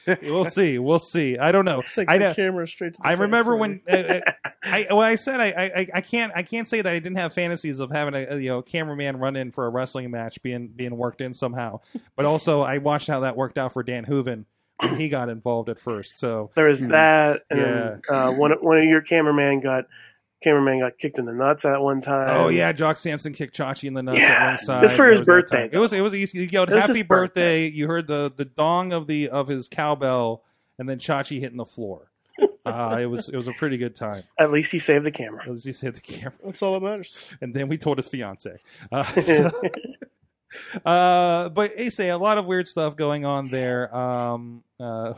we'll 0.24 0.46
see. 0.46 0.80
We'll 0.80 1.00
see. 1.00 1.38
I 1.38 1.52
don't 1.52 1.66
know. 1.66 1.80
It's 1.82 1.98
like 1.98 2.10
I 2.10 2.18
the 2.18 2.30
know. 2.30 2.34
camera 2.34 2.68
straight 2.68 2.94
to 2.96 3.02
the 3.02 3.08
I 3.08 3.12
face, 3.14 3.20
remember 3.22 3.52
sorry. 3.52 3.60
when 3.60 3.82
uh, 3.90 3.96
uh, 3.96 4.22
I 4.64 4.88
well, 4.90 5.02
I 5.02 5.16
said 5.16 5.40
I, 5.40 5.48
I 5.76 5.88
I 5.96 6.02
can't 6.02 6.32
I 6.36 6.44
can't 6.44 6.68
say 6.68 6.82
that 6.82 6.90
I 6.94 7.00
didn't 7.00 7.18
have 7.18 7.34
fantasies 7.34 7.80
of 7.80 7.92
having 7.92 8.14
a, 8.16 8.26
a, 8.36 8.38
you 8.38 8.50
know 8.50 8.62
cameraman 8.62 9.18
run 9.18 9.36
in 9.36 9.52
for 9.52 9.66
a 9.66 9.70
wrestling 9.70 10.10
match 10.12 10.42
being 10.42 10.68
being 10.70 10.96
worked 10.98 11.22
in 11.22 11.34
somehow, 11.34 11.80
but 12.16 12.26
also 12.26 12.62
I 12.62 12.78
watched 12.80 13.08
how 13.08 13.22
that 13.22 13.36
worked 13.38 13.58
out 13.58 13.74
for 13.74 13.84
Dan 13.84 14.04
Hooven 14.04 14.46
when 14.82 14.96
he 15.00 15.10
got 15.10 15.30
involved 15.30 15.70
at 15.70 15.80
first. 15.80 16.20
So 16.20 16.52
There 16.56 16.68
was 16.68 16.80
Hmm. 16.82 16.90
that, 16.90 17.42
and 17.50 17.60
then, 17.60 18.02
uh, 18.10 18.32
one 18.32 18.52
one 18.62 18.78
of 18.78 18.84
your 18.86 19.02
cameraman 19.02 19.60
got 19.62 19.86
cameraman 20.44 20.80
got 20.80 20.98
kicked 20.98 21.18
in 21.18 21.26
the 21.26 21.34
nuts 21.34 21.66
at 21.66 21.82
one 21.82 22.02
time. 22.02 22.30
oh 22.30 22.50
yeah, 22.50 22.72
Jock 22.72 22.98
Sampson 22.98 23.34
kicked 23.34 23.56
Chachi 23.58 23.86
in 23.86 23.94
the 23.94 24.04
nuts 24.04 24.20
Yeah, 24.20 24.28
at 24.32 24.46
one 24.50 24.58
side. 24.58 24.84
this 24.84 24.96
for 24.96 25.08
his 25.08 25.22
There 25.22 25.36
was 25.36 25.46
that 25.46 25.52
birthday. 25.52 25.70
It 25.72 25.80
was 25.80 25.94
it 25.94 26.02
was 26.02 26.14
easy. 26.14 26.40
You 26.40 26.46
yelled 26.46 26.70
This 26.70 26.80
happy 26.82 27.00
his 27.00 27.04
birthday. 27.08 27.68
You 27.68 27.88
heard 27.88 28.08
the 28.08 28.32
the 28.36 28.46
dong 28.46 28.94
of 28.94 29.08
the 29.08 29.30
of 29.30 29.48
his 29.48 29.68
cowbell, 29.68 30.44
and 30.80 30.88
then 30.88 31.00
Chachi 31.00 31.40
hitting 31.40 31.58
the 31.58 31.66
floor. 31.66 32.12
Uh, 32.68 32.98
it 33.02 33.06
was 33.06 33.30
it 33.30 33.38
was 33.38 33.48
a 33.48 33.54
pretty 33.54 33.78
good 33.78 33.96
time. 33.96 34.22
At 34.38 34.52
least 34.52 34.74
he 34.74 34.80
saved 34.80 35.06
the 35.06 35.12
camera. 35.12 35.42
At 35.44 35.52
least 35.52 35.66
he 35.80 35.86
hit 35.88 35.96
the 35.96 36.02
camera. 36.02 36.34
That's 36.44 36.62
all 36.62 36.74
that 36.78 36.84
matters. 36.86 37.34
and 37.40 37.54
then 37.54 37.70
we 37.70 37.78
told 37.78 37.98
his 37.98 38.10
fiance. 38.10 38.58
Uh, 38.92 39.04
so- 39.04 39.50
uh, 40.86 41.50
but 41.50 41.72
hey, 41.78 41.90
say 41.90 42.10
a 42.10 42.18
lot 42.18 42.38
of 42.38 42.46
weird 42.46 42.68
stuff 42.68 42.96
going 42.96 43.26
on 43.26 43.48
there. 43.48 43.96
Um, 43.96 44.64
uh, 44.80 45.14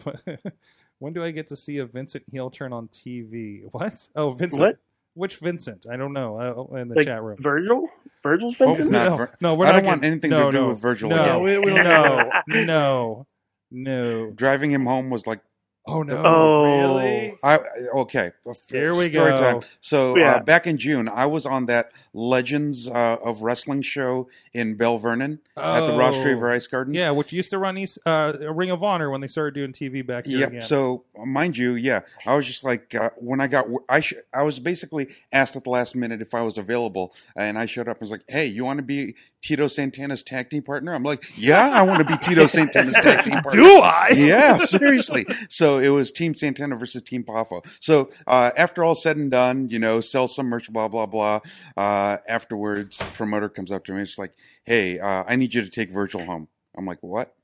when 1.00 1.14
do 1.14 1.24
I 1.24 1.32
get 1.32 1.50
to 1.50 1.56
see 1.56 1.78
a 1.80 1.86
Vincent 1.86 2.24
heel 2.32 2.50
turn 2.50 2.72
on 2.74 2.88
TV? 2.90 3.64
What? 3.72 4.08
Oh, 4.16 4.32
Vincent. 4.32 4.62
What? 4.62 4.78
Which 5.16 5.38
Vincent? 5.38 5.86
I 5.92 5.98
don't 5.98 6.14
know. 6.14 6.68
Uh, 6.72 6.76
in 6.78 6.88
the 6.88 6.96
Like 6.96 7.06
chat 7.06 7.22
room. 7.22 7.38
Virgil? 7.40 7.88
Virgil's 8.24 8.58
Hope 8.58 8.78
Vincent? 8.78 8.92
not. 8.92 9.10
no, 9.10 9.18
Vir- 9.18 9.32
no, 9.42 9.56
we're 9.56 9.66
I 9.66 9.72
not 9.72 9.78
don't 9.78 9.86
want 9.86 10.04
anything 10.06 10.30
no, 10.30 10.46
to 10.46 10.52
do 10.52 10.62
no, 10.64 10.68
with 10.70 10.80
Virgil 10.82 11.10
No, 11.10 11.22
again. 11.22 11.42
we- 11.42 11.60
we 11.60 11.66
don't 11.74 11.84
no, 11.84 12.32
no, 12.66 13.28
no. 13.72 14.32
Driving 14.32 14.72
him 14.72 14.86
home 14.86 15.10
was 15.10 15.26
like 15.28 15.42
Oh 15.90 16.04
no! 16.04 16.24
Oh. 16.26 16.64
Really? 16.64 17.36
I 17.44 17.60
okay. 17.96 18.32
Here 18.70 18.90
we 18.96 19.10
Story 19.10 19.10
go. 19.32 19.38
Time. 19.38 19.62
So 19.82 20.18
Yeah. 20.18 20.36
uh, 20.36 20.40
back 20.42 20.68
in 20.68 20.78
June, 20.78 21.08
I 21.08 21.26
was 21.26 21.46
on 21.46 21.66
that 21.68 21.92
Legends 22.14 22.90
uh, 22.90 23.18
of 23.24 23.42
Wrestling 23.42 23.82
show 23.82 24.28
in 24.54 24.76
Belle 24.76 24.98
Vernon 24.98 25.40
at 25.58 25.86
the 25.88 25.94
Ross 25.98 26.16
Oh. 26.16 26.24
Traver 26.24 26.52
Ice 26.52 26.68
Gardens. 26.68 26.98
Yeah, 26.98 27.12
which 27.12 27.32
used 27.34 27.50
to 27.52 27.58
run 27.58 27.78
East, 27.78 28.00
uh, 28.06 28.34
Ring 28.52 28.70
of 28.72 28.84
Honor 28.84 29.10
when 29.10 29.22
they 29.22 29.28
started 29.28 29.54
doing 29.54 29.74
TV 29.74 30.06
back 30.06 30.26
again. 30.26 30.62
So, 30.62 31.04
mind 31.26 31.58
you, 31.58 31.74
yeah, 31.74 32.02
I 32.26 32.36
was 32.36 32.46
just 32.46 32.64
like 32.64 32.94
uh, 32.96 33.10
when 33.18 33.40
I 33.42 33.48
got 33.48 33.68
I 33.88 34.00
sh- 34.02 34.14
I 34.34 34.44
was 34.44 34.60
basically 34.60 35.10
asked 35.32 35.56
at 35.56 35.64
the 35.64 35.70
last 35.70 35.96
minute 35.96 36.22
if 36.22 36.34
I 36.34 36.42
was 36.42 36.58
available, 36.58 37.14
and 37.36 37.58
I 37.58 37.66
showed 37.66 37.88
up 37.88 37.98
and 37.98 38.02
was 38.02 38.12
like, 38.12 38.24
"Hey, 38.28 38.46
you 38.46 38.66
want 38.66 38.78
to 38.78 38.84
be 38.84 39.16
Tito 39.42 39.68
Santana's 39.68 40.24
tag 40.24 40.50
team 40.50 40.62
partner?" 40.64 40.94
I'm 40.94 41.04
like, 41.04 41.24
"Yeah, 41.38 41.70
I 41.70 41.82
want 41.84 42.00
to 42.00 42.06
be 42.06 42.18
Tito 42.18 42.48
Santana's 42.48 42.96
tag 42.96 43.24
team 43.24 43.40
partner." 43.42 43.62
do 43.62 43.80
I? 43.80 44.10
yeah, 44.16 44.58
seriously. 44.60 45.26
So 45.50 45.79
it 45.80 45.90
was 45.90 46.12
Team 46.12 46.36
Santana 46.36 46.76
versus 46.76 47.02
Team 47.02 47.24
Poffo. 47.24 47.66
So 47.80 48.10
uh, 48.28 48.52
after 48.56 48.84
all 48.84 48.96
said 48.96 49.18
and 49.18 49.32
done, 49.32 49.70
you 49.70 49.80
know, 49.80 50.02
sell 50.02 50.28
some 50.28 50.48
merch, 50.48 50.72
blah 50.72 50.88
blah 50.88 51.06
blah. 51.06 51.40
Uh, 51.76 52.18
afterwards, 52.28 53.02
promoter 53.14 53.50
comes 53.50 53.72
up 53.72 53.86
to 53.86 53.94
me. 53.94 54.02
It's 54.02 54.18
like, 54.18 54.34
"Hey, 54.64 55.00
uh, 55.00 55.24
I 55.28 55.36
need 55.36 55.54
you 55.54 55.62
to 55.62 55.70
take 55.70 55.92
Virgil 55.92 56.26
home." 56.26 56.48
I'm 56.78 56.86
like, 56.86 57.00
"What?" 57.02 57.36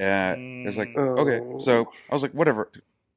Uh, 0.00 0.36
it's 0.64 0.76
like, 0.78 0.92
Mm. 0.94 1.18
okay. 1.18 1.60
So 1.64 1.92
I 2.10 2.14
was 2.14 2.22
like, 2.22 2.32
"Whatever." 2.32 2.70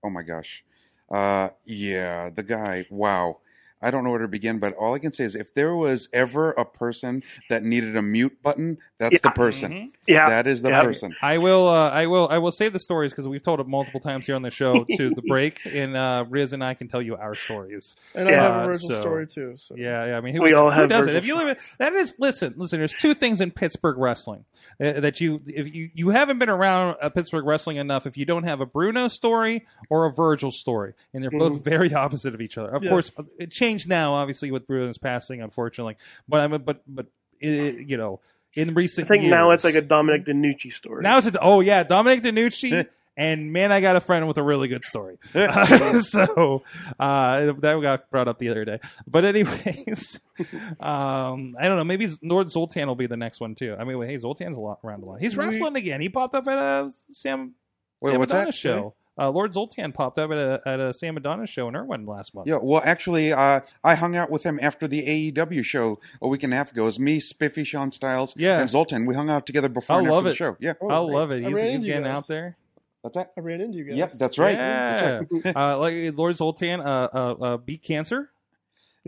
Oh 0.04 0.10
my 0.10 0.24
gosh. 0.24 0.64
Uh, 1.10 1.50
yeah, 1.66 2.30
the 2.30 2.44
guy. 2.44 2.86
Wow. 2.90 3.38
I 3.86 3.92
don't 3.92 4.04
know 4.04 4.10
where 4.10 4.20
to 4.20 4.28
begin, 4.28 4.58
but 4.60 4.74
all 4.74 4.94
I 4.96 5.00
can 5.00 5.12
say 5.12 5.24
is 5.26 5.36
if 5.36 5.54
there 5.54 5.76
was 5.76 6.10
ever 6.12 6.52
a 6.54 6.66
person 6.66 7.22
that 7.50 7.62
needed 7.64 7.96
a 7.96 8.02
mute 8.02 8.42
button, 8.42 8.78
that's 8.98 9.22
the 9.22 9.28
Yeah. 9.30 9.34
person. 9.34 9.72
Mhm. 9.72 9.90
Yeah. 10.08 10.30
That 10.30 10.48
is 10.48 10.62
the 10.64 10.70
Yeah. 10.70 10.82
person. 10.82 11.16
I 11.22 11.38
will. 11.38 11.68
Uh, 11.68 11.90
I 11.92 12.08
will. 12.08 12.28
I 12.30 12.38
will 12.40 12.52
save 12.52 12.74
the 12.74 12.80
stories 12.80 13.12
because 13.12 13.28
we've 13.28 13.44
told 13.44 13.60
it 13.60 13.68
multiple 13.68 14.00
times 14.00 14.26
here 14.26 14.36
on 14.36 14.42
the 14.42 14.50
show 14.52 14.86
to 14.98 15.10
the 15.12 15.22
break, 15.28 15.60
and 15.66 15.96
uh, 15.96 16.26
Riz 16.30 16.52
and 16.54 16.64
I 16.64 16.74
can 16.74 16.88
tell 16.88 17.02
you 17.02 17.16
our 17.16 17.36
stories. 17.36 17.96
And 18.16 18.28
I 18.28 18.32
have 18.34 18.56
Uh, 18.56 18.60
a 18.60 18.64
Virgil 18.66 18.90
so- 18.90 19.02
story 19.02 19.28
too. 19.28 19.54
So 19.58 19.76
Yeah, 19.78 20.06
yeah. 20.08 20.18
I 20.18 20.22
mean, 20.22 20.34
who, 20.36 20.42
We 20.42 20.54
all 20.54 20.72
who 20.72 20.80
have 20.82 20.90
does 20.90 21.08
it? 21.08 21.16
If 21.16 21.28
you 21.28 21.36
live, 21.36 21.58
that 21.78 21.94
is. 21.94 22.16
Listen, 22.18 22.54
listen. 22.58 22.80
There's 22.80 22.94
two 22.96 23.14
things 23.14 23.40
in 23.42 23.52
Pittsburgh 23.52 23.98
wrestling 23.98 24.46
uh, 24.82 25.00
that 25.00 25.22
you, 25.22 25.42
if 25.46 25.74
you, 25.76 25.90
you 25.94 26.10
haven't 26.10 26.40
been 26.40 26.50
around 26.50 26.96
uh, 27.02 27.10
Pittsburgh 27.10 27.46
wrestling 27.46 27.78
enough. 27.78 28.08
If 28.08 28.18
you 28.18 28.26
don't 28.26 28.44
have 28.44 28.62
a 28.62 28.66
Bruno 28.66 29.08
story 29.08 29.66
or 29.90 30.06
a 30.06 30.12
Virgil 30.12 30.50
story, 30.52 30.94
and 31.14 31.22
they're 31.22 31.30
both 31.32 31.64
very 31.64 31.94
opposite 31.94 32.34
of 32.34 32.42
each 32.42 32.58
other. 32.58 32.70
Of 32.74 32.84
Yeah. 32.84 32.90
course, 32.90 33.12
it 33.38 33.52
changed 33.76 33.90
now, 33.90 34.14
obviously, 34.14 34.52
with 34.52 34.68
Bruno's 34.68 34.98
passing, 34.98 35.42
unfortunately. 35.42 35.98
But 36.28 36.42
I 36.42 36.48
mean, 36.48 36.62
but 36.64 36.82
but 36.88 37.08
it, 37.40 37.88
you 37.88 37.98
know, 37.98 38.22
in 38.56 38.74
recent, 38.74 39.10
I 39.10 39.14
recent 39.14 39.22
think 39.22 39.30
now 39.30 39.52
it's 39.52 39.64
like 39.64 39.76
a 39.76 39.82
Dominic 39.82 40.26
DeNucci 40.26 40.72
story. 40.72 41.04
Now 41.04 41.18
it's 41.18 41.28
a, 41.28 41.40
oh 41.42 41.60
yeah, 41.62 41.84
Dominic 41.84 42.24
DeNucci, 42.24 42.88
and 43.18 43.52
man, 43.52 43.72
I 43.72 43.82
got 43.82 43.96
a 43.96 44.02
friend 44.02 44.28
with 44.28 44.38
a 44.38 44.44
really 44.44 44.68
good 44.68 44.84
story. 44.84 45.18
so 45.34 46.64
uh, 47.00 47.52
that 47.52 47.80
got 47.82 48.10
brought 48.10 48.28
up 48.28 48.40
the 48.40 48.50
other 48.50 48.66
day. 48.66 48.80
But 49.08 49.26
anyways, 49.26 50.20
um, 50.80 51.56
I 51.60 51.68
don't 51.68 51.78
know. 51.78 51.84
Maybe 51.84 52.10
Lord 52.22 52.50
Zoltan 52.52 52.88
will 52.88 52.96
be 52.96 53.08
the 53.08 53.18
next 53.18 53.40
one 53.40 53.56
too. 53.56 53.76
I 53.78 53.84
mean, 53.84 54.02
hey, 54.02 54.18
Zoltan's 54.18 54.58
a 54.58 54.62
lot 54.62 54.80
around 54.84 55.04
a 55.04 55.06
lot. 55.06 55.22
He's 55.22 55.36
wrestling 55.36 55.76
again. 55.76 56.02
He 56.02 56.10
popped 56.10 56.36
up 56.36 56.48
at 56.48 56.58
a 56.58 56.92
Sam 57.12 57.54
Wait, 58.02 58.12
Sam 58.12 58.20
what's 58.20 58.34
Adonis 58.34 58.56
that? 58.56 58.60
show. 58.60 58.96
Uh, 59.18 59.30
Lord 59.30 59.54
Zoltan 59.54 59.94
popped 59.94 60.20
up 60.20 60.30
at 60.32 60.38
a 60.38 60.62
at 60.66 60.80
a 60.82 60.94
Sam 60.94 61.16
Adonis 61.16 61.50
show 61.50 61.70
in 61.70 61.76
Irwin 61.76 62.06
last 62.06 62.36
month. 62.36 62.48
Yeah, 62.50 62.60
well, 62.62 62.82
actually, 62.84 63.32
uh, 63.32 63.62
I 63.84 63.96
hung 63.96 64.16
out 64.18 64.30
with 64.30 64.44
him 64.44 64.60
after 64.62 64.88
the 64.90 65.32
AEW 65.32 65.64
show 65.64 66.00
a 66.22 66.28
week 66.28 66.44
and 66.44 66.54
a 66.54 66.58
half 66.58 66.72
ago. 66.72 66.84
It 66.84 66.86
was 66.86 67.00
me, 67.00 67.20
Spiffy, 67.22 67.64
Sean 67.64 67.92
Styles, 67.92 68.36
Yeah. 68.38 68.60
and 68.60 68.68
Zoltan. 68.70 69.06
We 69.06 69.16
hung 69.16 69.30
out 69.30 69.46
together 69.46 69.70
before 69.70 69.96
I 69.96 70.00
and 70.00 70.10
love 70.10 70.26
after 70.26 70.28
it. 70.28 70.32
the 70.32 70.36
show. 70.36 70.58
Yeah, 70.60 70.74
I 70.90 70.98
love 70.98 71.32
it. 71.32 71.46
I 71.46 71.48
He's, 71.48 71.54
ran 71.56 71.66
he's 71.66 71.76
into 71.76 71.88
you 71.88 71.94
getting 71.94 72.04
guys. 72.08 72.18
out 72.18 72.28
there. 72.28 72.58
that's 73.04 73.16
that. 73.16 73.32
I 73.38 73.40
ran 73.40 73.62
into 73.62 73.78
you 73.78 73.86
guys. 73.86 73.98
Yep, 73.98 74.12
that's 74.14 74.38
right. 74.38 74.58
That's 74.58 75.02
Yeah. 75.32 75.40
right. 75.46 75.56
uh, 75.74 75.78
like 75.80 76.18
Lord 76.18 76.36
Zoltan 76.36 76.82
uh, 76.82 77.08
uh, 77.14 77.18
uh, 77.42 77.58
beat 77.58 77.84
cancer. 77.84 78.32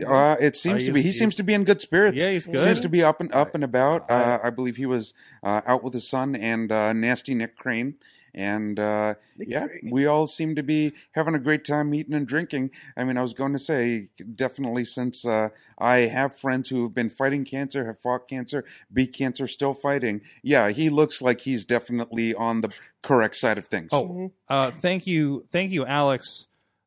Uh, 0.06 0.36
it 0.40 0.54
seems 0.56 0.84
Uh, 0.84 0.86
to 0.86 0.92
be. 0.92 1.02
He 1.02 1.10
seems 1.12 1.34
to 1.36 1.42
be 1.42 1.52
in 1.54 1.64
good 1.64 1.80
spirits. 1.80 2.16
Yeah, 2.16 2.30
he's 2.30 2.46
good. 2.46 2.60
Seems 2.60 2.80
to 2.80 2.88
be 2.88 3.02
up 3.02 3.20
and 3.20 3.30
up 3.34 3.54
and 3.54 3.64
about. 3.64 4.08
I- 4.10 4.14
Uh, 4.22 4.38
I 4.44 4.50
believe 4.50 4.76
he 4.76 4.86
was 4.86 5.12
uh, 5.42 5.60
out 5.66 5.82
with 5.82 5.92
his 5.92 6.08
son 6.08 6.36
and 6.36 6.70
uh, 6.70 6.92
nasty 6.92 7.34
Nick 7.34 7.56
Crane, 7.56 7.96
and 8.34 8.78
uh, 8.78 9.14
yeah, 9.38 9.66
Crane. 9.66 9.90
we 9.90 10.06
all 10.06 10.26
seem 10.26 10.54
to 10.54 10.62
be 10.62 10.92
having 11.12 11.34
a 11.34 11.38
great 11.38 11.64
time 11.64 11.92
eating 11.94 12.14
and 12.14 12.26
drinking. 12.26 12.70
I 12.96 13.04
mean, 13.04 13.16
I 13.16 13.22
was 13.22 13.34
going 13.34 13.52
to 13.52 13.58
say 13.58 14.08
definitely 14.34 14.84
since 14.84 15.26
uh, 15.26 15.48
I 15.78 15.98
have 16.00 16.36
friends 16.36 16.68
who 16.68 16.82
have 16.84 16.94
been 16.94 17.10
fighting 17.10 17.44
cancer, 17.44 17.86
have 17.86 18.00
fought 18.00 18.28
cancer, 18.28 18.64
beat 18.92 19.12
cancer, 19.12 19.46
still 19.46 19.74
fighting. 19.74 20.20
Yeah, 20.42 20.70
he 20.70 20.90
looks 20.90 21.20
like 21.22 21.40
he's 21.42 21.64
definitely 21.64 22.34
on 22.34 22.60
the 22.60 22.72
correct 23.02 23.36
side 23.36 23.58
of 23.58 23.66
things. 23.66 23.90
Oh, 23.92 24.04
Mhm. 24.08 24.30
Uh, 24.48 24.70
thank 24.70 25.06
you, 25.06 25.46
thank 25.50 25.70
you, 25.72 25.84
Alex. 25.86 26.46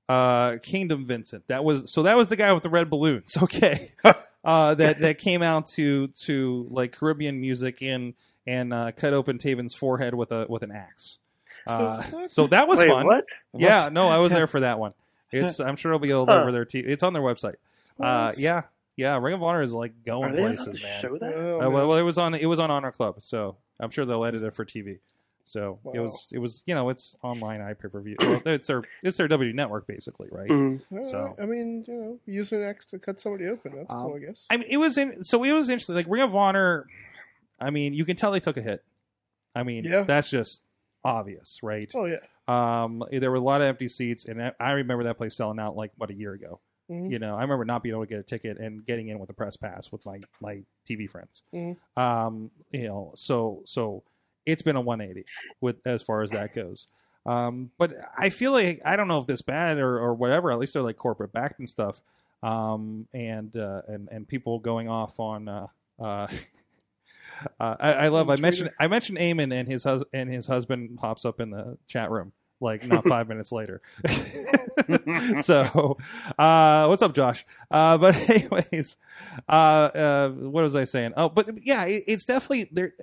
Uh, 0.10 0.58
Kingdom 0.62 1.06
Vincent. 1.06 1.48
That 1.48 1.64
was 1.64 1.94
so. 1.94 2.04
That 2.04 2.18
was 2.18 2.28
the 2.28 2.36
guy 2.36 2.52
with 2.52 2.64
the 2.64 2.70
red 2.70 2.90
balloons. 2.90 3.32
Okay. 3.42 3.90
uh, 4.44 4.74
that 4.76 5.00
that 5.00 5.20
came 5.20 5.42
out 5.42 5.68
to 5.76 6.08
to 6.26 6.68
like 6.70 6.92
Caribbean 6.92 7.40
music 7.40 7.82
and 7.82 8.14
and 8.46 8.74
uh, 8.74 8.92
cut 8.92 9.14
open 9.14 9.38
Taven's 9.38 9.74
forehead 9.76 10.14
with 10.16 10.32
a 10.32 10.48
with 10.50 10.64
an 10.64 10.72
axe. 10.72 11.20
Uh, 11.68 12.28
so 12.28 12.48
that 12.48 12.68
was 12.68 12.80
Wait, 12.80 12.90
fun. 12.90 13.06
what? 13.06 13.26
Yeah, 13.54 13.90
no, 13.92 14.08
I 14.10 14.18
was 14.18 14.32
there 14.32 14.48
for 14.56 14.60
that 14.62 14.80
one. 14.80 14.94
It's 15.32 15.60
I'm 15.60 15.76
sure 15.76 15.92
it'll 15.92 16.00
be 16.00 16.12
all 16.12 16.26
Huh. 16.26 16.42
over 16.42 16.52
their 16.52 16.66
t- 16.66 16.80
It's 16.80 17.04
on 17.04 17.14
their 17.14 17.22
website. 17.22 17.56
Uh, 18.00 18.34
yeah, 18.38 18.64
yeah. 18.96 19.18
Ring 19.18 19.34
of 19.34 19.44
Honor 19.44 19.62
is 19.62 19.74
like 19.74 19.92
Are 19.92 20.06
going 20.06 20.34
they 20.34 20.42
places, 20.42 20.78
to 20.80 20.84
man. 20.84 21.02
show 21.02 21.18
that? 21.18 21.34
Oh, 21.36 21.62
Uh, 21.62 21.70
well, 21.70 21.88
well, 21.88 21.98
it 21.98 22.02
was 22.04 22.18
on 22.18 22.34
it 22.36 22.48
was 22.48 22.60
on 22.60 22.70
Honor 22.72 22.92
Club, 22.92 23.22
so 23.22 23.58
I'm 23.80 23.92
sure 23.92 24.06
they'll 24.06 24.26
edit 24.26 24.42
it 24.44 24.54
for 24.54 24.66
TV. 24.66 25.00
So 25.44 25.80
it 25.94 26.00
was 26.00 26.32
it 26.34 26.40
was 26.40 26.64
you 26.66 26.76
know 26.76 26.90
it's 26.90 27.16
online 27.24 27.62
i 27.62 27.74
pay 27.74 27.88
per 27.90 28.00
view. 28.02 28.16
Well, 28.20 28.42
it's 28.46 28.68
their 28.68 28.84
it's 29.04 29.18
their 29.18 29.28
W 29.28 29.54
network 29.54 29.88
basically, 29.88 30.28
right? 30.32 30.50
Mhm. 30.50 30.82
So- 31.10 31.36
I 31.42 31.46
mean, 31.46 31.84
you 31.88 31.94
know, 31.94 32.20
use 32.26 32.52
an 32.52 32.64
X 32.64 32.86
to 32.88 33.00
cut 33.00 33.20
somebody 33.20 33.48
open. 33.48 33.74
That's 33.76 33.94
Um, 33.94 34.02
cool, 34.08 34.16
I 34.16 34.20
guess. 34.20 34.48
I 34.50 34.58
mean, 34.58 34.68
it 34.70 34.78
was 34.78 34.98
in 34.98 35.24
so 35.24 35.44
it 35.44 35.52
was 35.54 35.70
interesting. 35.70 35.96
Like 35.96 36.06
Ring 36.10 36.22
of 36.24 36.36
Honor, 36.36 36.88
I 37.60 37.70
mean, 37.70 37.94
you 37.94 38.06
can 38.06 38.16
tell 38.18 38.32
they 38.32 38.40
took 38.40 38.58
a 38.58 38.62
hit. 38.62 38.84
I 39.56 39.64
mean, 39.64 39.84
Yeah. 39.84 40.04
that's 40.04 40.30
just 40.30 40.64
obvious, 41.04 41.60
right? 41.64 41.92
Oh 41.96 42.06
yeah. 42.06 42.18
Um, 42.48 43.04
there 43.12 43.30
were 43.32 43.38
a 43.38 43.42
lot 43.42 43.62
of 43.62 43.68
empty 43.68 43.88
seats, 43.88 44.26
and 44.26 44.54
I- 44.60 44.72
remember 44.72 45.04
that 45.06 45.18
place 45.18 45.36
selling 45.36 45.60
out 45.60 45.76
like 45.76 45.92
what 45.98 46.10
a 46.10 46.14
year 46.14 46.34
ago. 46.34 46.60
Mhm. 46.90 47.12
You 47.12 47.20
know, 47.20 47.36
I 47.38 47.42
remember 47.42 47.64
not 47.66 47.84
being 47.84 47.96
able 47.96 48.04
to 48.06 48.10
get 48.10 48.20
a 48.20 48.24
ticket 48.24 48.58
and 48.58 48.86
getting 48.86 49.08
in 49.08 49.20
with 49.20 49.30
a 49.30 49.34
press 49.34 49.56
pass 49.56 49.92
with 49.92 50.06
my 50.06 50.20
my 50.42 50.64
TV 50.88 51.08
friends. 51.08 51.44
Mhm. 51.54 51.78
Um, 51.96 52.52
you 52.72 52.88
know, 52.88 53.14
so 53.16 53.62
so 53.66 54.04
it's 54.46 54.62
been 54.64 54.76
a 54.76 54.82
180 54.82 55.24
with 55.62 55.78
as 55.86 56.02
far 56.04 56.22
as 56.24 56.32
that 56.32 56.54
goes. 56.54 56.88
Um, 57.26 57.72
but 57.78 57.94
I 58.18 58.30
feel 58.30 58.52
like 58.52 58.82
I 58.84 58.96
don't 58.96 59.08
know 59.08 59.20
if 59.20 59.28
this 59.28 59.42
bad 59.44 59.78
or, 59.78 60.00
or 60.00 60.14
whatever. 60.16 60.52
At 60.52 60.58
least 60.60 60.74
they're 60.74 60.82
like 60.84 60.98
corporate 60.98 61.32
backed 61.32 61.60
and 61.60 61.70
stuff. 61.70 62.02
Um, 62.44 63.08
and 63.14 63.56
uh, 63.56 63.84
and 63.88 64.10
and 64.12 64.28
people 64.28 64.60
going 64.60 64.90
off 64.90 65.20
on. 65.20 65.48
Uh, 65.48 65.68
uh, 66.00 66.28
uh, 67.60 67.76
I, 67.80 67.94
I 67.94 68.08
love. 68.10 68.30
I 68.30 68.36
mentioned 68.36 68.72
I 68.80 68.88
mentioned 68.88 69.18
Eamon 69.18 69.54
and 69.54 69.68
his 69.68 69.84
hus- 69.84 70.04
and 70.14 70.30
his 70.32 70.48
husband 70.48 70.98
pops 70.98 71.26
up 71.26 71.40
in 71.40 71.52
the 71.52 71.78
chat 71.88 72.12
room 72.12 72.32
like 72.60 72.86
not 72.86 73.04
five 73.06 73.28
minutes 73.28 73.52
later. 73.52 73.82
so, 75.42 75.98
uh, 76.38 76.86
what's 76.88 77.02
up, 77.02 77.14
Josh? 77.14 77.46
Uh, 77.70 77.98
but 77.98 78.16
anyways, 78.30 78.98
uh, 79.50 79.52
uh, 79.52 80.30
what 80.30 80.64
was 80.64 80.76
I 80.76 80.84
saying? 80.86 81.14
Oh, 81.18 81.30
but 81.30 81.66
yeah, 81.66 81.86
it, 81.86 82.04
it's 82.08 82.26
definitely 82.26 82.70
there. 82.72 82.94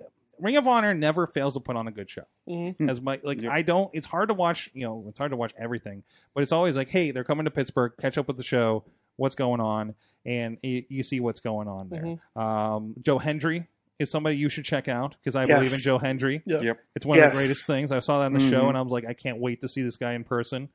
Ring 0.40 0.56
of 0.56 0.68
Honor 0.68 0.94
never 0.94 1.26
fails 1.26 1.54
to 1.54 1.60
put 1.60 1.74
on 1.74 1.88
a 1.88 1.90
good 1.90 2.08
show. 2.08 2.22
Mhm. 2.48 2.88
As 2.88 3.00
my 3.00 3.18
like, 3.24 3.40
Yep. 3.42 3.50
I 3.52 3.62
don't. 3.62 3.90
It's 3.92 4.06
hard 4.06 4.28
to 4.28 4.34
watch. 4.34 4.70
You 4.72 4.86
know, 4.86 5.04
it's 5.08 5.18
hard 5.18 5.32
to 5.32 5.36
watch 5.36 5.52
everything, 5.58 6.04
but 6.34 6.42
it's 6.42 6.52
always 6.52 6.76
like, 6.76 6.88
hey, 6.90 7.10
they're 7.10 7.24
coming 7.24 7.44
to 7.44 7.50
Pittsburgh. 7.50 7.92
Catch 8.00 8.18
up 8.18 8.28
with 8.28 8.36
the 8.36 8.44
show. 8.44 8.84
What's 9.16 9.34
going 9.34 9.60
on? 9.60 9.96
And 10.24 10.58
you, 10.62 10.84
you 10.88 11.02
see 11.02 11.18
what's 11.18 11.40
going 11.40 11.66
on 11.66 11.88
there. 11.88 12.18
Um, 12.40 12.94
Joe 13.00 13.18
Hendry 13.18 13.66
is 13.98 14.10
somebody 14.10 14.36
you 14.36 14.48
should 14.48 14.64
check 14.64 14.86
out 14.88 15.16
because 15.20 15.34
I 15.36 15.44
Yes. 15.44 15.58
believe 15.58 15.72
in 15.74 15.80
Joe 15.80 15.98
Hendry. 15.98 16.42
Yeah. 16.46 16.60
Yep. 16.60 16.78
It's 16.94 17.06
one 17.06 17.18
of 17.18 17.32
the 17.32 17.36
greatest 17.38 17.66
things. 17.66 17.90
I 17.92 18.00
saw 18.00 18.20
that 18.20 18.26
in 18.26 18.32
the 18.34 18.40
show, 18.40 18.62
Mhm. 18.64 18.68
and 18.70 18.78
I 18.78 18.82
was 18.82 18.92
like, 18.92 19.06
I 19.06 19.12
can't 19.14 19.38
wait 19.38 19.60
to 19.62 19.68
see 19.68 19.82
this 19.82 19.96
guy 19.96 20.12
in 20.14 20.24
person. 20.24 20.68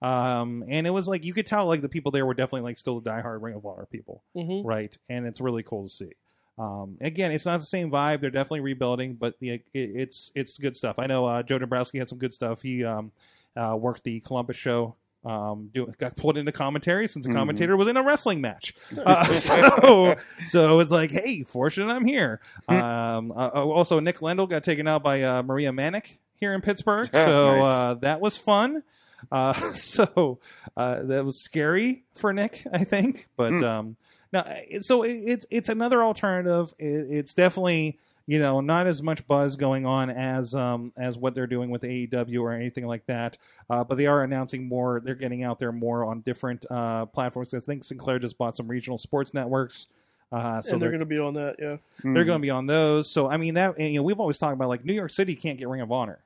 Um, 0.00 0.62
and 0.68 0.86
it 0.86 0.90
was 0.90 1.08
like 1.08 1.24
you 1.24 1.32
could 1.34 1.46
tell 1.46 1.66
like 1.66 1.80
the 1.80 1.88
people 1.88 2.12
there 2.12 2.24
were 2.24 2.34
definitely 2.34 2.62
like 2.62 2.78
still 2.78 3.00
the 3.00 3.10
diehard 3.10 3.42
Ring 3.42 3.56
of 3.56 3.66
Honor 3.66 3.86
people, 3.90 4.22
Mhm. 4.36 4.64
right? 4.64 4.96
And 5.08 5.26
it's 5.26 5.40
really 5.40 5.62
cool 5.64 5.84
to 5.84 5.88
see. 5.90 6.12
Um, 6.56 6.98
again, 7.00 7.32
it's 7.32 7.46
not 7.46 7.58
the 7.58 7.66
same 7.66 7.90
vibe. 7.90 8.20
They're 8.20 8.30
definitely 8.30 8.60
rebuilding, 8.60 9.14
but 9.14 9.38
the, 9.40 9.50
it, 9.50 9.64
it's 9.72 10.30
it's 10.34 10.56
good 10.58 10.76
stuff. 10.76 10.98
I 10.98 11.06
know 11.06 11.26
uh, 11.26 11.42
Joe 11.42 11.58
Dombrowski 11.58 11.98
had 11.98 12.08
some 12.08 12.18
good 12.18 12.32
stuff. 12.34 12.62
He 12.62 12.84
um, 12.84 13.10
uh, 13.56 13.76
worked 13.80 14.04
the 14.04 14.20
Columbus 14.20 14.56
show. 14.56 14.94
Um, 15.28 15.70
do, 15.74 15.92
got 15.98 16.16
pulled 16.16 16.38
into 16.38 16.52
commentary 16.52 17.06
since 17.06 17.26
the 17.26 17.32
Mhm. 17.32 17.36
commentator 17.36 17.76
was 17.76 17.86
in 17.88 17.96
a 17.96 18.02
wrestling 18.02 18.40
match. 18.40 18.74
Uh, 18.96 19.24
so, 19.34 20.16
so 20.44 20.80
it's 20.80 20.90
like, 20.90 21.10
hey, 21.10 21.42
fortunate 21.42 21.92
I'm 21.92 22.04
here. 22.06 22.40
Um, 22.68 23.30
uh, 23.32 23.48
also, 23.48 24.00
Nick 24.00 24.20
Lendl 24.20 24.48
got 24.48 24.64
taken 24.64 24.88
out 24.88 25.02
by 25.02 25.22
uh, 25.22 25.42
Maria 25.42 25.72
Manic 25.72 26.18
here 26.40 26.54
in 26.54 26.60
Pittsburgh, 26.62 27.10
Ah, 27.12 27.24
so 27.24 27.56
nice. 27.56 27.66
uh, 27.66 27.94
that 28.00 28.20
was 28.20 28.36
fun. 28.36 28.82
Uh, 29.30 29.52
so 29.74 30.38
uh, 30.76 31.02
that 31.02 31.24
was 31.24 31.42
scary 31.42 32.04
for 32.14 32.32
Nick, 32.32 32.64
I 32.72 32.84
think. 32.84 33.26
But 33.36 33.50
Hmm. 33.52 33.64
um, 33.64 33.96
no, 34.32 34.42
it- 34.46 34.84
so 34.84 35.02
it, 35.02 35.10
it's 35.12 35.46
it's 35.50 35.68
another 35.68 36.02
alternative. 36.02 36.72
It, 36.78 37.06
it's 37.10 37.34
definitely 37.34 37.98
you 38.28 38.38
know 38.38 38.60
not 38.60 38.86
as 38.86 39.02
much 39.02 39.26
buzz 39.26 39.56
going 39.56 39.86
on 39.86 40.10
as 40.10 40.54
um 40.54 40.92
as 40.98 41.16
what 41.16 41.34
they're 41.34 41.46
doing 41.46 41.70
with 41.70 41.82
AEW 41.82 42.40
or 42.42 42.52
anything 42.52 42.86
like 42.86 43.06
that. 43.06 43.38
Uh, 43.70 43.82
but 43.82 43.96
they 43.96 44.06
are 44.06 44.22
announcing 44.22 44.68
more. 44.68 45.00
They're 45.02 45.14
getting 45.14 45.42
out 45.42 45.58
there 45.58 45.72
more 45.72 46.04
on 46.04 46.20
different 46.20 46.64
uh, 46.70 47.06
platforms. 47.06 47.54
I 47.54 47.58
think 47.60 47.82
Sinclair 47.84 48.18
just 48.18 48.36
bought 48.38 48.54
some 48.54 48.68
regional 48.68 48.98
sports 48.98 49.32
networks. 49.34 49.86
Uh, 50.30 50.60
so 50.60 50.74
and 50.74 50.82
they're 50.82 50.90
they're, 50.90 50.98
going 50.98 51.00
to 51.00 51.06
be 51.06 51.18
on 51.18 51.32
that. 51.34 51.56
Yeah. 51.58 51.78
they're 52.04 52.26
going 52.26 52.38
to 52.38 52.42
be 52.42 52.50
on 52.50 52.66
those. 52.66 53.10
So 53.10 53.30
I 53.30 53.38
mean 53.38 53.54
that 53.54 53.76
and, 53.78 53.94
you 53.94 54.00
know 54.00 54.02
we've 54.02 54.20
always 54.20 54.38
talked 54.38 54.52
about 54.52 54.68
like 54.68 54.84
New 54.84 54.92
York 54.92 55.10
City 55.10 55.34
can't 55.34 55.58
get 55.58 55.66
Ring 55.68 55.80
of 55.80 55.90
Honor. 55.90 56.18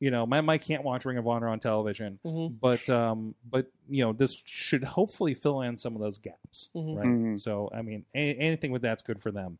You 0.00 0.10
know, 0.10 0.26
my 0.26 0.40
Mike 0.40 0.64
can't 0.64 0.82
watch 0.82 1.04
Ring 1.04 1.18
of 1.18 1.26
Honor 1.28 1.48
on 1.48 1.60
television, 1.60 2.18
Mhm. 2.26 2.54
but 2.60 2.90
um, 2.90 3.36
but 3.48 3.70
you 3.88 4.04
know 4.04 4.12
this 4.12 4.42
should 4.44 4.82
hopefully 4.82 5.34
fill 5.34 5.60
in 5.62 5.78
some 5.78 5.94
of 5.94 6.00
those 6.02 6.18
gaps, 6.18 6.68
Mhm. 6.74 6.96
right? 6.96 7.06
Mhm. 7.06 7.40
So 7.40 7.70
I 7.72 7.82
mean, 7.82 8.04
a- 8.12 8.34
anything 8.34 8.72
with 8.72 8.82
that's 8.82 9.02
good 9.02 9.22
for 9.22 9.30
them. 9.30 9.58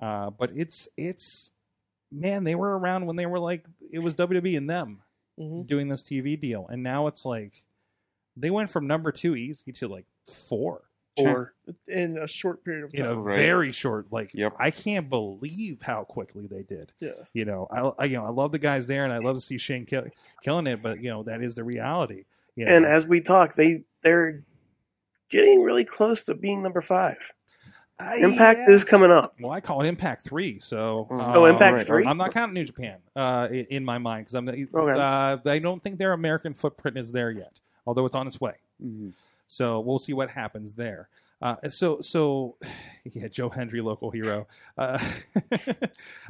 Uh, 0.00 0.30
but 0.30 0.50
it's 0.54 0.88
it's 0.96 1.50
man, 2.10 2.44
they 2.44 2.54
were 2.54 2.78
around 2.78 3.06
when 3.06 3.16
they 3.16 3.26
were 3.26 3.38
like 3.40 3.64
it 3.90 4.00
was 4.00 4.14
WWE 4.16 4.56
and 4.56 4.68
them 4.68 5.02
Mhm. 5.40 5.66
doing 5.66 5.88
this 5.88 6.02
TV 6.02 6.38
deal, 6.38 6.66
and 6.68 6.82
now 6.82 7.06
it's 7.06 7.24
like 7.24 7.62
they 8.36 8.50
went 8.50 8.70
from 8.70 8.86
number 8.86 9.10
two 9.12 9.34
easy 9.36 9.72
to 9.72 9.88
like 9.88 10.04
four 10.26 10.82
Or 11.18 11.52
In 11.88 12.16
a 12.16 12.26
short 12.26 12.64
period 12.64 12.84
of 12.84 12.94
in 12.94 13.04
a 13.04 13.08
time. 13.08 13.18
Right. 13.22 13.36
very 13.36 13.70
short. 13.72 14.06
Like 14.10 14.30
Yep. 14.32 14.54
I 14.58 14.70
can't 14.70 15.10
believe 15.10 15.82
how 15.82 16.04
quickly 16.04 16.46
they 16.46 16.62
did. 16.62 16.92
Yeah. 17.00 17.10
You 17.34 17.44
know, 17.44 17.66
I, 17.70 17.92
I 17.98 18.04
you 18.06 18.16
know 18.16 18.24
I 18.24 18.30
love 18.30 18.52
the 18.52 18.58
guys 18.58 18.86
there, 18.86 19.04
and 19.04 19.12
I 19.12 19.18
love 19.18 19.36
to 19.36 19.40
see 19.42 19.58
Shane 19.58 19.84
kill, 19.84 20.06
killing 20.42 20.66
it. 20.66 20.80
But 20.82 21.02
you 21.02 21.10
know 21.10 21.22
that 21.24 21.42
is 21.42 21.54
the 21.54 21.64
reality. 21.64 22.24
You 22.56 22.64
know? 22.64 22.74
and 22.76 22.86
as 22.86 23.06
we 23.06 23.20
talk, 23.20 23.54
they 23.54 23.84
they're 24.02 24.42
getting 25.30 25.62
really 25.62 25.84
close 25.84 26.24
to 26.24 26.34
being 26.34 26.62
number 26.62 26.80
five. 26.80 27.32
Uh, 28.00 28.14
Impact 28.18 28.60
yeah. 28.68 28.74
is 28.74 28.84
coming 28.84 29.10
up. 29.10 29.34
Well, 29.40 29.52
I 29.52 29.60
call 29.60 29.82
it 29.82 29.86
Impact 29.86 30.24
Three. 30.24 30.58
So 30.60 31.06
Oh, 31.10 31.44
uh, 31.44 31.48
Impact 31.48 31.76
right. 31.76 31.86
3? 31.86 32.06
I'm 32.06 32.16
not 32.16 32.32
counting 32.32 32.54
New 32.54 32.64
Japan 32.64 32.98
uh, 33.14 33.48
in 33.50 33.84
my 33.84 33.98
mind 33.98 34.26
because 34.26 34.34
I'm. 34.34 34.48
Okay. 34.48 34.66
Uh, 34.74 35.38
I 35.44 35.58
don't 35.58 35.82
think 35.82 35.98
their 35.98 36.12
American 36.12 36.54
footprint 36.54 36.96
is 36.98 37.12
there 37.12 37.30
yet, 37.30 37.60
although 37.86 38.04
it's 38.06 38.16
on 38.16 38.26
its 38.26 38.40
way. 38.40 38.54
Mhm. 38.82 39.12
So 39.46 39.80
we'll 39.80 39.98
see 39.98 40.14
what 40.14 40.30
happens 40.30 40.74
there. 40.74 41.08
Uh, 41.40 41.56
so 41.68 42.00
so 42.00 42.56
yeah, 43.04 43.28
Joe 43.28 43.50
Hendry, 43.50 43.80
local 43.82 44.10
hero. 44.10 44.46
Uh, 44.76 44.98
of 45.52 45.60
course, 45.60 45.74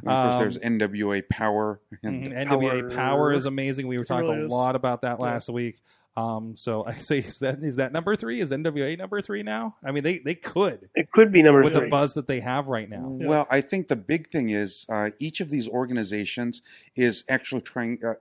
um, 0.05 0.39
there's 0.39 0.57
NWA 0.59 1.27
Power. 1.29 1.79
And 2.03 2.33
Mhm. 2.33 2.47
NWA 2.49 2.81
Power. 2.81 2.89
Power 2.95 3.33
is 3.33 3.45
amazing. 3.45 3.87
We 3.87 3.97
were 3.97 4.05
talking 4.05 4.29
really 4.29 4.41
a 4.41 4.45
is. 4.45 4.51
lot 4.51 4.75
about 4.75 5.01
that 5.01 5.17
Yeah. 5.19 5.25
last 5.25 5.49
week. 5.49 5.81
Um, 6.15 6.55
so 6.55 6.85
I 6.87 6.93
say, 6.93 7.19
is 7.19 7.39
that 7.39 7.59
is 7.63 7.77
that 7.77 7.91
number 7.91 8.15
three? 8.15 8.39
Is 8.39 8.51
NWA 8.51 8.97
number 8.97 9.21
three 9.21 9.43
now? 9.43 9.75
I 9.83 9.91
mean, 9.91 10.03
they 10.03 10.19
they 10.19 10.35
could 10.35 10.89
It 10.95 11.11
could 11.11 11.31
be 11.31 11.41
number 11.41 11.61
with 11.63 11.73
the 11.73 11.87
buzz 11.87 12.13
that 12.15 12.27
they 12.27 12.39
have 12.39 12.67
right 12.67 12.89
now. 12.89 13.17
Yeah. 13.19 13.27
Well, 13.27 13.47
I 13.49 13.61
think 13.61 13.87
the 13.87 13.95
big 13.95 14.29
thing 14.29 14.49
is 14.49 14.85
uh, 14.89 15.11
each 15.19 15.41
of 15.41 15.49
these 15.49 15.67
organizations 15.67 16.61
is 16.95 17.23
actually 17.29 17.61
trying 17.61 17.99
uh, 18.05 18.15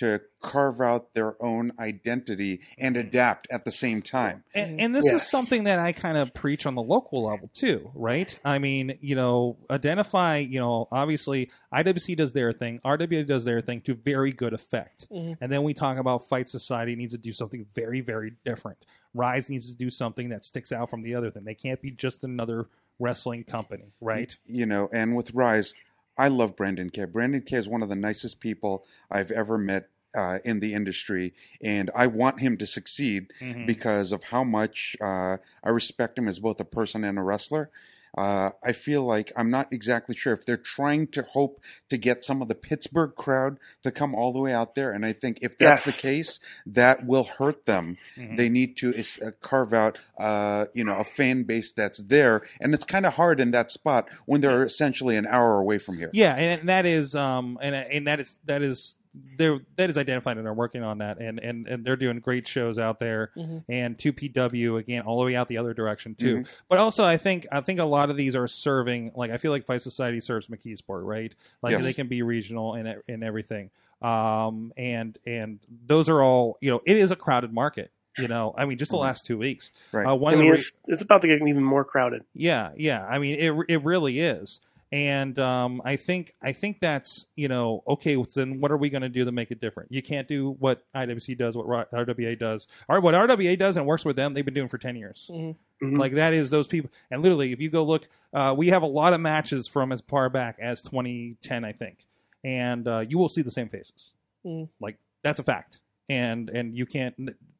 to 0.00 0.18
carve 0.40 0.80
out 0.80 1.12
their 1.12 1.34
own 1.42 1.70
identity 1.78 2.62
and 2.78 2.96
adapt 2.96 3.46
at 3.50 3.66
the 3.66 3.70
same 3.70 4.00
time. 4.00 4.42
And, 4.54 4.80
and 4.80 4.94
this 4.94 5.04
is 5.04 5.28
something 5.28 5.64
that 5.64 5.78
I 5.78 5.92
kind 5.92 6.16
of 6.16 6.32
preach 6.32 6.64
on 6.64 6.74
the 6.74 6.82
local 6.82 7.24
level 7.24 7.50
too, 7.52 7.90
right? 7.94 8.38
I 8.42 8.58
mean, 8.58 8.96
you 9.02 9.14
know, 9.14 9.58
identify, 9.68 10.38
you 10.38 10.58
know, 10.58 10.88
obviously 10.90 11.50
IWC 11.74 12.16
does 12.16 12.32
their 12.32 12.50
thing, 12.52 12.80
RWA 12.82 13.26
does 13.26 13.44
their 13.44 13.60
thing 13.60 13.82
to 13.82 13.94
very 13.94 14.32
good 14.32 14.54
effect. 14.54 15.06
Mhm. 15.10 15.36
And 15.38 15.52
then 15.52 15.64
we 15.64 15.74
talk 15.74 15.98
about 15.98 16.26
Fight 16.26 16.48
Society 16.48 16.96
needs 16.96 17.12
to 17.12 17.18
do 17.18 17.34
something 17.34 17.66
very, 17.74 18.00
very 18.00 18.32
different. 18.42 18.86
Rise 19.12 19.50
needs 19.50 19.70
to 19.70 19.76
do 19.76 19.90
something 19.90 20.30
that 20.30 20.46
sticks 20.46 20.72
out 20.72 20.88
from 20.88 21.02
the 21.02 21.14
other 21.14 21.30
thing. 21.30 21.44
They 21.44 21.54
can't 21.54 21.82
be 21.82 21.90
just 21.90 22.24
another 22.24 22.68
wrestling 22.98 23.44
company, 23.44 23.92
right? 24.00 24.34
You 24.46 24.64
know, 24.64 24.88
and 24.92 25.14
with 25.16 25.34
Rise, 25.34 25.74
I 26.18 26.28
love 26.28 26.56
Brandon 26.56 26.90
K. 26.90 27.04
Brandon 27.06 27.42
K 27.42 27.56
is 27.56 27.68
one 27.68 27.82
of 27.82 27.88
the 27.88 27.96
nicest 27.96 28.40
people 28.40 28.84
I've 29.10 29.30
ever 29.30 29.56
met 29.58 29.88
uh, 30.14 30.40
in 30.44 30.58
the 30.60 30.74
industry, 30.74 31.32
and 31.62 31.88
I 31.94 32.08
want 32.08 32.40
him 32.40 32.56
to 32.56 32.66
succeed 32.66 33.32
Mhm. 33.40 33.64
because 33.66 34.10
of 34.10 34.24
how 34.24 34.42
much 34.42 34.96
uh, 35.00 35.36
I 35.62 35.68
respect 35.70 36.18
him 36.18 36.26
as 36.26 36.40
both 36.40 36.58
a 36.60 36.64
person 36.64 37.04
and 37.04 37.16
a 37.18 37.22
wrestler. 37.22 37.70
Uh, 38.16 38.50
I 38.64 38.72
feel 38.72 39.02
like 39.04 39.32
I'm 39.36 39.50
not 39.50 39.72
exactly 39.72 40.14
sure 40.16 40.32
if 40.32 40.44
they're 40.44 40.56
trying 40.56 41.06
to 41.08 41.22
hope 41.22 41.60
to 41.88 41.96
get 41.96 42.24
some 42.24 42.42
of 42.42 42.48
the 42.48 42.54
Pittsburgh 42.54 43.14
crowd 43.14 43.58
to 43.84 43.90
come 43.90 44.14
all 44.14 44.32
the 44.32 44.38
way 44.40 44.52
out 44.52 44.74
there, 44.74 44.90
and 44.92 45.06
I 45.06 45.12
think 45.12 45.38
if 45.42 45.56
that's 45.56 45.86
Yes. 45.86 45.96
the 45.96 46.02
case, 46.02 46.40
that 46.66 47.06
will 47.06 47.24
hurt 47.24 47.66
them. 47.66 47.96
Mhm. 48.16 48.36
They 48.36 48.48
need 48.48 48.76
to 48.78 48.94
uh, 48.98 49.30
carve 49.40 49.72
out, 49.72 49.98
uh, 50.18 50.66
you 50.74 50.84
know, 50.84 50.96
a 50.96 51.04
fan 51.04 51.44
base 51.44 51.72
that's 51.72 52.02
there, 52.02 52.42
and 52.60 52.74
it's 52.74 52.84
kind 52.84 53.06
of 53.06 53.14
hard 53.14 53.40
in 53.40 53.52
that 53.52 53.70
spot 53.70 54.08
when 54.26 54.40
they're 54.40 54.64
essentially 54.64 55.16
an 55.16 55.26
hour 55.26 55.58
away 55.60 55.78
from 55.78 55.98
here. 55.98 56.10
Yeah, 56.12 56.34
and, 56.34 56.60
and 56.60 56.68
that 56.68 56.86
is 56.86 57.14
um 57.14 57.58
and 57.62 57.74
and 57.74 58.06
that 58.06 58.20
is 58.20 58.36
that 58.44 58.62
is 58.62 58.96
they're 59.36 59.58
that 59.76 59.90
is 59.90 59.98
identified 59.98 60.36
and 60.36 60.46
they're 60.46 60.52
working 60.54 60.82
on 60.84 60.98
that 60.98 61.18
and 61.20 61.40
and 61.40 61.66
and 61.66 61.84
they're 61.84 61.96
doing 61.96 62.20
great 62.20 62.46
shows 62.46 62.78
out 62.78 63.00
there 63.00 63.30
Mhm. 63.36 63.64
and 63.68 63.98
2PW 63.98 64.76
again 64.78 65.02
all 65.02 65.18
the 65.18 65.26
way 65.26 65.34
out 65.34 65.48
the 65.48 65.58
other 65.58 65.74
direction 65.74 66.14
too. 66.14 66.38
Mhm. 66.42 66.48
But 66.68 66.78
also 66.78 67.04
I 67.04 67.16
think 67.16 67.46
I 67.50 67.60
think 67.60 67.80
a 67.80 67.84
lot 67.84 68.10
of 68.10 68.16
these 68.16 68.36
are 68.36 68.46
serving 68.46 69.10
like 69.16 69.30
I 69.32 69.38
feel 69.38 69.50
like 69.50 69.66
Fight 69.66 69.82
Society 69.82 70.20
serves 70.20 70.46
McKeesport, 70.46 71.04
right? 71.04 71.34
Like 71.62 71.72
Yes. 71.72 71.82
they 71.84 71.92
can 71.92 72.06
be 72.06 72.22
regional 72.22 72.74
and 72.74 73.02
and 73.08 73.24
everything. 73.24 73.70
Um 74.00 74.72
and 74.76 75.18
and 75.26 75.58
those 75.86 76.08
are 76.08 76.22
all, 76.22 76.56
you 76.60 76.70
know, 76.70 76.80
it 76.86 76.96
is 76.96 77.10
a 77.10 77.16
crowded 77.16 77.52
market. 77.52 77.90
You 78.18 78.28
know, 78.28 78.54
I 78.58 78.64
mean, 78.66 78.76
just 78.76 78.90
the 78.90 78.96
Mhm. 78.98 79.02
last 79.02 79.24
two 79.24 79.38
weeks. 79.38 79.70
Right. 79.92 80.04
Uh, 80.06 80.14
one 80.14 80.32
I 80.32 80.34
of 80.34 80.38
the 80.38 80.42
mean, 80.42 80.52
re- 80.52 80.58
it's, 80.58 80.72
it's 80.88 81.02
about 81.02 81.22
to 81.22 81.28
get 81.28 81.36
even 81.36 81.62
more 81.62 81.84
crowded. 81.84 82.22
yeah, 82.34 82.70
yeah. 82.76 83.06
I 83.06 83.18
mean, 83.18 83.36
it 83.38 83.54
it 83.68 83.82
really 83.84 84.20
is. 84.20 84.60
And 84.92 85.38
um, 85.38 85.80
I 85.84 85.94
think 85.94 86.34
I 86.42 86.50
think 86.52 86.80
that's 86.80 87.26
you 87.36 87.46
know 87.46 87.84
okay. 87.86 88.16
well, 88.16 88.26
Then 88.34 88.58
what 88.58 88.72
are 88.72 88.76
we 88.76 88.90
going 88.90 89.02
to 89.02 89.08
do 89.08 89.24
to 89.24 89.30
make 89.30 89.52
it 89.52 89.60
different? 89.60 89.92
You 89.92 90.02
can't 90.02 90.26
do 90.26 90.56
what 90.58 90.82
IWC 90.94 91.38
does, 91.38 91.56
what 91.56 91.66
RWA 91.92 92.36
does, 92.36 92.66
or 92.88 93.00
what 93.00 93.14
RWA 93.14 93.56
does 93.56 93.76
and 93.76 93.86
works 93.86 94.04
with 94.04 94.16
them. 94.16 94.34
They've 94.34 94.44
been 94.44 94.54
doing 94.54 94.68
for 94.68 94.78
ten 94.78 94.96
years. 94.96 95.30
Mhm. 95.32 95.56
Like 95.80 96.14
that 96.14 96.34
is 96.34 96.50
those 96.50 96.66
people. 96.66 96.90
And 97.10 97.22
literally, 97.22 97.52
if 97.52 97.60
you 97.60 97.70
go 97.70 97.84
look, 97.84 98.08
uh, 98.34 98.52
we 98.58 98.66
have 98.68 98.82
a 98.82 98.86
lot 98.86 99.12
of 99.12 99.20
matches 99.20 99.68
from 99.68 99.92
as 99.92 100.00
far 100.00 100.28
back 100.28 100.56
as 100.60 100.82
2010, 100.82 101.64
I 101.64 101.72
think, 101.72 102.04
and 102.42 102.86
uh, 102.88 103.04
you 103.08 103.16
will 103.16 103.28
see 103.28 103.42
the 103.42 103.50
same 103.52 103.68
faces. 103.68 104.12
Mhm. 104.44 104.68
Like 104.80 104.98
that's 105.22 105.38
a 105.38 105.44
fact. 105.44 105.78
And 106.08 106.50
and 106.50 106.76
you 106.76 106.84
can't, 106.84 107.14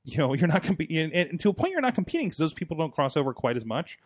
you 0.05 0.19
know, 0.19 0.35
you're 0.35 0.49
not 0.49 0.65
competing, 0.65 1.13
and, 1.13 1.31
and 1.31 1.41
to 1.41 1.51
a 1.51 1.55
point, 1.55 1.71
you're 1.71 1.81
not 1.81 1.95
competing 1.95 2.27
because 2.27 2.39
those 2.39 2.53
people 2.55 2.77
don't 2.77 2.93
cross 2.93 3.17
over 3.17 3.33
quite 3.33 3.57
as 3.57 3.65
much. 3.65 4.01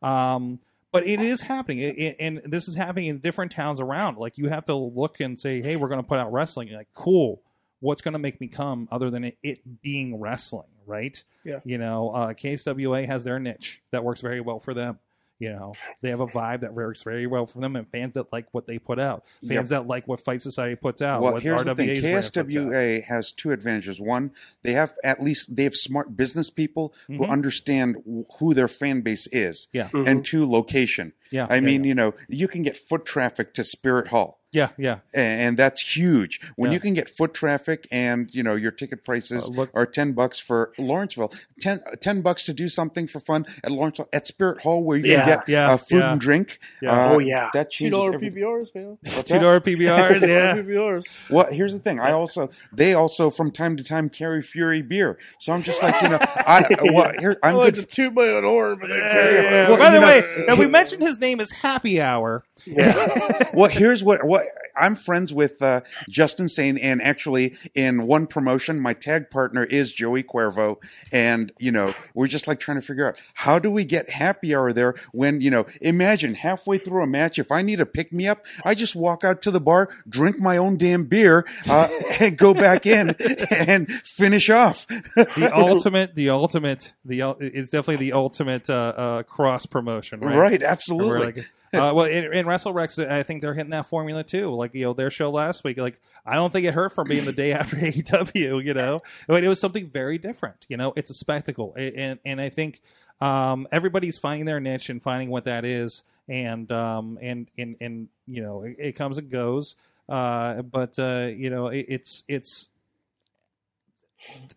Um, 0.00 0.60
but 0.92 1.06
it 1.06 1.20
is 1.20 1.42
happening, 1.42 1.78
It- 1.80 1.98
it- 1.98 2.16
and 2.20 2.40
this 2.44 2.68
is 2.68 2.74
happening 2.76 3.06
in 3.06 3.18
different 3.18 3.52
towns 3.52 3.80
around. 3.80 4.18
Like 4.18 4.38
you 4.38 4.48
have 4.48 4.64
to 4.64 4.74
look 4.74 5.20
and 5.20 5.38
say, 5.38 5.60
"Hey, 5.62 5.76
we're 5.76 5.88
going 5.88 6.02
to 6.02 6.06
put 6.06 6.18
out 6.18 6.32
wrestling." 6.32 6.68
You're 6.68 6.78
like, 6.78 6.92
cool. 6.94 7.42
What's 7.80 8.02
going 8.02 8.14
to 8.14 8.18
make 8.18 8.40
me 8.40 8.48
come 8.48 8.88
other 8.90 9.08
than 9.10 9.22
it, 9.24 9.38
it 9.42 9.82
being 9.82 10.18
wrestling, 10.18 10.66
right? 10.86 11.22
Yeah. 11.44 11.60
You 11.64 11.78
know, 11.78 12.10
uh, 12.10 12.32
KSWA 12.34 13.06
has 13.06 13.22
their 13.24 13.38
niche 13.38 13.82
that 13.92 14.02
works 14.02 14.20
very 14.20 14.40
well 14.40 14.58
for 14.58 14.74
them. 14.74 14.98
You 15.40 15.50
know, 15.52 15.72
they 16.00 16.08
have 16.10 16.18
a 16.18 16.26
vibe 16.26 16.60
that 16.60 16.74
works 16.74 17.02
very 17.04 17.26
well 17.28 17.46
for 17.46 17.60
them, 17.60 17.76
and 17.76 17.86
fans 17.88 18.14
that 18.14 18.32
like 18.32 18.46
what 18.52 18.66
they 18.66 18.78
put 18.78 18.98
out, 18.98 19.24
fans 19.46 19.68
that 19.68 19.86
like 19.86 20.08
what 20.08 20.18
Fight 20.20 20.42
Society 20.42 20.74
puts 20.74 21.00
out. 21.00 21.22
well, 21.22 21.34
what 21.34 21.42
here's 21.42 21.64
the 21.64 21.74
thing: 21.76 21.88
RWA's 21.88 22.00
brand 22.02 22.24
puts 22.24 22.36
out. 22.36 22.46
KSWA 22.48 23.04
has 23.04 23.30
two 23.32 23.52
advantages. 23.52 24.00
One, 24.00 24.32
they 24.62 24.72
have 24.72 24.94
at 25.04 25.22
least 25.22 25.54
they 25.54 25.62
have 25.64 25.76
smart 25.76 26.16
business 26.16 26.50
people 26.50 26.92
who 27.06 27.18
Mhm. 27.18 27.28
understand 27.30 28.24
who 28.38 28.52
their 28.52 28.66
fan 28.68 29.00
base 29.02 29.28
is, 29.30 29.68
Yeah. 29.72 29.88
Mhm. 29.90 30.06
and 30.08 30.24
two, 30.24 30.44
location. 30.44 31.12
Yeah, 31.30 31.46
I 31.50 31.56
yeah, 31.56 31.60
mean, 31.60 31.84
yeah. 31.84 31.88
you 31.88 31.94
know, 31.94 32.14
you 32.28 32.48
can 32.48 32.62
get 32.62 32.76
foot 32.76 33.04
traffic 33.04 33.54
to 33.54 33.64
Spirit 33.64 34.08
Hall. 34.08 34.36
yeah, 34.50 34.70
yeah. 34.78 35.00
and 35.12 35.58
that's 35.58 35.94
huge. 35.94 36.40
When 36.56 36.70
Yeah. 36.70 36.76
you 36.76 36.80
can 36.80 36.94
get 36.94 37.06
foot 37.10 37.34
traffic 37.34 37.86
and 37.92 38.30
you 38.34 38.42
know 38.42 38.54
your 38.54 38.70
ticket 38.70 39.04
prices 39.04 39.44
Uh, 39.44 39.48
look- 39.48 39.70
are 39.74 39.84
ten 39.84 40.12
bucks 40.14 40.40
for 40.40 40.72
Lawrenceville, 40.78 41.30
10, 41.60 41.82
10 42.00 42.22
bucks 42.22 42.44
to 42.44 42.54
do 42.54 42.66
something 42.70 43.06
for 43.06 43.20
fun 43.20 43.44
at 43.62 43.70
Lawrenceville 43.70 44.08
at 44.10 44.26
Spirit 44.26 44.62
Hall 44.62 44.82
where 44.82 44.96
you 44.96 45.12
Yeah, 45.12 45.20
can 45.24 45.28
get 45.36 45.48
yeah, 45.50 45.70
uh, 45.72 45.76
food 45.76 45.98
yeah. 46.00 46.12
and 46.12 46.18
drink. 46.20 46.58
Yeah. 46.80 46.92
Uh, 46.92 47.12
Oh, 47.12 47.18
yeah. 47.18 47.50
that 47.52 47.70
Two 47.72 47.76
changes 47.84 47.98
dollar 47.98 48.14
everything. 48.14 48.42
PBRs, 48.42 48.74
man. 48.74 48.98
What's 49.02 49.24
Two 49.24 49.34
that? 49.34 49.40
dollar 49.44 49.60
PBRs, 49.60 50.20
yeah. 50.26 50.54
PBRs. 50.56 51.28
Well, 51.30 51.52
here's 51.52 51.74
the 51.74 51.78
thing. 51.80 52.00
I 52.00 52.12
also 52.12 52.48
they 52.72 52.94
also 52.94 53.28
from 53.28 53.50
time 53.50 53.76
to 53.76 53.84
time 53.84 54.08
carry 54.08 54.40
Fury 54.42 54.80
beer, 54.80 55.18
so 55.40 55.52
I'm 55.52 55.62
just 55.62 55.82
like 55.82 56.00
you 56.00 56.08
know 56.08 56.18
I 56.22 56.64
well 56.84 57.12
here 57.18 57.36
I 57.42 57.50
I'm 57.50 57.56
like 57.56 57.74
good. 57.74 57.86
to 57.86 57.94
toot 57.96 58.14
my 58.14 58.22
own 58.28 58.44
horn, 58.44 58.78
but 58.80 58.88
they 58.88 58.96
carry 58.98 59.34
yeah, 59.34 59.42
my 59.42 59.50
yeah. 59.56 59.68
Well, 59.68 59.78
By 59.78 59.90
the 59.90 60.00
know- 60.00 60.06
way, 60.06 60.44
now 60.48 60.54
we 60.54 60.66
mentioned 60.66 61.02
his 61.02 61.17
name 61.20 61.40
is 61.40 61.50
Happy 61.52 62.00
Hour. 62.00 62.44
Yeah. 62.66 63.50
well, 63.54 63.70
here's 63.70 64.02
what 64.02 64.24
what 64.24 64.46
I'm 64.76 64.94
friends 64.94 65.32
with 65.32 65.60
uh, 65.62 65.82
Justin 66.08 66.48
Sane, 66.48 66.78
and 66.78 67.02
actually 67.02 67.56
in 67.74 68.06
one 68.06 68.26
promotion, 68.26 68.80
my 68.80 68.94
tag 68.94 69.30
partner 69.30 69.64
is 69.64 69.92
Joey 69.92 70.22
Cuervo, 70.22 70.76
and 71.12 71.52
you 71.58 71.72
know 71.72 71.92
we're 72.14 72.28
just 72.28 72.46
like 72.46 72.60
trying 72.60 72.76
to 72.76 72.86
figure 72.86 73.06
out 73.08 73.16
how 73.34 73.58
do 73.58 73.70
we 73.70 73.84
get 73.84 74.10
happy 74.10 74.54
hour 74.54 74.72
there 74.72 74.94
when 75.12 75.40
you 75.40 75.50
know 75.50 75.66
imagine 75.80 76.34
halfway 76.34 76.78
through 76.78 77.02
a 77.02 77.06
match 77.06 77.38
if 77.38 77.50
I 77.50 77.62
need 77.62 77.80
a 77.80 77.86
pick 77.86 78.12
me 78.12 78.28
up, 78.28 78.46
I 78.64 78.74
just 78.74 78.94
walk 78.94 79.24
out 79.24 79.42
to 79.42 79.50
the 79.50 79.60
bar, 79.60 79.88
drink 80.08 80.38
my 80.38 80.56
own 80.56 80.76
damn 80.76 81.04
beer, 81.04 81.44
uh, 81.68 81.88
and 82.20 82.36
go 82.36 82.54
back 82.54 82.86
in 82.86 83.10
and 83.50 83.90
finish 83.90 84.50
off. 84.50 84.86
The 84.86 85.50
ultimate, 85.54 86.14
the 86.14 86.30
ultimate, 86.30 86.94
the 87.04 87.36
it's 87.40 87.70
definitely 87.70 88.06
the 88.06 88.12
ultimate 88.12 88.70
uh, 88.70 88.72
uh, 88.96 89.22
cross 89.24 89.66
promotion, 89.66 90.20
right? 90.20 90.36
right, 90.36 90.62
absolutely. 90.62 91.44
Uh, 91.74 91.92
well, 91.94 92.06
in, 92.06 92.32
in 92.32 92.46
WrestleRex, 92.46 93.08
I 93.10 93.22
think 93.22 93.42
they're 93.42 93.54
hitting 93.54 93.70
that 93.70 93.86
formula 93.86 94.24
too. 94.24 94.54
Like 94.54 94.74
you 94.74 94.84
know, 94.84 94.92
their 94.94 95.10
show 95.10 95.30
last 95.30 95.64
week. 95.64 95.78
Like 95.78 96.00
I 96.24 96.34
don't 96.34 96.52
think 96.52 96.66
it 96.66 96.74
hurt 96.74 96.92
from 96.92 97.08
being 97.08 97.24
the 97.24 97.32
day 97.32 97.52
after 97.52 97.76
AEW. 97.76 98.64
You 98.64 98.74
know, 98.74 99.00
but 99.26 99.44
it 99.44 99.48
was 99.48 99.60
something 99.60 99.88
very 99.88 100.18
different. 100.18 100.66
You 100.68 100.76
know, 100.76 100.92
it's 100.96 101.10
a 101.10 101.14
spectacle, 101.14 101.74
and 101.76 102.18
and 102.24 102.40
I 102.40 102.48
think 102.48 102.80
um, 103.20 103.66
everybody's 103.72 104.18
finding 104.18 104.46
their 104.46 104.60
niche 104.60 104.90
and 104.90 105.02
finding 105.02 105.28
what 105.28 105.44
that 105.44 105.64
is, 105.64 106.02
and 106.28 106.70
um, 106.72 107.18
and 107.20 107.50
and 107.58 107.76
and 107.80 108.08
you 108.26 108.42
know, 108.42 108.62
it, 108.62 108.76
it 108.78 108.92
comes 108.92 109.18
and 109.18 109.30
goes. 109.30 109.76
Uh, 110.08 110.62
but 110.62 110.98
uh, 110.98 111.28
you 111.36 111.50
know, 111.50 111.68
it, 111.68 111.86
it's 111.88 112.24
it's 112.28 112.70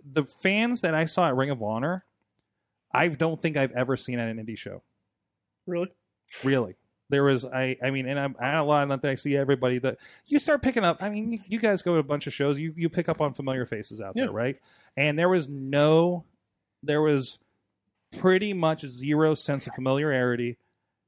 the 0.05 0.23
fans 0.23 0.81
that 0.81 0.93
I 0.93 1.05
saw 1.05 1.27
at 1.27 1.35
Ring 1.35 1.49
of 1.49 1.61
Honor. 1.61 2.05
I 2.93 3.07
don't 3.07 3.41
think 3.41 3.57
I've 3.57 3.71
ever 3.71 3.95
seen 3.95 4.19
at 4.19 4.27
an 4.27 4.43
indie 4.43 4.57
show. 4.57 4.83
Really? 5.65 5.91
Really. 6.43 6.75
There 7.11 7.23
was 7.23 7.45
I 7.45 7.77
I 7.83 7.91
mean 7.91 8.07
and 8.07 8.19
I'm 8.19 8.35
I 8.39 8.53
a 8.55 8.63
lot 8.63 8.87
that 8.89 9.05
I 9.05 9.13
see 9.15 9.37
everybody 9.37 9.77
that 9.79 9.99
you 10.25 10.39
start 10.39 10.63
picking 10.63 10.83
up 10.83 11.03
I 11.03 11.09
mean 11.11 11.33
you, 11.33 11.39
you 11.47 11.59
guys 11.59 11.83
go 11.83 11.93
to 11.93 11.99
a 11.99 12.03
bunch 12.03 12.25
of 12.25 12.33
shows 12.33 12.57
you 12.57 12.73
you 12.75 12.89
pick 12.89 13.07
up 13.07 13.21
on 13.21 13.33
familiar 13.33 13.65
faces 13.65 14.01
out 14.01 14.13
Yeah. 14.15 14.23
there 14.25 14.33
right? 14.33 14.57
And 14.97 15.19
there 15.19 15.29
was 15.29 15.47
no 15.47 16.23
there 16.81 17.01
was 17.01 17.37
pretty 18.17 18.53
much 18.53 18.85
zero 18.87 19.35
sense 19.35 19.67
of 19.67 19.73
familiarity 19.75 20.57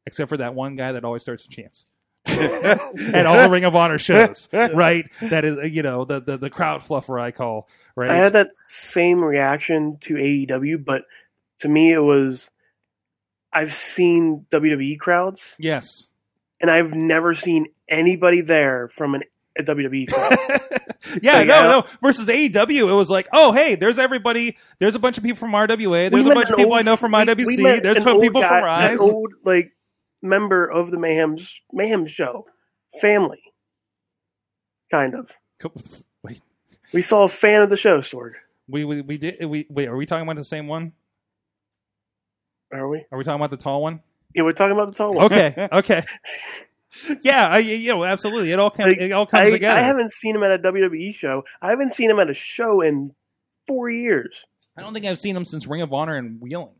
except 0.06 0.30
for 0.30 0.38
that 0.38 0.54
one 0.54 0.76
guy 0.76 0.91
that 0.91 1.04
always 1.04 1.24
starts 1.24 1.45
a 1.45 1.49
chance. 1.49 1.86
At 2.26 3.26
all 3.26 3.36
the 3.43 3.49
Ring 3.51 3.66
of 3.66 3.76
Honor 3.76 3.97
shows 3.97 4.47
right? 4.54 5.10
That 5.22 5.43
is 5.45 5.72
you 5.74 5.84
know 5.84 6.06
the 6.06 6.22
the, 6.22 6.38
the 6.38 6.49
crowd 6.49 6.82
fluffer 6.82 7.20
I 7.22 7.32
call 7.32 7.68
right? 7.95 8.10
I 8.10 8.16
had 8.16 8.34
that 8.34 8.49
same 8.68 9.24
reaction 9.24 9.97
to 10.01 10.16
AEW, 10.16 10.84
but 10.86 11.04
to 11.60 11.70
me 11.70 11.91
it 11.91 11.99
was 11.99 12.49
I've 13.54 13.74
seen 13.74 14.45
WWE 14.51 14.99
crowds 14.99 15.56
yes 15.60 16.10
and 16.60 16.72
I've 16.72 16.93
never 16.93 17.34
seen 17.36 17.68
anybody 17.89 18.41
there 18.41 18.88
from 18.89 19.16
an, 19.16 19.24
a 19.58 19.64
WWE 19.64 20.08
crowd. 20.12 20.38
yeah, 21.22 21.38
Like, 21.39 21.47
no, 21.47 21.62
no. 21.82 21.86
Versus 22.01 22.28
AEW, 22.28 22.89
it 22.89 22.93
was 22.93 23.10
like, 23.12 23.28
oh, 23.34 23.51
hey, 23.51 23.76
there's 23.76 23.99
everybody. 23.99 24.58
There's 24.80 24.95
a 24.95 24.99
bunch 24.99 25.18
of 25.18 25.24
people 25.24 25.38
from 25.38 25.51
RWA. 25.51 26.10
There's 26.10 26.26
a 26.26 26.34
bunch 26.34 26.49
of 26.49 26.56
people 26.56 26.72
old- 26.72 26.80
I 26.80 26.84
know 26.84 26.95
from 26.95 27.12
IWC. 27.12 27.45
we 27.58 27.80
there's 27.82 28.01
some 28.04 28.20
people 28.22 28.41
guy- 28.41 28.47
from 28.47 28.58
an 28.60 28.64
Rise. 28.64 28.99
old 29.01 29.34
like 29.43 29.74
member 30.22 30.66
of 30.66 30.89
the 30.89 30.97
Mayhem's 30.97 31.54
Mayhem 31.74 32.08
show 32.08 32.45
family, 33.01 33.41
kind 34.89 35.16
of. 35.16 35.32
Wait, 36.24 36.41
We 36.93 37.01
saw 37.01 37.24
a 37.24 37.30
fan 37.30 37.62
of 37.62 37.70
the 37.70 37.78
show, 37.78 38.01
Sword. 38.01 38.36
we, 38.68 38.86
we 38.86 39.01
we 39.01 39.18
did 39.18 39.43
we 39.45 39.68
wait. 39.70 39.88
Are 39.89 39.95
we 39.97 40.06
talking 40.06 40.24
about 40.24 40.38
the 40.38 40.45
same 40.45 40.68
one? 40.68 40.93
Are 42.74 42.88
we? 42.88 43.05
Are 43.11 43.17
we 43.17 43.24
talking 43.24 43.39
about 43.39 43.51
the 43.51 43.57
tall 43.57 43.82
one? 43.82 44.01
Yeah, 44.34 44.43
we're 44.43 44.53
talking 44.53 44.74
about 44.74 44.88
the 44.88 44.95
tall 44.95 45.13
one. 45.13 45.26
Okay, 45.26 45.67
okay. 45.71 46.05
Yeah, 47.21 47.47
I, 47.47 47.57
you 47.59 47.93
know, 47.93 48.03
absolutely. 48.03 48.51
It 48.51 48.59
all 48.59 48.69
comes. 48.69 48.89
Like, 48.89 49.01
it 49.01 49.11
all 49.11 49.26
comes 49.26 49.47
I, 49.47 49.51
together. 49.51 49.80
I 49.80 49.84
haven't 49.84 50.11
seen 50.11 50.36
him 50.36 50.43
at 50.43 50.51
a 50.51 50.59
WWE 50.59 51.13
show. 51.13 51.43
I 51.61 51.69
haven't 51.69 51.91
seen 51.91 52.09
him 52.09 52.19
at 52.19 52.30
a 52.30 52.34
show 52.34 52.82
in 52.82 53.13
four 53.67 53.89
years. 53.89 54.45
I 54.78 54.82
don't 54.82 54.93
think 54.93 55.05
I've 55.05 55.19
seen 55.19 55.36
him 55.36 55.45
since 55.45 55.67
Ring 55.67 55.82
of 55.82 55.93
Honor 55.93 56.15
and 56.15 56.41
Wheeling. 56.41 56.76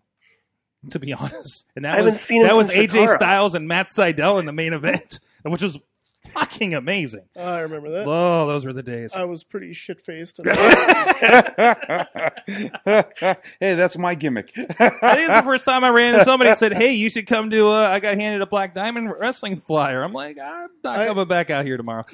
To 0.89 1.00
be 1.00 1.14
honest, 1.14 1.66
and 1.76 1.86
that 1.86 2.04
was 2.04 2.28
that 2.28 2.56
was 2.56 2.70
AJ 2.70 3.16
Styles 3.16 3.56
and 3.56 3.68
Matt 3.68 3.88
Sydal 3.88 4.39
in 4.39 4.46
the 4.46 4.52
main 4.52 4.74
event, 4.74 5.20
which 5.44 5.62
was 5.62 5.78
fucking 6.40 6.74
amazing. 6.74 7.28
I 7.38 7.60
remember 7.62 7.90
that. 7.92 8.06
Oh, 8.08 8.48
those 8.48 8.66
were 8.66 8.74
the 8.74 8.84
days. 8.84 9.16
I 9.16 9.24
was 9.26 9.44
pretty 9.44 9.74
shit 9.74 10.02
faced. 10.02 10.40
hey, 13.60 13.76
that's 13.76 13.98
my 13.98 14.16
gimmick. 14.16 14.52
I 14.58 14.64
think 14.64 14.80
it's 15.02 15.36
the 15.36 15.42
first 15.44 15.66
time 15.66 15.84
I 15.84 15.90
ran 15.90 16.14
into 16.14 16.26
somebody 16.26 16.50
that 16.50 16.58
said, 16.58 16.74
"Hey, 16.74 16.94
you 16.94 17.10
should 17.10 17.28
come 17.28 17.50
to." 17.52 17.68
Uh, 17.70 17.88
I 17.90 18.00
got 18.00 18.16
handed 18.16 18.42
a 18.42 18.46
Black 18.48 18.74
Diamond 18.74 19.12
wrestling 19.20 19.58
flyer. 19.62 20.04
I'm 20.04 20.14
like, 20.14 20.38
I'm 20.42 20.70
not 20.84 21.00
I- 21.00 21.08
coming 21.08 21.28
back 21.28 21.50
out 21.50 21.66
here 21.66 21.78
tomorrow. 21.78 22.06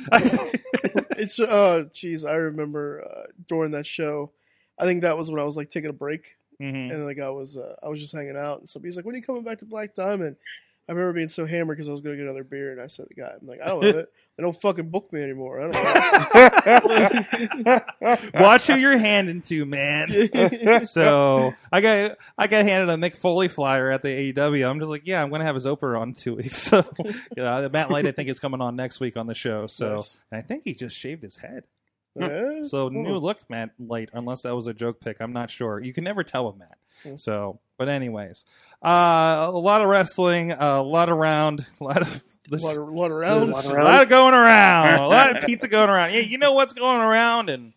it's 1.17 1.39
uh, 1.39 1.85
jeez, 1.91 2.27
I 2.29 2.35
remember 2.35 3.03
uh, 3.05 3.23
during 3.47 3.71
that 3.71 3.85
show. 3.85 4.31
I 4.77 4.85
think 4.85 5.01
that 5.01 5.17
was 5.17 5.29
when 5.29 5.39
I 5.39 5.43
was 5.43 5.57
like 5.57 5.69
taking 5.69 5.89
a 5.89 5.93
break, 5.93 6.35
Mhm. 6.61 6.91
and 6.93 7.05
like 7.05 7.19
I 7.19 7.29
was, 7.29 7.57
uh, 7.57 7.75
I 7.83 7.89
was 7.89 7.99
just 7.99 8.13
hanging 8.13 8.37
out, 8.37 8.59
and 8.59 8.69
somebody's 8.69 8.95
like, 8.95 9.05
"When 9.05 9.15
are 9.15 9.17
you 9.17 9.23
coming 9.23 9.43
back 9.43 9.59
to 9.59 9.65
Black 9.65 9.93
Diamond?" 9.95 10.37
I 10.89 10.93
remember 10.93 11.13
being 11.13 11.29
so 11.29 11.45
hammered 11.45 11.77
because 11.77 11.87
I 11.87 11.91
was 11.91 12.01
gonna 12.01 12.15
get 12.15 12.23
another 12.23 12.43
beer, 12.43 12.71
and 12.71 12.81
I 12.81 12.87
said 12.87 13.03
to 13.03 13.09
the 13.15 13.21
guy, 13.21 13.31
"I'm 13.39 13.45
like, 13.47 13.61
I 13.61 13.67
don't 13.67 13.83
want 13.83 13.95
it. 13.95 14.09
They 14.37 14.41
don't 14.43 14.59
fucking 14.59 14.89
book 14.89 15.13
me 15.13 15.21
anymore. 15.21 15.61
I 15.61 15.67
don't." 15.69 16.89
Watch 18.33 18.67
who 18.67 18.75
you're 18.75 18.97
handing 18.97 19.41
to, 19.43 19.65
man. 19.65 20.07
So 20.85 21.53
I 21.71 21.81
got 21.81 22.17
I 22.37 22.47
got 22.47 22.65
handed 22.65 22.89
a 22.91 22.97
Mick 22.97 23.17
Foley 23.17 23.47
flyer 23.49 23.91
at 23.91 24.01
the 24.01 24.33
AEW. 24.33 24.67
I'm 24.69 24.79
just 24.79 24.89
like, 24.89 25.03
yeah, 25.05 25.21
I'm 25.21 25.29
gonna 25.29 25.45
have 25.45 25.55
his 25.55 25.65
Oprah 25.65 25.99
on 25.99 26.13
two 26.13 26.35
weeks. 26.35 26.57
So 26.57 26.83
you 27.37 27.43
know, 27.43 27.69
Matt 27.71 27.91
Light 27.91 28.07
I 28.07 28.11
think 28.11 28.29
is 28.29 28.39
coming 28.39 28.61
on 28.61 28.75
next 28.75 28.99
week 28.99 29.17
on 29.17 29.27
the 29.27 29.35
show. 29.35 29.67
So 29.67 29.95
Nice. 29.97 30.23
and 30.31 30.39
I 30.39 30.41
think 30.41 30.63
he 30.65 30.73
just 30.73 30.95
shaved 30.97 31.21
his 31.23 31.37
head. 31.37 31.63
yeah. 32.15 32.63
So 32.63 32.89
Cool. 32.89 33.03
new 33.03 33.17
look, 33.17 33.39
Matt 33.49 33.71
Light, 33.79 34.09
unless 34.13 34.43
that 34.43 34.55
was 34.55 34.67
a 34.67 34.73
joke 34.73 34.99
pick. 35.01 35.17
I'm 35.21 35.33
not 35.33 35.49
sure. 35.51 35.79
You 35.81 35.93
can 35.93 36.03
never 36.03 36.23
tell 36.23 36.47
with 36.47 36.57
Matt. 36.57 36.77
Hmm. 37.03 37.15
So, 37.15 37.59
but 37.77 37.89
anyways, 37.89 38.45
uh, 38.83 39.47
a 39.49 39.51
lot 39.51 39.81
of 39.81 39.87
wrestling, 39.87 40.51
a 40.51 40.81
lot 40.81 41.09
around, 41.09 41.65
a 41.81 41.83
lot 41.83 42.01
of 42.01 42.23
A 42.51 42.55
lot 42.55 42.77
of, 42.77 42.89
lot 42.89 43.11
of 43.11 43.17
a 43.17 43.19
rounds. 43.19 43.65
lot 43.67 44.03
of 44.03 44.09
going 44.09 44.33
around, 44.33 44.99
a 44.99 45.07
lot 45.07 45.35
of 45.37 45.43
pizza 45.45 45.67
going 45.67 45.89
around. 45.89 46.13
Yeah, 46.13 46.21
you 46.21 46.37
know 46.37 46.53
what's 46.53 46.73
going 46.73 46.99
around, 47.01 47.49
and 47.49 47.73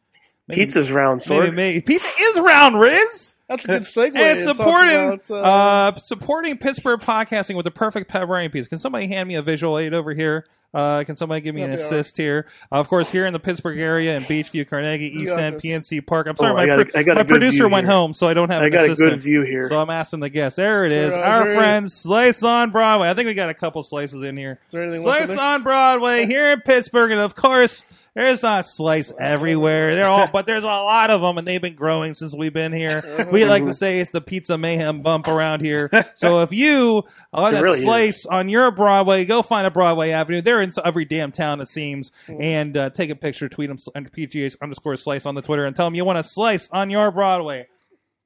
maybe, 0.49 0.65
Pizza's 0.65 0.91
round, 0.91 1.23
Maybe, 1.29 1.41
Sword. 1.45 1.55
maybe 1.55 1.81
pizza 1.83 2.09
is 2.21 2.41
round, 2.41 2.81
Riz. 2.81 3.35
That's 3.49 3.65
a 3.67 3.69
good 3.69 3.83
segue. 3.83 4.17
And 4.17 4.41
supporting 4.41 4.95
about, 5.05 5.31
uh, 5.31 5.35
uh, 5.35 5.97
supporting 5.97 6.57
Pittsburgh 6.57 7.01
podcasting 7.01 7.55
with 7.55 7.65
the 7.65 7.71
perfect 7.71 8.11
pepperoni 8.11 8.51
piece. 8.51 8.67
Can 8.67 8.79
somebody 8.79 9.09
hand 9.09 9.29
me 9.29 9.35
a 9.35 9.43
visual 9.43 9.79
aid 9.79 9.93
over 9.93 10.15
here? 10.15 10.47
Uh, 10.75 11.05
can 11.05 11.17
somebody 11.17 11.41
give 11.43 11.55
me 11.55 11.63
an 11.63 11.71
That'd 11.71 11.81
be 11.91 11.97
assist 11.97 12.17
here? 12.17 12.47
Uh, 12.71 12.77
of 12.77 12.89
course, 12.89 13.11
here 13.11 13.27
in 13.27 13.33
the 13.33 13.39
Pittsburgh 13.39 13.79
area 13.79 14.17
in 14.17 14.23
Beechview, 14.23 14.67
Carnegie, 14.69 15.09
You 15.09 15.21
East 15.23 15.35
End, 15.35 15.57
this. 15.57 15.65
PNC 15.65 16.07
Park. 16.07 16.27
I'm 16.29 16.35
Oh, 16.39 16.43
sorry, 16.45 16.53
I 16.53 16.55
my, 16.55 16.67
got 16.67 16.81
a- 16.81 16.85
pro- 16.87 17.03
got 17.05 17.17
my 17.17 17.23
producer 17.25 17.69
went 17.69 17.87
here. 17.87 17.95
home, 17.95 18.15
so 18.15 18.27
I 18.27 18.35
don't 18.35 18.51
have 18.51 18.63
I 18.63 18.67
an 18.67 18.73
got 18.73 18.89
a 18.91 18.95
good 18.95 19.21
view 19.21 19.43
here. 19.43 19.69
So 19.69 19.79
I'm 19.79 19.91
asking 19.91 20.21
the 20.21 20.31
guests. 20.31 20.57
There 20.57 20.85
it 20.85 20.93
is. 20.93 21.13
So, 21.15 21.21
Our 21.21 21.39
there 21.41 21.49
any- 21.49 21.57
friends 21.59 21.95
Slice 21.95 22.43
on 22.43 22.71
Broadway. 22.71 23.09
I 23.11 23.15
think 23.15 23.27
we 23.27 23.35
got 23.35 23.51
a 23.51 23.55
couple 23.55 23.83
slices 23.83 24.23
in 24.23 24.37
here. 24.37 24.59
there 24.71 24.83
anything 24.83 25.05
left 25.05 25.21
in 25.23 25.27
Slice 25.29 25.39
on 25.39 25.63
Broadway 25.63 26.25
here 26.27 26.53
in 26.53 26.61
Pittsburgh, 26.63 27.11
and 27.11 27.21
of 27.21 27.35
course, 27.35 27.85
there's 28.15 28.43
not 28.43 28.67
slice 28.67 29.13
everywhere. 29.19 29.95
They're 29.95 30.07
all, 30.07 30.29
but 30.33 30.47
there's 30.47 30.65
a 30.65 30.67
lot 30.67 31.11
of 31.11 31.21
them, 31.23 31.39
and 31.39 31.49
they've 31.49 31.63
been 31.63 31.75
growing 31.75 32.13
since 32.15 32.37
we've 32.37 32.53
been 32.53 32.73
here. 32.73 33.03
We 33.33 33.45
like 33.47 33.65
to 33.65 33.73
say 33.73 34.01
it's 34.01 34.11
the 34.11 34.21
pizza 34.21 34.59
mayhem 34.59 35.01
bump 35.01 35.29
around 35.29 35.61
here. 35.63 35.91
So 36.15 36.43
if 36.43 36.53
you 36.53 37.05
want 37.33 37.57
It 37.57 37.61
a 37.61 37.63
really 37.63 37.79
is. 37.79 37.85
slice 37.85 38.27
on 38.27 38.49
your 38.51 38.71
Broadway, 38.71 39.25
go 39.25 39.41
find 39.43 39.67
a 39.67 39.71
Broadway 39.71 40.11
Avenue. 40.11 40.43
They're 40.43 40.61
in 40.61 40.73
every 40.85 41.05
damn 41.07 41.33
town 41.33 41.61
it 41.61 41.69
seems, 41.69 42.13
Mm-hmm. 42.27 42.43
and 42.43 42.77
uh, 42.77 42.91
take 42.91 43.11
a 43.11 43.17
picture, 43.17 43.49
tweet 43.49 43.69
them 43.69 43.79
under 43.95 44.11
PGH 44.11 44.57
underscore 44.61 44.97
slice 44.97 45.25
on 45.27 45.35
the 45.35 45.43
Twitter, 45.43 45.65
and 45.65 45.75
tell 45.75 45.87
them 45.87 45.95
you 45.95 46.05
want 46.05 46.19
a 46.19 46.23
slice 46.23 46.69
on 46.71 46.91
your 46.91 47.11
Broadway. 47.11 47.67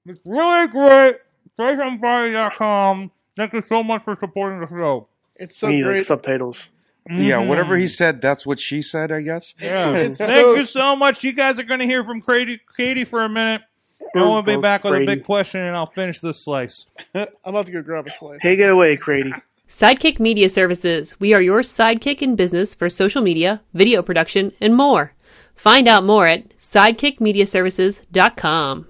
It's 0.04 0.20
really 0.26 0.68
great. 0.68 1.16
SliceOnBroadway.com. 1.58 3.10
Thank 3.36 3.52
you 3.52 3.62
so 3.68 3.82
much 3.82 4.02
for 4.04 4.16
supporting 4.18 4.60
the 4.60 4.68
show. 4.68 5.08
It's 5.36 5.56
so 5.56 5.66
we 5.68 5.74
need 5.76 5.82
like 5.82 5.90
great. 5.92 6.06
subtitles. 6.06 6.68
Yeah, 7.08 7.38
Mm-hmm. 7.38 7.48
whatever 7.48 7.76
he 7.76 7.86
said, 7.88 8.20
that's 8.20 8.44
what 8.46 8.58
she 8.60 8.82
said, 8.82 9.10
I 9.12 9.22
guess. 9.22 9.54
Yeah. 9.60 9.92
Thank 9.94 10.16
so- 10.16 10.54
you 10.54 10.66
so 10.66 10.94
much. 10.96 11.22
You 11.24 11.32
guys 11.32 11.58
are 11.58 11.62
going 11.64 11.80
to 11.80 11.86
hear 11.86 12.04
from 12.04 12.20
Katie, 12.20 12.60
Katie 12.76 13.04
for 13.04 13.22
a 13.24 13.28
minute. 13.28 13.62
I 14.00 14.04
Go, 14.18 14.28
want 14.30 14.46
to 14.46 14.52
be 14.52 14.56
go, 14.56 14.62
back 14.62 14.84
with 14.84 14.94
a 14.94 14.98
Grady. 14.98 15.16
big 15.16 15.24
question, 15.24 15.60
and 15.62 15.74
I'll 15.76 15.86
finish 15.86 16.20
this 16.20 16.44
slice. 16.44 16.86
I'm 17.14 17.26
about 17.44 17.66
to 17.66 17.72
go 17.72 17.82
grab 17.82 18.06
a 18.06 18.10
slice. 18.10 18.40
Take 18.40 18.60
it 18.60 18.70
away, 18.70 18.96
Grady. 18.96 19.32
Sidekick 19.68 20.20
Media 20.20 20.48
Services. 20.48 21.18
We 21.18 21.34
are 21.34 21.42
your 21.42 21.60
sidekick 21.62 22.22
in 22.22 22.36
business 22.36 22.72
for 22.74 22.88
social 22.88 23.20
media, 23.20 23.60
video 23.74 24.00
production, 24.02 24.52
and 24.60 24.76
more. 24.76 25.12
Find 25.54 25.88
out 25.88 26.04
more 26.04 26.26
at 26.26 26.56
sidekickmediaservices.com. 26.58 28.86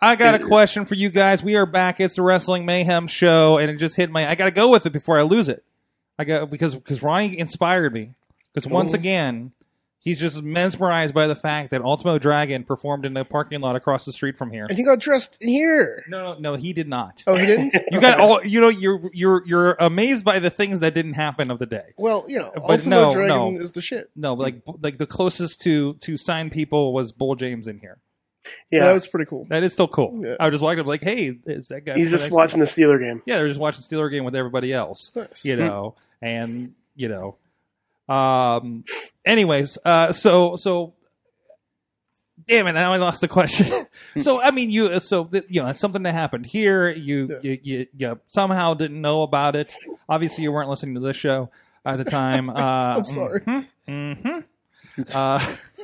I 0.00 0.16
got 0.16 0.34
a 0.34 0.38
question 0.38 0.84
for 0.84 0.94
you 0.94 1.08
guys. 1.10 1.42
We 1.42 1.56
are 1.56 1.66
back. 1.66 2.00
It's 2.00 2.16
the 2.16 2.22
Wrestling 2.22 2.66
Mayhem 2.66 3.06
show, 3.08 3.58
and 3.58 3.70
it 3.70 3.76
just 3.78 3.96
hit 3.96 4.10
my. 4.10 4.28
I 4.28 4.34
got 4.34 4.44
to 4.44 4.50
go 4.50 4.68
with 4.68 4.86
it 4.86 4.92
before 4.92 5.18
I 5.18 5.22
lose 5.22 5.48
it. 5.48 5.64
I 6.18 6.24
got 6.24 6.50
because 6.50 6.74
because 6.74 7.02
Ronnie 7.02 7.38
inspired 7.38 7.92
me. 7.92 8.12
Because 8.52 8.70
once 8.70 8.94
again, 8.94 9.52
he's 9.98 10.18
just 10.18 10.42
mesmerized 10.42 11.12
by 11.12 11.26
the 11.26 11.34
fact 11.34 11.72
that 11.72 11.82
Ultimo 11.82 12.18
Dragon 12.18 12.64
performed 12.64 13.04
in 13.04 13.12
the 13.12 13.24
parking 13.24 13.60
lot 13.60 13.76
across 13.76 14.06
the 14.06 14.12
street 14.12 14.38
from 14.38 14.50
here. 14.50 14.64
And 14.68 14.78
he 14.78 14.84
got 14.84 14.98
dressed 14.98 15.36
in 15.42 15.48
here. 15.48 16.04
No, 16.08 16.32
no, 16.32 16.38
no, 16.38 16.54
he 16.54 16.72
did 16.72 16.88
not. 16.88 17.22
Oh, 17.26 17.34
he 17.34 17.44
didn't. 17.44 17.74
You 17.90 18.00
got 18.00 18.18
all. 18.18 18.42
You 18.44 18.60
know, 18.62 18.68
you're 18.68 19.10
you're 19.12 19.42
you're 19.46 19.76
amazed 19.78 20.24
by 20.24 20.38
the 20.38 20.48
things 20.48 20.80
that 20.80 20.94
didn't 20.94 21.14
happen 21.14 21.50
of 21.50 21.58
the 21.58 21.66
day. 21.66 21.92
well, 21.98 22.24
you 22.28 22.38
know, 22.38 22.52
But 22.54 22.70
Ultimo 22.70 23.08
no, 23.08 23.12
Dragon 23.12 23.54
no. 23.54 23.60
is 23.60 23.72
the 23.72 23.82
shit. 23.82 24.10
No, 24.16 24.32
like 24.34 24.62
like 24.80 24.96
the 24.96 25.06
closest 25.06 25.60
to 25.62 25.94
to 25.94 26.16
sign 26.16 26.48
people 26.48 26.94
was 26.94 27.12
Bull 27.12 27.34
James 27.34 27.68
in 27.68 27.78
here. 27.78 27.98
Yeah, 28.70 28.84
That 28.84 28.92
was 28.92 29.06
pretty 29.06 29.26
cool. 29.26 29.46
That 29.50 29.62
is 29.64 29.72
still 29.72 29.88
cool. 29.88 30.20
Yeah. 30.22 30.36
I 30.38 30.46
was 30.46 30.54
just 30.54 30.62
walking 30.62 30.80
up 30.80 30.86
like, 30.86 31.02
hey, 31.02 31.38
is 31.46 31.68
that 31.68 31.84
guy? 31.84 31.94
he's 31.94 32.08
from 32.08 32.12
just 32.12 32.24
next- 32.24 32.34
watching 32.34 32.60
the 32.60 32.66
Steeler 32.66 33.00
game. 33.00 33.22
Yeah, 33.26 33.38
they're 33.38 33.48
just 33.48 33.60
watching 33.60 33.82
Steeler 33.82 34.10
game 34.10 34.24
with 34.24 34.36
everybody 34.36 34.72
else. 34.72 35.12
Nice. 35.14 35.44
You 35.44 35.54
hmm. 35.56 35.60
know, 35.60 35.94
and 36.22 36.74
you 36.94 37.08
know, 37.08 37.36
um. 38.14 38.84
Anyways, 39.24 39.78
uh, 39.84 40.12
so 40.12 40.56
so. 40.56 40.94
Damn 42.48 42.66
it! 42.68 42.72
Now 42.74 42.92
I 42.92 42.98
lost 42.98 43.20
the 43.22 43.28
question. 43.28 43.86
so 44.18 44.40
I 44.40 44.50
mean, 44.52 44.70
you 44.70 45.00
so 45.00 45.24
th- 45.24 45.46
you 45.48 45.62
know 45.62 45.68
it's 45.68 45.80
something 45.80 46.02
that 46.04 46.12
happened 46.12 46.46
here. 46.46 46.90
You, 46.90 47.26
Yeah. 47.28 47.38
you 47.42 47.58
you 47.62 47.86
you 47.96 48.20
somehow 48.28 48.74
didn't 48.74 49.00
know 49.00 49.22
about 49.22 49.56
it. 49.56 49.74
Obviously, 50.08 50.44
you 50.44 50.52
weren't 50.52 50.68
listening 50.70 50.94
to 50.94 51.00
this 51.00 51.16
show 51.16 51.50
at 51.84 51.96
the 51.96 52.04
time. 52.04 52.48
Uh, 52.56 52.96
I'm 52.98 53.04
sorry. 53.04 53.40
hmm 53.88 54.38
Uh, 55.12 55.56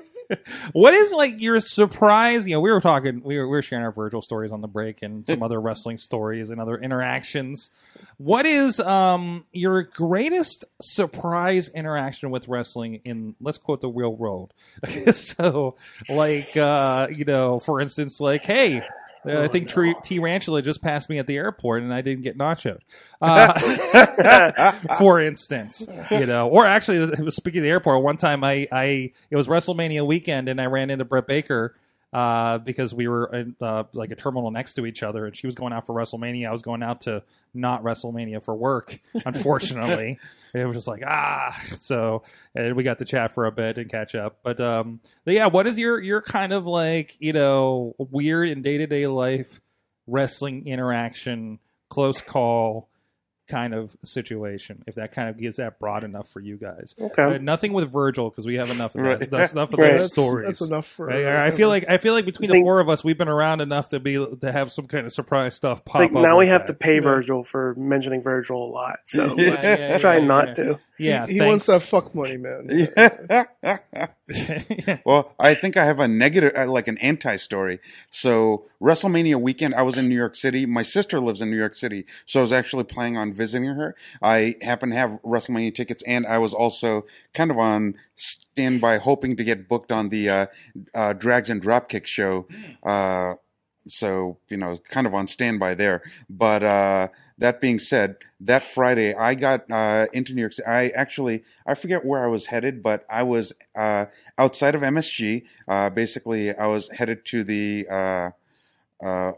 what 0.73 0.95
is 0.95 1.13
like 1.13 1.41
your 1.41 1.61
surprise? 1.61 2.47
You 2.47 2.55
know, 2.55 2.61
we 2.61 2.71
were 2.71 2.81
talking, 2.81 3.23
we 3.23 3.39
were, 3.39 3.47
we 3.47 3.57
were 3.57 3.63
sharing 3.63 3.85
our 3.85 3.93
Virgil 3.93 4.23
stories 4.23 4.53
on 4.53 4.61
the 4.61 4.69
break 4.69 5.03
and 5.03 5.25
some 5.25 5.43
other 5.43 5.61
wrestling 5.61 5.99
stories 5.99 6.51
and 6.51 6.61
other 6.61 6.77
interactions. 6.77 7.71
What 8.19 8.47
is 8.47 8.81
um 8.81 9.45
your 9.53 9.83
greatest 9.83 10.65
surprise 10.81 11.69
interaction 11.69 12.31
with 12.31 12.49
wrestling 12.49 13.01
in 13.05 13.35
let's 13.41 13.59
quote 13.59 13.81
the 13.81 13.89
real 13.89 14.15
world? 14.15 14.53
so, 15.13 15.77
like, 16.09 16.57
uh, 16.57 17.09
you 17.11 17.25
know, 17.25 17.59
for 17.59 17.81
instance, 17.81 18.21
like, 18.21 18.45
hey. 18.45 18.83
Uh, 19.25 19.43
I 19.43 19.49
think 19.49 19.69
T 19.69 19.95
T 20.03 20.19
Ranchula 20.19 20.63
just 20.65 20.83
passed 20.83 21.09
me 21.09 21.19
at 21.19 21.27
the 21.27 21.37
airport, 21.37 21.83
and 21.83 21.95
I 21.95 22.01
didn't 22.01 22.23
get 22.23 22.37
nacho. 22.37 22.79
Uh, 23.23 24.73
for 24.99 25.21
instance, 25.21 25.87
you 26.11 26.27
know, 26.27 26.49
or 26.49 26.67
actually, 26.67 27.31
speaking 27.31 27.61
of 27.61 27.63
the 27.63 27.71
airport, 27.71 28.03
one 28.03 28.17
time 28.17 28.43
I, 28.43 28.67
I 28.73 29.13
it 29.31 29.37
was 29.37 29.47
WrestleMania 29.47 30.05
weekend, 30.05 30.49
and 30.49 30.61
I 30.61 30.67
ran 30.67 30.91
into 30.91 31.05
Britt 31.05 31.29
Baker 31.29 31.77
uh, 32.13 32.59
because 32.59 32.93
we 32.93 33.07
were 33.07 33.27
in, 33.33 33.55
uh, 33.61 33.85
like 33.93 34.11
a 34.11 34.17
terminal 34.17 34.51
next 34.51 34.75
to 34.75 34.87
each 34.87 35.05
other, 35.05 35.25
and 35.27 35.37
she 35.37 35.47
was 35.47 35.55
going 35.55 35.73
out 35.73 35.87
for 35.87 35.95
WrestleMania. 35.95 36.49
I 36.49 36.53
was 36.53 36.63
going 36.63 36.83
out 36.83 37.03
to 37.03 37.23
not 37.55 37.85
WrestleMania 37.85 38.43
for 38.43 38.57
work, 38.57 38.99
unfortunately. 39.25 40.19
It 40.55 40.65
was 40.65 40.77
just 40.77 40.89
like 40.89 41.03
ah, 41.07 41.59
so 41.77 42.23
and 42.55 42.77
we 42.77 42.83
got 42.83 42.99
to 42.99 43.05
chat 43.05 43.33
for 43.33 43.47
a 43.47 43.53
bit 43.53 43.79
and 43.79 43.91
catch 43.91 44.15
up. 44.15 44.39
But 44.43 44.61
um, 44.61 45.01
but 45.25 45.35
yeah, 45.35 45.47
what 45.47 45.67
is 45.67 45.79
your 45.79 46.01
your 46.01 46.23
kind 46.23 46.53
of 46.53 46.67
like 46.67 47.17
you 47.19 47.33
know 47.33 47.95
weird 47.99 48.49
in 48.49 48.63
day 48.63 48.79
to 48.79 48.87
day 48.87 49.07
life 49.07 49.61
wrestling 50.07 50.67
interaction, 50.67 51.59
close 51.89 52.21
call? 52.21 52.89
Kind 53.53 53.75
of 53.75 53.95
situation 54.03 54.83
if 54.87 54.95
that 54.95 55.13
kind 55.13 55.29
of 55.29 55.37
gets 55.39 55.59
that 55.59 55.79
broad 55.79 56.05
enough 56.05 56.29
for 56.29 56.41
you 56.41 56.57
guys 56.57 56.95
Okay. 57.01 57.23
Uh, 57.23 57.39
nothing 57.39 57.73
with 57.75 57.93
virgil 57.93 58.31
because 58.31 58.47
we 58.47 58.55
have 58.57 58.71
enough 58.71 58.95
of 58.95 59.03
that 59.03 59.21
Right. 59.21 59.31
that's 59.31 59.53
enough 59.53 59.73
of 59.73 59.79
Right. 59.79 59.93
those 59.93 60.01
That's, 60.03 60.13
stories 60.13 60.47
that's 60.47 60.61
enough 60.63 60.87
for. 60.87 61.07
Right? 61.07 61.27
I 61.27 61.51
feel 61.51 61.69
like 61.69 61.85
I 61.89 61.99
feel 61.99 62.15
like 62.15 62.25
between 62.25 62.51
the 62.51 62.61
four 62.63 62.81
of 62.81 62.89
us, 62.89 63.05
we've 63.05 63.19
been 63.19 63.29
around 63.29 63.61
enough 63.61 63.91
to 63.91 64.01
be 64.01 64.15
to 64.15 64.53
have 64.53 64.73
some 64.73 64.87
kind 64.87 65.07
of 65.07 65.13
surprise 65.13 65.55
stuff 65.55 65.85
pop 65.85 66.01
Like 66.01 66.11
up. 66.11 66.23
now 66.23 66.39
we 66.39 66.45
like 66.47 66.53
have 66.53 66.65
to 66.67 66.75
pay 66.75 66.97
Yeah. 66.97 67.01
Virgil 67.03 67.45
for 67.45 67.75
mentioning 67.77 68.23
Virgil 68.23 68.65
a 68.65 68.71
lot. 68.71 69.01
So 69.05 69.37
Yeah, 69.37 69.51
let's 69.51 69.65
yeah, 69.65 69.79
yeah, 69.79 69.99
try 69.99 70.17
yeah, 70.19 70.25
not 70.25 70.49
yeah. 70.49 70.55
to. 70.55 70.81
Yeah, 70.99 71.27
he, 71.27 71.35
he 71.35 71.41
wants 71.41 71.67
that 71.67 71.83
fuck 71.83 72.15
money, 72.15 72.37
man. 72.37 72.69
well, 75.05 75.35
I 75.39 75.55
think 75.55 75.77
I 75.77 75.85
have 75.85 75.99
a 75.99 76.09
negative, 76.09 76.53
uh, 76.57 76.67
like 76.71 76.89
an 76.89 76.99
anti 76.99 77.37
story. 77.37 77.81
So, 78.11 78.67
WrestleMania 78.81 79.41
weekend, 79.41 79.75
I 79.75 79.83
was 79.83 79.99
in 79.99 80.09
New 80.09 80.17
York 80.17 80.35
City. 80.37 80.67
My 80.67 80.83
sister 80.83 81.21
lives 81.21 81.43
in 81.43 81.51
New 81.51 81.57
York 81.57 81.75
City. 81.75 82.05
So, 82.27 82.41
I 82.41 82.43
was 82.43 82.53
actually 82.53 82.85
playing 82.85 83.17
on 83.17 83.33
visiting 83.43 83.75
her. 83.81 83.95
I 84.21 84.57
happen 84.63 84.91
to 84.91 84.97
have 84.97 85.19
WrestleMania 85.25 85.75
tickets, 85.75 86.03
and 86.07 86.27
I 86.27 86.39
was 86.39 86.55
also 86.55 87.05
kind 87.35 87.51
of 87.51 87.59
on 87.59 87.97
standby, 88.17 88.99
hoping 88.99 89.37
to 89.37 89.45
get 89.45 89.69
booked 89.69 89.91
on 89.91 90.09
the 90.09 90.29
uh, 90.29 90.47
uh, 90.95 91.13
Drags 91.13 91.51
and 91.51 91.61
Dropkick 91.63 92.07
show. 92.07 92.47
Uh, 92.83 93.35
so, 93.89 94.39
you 94.49 94.57
know, 94.57 94.79
kind 94.89 95.07
of 95.09 95.15
on 95.15 95.27
standby 95.27 95.75
there. 95.75 96.03
But, 96.31 96.63
uh, 96.63 97.09
that 97.39 97.61
being 97.61 97.81
said, 97.81 98.19
that 98.41 98.63
Friday 98.63 99.15
I 99.15 99.35
got 99.35 99.69
uh, 99.69 100.07
into 100.13 100.33
New 100.33 100.43
York 100.43 100.53
City. 100.53 100.69
I 100.69 100.89
actually 100.91 101.43
I 101.67 101.75
forget 101.75 102.05
where 102.05 102.23
I 102.23 102.29
was 102.29 102.47
headed, 102.47 102.85
but 102.85 103.05
I 103.11 103.25
was 103.25 103.53
uh, 103.75 104.07
outside 104.39 104.77
of 104.77 104.83
MSG. 104.83 105.43
Uh, 105.67 105.91
basically, 105.91 106.55
I 106.55 106.69
was 106.69 106.89
headed 106.91 107.25
to 107.27 107.43
the 107.43 107.87
uh, 107.91 108.31
uh, 109.03 109.33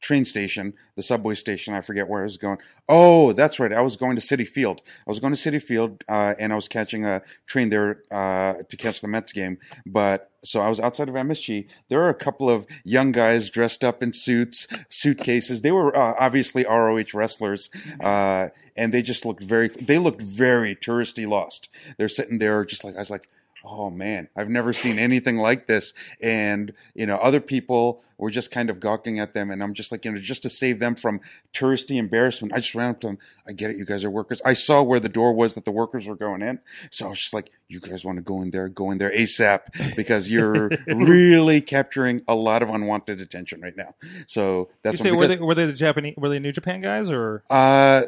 train 0.00 0.24
station, 0.24 0.74
the 0.96 1.02
subway 1.02 1.34
station. 1.34 1.74
I 1.74 1.80
forget 1.80 2.08
where 2.08 2.20
I 2.20 2.24
was 2.24 2.36
going. 2.36 2.58
Oh, 2.88 3.32
that's 3.32 3.58
right. 3.58 3.72
I 3.72 3.82
was 3.82 3.96
going 3.96 4.16
to 4.16 4.22
Citi 4.22 4.46
Field. 4.46 4.80
I 5.06 5.10
was 5.10 5.18
going 5.18 5.34
to 5.34 5.38
Citi 5.38 5.60
Field, 5.60 6.04
uh, 6.08 6.34
and 6.38 6.52
I 6.52 6.56
was 6.56 6.68
catching 6.68 7.04
a 7.04 7.22
train 7.46 7.70
there 7.70 8.02
uh, 8.10 8.62
to 8.68 8.76
catch 8.76 9.00
the 9.00 9.08
Mets 9.08 9.32
game. 9.32 9.58
But 9.84 10.30
so 10.44 10.60
I 10.60 10.68
was 10.68 10.78
outside 10.80 11.08
of 11.08 11.14
MSG. 11.14 11.68
There 11.88 11.98
were 11.98 12.08
a 12.08 12.14
couple 12.14 12.48
of 12.48 12.66
young 12.84 13.12
guys 13.12 13.50
dressed 13.50 13.84
up 13.84 14.02
in 14.02 14.12
suits, 14.12 14.66
suitcases. 14.88 15.62
They 15.62 15.72
were 15.72 15.96
uh, 15.96 16.14
obviously 16.18 16.64
ROH 16.64 17.14
wrestlers, 17.14 17.70
uh, 18.00 18.48
and 18.76 18.94
they 18.94 19.02
just 19.02 19.24
looked 19.24 19.42
very. 19.42 19.68
They 19.68 19.98
looked 19.98 20.22
very 20.22 20.76
touristy 20.76 21.26
lost. 21.26 21.68
They're 21.96 22.08
sitting 22.08 22.38
there, 22.38 22.64
just 22.64 22.84
like 22.84 22.96
I 22.96 23.00
was 23.00 23.10
like 23.10 23.28
oh 23.70 23.90
man, 23.90 24.28
I've 24.34 24.48
never 24.48 24.72
seen 24.72 24.98
anything 24.98 25.36
like 25.36 25.66
this. 25.66 25.92
And, 26.20 26.72
you 26.94 27.06
know, 27.06 27.16
other 27.16 27.40
people 27.40 28.02
were 28.16 28.30
just 28.30 28.50
kind 28.50 28.70
of 28.70 28.80
gawking 28.80 29.18
at 29.20 29.34
them. 29.34 29.50
And 29.50 29.62
I'm 29.62 29.74
just 29.74 29.92
like, 29.92 30.04
you 30.04 30.12
know, 30.12 30.18
just 30.18 30.42
to 30.42 30.48
save 30.48 30.78
them 30.78 30.94
from 30.94 31.20
touristy 31.52 31.96
embarrassment, 31.96 32.54
I 32.54 32.58
just 32.58 32.74
ran 32.74 32.90
up 32.90 33.00
to 33.00 33.08
them. 33.08 33.18
I 33.46 33.52
get 33.52 33.70
it. 33.70 33.76
You 33.76 33.84
guys 33.84 34.04
are 34.04 34.10
workers. 34.10 34.40
I 34.44 34.54
saw 34.54 34.82
where 34.82 35.00
the 35.00 35.08
door 35.08 35.34
was 35.34 35.54
that 35.54 35.64
the 35.64 35.70
workers 35.70 36.06
were 36.06 36.16
going 36.16 36.42
in. 36.42 36.60
So 36.90 37.06
I 37.06 37.08
was 37.10 37.18
just 37.18 37.34
like, 37.34 37.50
you 37.68 37.80
guys 37.80 38.04
want 38.04 38.16
to 38.16 38.24
go 38.24 38.40
in 38.40 38.50
there, 38.50 38.68
go 38.68 38.90
in 38.90 38.98
there 38.98 39.10
ASAP 39.10 39.96
because 39.96 40.30
you're 40.30 40.70
really 40.86 41.60
capturing 41.60 42.22
a 42.26 42.34
lot 42.34 42.62
of 42.62 42.70
unwanted 42.70 43.20
attention 43.20 43.60
right 43.60 43.76
now. 43.76 43.94
So 44.26 44.70
that's 44.82 45.00
You 45.00 45.10
say 45.10 45.12
were 45.12 45.26
they 45.26 45.36
were 45.36 45.54
they 45.54 45.66
the 45.66 45.74
Japanese 45.74 46.14
were 46.16 46.30
they 46.30 46.38
New 46.38 46.52
Japan 46.52 46.80
guys 46.80 47.10
or 47.10 47.42
uh, 47.50 48.04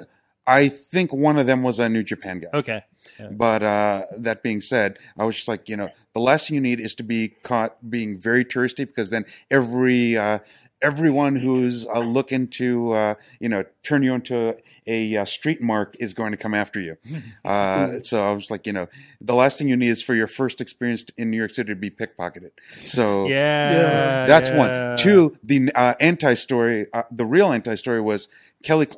I 0.47 0.69
think 0.69 1.13
one 1.13 1.39
of 1.39 1.47
them 1.47 1.63
was 1.63 1.79
a 1.79 1.89
New 1.89 2.03
Japan 2.03 2.41
guy. 2.41 2.49
okay? 2.55 2.85
But 3.31 3.63
uh, 3.63 4.07
that 4.19 4.43
being 4.43 4.61
said, 4.61 4.99
I 5.19 5.25
was 5.25 5.37
just 5.37 5.49
like, 5.49 5.69
you 5.69 5.77
know, 5.77 5.91
the 6.15 6.21
last 6.21 6.49
thing 6.49 6.55
you 6.55 6.61
need 6.61 6.81
is 6.81 6.95
to 6.97 7.03
be 7.03 7.29
caught 7.43 7.77
being 7.91 8.17
very 8.17 8.45
touristy 8.45 8.87
because 8.87 9.11
then 9.11 9.27
every 9.51 10.17
uh, 10.17 10.39
everyone 10.83 11.37
who's 11.37 11.87
uh, 11.87 11.99
looking 12.01 12.49
to 12.49 12.93
uh, 12.93 13.15
you 13.39 13.49
know 13.49 13.65
turn 13.83 14.03
you 14.03 14.15
into 14.15 14.57
a, 14.87 15.17
uh, 15.17 15.25
street 15.25 15.61
mark 15.61 15.95
is 16.01 16.15
going 16.15 16.31
to 16.31 16.37
come 16.39 16.55
after 16.55 16.81
you. 16.81 16.97
Uh, 17.45 18.01
so 18.03 18.29
I 18.29 18.33
was 18.33 18.51
like, 18.51 18.67
you 18.67 18.73
know, 18.73 18.87
the 19.21 19.35
last 19.35 19.59
thing 19.59 19.69
you 19.69 19.77
need 19.77 19.89
is 19.89 20.03
for 20.03 20.15
your 20.15 20.27
first 20.27 20.61
experience 20.61 21.05
in 21.17 21.31
New 21.31 21.37
York 21.39 21.51
City 21.51 21.69
to 21.71 21.75
be 21.75 21.91
pickpocketed. 21.91 22.51
So 22.87 23.29
Yeah, 23.29 23.71
Yeah. 23.73 24.27
that's 24.27 24.51
yeah. 24.51 24.57
one. 24.57 24.97
Two, 24.97 25.37
the 25.43 25.73
uh, 25.75 25.95
anti 26.01 26.35
story, 26.35 26.87
uh, 26.93 27.05
the 27.11 27.25
real 27.25 27.51
anti 27.53 27.75
story 27.77 28.01
was 28.01 28.29
Kelly. 28.63 28.89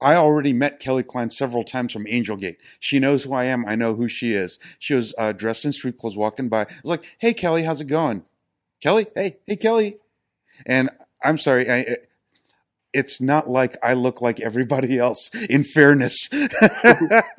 I 0.00 0.14
already 0.14 0.52
met 0.52 0.78
Kelly 0.80 1.02
Klein 1.02 1.28
several 1.30 1.64
times 1.64 1.92
from 1.92 2.06
Angel 2.08 2.36
Gate. 2.36 2.58
She 2.78 2.98
knows 2.98 3.24
who 3.24 3.32
I 3.32 3.44
am. 3.44 3.66
I 3.66 3.74
know 3.74 3.94
who 3.94 4.06
she 4.08 4.32
is. 4.34 4.58
She 4.78 4.94
was 4.94 5.14
uh, 5.18 5.32
dressed 5.32 5.64
in 5.64 5.72
street 5.72 5.98
clothes, 5.98 6.16
walking 6.16 6.48
by. 6.48 6.62
I 6.62 6.66
was 6.82 6.84
like, 6.84 7.04
"Hey, 7.18 7.34
Kelly, 7.34 7.64
how's 7.64 7.80
it 7.80 7.86
going?" 7.86 8.22
Kelly, 8.80 9.06
hey, 9.16 9.38
hey, 9.46 9.56
Kelly. 9.56 9.98
And 10.66 10.88
I'm 11.24 11.36
sorry, 11.38 11.68
I, 11.70 11.96
it's 12.92 13.20
not 13.20 13.48
like 13.50 13.76
I 13.82 13.94
look 13.94 14.20
like 14.20 14.38
everybody 14.40 14.98
else. 14.98 15.30
In 15.50 15.64
fairness, 15.64 16.28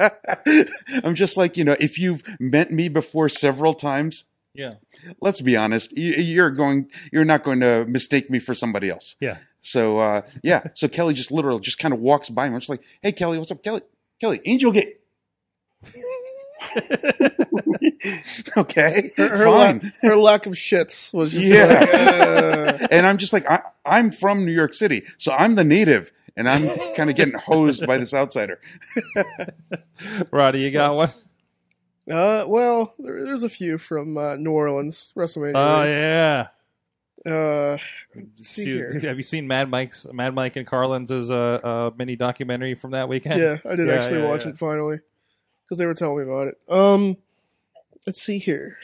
I'm 1.04 1.16
just 1.16 1.38
like 1.38 1.58
you 1.58 1.64
know, 1.64 1.76
if 1.80 1.98
you've 1.98 2.24
met 2.40 2.72
me 2.72 2.90
before 2.90 3.30
several 3.30 3.74
times, 3.74 4.26
Yeah, 4.54 4.76
let's 5.22 5.42
be 5.42 5.56
honest, 5.56 5.96
you, 5.98 6.14
you're 6.14 6.52
going, 6.52 6.90
you're 7.12 7.26
not 7.26 7.44
going 7.44 7.60
to 7.62 7.86
mistake 7.88 8.30
me 8.30 8.40
for 8.40 8.54
somebody 8.54 8.90
else. 8.90 9.16
yeah. 9.20 9.38
So 9.62 10.00
uh, 10.00 10.22
yeah, 10.44 10.62
so 10.74 10.88
Kelly 10.88 11.14
just 11.14 11.32
literally 11.32 11.60
just 11.60 11.80
kind 11.80 11.94
of 11.94 12.00
walks 12.00 12.30
by 12.30 12.48
me. 12.48 12.54
I'm 12.56 12.60
just 12.62 12.70
like, 12.70 12.84
hey 13.02 13.12
Kelly, 13.12 13.38
what's 13.38 13.52
up, 13.52 13.64
Kelly? 13.64 13.82
Kelly, 14.22 14.40
Angel 14.46 14.72
Gate. 14.72 14.98
okay, 18.58 19.12
Her, 19.18 19.28
her, 19.30 19.46
fine. 19.46 19.80
lack, 19.80 19.96
her 20.02 20.16
lack 20.16 20.46
of 20.46 20.54
shits 20.54 21.14
was 21.14 21.32
just 21.32 21.46
Yeah. 21.46 21.66
like, 21.68 21.94
uh, 21.94 22.88
and 22.92 23.06
I'm 23.06 23.18
just 23.18 23.34
like, 23.34 23.50
I, 23.50 23.62
I'm 23.86 24.12
from 24.12 24.46
New 24.46 24.52
York 24.52 24.74
City, 24.74 25.04
so 25.18 25.32
I'm 25.32 25.56
the 25.56 25.64
native, 25.64 26.12
and 26.36 26.48
I'm 26.50 26.68
kind 26.96 27.10
of 27.10 27.16
getting 27.16 27.34
hosed 27.38 27.86
by 27.88 27.98
this 27.98 28.14
outsider. 28.14 28.60
Roddy, 30.32 30.62
you 30.62 30.72
got 30.72 30.96
one? 30.96 31.10
uh, 32.12 32.46
well, 32.48 32.94
there, 33.00 33.24
there's 33.26 33.44
a 33.44 33.50
few 33.50 33.78
from 33.78 34.18
uh, 34.18 34.36
New 34.36 34.52
Orleans 34.52 35.12
WrestleMania. 35.16 35.54
Oh 35.56 35.82
week. 35.82 35.90
yeah. 35.92 36.48
Uh, 37.26 37.78
see 38.38 38.66
Dude, 38.66 38.92
here. 39.02 39.10
have 39.10 39.18
you 39.18 39.24
seen 39.24 39.48
Mad 39.48 39.70
Mike's 39.70 40.08
Mad 40.12 40.34
Mike 40.34 40.56
and 40.56 40.66
Carlin's 40.66 41.12
uh, 41.12 41.26
uh, 41.32 41.92
mini 41.98 42.16
documentary 42.16 42.76
from 42.76 42.92
that 42.92 43.10
weekend? 43.10 43.40
Yeah, 43.42 43.58
I 43.70 43.76
did 43.76 43.88
Yeah, 43.88 43.94
actually 43.96 44.22
yeah, 44.22 44.28
watch 44.30 44.46
yeah. 44.46 44.52
it 44.52 44.58
finally 44.58 45.00
because 45.66 45.78
they 45.78 45.86
were 45.86 45.94
telling 45.94 46.18
me 46.18 46.24
about 46.24 46.48
it. 46.48 46.58
Um, 46.70 47.18
let's 48.08 48.22
see 48.22 48.38
here. 48.40 48.78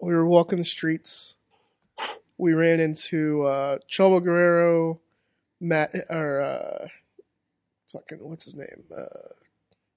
We 0.00 0.12
were 0.12 0.26
walking 0.26 0.58
the 0.58 0.64
streets. 0.64 1.36
We 2.36 2.52
ran 2.52 2.80
into 2.80 3.42
uh, 3.44 3.78
Chavo 3.90 4.22
Guerrero, 4.22 5.00
Matt, 5.60 5.94
or 6.10 6.40
uh, 6.40 6.88
fucking 7.92 8.18
what's 8.20 8.44
his 8.44 8.54
name? 8.56 8.84
Uh, 8.96 9.04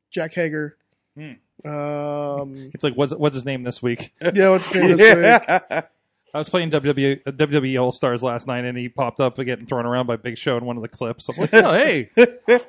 Jake 0.09 0.33
Hager. 0.33 0.77
Hmm. 1.17 1.33
Um, 1.67 2.71
It's 2.73 2.83
like 2.83 2.95
what's 2.95 3.13
what's 3.13 3.35
his 3.35 3.45
name 3.45 3.63
this 3.63 3.81
week? 3.83 4.13
yeah, 4.33 4.49
what's 4.49 4.67
his 4.71 4.81
name 4.81 4.97
this 4.97 5.61
week? 5.71 5.83
Yeah. 6.33 6.37
I 6.37 6.39
was 6.39 6.49
playing 6.49 6.71
WWE 6.71 7.21
uh, 7.25 7.31
WWE 7.31 7.81
All 7.81 7.91
Stars 7.91 8.23
last 8.23 8.47
night, 8.47 8.65
and 8.65 8.77
he 8.77 8.89
popped 8.89 9.19
up 9.19 9.35
getting 9.37 9.65
thrown 9.65 9.85
around 9.85 10.07
by 10.07 10.15
Big 10.17 10.37
Show 10.37 10.57
in 10.57 10.65
one 10.65 10.75
of 10.77 10.81
the 10.81 10.89
clips. 10.89 11.29
I'm 11.29 11.35
like, 11.37 11.53
oh 11.53 11.73
hey, 11.73 12.09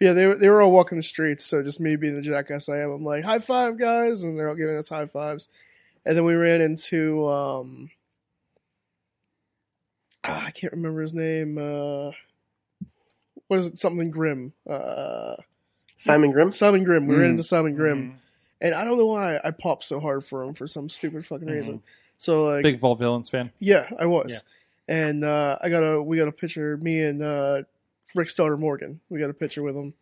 Yeah, 0.00 0.12
they 0.12 0.26
were 0.26 0.34
they 0.34 0.48
were 0.48 0.60
all 0.60 0.72
walking 0.72 0.96
the 0.96 1.02
streets, 1.02 1.44
so 1.44 1.62
just 1.62 1.80
me 1.80 1.96
being 1.96 2.16
the 2.16 2.22
jackass 2.22 2.68
I 2.68 2.78
am, 2.80 2.90
I'm 2.90 3.04
like, 3.04 3.24
high 3.24 3.38
five, 3.38 3.78
guys, 3.78 4.24
and 4.24 4.38
they're 4.38 4.48
all 4.48 4.54
giving 4.56 4.76
us 4.76 4.88
high 4.88 5.06
fives. 5.06 5.48
And 6.04 6.16
then 6.16 6.24
we 6.24 6.34
ran 6.34 6.60
into 6.60 7.26
um 7.28 7.90
ah, 10.24 10.44
I 10.46 10.50
can't 10.50 10.72
remember 10.72 11.00
his 11.00 11.14
name. 11.14 11.58
Uh 11.58 12.10
what 13.48 13.58
is 13.58 13.66
it? 13.66 13.78
Something 13.78 14.10
Grim. 14.10 14.52
Uh 14.68 15.36
Simon 15.96 16.32
Grim. 16.32 16.50
Simon 16.50 16.84
Grim. 16.84 17.06
We 17.06 17.14
ran 17.16 17.28
Mm. 17.28 17.30
into 17.30 17.42
Simon 17.44 17.74
Grim. 17.74 18.02
Mm-hmm. 18.02 18.16
And 18.60 18.74
I 18.74 18.84
don't 18.84 18.98
know 18.98 19.06
why 19.06 19.38
I 19.44 19.50
popped 19.50 19.84
so 19.84 20.00
hard 20.00 20.24
for 20.24 20.42
him 20.42 20.54
for 20.54 20.66
some 20.66 20.88
stupid 20.88 21.24
fucking 21.26 21.48
reason. 21.48 21.82
So 22.18 22.44
like 22.46 22.62
big 22.62 22.80
Vaudevillains 22.80 23.30
fan. 23.30 23.52
yeah, 23.58 23.88
I 23.98 24.06
was. 24.06 24.42
And 24.86 25.24
uh, 25.24 25.58
I 25.62 25.68
got 25.70 25.80
a 25.80 26.02
we 26.02 26.16
got 26.18 26.28
a 26.28 26.32
picture, 26.32 26.76
me 26.76 27.02
and 27.02 27.22
uh, 27.22 27.62
Rick's 28.14 28.34
daughter 28.34 28.56
Morgan. 28.56 29.00
We 29.08 29.18
got 29.18 29.30
a 29.30 29.34
picture 29.34 29.62
with 29.62 29.74
him, 29.74 29.94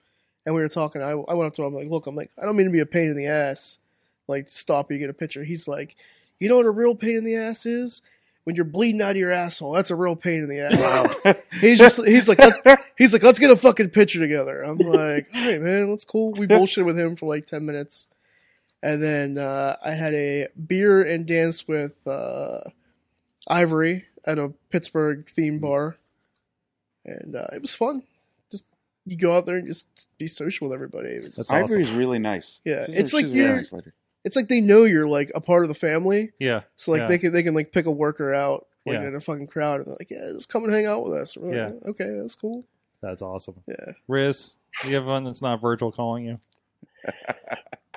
and 0.45 0.55
we 0.55 0.61
were 0.61 0.69
talking. 0.69 1.03
I, 1.03 1.11
I 1.11 1.35
went 1.35 1.49
up 1.49 1.55
to 1.55 1.63
him 1.63 1.69
I'm 1.69 1.75
like, 1.75 1.89
look, 1.89 2.07
I'm 2.07 2.17
like, 2.17 2.31
I 2.41 2.45
don't 2.45 2.57
mean 2.57 2.67
to 2.67 2.73
be 2.73 2.81
a 2.81 2.87
pain 2.87 3.09
in 3.09 3.17
the 3.17 3.27
ass. 3.27 3.79
Like, 4.29 4.49
stop 4.49 4.91
you 4.91 4.99
get 4.99 5.11
a 5.11 5.15
picture. 5.15 5.45
He's 5.45 5.69
like, 5.69 5.97
you 6.39 6.49
know 6.49 6.57
what 6.57 6.67
a 6.67 6.71
real 6.71 6.95
pain 6.95 7.17
in 7.17 7.25
the 7.25 7.37
ass 7.37 7.67
is? 7.67 8.03
When 8.45 8.57
you're 8.57 8.65
bleeding 8.65 9.01
out 9.01 9.13
of 9.13 9.17
your 9.17 9.31
asshole, 9.31 9.73
that's 9.73 9.93
a 9.93 9.95
real 9.97 10.17
pain 10.17 10.43
in 10.43 10.49
the 10.49 10.59
ass. 10.59 11.37
he's 11.61 11.79
just 11.79 12.05
he's 12.05 12.29
like 12.29 12.41
let, 12.41 12.81
he's 12.99 13.13
like 13.13 13.23
let's 13.23 13.39
get 13.39 13.53
a 13.53 13.57
fucking 13.57 13.91
picture 13.91 14.19
together. 14.19 14.63
I'm 14.63 14.79
like, 14.79 15.29
all 15.33 15.47
right, 15.47 15.63
man, 15.63 15.91
that's 15.91 16.05
cool. 16.05 16.33
We 16.33 16.47
bullshit 16.47 16.85
with 16.85 16.99
him 16.99 17.15
for 17.15 17.27
like 17.27 17.47
ten 17.47 17.65
minutes, 17.65 18.09
and 18.83 19.03
then 19.03 19.39
uh, 19.39 19.77
I 19.85 19.93
had 19.93 20.15
a 20.15 20.49
beer 20.67 21.03
and 21.03 21.27
dance 21.27 21.67
with 21.69 21.95
uh, 22.07 22.61
Ivory 23.49 24.05
at 24.25 24.39
a 24.39 24.53
Pittsburgh 24.71 25.29
theme 25.29 25.59
bar, 25.59 25.97
and 27.05 27.37
uh, 27.37 27.47
it 27.53 27.63
was 27.63 27.75
fun. 27.75 28.03
Just 28.51 28.65
you 29.07 29.17
go 29.17 29.37
out 29.37 29.47
there 29.47 29.57
and 29.57 29.67
just 29.67 29.87
be 30.19 30.27
social 30.27 30.69
with 30.69 30.75
everybody. 30.75 31.09
It 31.11 31.25
was 31.25 31.37
That's 31.37 31.49
just- 31.49 31.53
Ivory's 31.53 31.91
really 31.91 32.19
nice. 32.19 32.61
Yeah, 32.65 32.87
She's 32.87 32.95
it's 32.97 33.13
a- 33.13 33.17
like 33.17 33.25
she's 33.27 33.33
a 33.33 33.35
really 33.37 33.47
you're- 33.47 33.57
nice 33.59 33.73
lady. 33.73 33.91
it's 34.25 34.37
like 34.37 34.49
they 34.49 34.61
know 34.61 34.85
you're 34.85 35.09
like 35.09 35.33
a 35.35 35.41
part 35.41 35.63
of 35.65 35.69
the 35.69 35.75
family, 35.75 36.33
Yeah, 36.39 36.63
so 36.77 36.93
like 36.93 37.01
Yeah. 37.03 37.09
they 37.09 37.19
can 37.19 37.33
they 37.33 37.43
can 37.43 37.55
like 37.55 37.73
pick 37.73 37.87
a 37.87 37.91
worker 37.91 38.33
out 38.33 38.67
like 38.87 38.95
Yeah. 38.95 39.09
in 39.09 39.15
a 39.15 39.21
fucking 39.21 39.47
crowd 39.49 39.77
and 39.81 39.87
they're 39.87 39.97
like, 39.99 40.11
yeah, 40.11 40.31
just 40.33 40.49
come 40.49 40.65
and 40.65 40.73
hang 40.73 40.87
out 40.87 41.05
with 41.05 41.15
us. 41.15 41.37
We're 41.37 41.49
like, 41.49 41.75
Yeah. 41.85 41.91
okay, 41.91 42.19
that's 42.21 42.37
cool. 42.37 42.65
that's 43.01 43.23
awesome. 43.23 43.63
Yeah, 43.67 43.93
Riz, 44.09 44.57
you 44.87 44.95
have 44.95 45.07
one 45.07 45.25
that's 45.25 45.43
not 45.43 45.61
virtual 45.61 45.91
calling 45.93 46.25
you? 46.27 46.37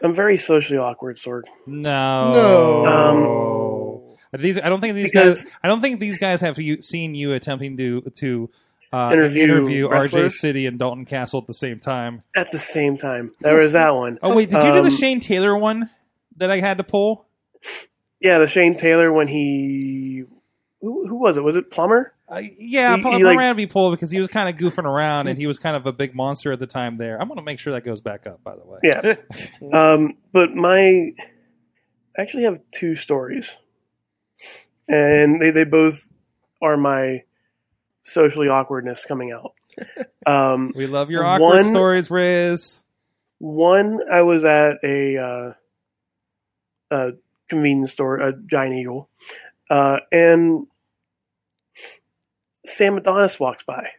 I'm 0.03 0.13
very 0.13 0.37
socially 0.37 0.77
awkward, 0.77 1.17
Sorg. 1.17 1.43
No, 1.65 2.33
no. 2.33 2.85
Um, 2.85 4.41
These 4.41 4.59
I 4.59 4.69
don't 4.69 4.81
think 4.81 4.95
these 4.95 5.11
guys. 5.13 5.45
I 5.63 5.67
don't 5.67 5.81
think 5.81 5.99
these 5.99 6.17
guys 6.17 6.41
have 6.41 6.59
you, 6.59 6.81
seen 6.81 7.15
you 7.15 7.33
attempting 7.33 7.77
to 7.77 8.01
to 8.01 8.49
uh, 8.91 9.09
Interview 9.11 9.43
interview 9.43 9.89
RJ? 9.89 10.31
City 10.31 10.65
and 10.65 10.77
Dalton 10.79 11.05
Castle 11.05 11.41
at 11.41 11.47
the 11.47 11.53
same 11.53 11.79
time. 11.79 12.21
At 12.35 12.51
the 12.51 12.59
same 12.59 12.97
time, 12.97 13.33
there 13.41 13.55
was 13.55 13.73
that 13.73 13.93
one. 13.95 14.19
Oh 14.21 14.35
wait, 14.35 14.49
did 14.49 14.63
you 14.63 14.71
do 14.71 14.81
the 14.81 14.87
Um, 14.87 14.95
Shane 14.95 15.19
Taylor 15.21 15.55
one 15.57 15.89
that 16.37 16.51
I 16.51 16.59
had 16.59 16.77
to 16.77 16.83
pull? 16.83 17.25
Yeah, 18.19 18.39
the 18.39 18.47
Shane 18.47 18.77
Taylor 18.77 19.11
when 19.11 19.27
he 19.27 20.23
who, 20.81 21.07
who 21.07 21.15
was 21.15 21.37
it? 21.37 21.43
Was 21.43 21.55
it 21.55 21.71
Plumber? 21.71 22.13
Uh, 22.27 22.41
yeah, 22.57 22.95
He- 22.97 23.03
Paul 23.03 23.17
he, 23.17 23.23
like- 23.23 23.35
Moran 23.35 23.49
to 23.51 23.55
be 23.55 23.67
pulled 23.67 23.93
because 23.93 24.11
he 24.11 24.19
was 24.19 24.27
kind 24.27 24.49
of 24.49 24.55
goofing 24.59 24.85
around 24.85 25.27
and 25.27 25.37
he 25.37 25.47
was 25.47 25.59
kind 25.59 25.75
of 25.75 25.85
a 25.85 25.93
big 25.93 26.15
monster 26.15 26.51
at 26.51 26.59
the 26.59 26.67
time. 26.67 26.97
There, 26.97 27.19
I'm 27.21 27.27
going 27.27 27.37
to 27.37 27.43
make 27.43 27.59
sure 27.59 27.73
that 27.73 27.83
goes 27.83 28.01
back 28.01 28.25
up. 28.27 28.43
By 28.43 28.55
the 28.55 28.65
way, 28.65 28.79
Yeah. 28.83 29.15
um, 29.73 30.17
but 30.31 30.53
my 30.55 31.11
I 32.17 32.21
actually 32.21 32.43
have 32.43 32.59
two 32.71 32.95
stories, 32.95 33.53
and 34.87 35.41
they 35.41 35.51
they 35.51 35.63
both 35.65 36.11
are 36.61 36.77
my 36.77 37.23
socially 38.01 38.47
awkwardness 38.47 39.05
coming 39.05 39.31
out. 39.31 39.53
Um, 40.27 40.71
we 40.75 40.87
love 40.87 41.11
your 41.11 41.23
awkward 41.23 41.45
One- 41.57 41.65
stories, 41.65 42.09
Riz. 42.09 42.83
One, 43.37 43.99
I 44.11 44.23
was 44.23 44.43
at 44.43 44.77
a, 44.83 45.17
uh, 45.17 45.53
a 46.89 47.11
convenience 47.47 47.91
store, 47.91 48.15
a 48.17 48.33
Giant 48.47 48.73
Eagle, 48.73 49.07
uh, 49.69 49.97
and 50.11 50.67
Sam 52.65 52.97
Adonis 52.97 53.39
walks 53.39 53.63
by. 53.63 53.89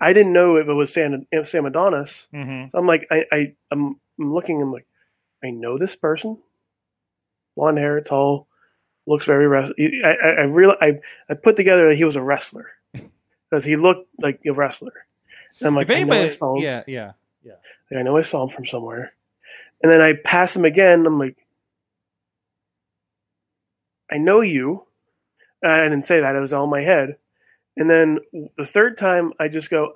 I 0.00 0.12
didn't 0.12 0.32
know 0.32 0.56
if 0.56 0.66
it 0.66 0.72
was 0.72 0.92
Sam, 0.92 1.26
Sam 1.44 1.66
Adonis. 1.66 2.26
Mm-hmm. 2.32 2.76
I'm 2.76 2.86
like, 2.86 3.06
I, 3.10 3.24
I, 3.30 3.54
I'm, 3.70 4.00
I'm 4.18 4.32
looking. 4.32 4.62
I'm 4.62 4.72
like, 4.72 4.86
I 5.42 5.50
know 5.50 5.76
this 5.76 5.94
person. 5.94 6.40
Blonde 7.56 7.78
hair, 7.78 8.00
tall, 8.00 8.48
looks 9.06 9.26
very. 9.26 9.46
I, 9.46 10.08
I, 10.08 10.28
I 10.28 10.42
real, 10.44 10.74
I, 10.80 11.00
I 11.28 11.34
put 11.34 11.56
together 11.56 11.88
that 11.90 11.96
he 11.96 12.04
was 12.04 12.16
a 12.16 12.22
wrestler 12.22 12.68
because 12.92 13.64
he 13.64 13.76
looked 13.76 14.08
like 14.18 14.40
a 14.46 14.52
wrestler. 14.52 15.06
And 15.60 15.68
I'm 15.68 15.76
like, 15.76 15.88
if 15.88 15.96
I 15.96 16.02
know 16.02 16.22
I 16.22 16.28
saw 16.30 16.56
him. 16.56 16.62
yeah, 16.62 16.82
yeah, 16.86 17.12
Like, 17.90 18.00
I 18.00 18.02
know 18.02 18.16
I 18.16 18.22
saw 18.22 18.42
him 18.42 18.48
from 18.48 18.64
somewhere. 18.64 19.12
And 19.82 19.92
then 19.92 20.00
I 20.00 20.14
pass 20.14 20.56
him 20.56 20.64
again. 20.64 21.06
I'm 21.06 21.18
like, 21.18 21.36
I 24.10 24.18
know 24.18 24.40
you. 24.40 24.84
I 25.62 25.80
didn't 25.80 26.06
say 26.06 26.20
that. 26.20 26.36
It 26.36 26.40
was 26.40 26.52
all 26.52 26.64
in 26.64 26.70
my 26.70 26.82
head. 26.82 27.16
And 27.76 27.88
then 27.88 28.18
the 28.56 28.66
third 28.66 28.98
time, 28.98 29.32
I 29.40 29.48
just 29.48 29.70
go, 29.70 29.94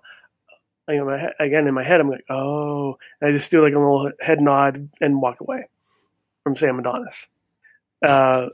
you 0.88 0.96
know, 0.96 1.04
my 1.04 1.18
head, 1.18 1.34
again 1.38 1.66
in 1.66 1.74
my 1.74 1.84
head, 1.84 2.00
I'm 2.00 2.08
like, 2.08 2.24
oh. 2.30 2.96
And 3.20 3.30
I 3.30 3.36
just 3.36 3.50
do 3.50 3.62
like 3.62 3.74
a 3.74 3.78
little 3.78 4.10
head 4.20 4.40
nod 4.40 4.88
and 5.00 5.20
walk 5.20 5.40
away 5.40 5.68
from 6.42 6.56
Sam 6.56 6.78
Adonis. 6.78 7.26
Uh, 8.02 8.46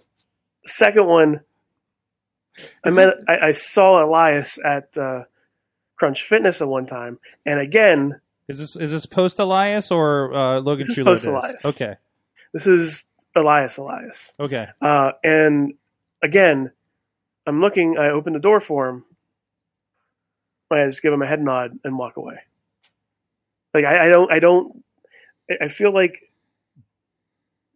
second 0.64 1.06
one, 1.06 1.40
I 2.84 2.90
met, 2.90 3.14
I, 3.28 3.38
I 3.38 3.52
saw 3.52 4.04
Elias 4.04 4.58
at 4.64 4.96
uh, 4.96 5.24
Crunch 5.96 6.22
Fitness 6.22 6.60
at 6.60 6.68
one 6.68 6.86
time, 6.86 7.18
and 7.44 7.60
again, 7.60 8.20
Is 8.48 8.58
this 8.58 8.76
is 8.76 8.90
this 8.90 9.06
post 9.06 9.38
Elias 9.38 9.90
or 9.90 10.32
uh, 10.34 10.60
Logan 10.60 10.90
is 10.90 10.98
post? 10.98 11.26
Elias. 11.26 11.64
Okay, 11.64 11.94
this 12.52 12.66
is 12.66 13.06
Elias 13.34 13.76
Elias. 13.78 14.32
okay. 14.38 14.68
Uh, 14.80 15.12
and 15.22 15.74
again, 16.22 16.70
I'm 17.46 17.60
looking. 17.60 17.98
I 17.98 18.10
open 18.10 18.32
the 18.32 18.38
door 18.38 18.60
for 18.60 18.88
him. 18.88 19.04
I 20.70 20.86
just 20.86 21.02
give 21.02 21.12
him 21.12 21.22
a 21.22 21.26
head 21.26 21.40
nod 21.42 21.78
and 21.84 21.96
walk 21.98 22.16
away. 22.16 22.38
Like 23.72 23.84
I, 23.84 24.06
I 24.06 24.08
don't. 24.08 24.32
I 24.32 24.38
don't. 24.38 24.84
I- 25.60 25.68
feel 25.68 25.92
like 25.92 26.30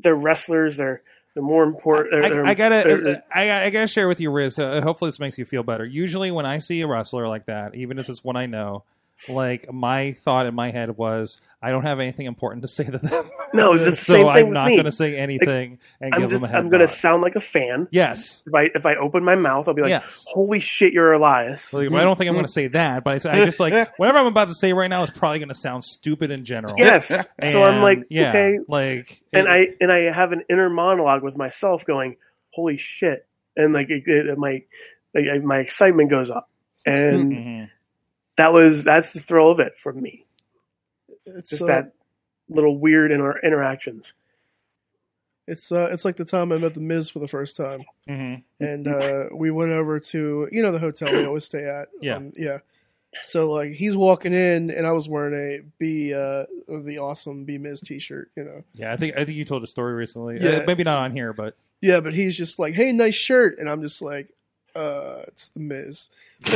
they're 0.01 0.15
wrestlers. 0.15 0.77
They're 0.77 1.03
they're 1.35 1.43
more 1.43 1.65
important. 1.65 2.25
I, 2.25 2.51
I 2.51 2.55
gotta, 2.55 3.23
I, 3.33 3.65
I 3.67 3.71
gotta 3.71 3.87
share 3.87 4.09
with 4.09 4.21
you, 4.21 4.31
Riz. 4.31 4.59
Uh, 4.59 4.81
hopefully, 4.81 5.09
this 5.09 5.21
makes 5.21 5.39
you 5.39 5.45
feel 5.45 5.63
better. 5.63 5.85
Usually, 5.85 6.31
when 6.31 6.47
I 6.47 6.59
see 6.59 6.81
a 6.81 6.87
wrestler 6.87 7.29
like 7.29 7.47
that, 7.47 7.75
even 7.75 7.99
if 7.99 8.09
it's 8.09 8.25
one 8.25 8.37
I 8.37 8.47
know, 8.47 8.85
like 9.29 9.73
my 9.73 10.12
thought 10.12 10.47
in 10.47 10.55
my 10.55 10.71
head 10.71 10.97
was, 10.97 11.41
I 11.61 11.71
don't 11.73 11.83
have 11.83 11.99
anything 11.99 12.27
important 12.27 12.62
to 12.62 12.69
say 12.69 12.85
to 12.85 12.99
them. 12.99 13.31
no, 13.53 13.77
the 13.77 13.97
so 13.97 14.14
same 14.14 14.33
thing 14.33 14.47
I'm 14.47 14.53
not 14.53 14.69
going 14.69 14.85
to 14.85 14.93
say 14.93 15.16
anything 15.16 15.81
and 16.01 16.14
I'm 16.14 16.21
give 16.21 16.31
just. 16.31 16.43
them 16.43 16.49
a 16.51 16.53
head 16.53 16.61
I'm 16.61 16.69
going 16.69 16.83
to 16.83 16.89
sound 16.89 17.23
like 17.23 17.35
a 17.35 17.41
fan. 17.41 17.89
Yes, 17.91 18.45
If 18.47 18.55
I 18.55 18.62
if 18.75 18.87
I 18.87 18.95
open 18.95 19.25
my 19.25 19.35
mouth, 19.35 19.66
I'll 19.66 19.75
be 19.75 19.83
like, 19.83 19.89
yes. 19.91 20.25
"Holy 20.29 20.61
shit, 20.61 20.93
you're 20.93 21.12
Elias." 21.14 21.73
Like, 21.73 21.91
I 21.91 22.03
don't 22.05 22.16
think 22.16 22.29
I'm 22.29 22.35
going 22.35 22.47
to 22.47 22.53
say 22.53 22.69
that, 22.69 23.03
but 23.03 23.27
I, 23.27 23.41
I 23.41 23.45
just 23.45 23.59
like 23.59 23.73
whatever 23.99 24.19
I'm 24.19 24.27
about 24.27 24.49
to 24.49 24.55
say 24.55 24.73
right 24.73 24.89
now 24.89 25.03
is 25.03 25.11
probably 25.11 25.41
going 25.41 25.49
to 25.49 25.55
sound 25.55 25.83
stupid 25.85 26.31
in 26.31 26.45
general. 26.45 26.75
Yes. 26.79 27.09
so 27.09 27.64
I'm 27.64 27.83
like, 27.83 28.05
yeah, 28.11 28.29
okay, 28.31 28.59
like, 28.69 29.21
and 29.33 29.49
I 29.49 29.69
and 29.81 29.91
I 29.91 30.12
have 30.12 30.31
an 30.33 30.45
inner 30.49 30.71
monologue 30.71 31.25
with 31.25 31.37
myself 31.37 31.85
going, 31.85 32.16
"Holy 32.53 32.77
shit!" 32.77 33.27
And 33.57 33.73
like 33.73 33.91
it, 33.91 34.05
it, 34.07 34.39
my 34.39 34.62
like, 35.12 35.43
my 35.43 35.59
excitement 35.59 36.09
goes 36.11 36.31
up, 36.31 36.49
and 36.87 37.33
Mhm. 37.33 37.71
That 38.39 38.53
was 38.53 38.82
that's 38.84 39.12
the 39.12 39.20
thrill 39.20 39.51
of 39.51 39.61
it 39.61 39.76
for 39.76 39.93
me. 39.93 40.24
It's 41.26 41.51
Just 41.51 41.62
uh, 41.62 41.66
that 41.66 41.93
little 42.49 42.78
weird 42.78 43.12
in 43.12 43.20
our 43.20 43.39
interactions. 43.41 44.14
it's 45.47 45.70
uh, 45.72 45.89
it's 45.93 46.05
like 46.05 46.16
the 46.16 46.24
time 46.24 46.53
I 46.53 46.57
met 46.57 46.74
the 46.74 46.80
Miz 46.80 47.11
for 47.11 47.18
the 47.20 47.28
first 47.28 47.57
time, 47.57 47.80
Mhm. 48.09 48.43
and 48.61 48.89
uh, 48.89 49.24
we 49.34 49.51
went 49.51 49.72
over 49.72 49.99
to 50.01 50.49
you 50.51 50.62
know 50.62 50.72
the 50.72 50.78
hotel 50.78 51.12
we 51.12 51.24
always 51.24 51.45
stay 51.45 51.64
at. 51.64 51.89
Yeah. 52.01 52.16
um, 52.16 52.32
yeah. 52.36 52.59
So 53.22 53.51
like 53.51 53.72
he's 53.72 53.97
walking 53.97 54.34
in, 54.34 54.70
and 54.70 54.86
I 54.86 54.93
was 54.93 55.09
wearing 55.09 55.34
a 55.34 55.61
B 55.78 56.12
uh, 56.12 56.45
the 56.68 56.99
awesome 57.01 57.45
B 57.45 57.57
Miz 57.59 57.80
t 57.80 57.99
shirt, 57.99 58.30
you 58.36 58.45
know. 58.45 58.62
Yeah, 58.74 58.93
I 58.93 58.97
think 58.97 59.16
I 59.16 59.24
think 59.24 59.36
you 59.39 59.45
told 59.47 59.62
a 59.62 59.66
story 59.66 59.95
recently. 59.95 60.39
Yeah. 60.41 60.51
Uh, 60.59 60.64
maybe 60.66 60.84
not 60.84 60.99
on 60.99 61.12
here, 61.12 61.32
but 61.32 61.57
Yeah, 61.80 62.01
but 62.01 62.12
he's 62.12 62.36
just 62.36 62.59
like, 62.59 62.74
"Hey, 62.74 62.93
nice 62.93 63.14
shirt," 63.14 63.59
and 63.59 63.68
I'm 63.68 63.80
just 63.82 64.03
like, 64.03 64.30
"Uh, 64.79 65.22
it's 65.29 65.49
the 65.49 65.61
Miz." 65.61 66.11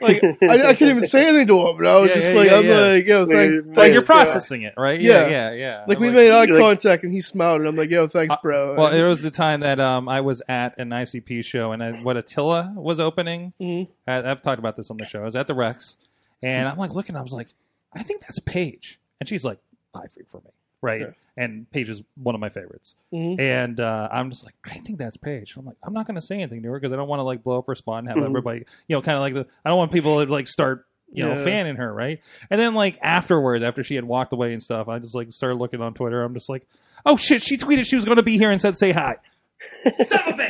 Like, 0.00 0.22
I, 0.42 0.68
I 0.68 0.74
can't 0.74 0.82
even 0.82 1.06
say 1.06 1.24
anything 1.28 1.48
to 1.48 1.58
him, 1.66 1.76
but 1.78 1.86
I 1.86 1.96
was 2.00 2.10
Yeah, 2.10 2.14
just 2.16 2.28
yeah, 2.34 2.40
like, 2.40 2.50
yeah, 2.50 2.56
I'm 2.56 2.64
yeah. 2.66 2.78
like, 2.80 3.06
"Yo, 3.06 3.26
thanks." 3.26 3.56
Like, 3.56 3.66
like 3.66 3.74
thanks, 3.74 3.94
you're 3.94 4.04
bro." 4.04 4.16
processing 4.16 4.62
it, 4.62 4.74
right? 4.76 5.00
Yeah. 5.00 5.26
Yeah, 5.26 5.28
yeah, 5.28 5.52
yeah. 5.54 5.84
Like 5.88 5.96
I'm 5.98 6.02
we 6.02 6.10
made 6.10 6.30
eye 6.30 6.44
like- 6.44 6.50
contact, 6.50 7.02
and 7.02 7.12
he 7.12 7.20
smiled, 7.20 7.60
and 7.60 7.68
I'm 7.68 7.74
like, 7.76 7.90
"Yo, 7.90 8.06
thanks, 8.06 8.32
Uh, 8.34 8.38
bro." 8.42 8.74
Well, 8.76 8.92
it 8.92 9.02
was 9.02 9.22
the 9.22 9.30
time 9.32 9.60
that 9.60 9.80
um, 9.80 10.08
I 10.08 10.20
was 10.20 10.42
at 10.48 10.78
an 10.78 10.90
ICP 10.90 11.44
show, 11.44 11.72
and 11.72 11.82
I, 11.82 11.92
what 12.02 12.16
Attila 12.16 12.72
was 12.76 13.00
opening. 13.00 13.52
Mhm. 13.60 13.88
I, 14.06 14.30
I've 14.30 14.42
talked 14.42 14.58
about 14.60 14.76
this 14.76 14.90
on 14.90 14.96
the 14.98 15.06
show. 15.06 15.22
I 15.22 15.24
was 15.24 15.36
at 15.36 15.46
the 15.48 15.54
Rex, 15.54 15.96
and 16.42 16.68
I'm 16.68 16.76
like 16.78 16.92
looking. 16.92 17.16
I 17.16 17.22
was 17.22 17.32
like, 17.32 17.48
I 17.92 18.02
think 18.04 18.20
that's 18.22 18.38
Paige, 18.40 19.00
and 19.20 19.28
she's 19.28 19.44
like 19.44 19.58
I 19.94 20.06
feet 20.06 20.26
for 20.28 20.38
me, 20.38 20.50
right? 20.82 21.06
Yeah. 21.38 21.44
And 21.44 21.70
Paige 21.70 21.90
is 21.90 22.02
one 22.16 22.34
of 22.34 22.40
my 22.40 22.48
favorites, 22.48 22.94
Mhm. 23.14 23.38
and 23.38 23.78
uh, 23.80 24.08
I'm 24.10 24.30
just 24.30 24.44
like, 24.44 24.54
I 24.64 24.74
think 24.78 24.98
that's 24.98 25.16
Paige. 25.16 25.54
I'm 25.56 25.64
like, 25.64 25.76
I'm 25.82 25.92
not 25.92 26.06
going 26.06 26.16
to 26.16 26.20
say 26.20 26.36
anything 26.36 26.62
to 26.64 26.68
her 26.70 26.80
because 26.80 26.92
I 26.92 26.96
don't 26.96 27.08
want 27.08 27.20
to 27.20 27.24
like 27.24 27.44
blow 27.44 27.58
up 27.58 27.66
her 27.66 27.74
spot 27.74 28.00
and 28.00 28.08
have 28.08 28.18
Mhm. 28.18 28.26
everybody, 28.26 28.64
you 28.88 28.96
know, 28.96 29.02
kind 29.02 29.16
of 29.16 29.20
like 29.22 29.34
the. 29.34 29.46
I 29.64 29.68
don't 29.68 29.78
want 29.78 29.92
people 29.92 30.24
to 30.24 30.30
like 30.32 30.48
start. 30.48 30.84
You 31.10 31.24
know, 31.24 31.42
fanning 31.42 31.76
her, 31.76 31.90
right? 31.90 32.20
And 32.50 32.60
then, 32.60 32.74
like 32.74 32.98
afterwards, 33.00 33.64
after 33.64 33.82
she 33.82 33.94
had 33.94 34.04
walked 34.04 34.34
away 34.34 34.52
and 34.52 34.62
stuff, 34.62 34.88
I 34.88 34.98
just 34.98 35.14
like 35.14 35.32
started 35.32 35.54
looking 35.54 35.80
on 35.80 35.94
Twitter. 35.94 36.22
I'm 36.22 36.34
just 36.34 36.50
like, 36.50 36.66
"Oh 37.06 37.16
shit!" 37.16 37.40
She 37.40 37.56
tweeted 37.56 37.86
she 37.86 37.96
was 37.96 38.04
going 38.04 38.18
to 38.18 38.22
be 38.22 38.36
here 38.36 38.50
and 38.50 38.60
said, 38.60 38.76
"Say 38.76 38.92
hi." 38.92 39.16
Son 40.04 40.20
of 40.26 40.38
a 40.38 40.42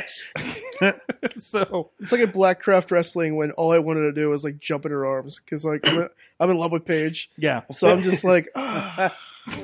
bitch. 0.81 1.39
so 1.41 1.91
It's 2.01 2.11
like 2.11 2.19
in 2.19 2.31
Blackcraft 2.33 2.91
Wrestling 2.91 3.37
when 3.37 3.51
all 3.51 3.71
I 3.71 3.79
wanted 3.79 4.01
to 4.01 4.11
do 4.11 4.29
was 4.29 4.43
like 4.43 4.57
jump 4.59 4.85
in 4.85 4.91
her 4.91 5.05
arms 5.05 5.39
because 5.39 5.63
like 5.63 5.87
I'm, 5.89 6.01
in- 6.01 6.09
I'm 6.41 6.49
in 6.51 6.57
love 6.57 6.73
with 6.73 6.83
Paige, 6.85 7.29
yeah, 7.37 7.61
so 7.71 7.89
I'm 7.89 8.03
just 8.03 8.25
like, 8.25 8.49
ah. 8.55 9.15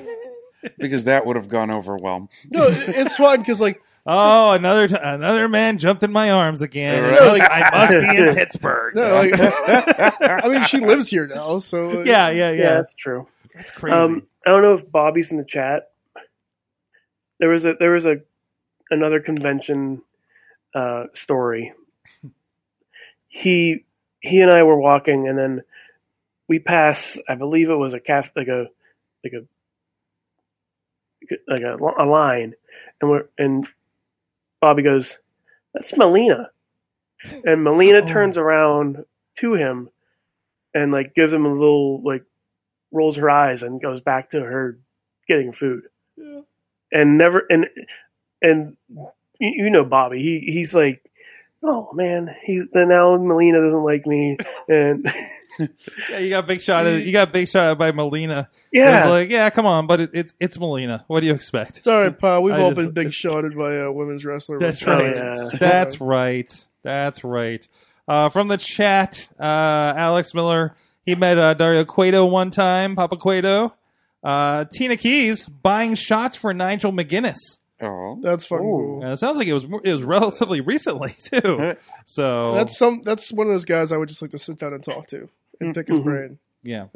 because 0.78 1.05
that 1.05 1.26
would 1.26 1.36
have 1.36 1.47
gone 1.47 1.70
over 1.70 1.97
well. 1.97 2.30
no, 2.49 2.68
it's 2.70 3.16
fun 3.16 3.39
because 3.39 3.61
like 3.61 3.82
oh, 4.05 4.51
another 4.51 4.88
t- 4.88 4.97
another 4.99 5.49
man 5.49 5.78
jumped 5.78 6.03
in 6.03 6.11
my 6.11 6.32
arms 6.32 6.61
again. 6.61 7.03
Right. 7.03 7.13
And 7.13 7.20
I 7.20 7.32
like, 7.32 7.51
I 7.51 7.78
must 7.78 7.93
be 7.93 8.18
in 8.18 8.36
Pittsburgh. 8.36 8.95
no, 8.95 9.16
like, 9.16 9.34
I 9.39 10.47
mean 10.47 10.63
she 10.63 10.80
lives 10.80 11.09
here 11.09 11.28
now, 11.28 11.59
so 11.59 12.03
yeah, 12.03 12.30
yeah, 12.30 12.30
yeah, 12.30 12.51
yeah. 12.51 12.74
that's 12.76 12.93
true. 12.93 13.28
That's 13.53 13.72
crazy. 13.72 13.95
Um, 13.95 14.28
I 14.45 14.49
don't 14.51 14.61
know 14.61 14.76
if 14.76 14.89
Bobby's 14.89 15.32
in 15.32 15.38
the 15.38 15.45
chat. 15.45 15.91
There 17.39 17.49
was 17.49 17.66
a 17.66 17.76
there 17.80 17.91
was 17.91 18.05
a 18.05 18.22
another 18.91 19.20
convention 19.20 20.01
uh, 20.74 21.05
story. 21.13 21.74
He 23.28 23.86
he 24.20 24.41
and 24.41 24.51
I 24.51 24.63
were 24.63 24.80
walking, 24.80 25.28
and 25.28 25.38
then 25.38 25.63
we 26.47 26.59
pass. 26.59 27.18
I 27.28 27.36
believe 27.36 27.70
it 27.70 27.76
was 27.76 27.93
a 27.93 27.99
caf 27.99 28.32
like 28.36 28.47
a 28.47 28.68
like 29.24 29.34
a 29.34 29.45
like 31.47 31.61
a, 31.61 31.76
a 31.78 32.05
line, 32.05 32.53
and 33.01 33.09
we're 33.09 33.26
and 33.38 33.67
Bobby 34.61 34.84
goes, 34.84 35.17
"That's 35.73 35.95
Melina," 35.97 36.49
and 37.45 37.63
Melina 37.63 37.99
Oh. 38.03 38.07
turns 38.07 38.38
around 38.38 39.05
to 39.38 39.53
him 39.53 39.89
and 40.73 40.91
like 40.91 41.15
gives 41.15 41.34
him 41.34 41.45
a 41.45 41.51
little 41.51 42.01
like 42.03 42.23
rolls 42.91 43.15
her 43.17 43.30
eyes 43.30 43.63
and 43.63 43.82
goes 43.82 44.01
back 44.01 44.32
to 44.32 44.41
her 44.41 44.78
getting 45.28 45.51
food. 45.51 45.84
Yeah. 46.17 46.41
and 46.91 47.17
never 47.17 47.45
and 47.49 47.67
and 48.41 48.78
you, 49.39 49.69
know 49.69 49.84
Bobby. 49.84 50.21
He 50.21 50.39
he's 50.51 50.73
like 50.73 51.09
oh 51.63 51.89
man 51.93 52.36
he's 52.43 52.69
then 52.69 52.89
now 52.89 53.17
Melina 53.17 53.61
doesn't 53.61 53.84
like 53.84 54.05
me. 54.05 54.38
And 54.69 55.05
yeah, 55.60 56.18
you 56.20 56.30
got 56.30 56.47
big 56.47 56.62
shot. 56.62 56.86
At, 56.86 57.01
you 57.03 57.12
got 57.12 57.32
big 57.32 57.47
shot 57.47 57.72
at 57.72 57.78
by 57.78 57.91
Melina. 57.91 58.49
yeah 58.72 58.99
It's 59.03 59.10
like, 59.10 59.32
yeah, 59.32 59.49
come 59.49 59.66
on, 59.66 59.88
but 59.88 60.01
it, 60.01 60.10
it's 60.14 60.34
it's 60.39 60.60
Melina. 60.60 61.03
What 61.08 61.22
do 61.22 61.28
you 61.28 61.34
expect? 61.34 61.78
it's 61.78 61.88
all 61.88 62.01
right, 62.01 62.18
pal. 62.18 62.43
We've 62.43 62.53
I 62.56 62.62
all 62.62 62.72
just- 62.72 62.93
been 62.93 63.06
big 63.06 63.14
shotted 63.14 63.56
by 63.58 63.74
a 63.76 63.91
women's 63.91 64.26
wrestler. 64.26 64.60
That's 64.60 64.80
before. 64.80 64.95
right. 64.95 65.16
yeah. 65.18 65.47
That's 65.60 66.01
right. 66.01 66.68
That's 66.84 67.24
right. 67.24 67.68
Uh, 68.08 68.30
from 68.30 68.47
the 68.49 68.58
chat, 68.58 69.28
uh, 69.39 69.93
Alex 69.97 70.34
Miller, 70.34 70.76
he 71.06 71.16
met 71.16 71.38
uh, 71.38 71.53
Dario 71.56 71.86
Cueto 71.86 72.26
one 72.26 72.51
time, 72.51 72.95
Papa 72.95 73.18
Cueto. 73.18 73.74
Uh, 74.24 74.66
Tina 74.74 74.97
Keys 74.97 75.47
buying 75.47 75.95
shots 75.95 76.36
for 76.36 76.53
Nigel 76.53 76.91
McGuinness. 76.91 77.60
Oh, 77.82 78.18
That's 78.22 78.45
fucking 78.45 78.66
Ooh. 78.66 78.70
cool. 78.72 79.03
And 79.03 79.12
it 79.14 79.18
sounds 79.20 79.38
like 79.38 79.47
it 79.47 79.53
was 79.53 79.66
it 79.84 79.91
was 79.91 80.01
relatively 80.01 80.62
recently 80.62 81.14
too. 81.24 81.76
So 82.06 82.53
That's 82.53 82.78
some. 82.78 83.01
That's 83.03 83.34
one 83.34 83.47
of 83.47 83.53
those 83.53 83.66
guys 83.66 83.91
I 83.91 83.97
would 83.97 84.08
just 84.10 84.22
like 84.22 84.32
to 84.32 84.38
sit 84.38 84.58
down 84.60 84.74
and 84.74 84.84
talk 84.84 85.08
to 85.08 85.28
and 85.60 85.74
pick 85.74 85.88
his 85.88 85.97
Mhm. 85.99 86.03
brain. 86.03 86.39
yeah, 86.64 86.88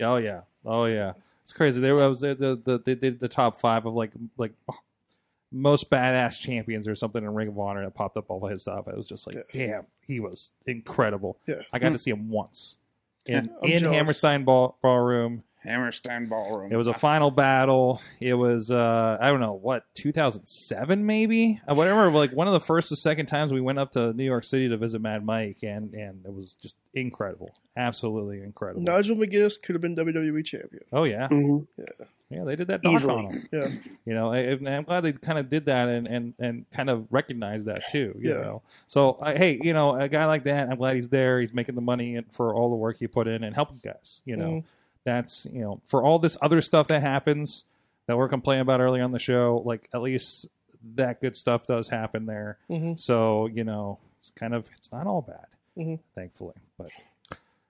oh 0.00 0.16
yeah, 0.16 0.42
oh 0.64 0.84
yeah. 0.86 1.12
It's 1.42 1.52
crazy. 1.52 1.80
There 1.80 1.94
was 1.94 2.20
the 2.20 2.34
the, 2.34 2.56
the 2.62 2.78
they 2.78 2.94
did 2.94 3.20
the 3.20 3.28
top 3.28 3.58
five 3.58 3.86
of 3.86 3.94
like 3.94 4.12
like 4.36 4.52
most 5.50 5.88
badass 5.90 6.38
champions 6.40 6.86
or 6.86 6.94
something 6.94 7.22
in 7.24 7.32
Ring 7.34 7.48
of 7.48 7.58
Honor 7.58 7.82
that 7.84 7.94
popped 7.94 8.16
up 8.18 8.26
all 8.28 8.46
his 8.48 8.62
stuff. 8.62 8.86
I 8.86 8.94
was 8.94 9.08
just 9.08 9.26
like, 9.26 9.36
Yeah. 9.54 9.66
damn, 9.66 9.86
he 10.06 10.20
was 10.20 10.50
incredible. 10.66 11.38
Yeah. 11.46 11.62
I 11.72 11.78
got 11.78 11.92
to 11.92 11.98
see 11.98 12.10
him 12.10 12.28
once 12.28 12.76
in 13.26 13.50
I'm 13.62 13.68
in 13.70 13.78
jealous. 13.80 13.96
Hammerstein 13.96 14.44
Ball, 14.44 14.76
Ballroom. 14.82 15.42
Hammerstein 15.68 16.26
Ballroom. 16.26 16.72
It 16.72 16.76
was 16.76 16.88
a 16.88 16.94
final 16.94 17.30
battle. 17.30 18.00
It 18.20 18.34
was 18.34 18.70
uh 18.70 19.18
I 19.20 19.28
don't 19.28 19.40
know 19.40 19.52
what 19.52 19.84
2007 19.94 21.04
maybe 21.06 21.60
uh, 21.68 21.74
whatever 21.74 22.10
like 22.10 22.32
one 22.32 22.46
of 22.46 22.52
the 22.52 22.60
first 22.60 22.90
or 22.92 22.96
second 22.96 23.26
times 23.26 23.52
we 23.52 23.60
went 23.60 23.78
up 23.78 23.90
to 23.92 24.12
New 24.12 24.24
York 24.24 24.44
City 24.44 24.68
to 24.68 24.76
visit 24.76 25.00
Mad 25.00 25.24
Mike 25.24 25.58
and 25.62 25.92
and 25.94 26.24
it 26.24 26.32
was 26.32 26.54
just 26.54 26.76
incredible, 26.94 27.52
absolutely 27.76 28.42
incredible. 28.42 28.82
Nigel 28.82 29.16
McGuinness 29.16 29.60
could 29.62 29.74
have 29.74 29.82
been 29.82 29.94
WWE 29.94 30.44
champion. 30.44 30.82
Oh 30.92 31.04
yeah, 31.04 31.28
Mhm. 31.28 31.66
yeah 32.30 32.44
they 32.44 32.56
did 32.56 32.68
that 32.68 32.82
doc 32.82 32.94
Easily. 32.94 33.14
on 33.14 33.24
him. 33.32 33.48
Yeah, 33.52 33.68
You 34.04 34.14
know, 34.14 34.32
I, 34.32 34.38
I'm 34.50 34.82
glad 34.84 35.02
they 35.02 35.12
kind 35.12 35.38
of 35.38 35.48
did 35.48 35.66
that 35.66 35.88
and 35.88 36.06
and 36.08 36.34
and 36.38 36.70
kind 36.70 36.90
of 36.90 37.06
recognized 37.10 37.66
that 37.68 37.82
too. 37.90 38.14
You 38.20 38.30
Yeah. 38.34 38.40
know, 38.40 38.62
so 38.86 39.10
uh, 39.20 39.36
hey, 39.36 39.58
you 39.62 39.72
know, 39.74 39.94
a 39.94 40.08
guy 40.08 40.24
like 40.26 40.44
that, 40.44 40.68
I'm 40.70 40.76
glad 40.78 40.96
he's 40.96 41.08
there. 41.08 41.40
He's 41.40 41.54
making 41.54 41.74
the 41.74 41.80
money 41.80 42.20
for 42.32 42.54
all 42.54 42.70
the 42.70 42.76
work 42.76 42.98
he 42.98 43.06
put 43.06 43.28
in 43.28 43.44
and 43.44 43.54
helping 43.54 43.78
guys. 43.82 44.22
You 44.24 44.36
know, 44.36 44.48
Mhm. 44.50 44.64
That's 45.08 45.46
you 45.52 45.60
know 45.62 45.80
for 45.86 46.02
all 46.04 46.18
this 46.18 46.36
other 46.42 46.60
stuff 46.60 46.88
that 46.88 47.00
happens 47.02 47.64
that 48.06 48.16
we're 48.16 48.28
complaining 48.28 48.62
about 48.62 48.80
early 48.80 49.00
on 49.00 49.12
the 49.12 49.18
show. 49.18 49.62
Like 49.64 49.88
at 49.94 50.02
least 50.02 50.48
that 50.94 51.20
good 51.20 51.34
stuff 51.36 51.66
does 51.66 51.88
happen 51.88 52.26
there. 52.26 52.58
hmm 52.68 52.94
So 52.96 53.46
you 53.46 53.64
know, 53.64 53.98
it's 54.18 54.30
kind 54.36 54.54
of 54.54 54.68
it's 54.76 54.92
not 54.92 55.06
all 55.06 55.22
bad, 55.22 55.46
Mhm. 55.76 55.98
thankfully, 56.14 56.54
but. 56.76 56.90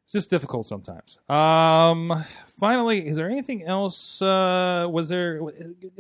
It's 0.05 0.13
just 0.15 0.31
difficult 0.31 0.65
sometimes. 0.65 1.19
Um, 1.29 2.25
finally, 2.59 3.07
is 3.07 3.19
there 3.19 3.29
anything 3.29 3.65
else? 3.65 4.23
Uh, 4.23 4.89
was 4.91 5.11
there 5.11 5.39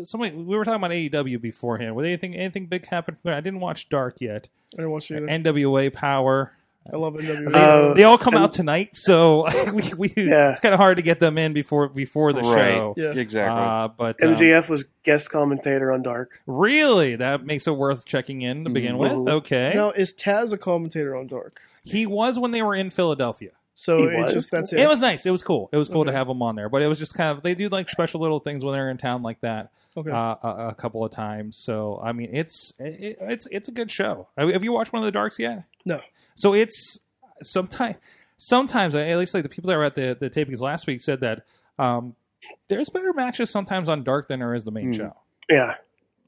somebody 0.04 0.34
we 0.34 0.56
were 0.56 0.64
talking 0.64 0.82
about 0.82 0.92
AEW 0.92 1.38
beforehand? 1.38 1.94
Was 1.94 2.06
anything 2.06 2.34
anything 2.34 2.64
big 2.64 2.86
happen 2.86 3.18
there? 3.22 3.34
I 3.34 3.42
didn't 3.42 3.60
watch 3.60 3.90
Dark 3.90 4.22
yet. 4.22 4.48
I 4.72 4.76
didn't 4.78 4.92
watch 4.92 5.10
either. 5.10 5.26
NWA 5.26 5.90
Power. 5.92 6.52
I 6.92 6.96
love 6.96 7.14
NWA. 7.14 7.54
Uh, 7.54 7.94
they 7.94 8.04
all 8.04 8.16
come 8.18 8.34
and- 8.34 8.44
out 8.44 8.52
tonight, 8.52 8.96
so 8.96 9.46
we, 9.72 9.82
we 9.96 10.08
Yeah. 10.16 10.50
it's 10.50 10.60
kind 10.60 10.72
of 10.74 10.80
hard 10.80 10.96
to 10.96 11.02
get 11.02 11.20
them 11.20 11.36
in 11.38 11.52
before 11.52 11.88
before 11.88 12.32
the 12.32 12.40
right. 12.42 12.74
show. 12.76 12.94
Yeah. 12.96 13.12
Exactly. 13.12 13.62
Uh, 13.62 13.88
but 13.88 14.22
um, 14.24 14.34
MJF 14.36 14.68
was 14.68 14.84
guest 15.02 15.30
commentator 15.30 15.92
on 15.92 16.02
Dark. 16.02 16.40
really, 16.46 17.16
that 17.16 17.44
makes 17.44 17.66
it 17.66 17.76
worth 17.76 18.04
checking 18.06 18.42
in 18.42 18.64
to 18.64 18.70
begin 18.70 18.96
with. 18.98 19.12
Mhm. 19.12 19.30
Okay, 19.30 19.72
now 19.74 19.90
is 19.90 20.12
Taz 20.14 20.52
a 20.52 20.58
commentator 20.58 21.14
on 21.16 21.26
Dark? 21.26 21.60
he 21.84 22.06
was 22.06 22.38
when 22.38 22.50
they 22.50 22.62
were 22.62 22.74
in 22.74 22.90
Philadelphia. 22.90 23.50
So 23.72 23.98
He 23.98 24.04
it's 24.08 24.24
was? 24.24 24.32
just 24.34 24.50
that's 24.50 24.72
it. 24.72 24.80
It 24.80 24.88
was 24.88 25.00
nice. 25.00 25.24
It 25.24 25.30
was 25.30 25.42
cool. 25.42 25.68
It 25.72 25.76
was 25.76 25.88
cool 25.88 26.04
to 26.04 26.10
have 26.12 26.26
them 26.26 26.42
on 26.42 26.56
there, 26.56 26.68
but 26.68 26.82
it 26.82 26.88
was 26.88 26.98
just 26.98 27.14
kind 27.14 27.36
of 27.36 27.44
they 27.44 27.54
do 27.54 27.68
like 27.68 27.88
special 27.88 28.20
little 28.20 28.40
things 28.40 28.64
when 28.64 28.72
they're 28.72 28.90
in 28.90 28.98
town 28.98 29.22
like 29.22 29.40
that. 29.42 29.70
okay. 29.96 30.10
uh, 30.10 30.34
a, 30.42 30.68
a 30.70 30.74
couple 30.74 31.04
of 31.04 31.12
times. 31.12 31.56
So 31.56 32.00
I 32.02 32.12
mean, 32.12 32.30
it's 32.32 32.72
it, 32.80 33.16
it's 33.20 33.46
it's 33.52 33.68
a 33.68 33.72
good 33.72 33.90
show. 33.90 34.26
Have 34.36 34.50
have 34.50 34.64
you 34.64 34.72
watched 34.72 34.92
one 34.92 35.00
of 35.02 35.06
the 35.06 35.12
Darks 35.12 35.38
yet? 35.38 35.62
No. 35.84 36.00
So 36.38 36.54
it's 36.54 36.98
sometimes 37.42 37.96
sometimes 38.36 38.94
at 38.94 39.16
least 39.18 39.34
like 39.34 39.42
the 39.42 39.48
people 39.48 39.68
that 39.68 39.76
were 39.76 39.84
at 39.84 39.94
the 39.94 40.16
the 40.18 40.30
tapings 40.30 40.60
last 40.60 40.86
week 40.86 41.00
said 41.00 41.20
that 41.20 41.44
um, 41.78 42.14
there's 42.68 42.88
better 42.90 43.12
matches 43.12 43.50
sometimes 43.50 43.88
on 43.88 44.04
Dark 44.04 44.28
than 44.28 44.40
there 44.40 44.54
is 44.54 44.64
the 44.64 44.70
main 44.70 44.88
Hmm. 44.88 44.92
show. 44.92 45.16
Yeah. 45.50 45.74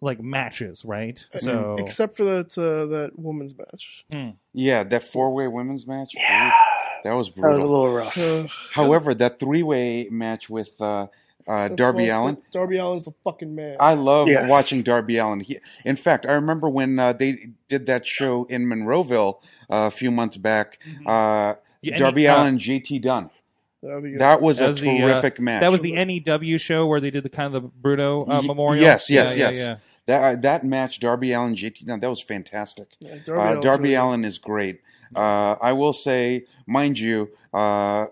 Like 0.00 0.20
matches, 0.20 0.84
right? 0.84 1.24
Uh, 1.34 1.38
So 1.38 1.76
Except 1.78 2.16
for 2.16 2.24
that 2.24 2.56
uh, 2.58 2.86
that 2.86 3.18
woman's 3.18 3.54
match. 3.56 4.04
yeah, 4.52 4.82
that 4.84 5.04
four 5.04 5.32
way 5.32 5.46
women's 5.46 5.86
match. 5.86 6.12
Yeah. 6.16 6.52
That 7.04 7.12
was 7.12 7.30
That 7.32 7.42
was 7.42 7.58
a 7.58 7.64
little 7.64 7.92
rough. 7.92 8.16
Uh, 8.18 8.46
However, 8.72 9.14
that 9.14 9.38
three 9.38 9.62
way 9.62 10.08
match 10.10 10.50
with 10.50 10.70
uh, 10.80 11.06
uh, 11.48 11.68
Darby 11.68 12.08
well, 12.08 12.24
Allin. 12.24 12.38
Darby 12.50 12.78
Allin's 12.78 13.04
the 13.04 13.12
fucking 13.24 13.54
man. 13.54 13.76
I 13.80 13.94
love 13.94 14.28
Yes. 14.28 14.48
watching 14.50 14.82
Darby 14.82 15.16
Allin. 15.18 15.40
He, 15.40 15.58
in 15.84 15.96
fact, 15.96 16.26
I 16.26 16.32
remember 16.32 16.68
when 16.68 16.98
uh, 16.98 17.12
they 17.12 17.50
did 17.68 17.86
that 17.86 18.06
show 18.06 18.44
in 18.44 18.66
Monroeville 18.66 19.40
uh, 19.70 19.86
a 19.86 19.90
few 19.90 20.10
months 20.10 20.36
back. 20.36 20.78
Uh, 21.06 21.54
Yeah, 21.82 21.96
Darby 21.98 22.22
he- 22.22 22.26
uh, 22.28 22.36
Allin, 22.36 22.48
and 22.54 22.60
JT 22.60 23.00
Dunn. 23.02 23.30
That'd 23.82 24.02
be 24.02 24.10
good. 24.10 24.20
That 24.20 24.42
was 24.42 24.58
That 24.58 24.64
a 24.66 24.68
was 24.68 24.80
the, 24.82 25.02
uh, 25.02 25.06
terrific 25.08 25.40
match. 25.40 25.62
that 25.62 25.72
was 25.72 25.80
the 25.80 25.92
NEW 26.04 26.58
show 26.58 26.86
where 26.86 27.00
they 27.00 27.10
did 27.10 27.22
the 27.22 27.30
kind 27.30 27.46
of 27.54 27.62
the 27.62 27.68
Bruno 27.68 28.26
uh, 28.26 28.40
Ye- 28.42 28.46
memorial. 28.48 28.82
yes, 28.82 29.08
yes, 29.08 29.34
Yeah, 29.36 29.44
yeah, 29.44 29.48
yes. 29.50 29.58
yeah. 29.66 29.76
that 30.06 30.22
uh, 30.22 30.40
that 30.42 30.64
match. 30.64 31.00
Darby 31.00 31.32
Allin, 31.32 31.54
JT 31.54 31.86
Dunn. 31.86 32.00
That 32.00 32.10
was 32.10 32.20
fantastic. 32.20 32.88
Yeah, 33.00 33.16
Darby, 33.24 33.24
Darby, 33.24 33.58
uh, 33.58 33.60
Darby 33.62 33.82
really 33.84 33.94
Allin 33.94 34.24
is 34.26 34.36
great. 34.38 34.80
Uh, 35.16 35.56
I 35.62 35.72
will 35.72 35.94
say, 35.94 36.44
mind 36.66 36.98
you, 36.98 37.30
uh, 37.54 38.06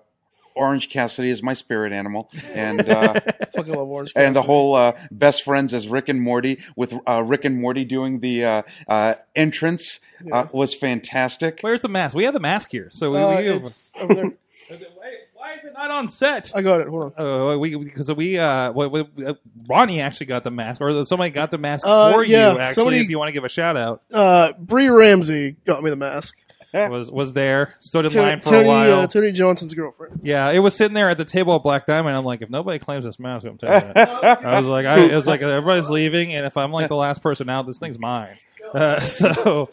Orange 0.59 0.89
Cassidy 0.91 1.31
is 1.31 1.43
my 1.43 1.53
spirit 1.55 1.93
animal, 1.93 2.31
and 2.53 2.81
uh. 2.89 3.15
Fucking 3.55 3.75
love 3.75 3.89
Orange. 3.89 4.13
and 4.17 4.37
the 4.37 4.43
whole 4.43 4.75
uh, 4.75 4.93
best 5.11 5.43
friends 5.45 5.73
as 5.75 5.89
Rick 5.89 6.09
and 6.09 6.21
Morty 6.21 6.59
with 6.77 6.95
uh, 7.07 7.23
Rick 7.25 7.45
and 7.45 7.61
Morty 7.61 7.85
doing 7.85 8.21
the 8.21 8.45
uh, 8.45 8.63
uh, 8.89 9.15
entrance 9.35 10.01
uh, 10.21 10.25
Yeah. 10.27 10.47
was 10.53 10.75
fantastic. 10.75 11.59
Where's 11.63 11.81
the 11.81 11.89
mask? 11.89 12.15
We 12.15 12.25
have 12.25 12.35
the 12.35 12.41
mask 12.41 12.71
here, 12.71 12.89
so 12.91 13.11
we, 13.13 13.19
Uh, 13.19 13.39
we 13.41 13.47
have, 13.47 13.75
over 14.01 14.15
there. 14.15 14.25
why, 14.69 15.15
why 15.35 15.53
is 15.55 15.65
it 15.65 15.73
not 15.73 15.91
on 15.91 16.09
set? 16.11 16.53
I 16.55 16.63
got 16.63 16.81
it. 16.83 16.89
Hold 16.89 17.15
on. 17.17 17.53
Uh, 17.55 17.57
we 17.59 17.75
because 17.77 18.13
we 18.13 18.39
uh, 18.39 18.71
we, 18.73 18.87
we, 18.87 19.27
uh, 19.27 19.35
Ronnie 19.67 20.01
actually 20.01 20.27
got 20.27 20.45
the 20.45 20.51
mask, 20.51 20.81
or 20.81 21.05
somebody 21.05 21.31
got 21.31 21.51
the 21.51 21.59
mask 21.59 21.87
Uh, 21.87 22.13
for 22.13 22.25
yeah, 22.25 22.53
you. 22.53 22.59
Actually, 22.59 22.75
somebody- 22.75 23.01
if 23.01 23.09
you 23.09 23.19
want 23.19 23.29
to 23.29 23.33
give 23.33 23.45
a 23.45 23.49
shout 23.49 23.77
out, 23.77 24.03
Uh, 24.13 24.53
Brie 24.59 24.89
Ramsey 24.89 25.57
got 25.65 25.83
me 25.83 25.91
the 25.91 25.97
mask. 25.97 26.37
was 26.91 27.11
was 27.11 27.33
there, 27.33 27.75
stood 27.79 28.05
in 28.05 28.11
Tony, 28.11 28.27
line 28.27 28.41
for 28.41 28.51
Tony, 28.51 28.65
a 28.65 28.69
while. 28.69 29.01
Uh, 29.01 29.07
Tony 29.07 29.33
Johnson's 29.33 29.75
girlfriend. 29.75 30.21
yeah, 30.23 30.51
it 30.51 30.59
was 30.59 30.77
sitting 30.77 30.95
there 30.95 31.09
at 31.09 31.19
the 31.19 31.25
table 31.25 31.55
at 31.57 31.63
Black 31.63 31.87
Diamond. 31.87 32.17
I'm 32.17 32.25
like, 32.25 32.43
if 32.43 32.51
nobody 32.51 32.79
claims 32.79 33.05
this 33.05 33.19
mask, 33.19 33.47
I'm 33.47 33.59
telling 33.59 33.89
you. 33.89 33.95
that. 33.95 34.45
I 34.45 34.59
was 34.59 34.69
like, 34.69 34.87
I, 34.87 35.01
it 35.01 35.15
was 35.15 35.27
like 35.27 35.41
everybody's 35.43 35.89
leaving, 35.91 36.35
and 36.35 36.47
if 36.47 36.57
I'm 36.57 36.73
like 36.73 36.89
the 36.89 36.97
last 36.97 37.23
person 37.23 37.49
out, 37.49 37.67
this 37.67 37.79
thing's 37.79 37.99
mine. 37.99 38.35
Uh, 38.75 39.01
so. 39.01 39.71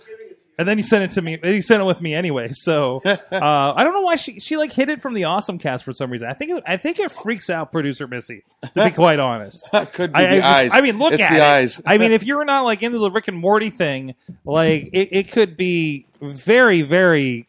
And 0.58 0.66
then 0.68 0.78
you 0.78 0.84
sent 0.86 1.04
it 1.04 1.12
to 1.16 1.22
me. 1.22 1.38
You 1.44 1.62
sent 1.62 1.82
it 1.82 1.86
with 1.86 2.00
me 2.00 2.14
anyway. 2.14 2.48
So 2.54 3.02
uh, 3.06 3.18
I 3.32 3.84
don't 3.84 3.94
know 3.94 4.04
why 4.04 4.16
she 4.16 4.40
she 4.40 4.56
like 4.56 4.72
hid 4.72 4.88
it 4.90 5.02
from 5.02 5.14
the 5.14 5.26
awesome 5.26 5.58
cast 5.58 5.84
for 5.84 5.94
some 5.94 6.10
reason. 6.10 6.30
I 6.30 6.34
think 6.34 6.52
it, 6.52 6.64
I 6.66 6.78
think 6.78 7.00
it 7.00 7.12
freaks 7.12 7.50
out 7.50 7.72
producer 7.74 8.08
Missy. 8.08 8.44
To 8.76 8.86
be 8.86 8.92
quite 8.96 9.20
honest, 9.20 9.68
Could 9.94 10.14
be 10.14 10.20
I, 10.20 10.36
the 10.38 10.42
I, 10.46 10.54
eyes. 10.58 10.64
just- 10.66 10.76
I 10.76 10.82
mean, 10.82 10.98
look 10.98 11.14
it's 11.14 11.24
at 11.24 11.30
the 11.32 11.36
it. 11.38 11.42
eyes. 11.42 11.82
I 11.86 11.98
mean, 11.98 12.12
if 12.14 12.24
you're 12.28 12.46
not 12.46 12.62
like 12.62 12.84
into 12.84 13.00
the 13.00 13.12
Rick 13.12 13.28
and 13.28 13.38
Morty 13.38 13.70
thing, 13.70 14.16
like 14.46 14.90
it, 14.94 15.10
it 15.12 15.32
could 15.32 15.58
be 15.58 16.06
very, 16.22 16.82
very, 16.84 17.48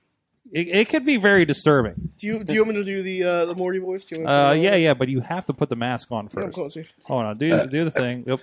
it, 0.52 0.68
it 0.68 0.88
could 0.88 1.04
be 1.04 1.16
very 1.16 1.44
disturbing. 1.44 2.10
Do 2.18 2.26
you 2.26 2.42
do 2.42 2.54
you 2.54 2.64
want 2.64 2.76
me 2.76 2.82
to 2.82 2.84
do 2.84 3.02
the 3.02 3.22
uh, 3.22 3.44
the 3.46 3.54
Morty 3.54 3.78
voice? 3.78 4.06
Do 4.06 4.16
you 4.16 4.22
want 4.22 4.30
Uh, 4.50 4.54
yeah, 4.60 4.74
yeah, 4.74 4.94
but 4.94 5.08
you 5.08 5.20
have 5.20 5.44
to 5.46 5.52
put 5.52 5.68
the 5.68 5.76
mask 5.76 6.10
on 6.10 6.24
Yeah, 6.34 6.42
I'm 6.42 6.46
first. 6.52 6.56
close. 6.74 6.78
Hold 7.04 7.24
on, 7.24 7.38
do 7.38 7.66
do 7.68 7.84
the 7.84 7.90
thing. 7.92 8.24
Yep. 8.26 8.40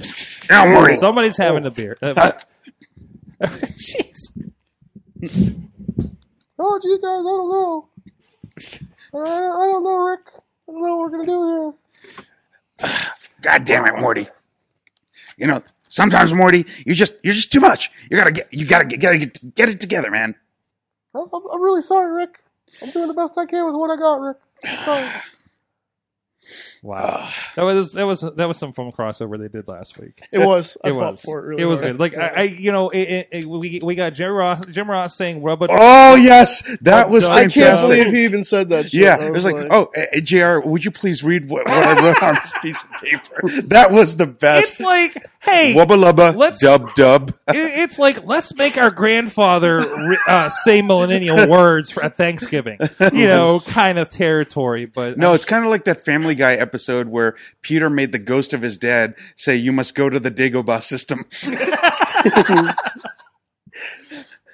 Now, 0.50 0.72
Morty. 0.72 0.96
Somebody's 0.96 1.36
having 1.36 1.66
a 1.66 1.72
beer. 1.72 1.98
Uh, 2.02 2.32
Jeez. 3.42 4.53
Oh, 6.60 6.80
gee, 6.82 6.98
guys, 6.98 7.04
I 7.04 7.24
don't 7.24 7.52
know. 7.52 7.90
Uh, 9.14 9.20
I 9.20 9.66
don't 9.72 9.84
know, 9.84 9.98
Rick. 9.98 10.22
I 10.36 10.72
don't 10.72 10.82
know 10.82 10.98
what 10.98 11.12
we're 11.12 11.18
gonna 11.18 11.26
do 11.26 11.74
here. 12.82 12.92
God 13.42 13.66
damn 13.66 13.86
it, 13.86 13.98
Morty. 14.00 14.28
You 15.38 15.48
know, 15.48 15.64
sometimes 15.90 16.34
Morty, 16.34 16.66
you 16.86 16.94
just 16.94 17.14
you're 17.24 17.34
just 17.34 17.52
too 17.52 17.60
much. 17.60 17.92
You 18.10 18.18
gotta 18.18 18.32
get 18.32 18.54
you 18.54 18.66
gotta 18.66 18.86
get 18.86 19.00
gotta 19.00 19.18
get, 19.18 19.56
get 19.56 19.70
it 19.70 19.82
together, 19.82 20.12
man. 20.12 20.36
I'm, 21.16 21.28
I'm 21.34 21.42
I'm 21.54 21.62
really 21.62 21.82
sorry, 21.82 22.12
Rick. 22.14 22.40
I'm 22.82 22.92
doing 22.92 23.08
the 23.08 23.14
best 23.14 23.38
I 23.38 23.46
can 23.46 23.66
with 23.66 23.76
what 23.76 23.92
I 23.92 23.96
got, 23.98 24.16
Rick. 24.22 24.38
I'm 24.66 24.86
sorry. 24.86 25.10
Wow, 26.84 27.30
that 27.56 27.64
was 27.64 27.94
that 27.94 28.06
was 28.06 28.22
that 28.22 28.46
was 28.46 28.58
some 28.58 28.74
fun 28.74 28.92
crossover 28.92 29.40
they 29.40 29.48
did 29.48 29.70
last 29.70 29.98
week. 29.98 30.22
It 30.34 30.40
was. 30.40 30.76
I 30.84 30.90
It 30.90 30.92
fought 30.92 31.12
was. 31.14 31.22
for 31.22 31.40
it. 31.40 31.48
Really 31.48 31.64
it 31.64 31.66
was 31.66 31.80
hard. 31.80 31.94
good. 31.94 32.00
Like 32.02 32.18
I, 32.18 32.28
I 32.28 32.42
you 32.44 32.74
know, 32.74 32.90
it, 32.90 33.00
it, 33.00 33.28
it- 33.32 33.46
we 33.48 33.80
we 33.82 33.96
got 33.96 34.14
Jim 34.14 34.32
Ross 34.34 34.66
Jim 34.66 34.92
Ross 34.92 35.16
saying 35.16 35.42
rub 35.42 35.62
it. 35.64 35.70
Oh 35.72 36.16
yes, 36.16 36.62
that 36.82 37.10
was 37.10 37.26
I 37.26 37.44
I 37.44 37.48
can't 37.48 37.80
believe 37.80 38.08
he 38.08 38.26
even 38.26 38.44
said 38.44 38.68
that. 38.70 38.90
Shit. 38.90 39.00
yeah, 39.02 39.16
I 39.18 39.28
it 39.28 39.32
was 39.32 39.46
like, 39.46 39.66
oh, 39.72 39.90
uh, 39.96 40.20
Jr. 40.20 40.60
Would 40.68 40.84
you 40.84 40.92
please 40.92 41.24
read 41.24 41.50
what, 41.50 41.66
what 41.70 41.74
I 41.78 42.04
wrote 42.06 42.22
on 42.22 42.36
this 42.36 42.54
piece 42.62 42.84
of 42.84 42.92
paper? 43.02 43.62
That 43.70 43.92
was 43.94 44.18
the 44.18 44.28
best. 44.28 44.74
It's 44.74 44.82
like, 44.82 45.16
hey, 45.40 45.74
Wubba 45.78 45.98
lubba, 45.98 46.36
let's- 46.36 46.60
dub 46.62 46.94
dub. 46.96 47.34
it's 47.48 47.98
like 47.98 48.26
let's 48.26 48.54
make 48.58 48.78
our 48.78 48.92
grandfather 48.92 49.86
uh, 50.28 50.50
say 50.50 50.82
millennial 50.82 51.48
words 51.50 51.92
for 51.92 52.04
at 52.04 52.18
Thanksgiving. 52.18 52.78
You 53.14 53.28
know, 53.28 53.60
kind 53.60 53.98
of 54.00 54.10
territory. 54.10 54.86
But 54.86 55.18
No, 55.18 55.34
it's 55.34 55.46
kind 55.46 55.64
of 55.64 55.72
like 55.72 55.86
that 55.86 56.04
Family 56.04 56.36
Guy 56.36 56.56
episode 56.56 56.73
where 57.10 57.36
Peter 57.62 57.90
made 57.90 58.12
the 58.12 58.20
ghost 58.20 58.54
of 58.54 58.62
his 58.62 58.78
dad 58.78 59.16
say, 59.36 59.56
"You 59.56 59.72
must 59.72 59.96
go 59.96 60.10
to 60.10 60.20
the 60.20 60.32
Dagobah 60.32 60.82
system." 60.84 61.26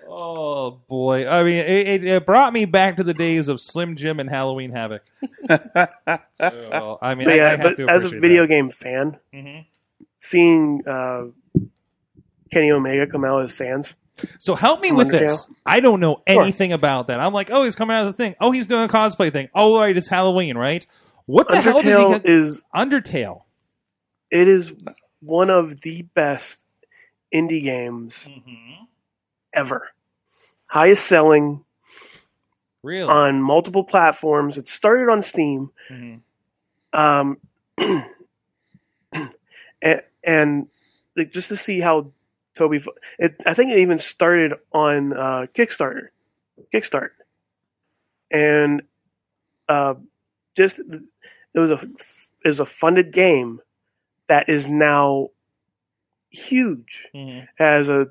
oh 0.08 0.80
boy, 0.88 1.28
I 1.28 1.44
mean, 1.44 1.58
it, 1.58 1.88
it, 1.88 2.04
it 2.04 2.26
brought 2.26 2.54
me 2.54 2.66
back 2.66 2.98
to 2.98 3.04
the 3.04 3.14
days 3.14 3.48
of 3.48 3.60
Slim 3.62 3.96
Jim 3.96 4.20
and 4.20 4.30
Halloween 4.30 4.72
Havoc. 4.72 5.04
So, 6.42 6.98
I 7.02 7.16
mean, 7.16 7.26
But 7.28 7.34
I, 7.34 7.38
yeah, 7.38 7.46
I 7.46 7.50
have 7.50 7.62
but 7.62 7.76
to 7.78 7.90
as 7.90 8.06
a 8.06 8.10
video 8.10 8.44
that. 8.44 8.48
game 8.48 8.70
fan, 8.70 9.20
Mhm. 9.34 9.66
seeing 10.18 10.82
uh, 10.88 11.26
Kenny 12.52 12.72
Omega 12.72 13.08
come 13.08 13.26
out 13.26 13.44
as 13.44 13.54
Sans, 13.54 13.94
So 14.38 14.56
help 14.56 14.80
me 14.82 14.92
with 14.94 15.12
this. 15.12 15.48
I 15.66 15.82
don't 15.82 16.00
know 16.00 16.22
Sure. 16.28 16.42
anything 16.42 16.72
about 16.72 17.08
that. 17.08 17.20
I'm 17.20 17.34
like, 17.34 17.52
oh, 17.52 17.64
he's 17.64 17.76
coming 17.76 17.96
out 17.96 18.06
as 18.06 18.14
a 18.14 18.16
thing. 18.16 18.36
Oh, 18.40 18.52
he's 18.52 18.68
doing 18.68 18.84
a 18.86 18.88
cosplay 18.88 19.32
thing. 19.34 19.50
Oh, 19.54 19.78
right, 19.80 19.96
it's 19.96 20.08
Halloween, 20.08 20.58
right? 20.58 20.86
What 21.30 21.48
the 21.48 21.62
hell 21.62 21.84
did 21.84 21.86
he 21.86 21.94
Undertale 21.94 22.26
is 22.26 22.64
Undertale. 22.76 23.42
it 24.32 24.48
is 24.48 24.74
one 25.22 25.52
of 25.52 25.80
the 25.82 26.02
best 26.02 26.66
indie 27.32 27.62
games 27.62 28.26
Mm-hmm. 28.28 28.84
ever. 29.54 29.90
Highest 30.66 31.06
selling 31.06 31.64
Really? 32.82 33.10
on 33.12 33.42
multiple 33.44 33.84
platforms. 33.84 34.58
It 34.58 34.68
started 34.68 35.12
on 35.12 35.22
Steam. 35.22 35.70
Mhm. 35.92 36.22
um, 36.94 37.38
and, 39.14 40.02
and 40.24 40.68
like, 41.16 41.32
just 41.32 41.50
to 41.50 41.58
see 41.58 41.80
how 41.80 42.12
Toby, 42.56 42.84
it, 43.20 43.36
I 43.46 43.54
think 43.54 43.72
it 43.72 43.78
even 43.80 44.00
started 44.00 44.54
on 44.74 45.14
uh, 45.14 45.46
Kickstarter, 45.54 46.08
Kickstart, 46.74 47.10
and 48.32 48.82
uh, 49.68 49.94
just 50.56 50.80
it 50.80 51.60
was 51.60 51.72
a 51.72 51.76
it 52.44 52.48
was 52.48 52.60
a 52.60 52.66
funded 52.66 53.14
game 53.14 53.60
that 54.28 54.50
is 54.50 54.68
now 54.68 55.30
huge 56.32 57.08
Mhm. 57.16 57.48
as 57.60 57.90
a 57.90 58.08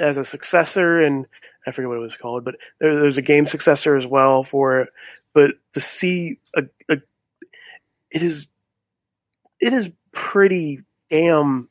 as 0.00 0.16
a 0.16 0.24
successor 0.24 1.00
and 1.02 1.26
I 1.66 1.70
forget 1.70 1.88
what 1.88 1.96
it 1.98 2.00
was 2.00 2.16
called, 2.16 2.44
but 2.44 2.56
there, 2.80 3.00
there's 3.00 3.18
a 3.18 3.22
game 3.22 3.46
successor 3.46 3.96
as 3.96 4.06
well 4.06 4.42
for 4.42 4.80
it. 4.80 4.88
But 5.32 5.52
to 5.74 5.80
see 5.80 6.38
a, 6.56 6.62
a 6.90 6.96
it 8.10 8.22
is 8.22 8.48
it 9.60 9.72
is 9.72 9.90
pretty 10.12 10.80
damn 11.10 11.68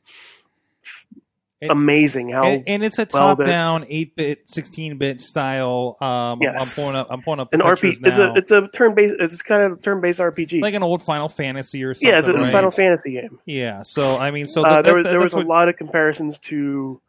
amazing 1.70 2.30
how 2.30 2.44
And, 2.44 2.64
and 2.66 2.82
it's 2.82 2.98
a 2.98 3.06
well 3.12 3.36
top-down, 3.36 3.84
eight-bit, 3.88 4.50
sixteen-bit 4.50 5.20
style. 5.20 5.96
Um, 6.00 6.38
Yes. 6.42 6.56
I'm 6.60 6.68
pulling 6.68 6.96
up. 6.96 7.06
I'm 7.10 7.22
pulling 7.22 7.40
up 7.40 7.52
an 7.54 7.60
RPG. 7.60 8.00
It's 8.06 8.18
a 8.18 8.32
it's 8.34 8.50
a 8.50 8.68
turn 8.68 8.94
based. 8.94 9.14
It's 9.18 9.42
kind 9.42 9.62
of 9.64 9.72
a 9.72 9.76
turn 9.76 10.00
based 10.00 10.18
RPG. 10.20 10.60
like 10.62 10.74
an 10.74 10.82
old 10.82 11.02
Final 11.02 11.28
Fantasy 11.28 11.84
or 11.84 11.94
something. 11.94 12.08
yeah, 12.08 12.18
it's 12.18 12.28
a 12.28 12.32
right? 12.34 12.52
Final 12.52 12.70
Fantasy 12.70 13.12
game. 13.12 13.38
Yeah. 13.46 13.82
So 13.82 14.16
I 14.18 14.30
mean, 14.30 14.46
so 14.46 14.62
uh, 14.64 14.82
there 14.82 14.82
that- 14.82 14.94
was 14.96 15.04
there 15.06 15.20
was 15.20 15.32
a 15.34 15.40
lot 15.40 15.68
of 15.68 15.76
comparisons 15.76 16.38
to 16.40 17.00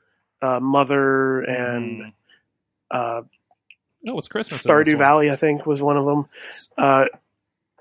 uh, 0.42 0.60
Mother 0.60 1.42
and 1.42 2.02
Mhm. 2.02 2.14
uh, 2.92 3.22
No, 4.04 4.18
it's 4.18 4.28
Christmas. 4.28 4.62
Stardew. 4.62 4.98
Valley, 4.98 5.32
I 5.32 5.36
think, 5.38 5.66
was 5.66 5.82
one 5.82 5.98
of 5.98 6.06
them. 6.06 6.26
Uh, 6.78 7.06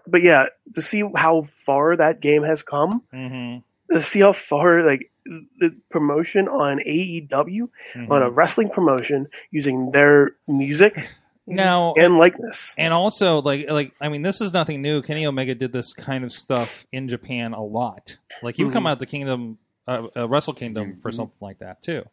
but 0.07 0.23
yeah, 0.23 0.47
to 0.75 0.83
see 0.83 1.05
how 1.15 1.43
far 1.43 1.97
that 1.97 2.21
game 2.21 2.43
has 2.43 2.63
come, 2.63 3.03
Mhm, 3.15 3.63
to 3.91 4.03
see 4.03 4.21
how 4.21 4.33
far 4.33 4.83
like 4.83 5.11
the 5.25 5.77
promotion 5.91 6.49
on 6.49 6.79
AEW 6.79 7.69
mhm. 7.95 8.11
on 8.11 8.23
a 8.23 8.31
wrestling 8.31 8.69
promotion 8.71 9.29
using 9.51 9.91
their 9.93 10.33
music 10.49 11.09
Now, 11.47 11.95
and 11.95 12.19
likeness. 12.19 12.73
and 12.79 12.93
also 12.95 13.43
like 13.43 13.69
like 13.69 13.93
I 14.01 14.09
mean, 14.09 14.23
this 14.23 14.41
is 14.41 14.53
nothing 14.53 14.81
new. 14.81 15.03
Kenny 15.03 15.27
Omega 15.27 15.55
did 15.57 15.73
this 15.73 15.93
kind 15.93 16.23
of 16.23 16.33
stuff 16.33 16.87
in 16.93 17.09
Japan 17.09 17.53
a 17.53 17.63
lot. 17.63 18.17
Like 18.43 18.55
he 18.55 18.63
would 18.65 18.73
come 18.73 18.85
Mhm. 18.85 18.91
out 18.91 18.99
to 19.01 19.07
Kingdom, 19.07 19.59
uh, 19.89 20.07
uh, 20.17 20.29
Wrestle 20.29 20.55
Kingdom 20.55 21.01
for 21.01 21.11
Mhm. 21.11 21.15
something 21.17 21.39
like 21.41 21.59
that 21.59 21.83
too. 21.83 22.05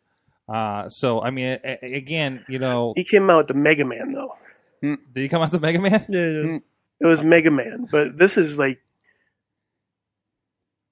Uh, 0.47 0.89
so 0.89 1.21
I 1.21 1.29
mean, 1.29 1.59
a- 1.63 1.77
a- 1.85 1.93
again, 1.93 2.43
you 2.49 2.57
know, 2.57 2.93
He 2.95 3.03
came 3.03 3.29
out 3.29 3.37
with 3.37 3.47
the 3.49 3.53
Mega 3.53 3.85
Man 3.85 4.13
though. 4.13 4.35
did 4.81 4.97
he 5.13 5.29
come 5.29 5.43
out 5.43 5.51
to 5.51 5.59
Mega 5.59 5.79
Man? 5.79 6.05
Yeah, 6.09 6.27
yeah. 6.29 6.59
It 7.01 7.05
was 7.05 7.21
Mega 7.23 7.51
Man, 7.51 7.87
but 7.91 8.17
this 8.17 8.35
is 8.35 8.57
like 8.57 8.79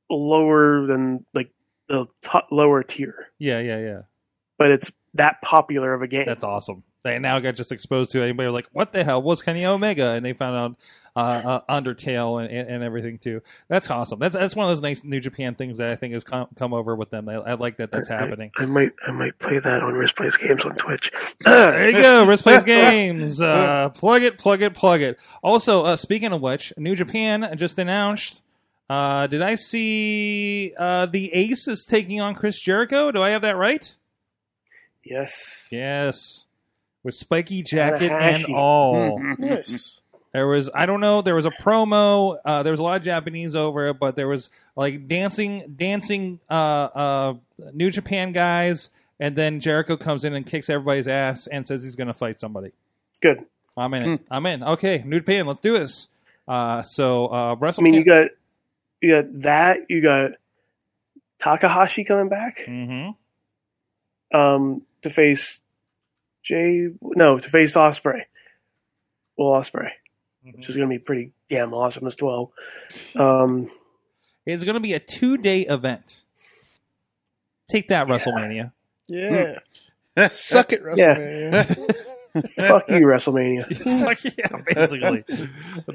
lower 0.09 0.85
than 0.87 1.25
like 1.33 1.49
the 1.87 2.05
top, 2.21 2.47
lower 2.51 2.83
tier, 2.83 3.27
Yeah, 3.39 3.59
yeah, 3.59 3.79
yeah. 3.79 4.01
but 4.57 4.71
it's 4.71 4.91
that 5.13 5.41
popular 5.41 5.93
of 5.93 6.01
a 6.01 6.07
game. 6.07 6.25
That's 6.27 6.43
awesome. 6.43 6.83
They 7.03 7.17
now 7.19 7.39
got 7.39 7.55
just 7.55 7.71
exposed 7.71 8.11
to 8.11 8.21
anybody 8.21 8.49
like, 8.49 8.67
what 8.73 8.91
the 8.91 9.03
hell 9.03 9.21
was 9.21 9.41
Kenny 9.41 9.65
Omega? 9.65 10.09
And 10.11 10.25
they 10.25 10.33
found 10.33 10.55
out 10.57 10.75
uh, 11.15 11.61
uh, 11.69 11.81
Undertale 11.81 12.43
and, 12.43 12.53
and, 12.53 12.69
and 12.69 12.83
everything 12.83 13.17
too. 13.17 13.41
That's 13.69 13.89
awesome. 13.89 14.19
That's 14.19 14.35
that's 14.35 14.55
one 14.57 14.65
of 14.65 14.71
those 14.71 14.81
nice 14.81 15.03
New 15.05 15.21
Japan 15.21 15.55
things 15.55 15.77
that 15.77 15.89
I 15.89 15.95
think 15.95 16.13
has 16.15 16.25
come, 16.25 16.47
come 16.57 16.73
over 16.73 16.95
with 16.95 17.09
them. 17.09 17.29
I, 17.29 17.35
I 17.35 17.53
like 17.53 17.77
that 17.77 17.91
that's 17.91 18.09
I- 18.09 18.17
happening. 18.17 18.51
I 18.57 18.65
might 18.65 18.91
I 19.07 19.11
might 19.11 19.39
play 19.39 19.57
that 19.57 19.81
on 19.83 19.93
Riz 19.93 20.11
Plays 20.11 20.35
Games 20.35 20.65
on 20.65 20.75
Twitch. 20.75 21.11
There 21.45 21.89
you 21.89 21.93
go, 21.93 22.25
Riz 22.25 22.41
Plays 22.41 22.63
Games. 22.65 23.39
Uh, 23.39 23.89
plug 23.89 24.23
it, 24.23 24.37
plug 24.37 24.61
it, 24.61 24.73
plug 24.75 24.99
it. 25.01 25.17
Also, 25.41 25.85
uh, 25.85 25.95
speaking 25.95 26.33
of 26.33 26.41
which, 26.41 26.73
New 26.77 26.95
Japan 26.95 27.55
just 27.57 27.79
announced. 27.79 28.43
Uh, 28.89 29.27
did 29.27 29.41
I 29.41 29.55
see 29.55 30.73
uh, 30.77 31.05
the 31.07 31.33
Ace 31.33 31.67
is 31.67 31.85
taking 31.85 32.21
on 32.21 32.35
Chris 32.35 32.59
Jericho? 32.59 33.11
Do 33.11 33.21
I 33.21 33.29
have 33.31 33.41
that 33.41 33.57
right? 33.57 33.93
Yes. 35.03 35.65
Yes, 35.71 36.45
with 37.03 37.15
spiky 37.15 37.63
jacket 37.63 38.11
and 38.11 38.45
all. 38.53 39.19
Nice. 39.39 40.01
There 40.33 40.45
was 40.47 40.69
I 40.75 40.85
don't 40.85 40.99
know. 40.99 41.21
There 41.21 41.33
was 41.35 41.45
a 41.45 41.51
promo. 41.51 42.37
Uh, 42.45 42.61
there 42.61 42.71
was 42.71 42.79
a 42.79 42.83
lot 42.83 42.97
of 42.97 43.03
Japanese 43.03 43.55
over 43.55 43.87
it, 43.87 43.99
but 43.99 44.15
there 44.15 44.27
was 44.27 44.49
like 44.75 45.07
dancing, 45.07 45.73
dancing 45.77 46.39
uh, 46.49 46.53
uh, 46.53 47.33
New 47.73 47.89
Japan 47.89 48.33
guys, 48.33 48.91
and 49.19 49.35
then 49.35 49.59
Jericho 49.59 49.97
comes 49.97 50.25
in 50.25 50.33
and 50.35 50.45
kicks 50.45 50.69
everybody's 50.69 51.07
ass 51.07 51.47
and 51.47 51.65
says 51.65 51.81
he's 51.83 51.95
going 51.95 52.09
to 52.09 52.13
fight 52.13 52.39
somebody. 52.39 52.71
It's 53.09 53.19
good. 53.19 53.45
I'm 53.75 53.93
in 53.93 54.09
it. 54.09 54.21
I'm 54.29 54.45
in. 54.45 54.63
Okay, 54.63 55.01
New 55.05 55.19
Japan, 55.19 55.45
let's 55.47 55.61
do 55.61 55.73
this. 55.73 56.09
Uh, 56.47 56.81
so 56.83 57.27
uh, 57.27 57.53
I 57.53 57.53
Wrestle. 57.53 57.83
mean, 57.83 57.93
you 57.93 58.03
got 58.03 58.27
you 59.01 59.11
got 59.15 59.41
that. 59.41 59.79
You 59.89 60.01
got 60.01 60.31
Takahashi 61.39 62.03
coming 62.03 62.29
back 62.29 62.65
hmm 62.65 63.09
um, 64.33 64.81
to 65.03 65.09
face 65.09 65.61
Jay. 66.43 66.89
No, 67.01 67.37
to 67.37 67.49
face 67.49 67.75
Ospreay. 67.75 68.23
Well, 69.37 69.53
Ospreay, 69.61 69.91
which 70.43 70.67
is 70.69 70.75
going 70.75 70.89
to 70.89 70.93
be 70.93 70.99
pretty 70.99 71.31
damn 71.49 71.73
awesome 71.73 72.07
as 72.07 72.17
well. 72.21 72.51
Um, 73.15 73.69
It's 74.45 74.63
going 74.63 74.73
to 74.75 74.79
be 74.81 74.93
a 74.93 74.99
two 74.99 75.37
day 75.37 75.61
event. 75.61 76.23
Take 77.69 77.89
that, 77.89 78.07
WrestleMania. 78.07 78.71
Yeah. 79.07 79.59
Suck 80.27 80.73
it, 80.73 80.83
WrestleMania. 80.83 81.93
fuck 82.41 82.89
you, 82.89 83.01
WrestleMania. 83.01 83.65
Fuck 84.05 84.35
yeah, 84.37 84.73
basically, 84.73 85.23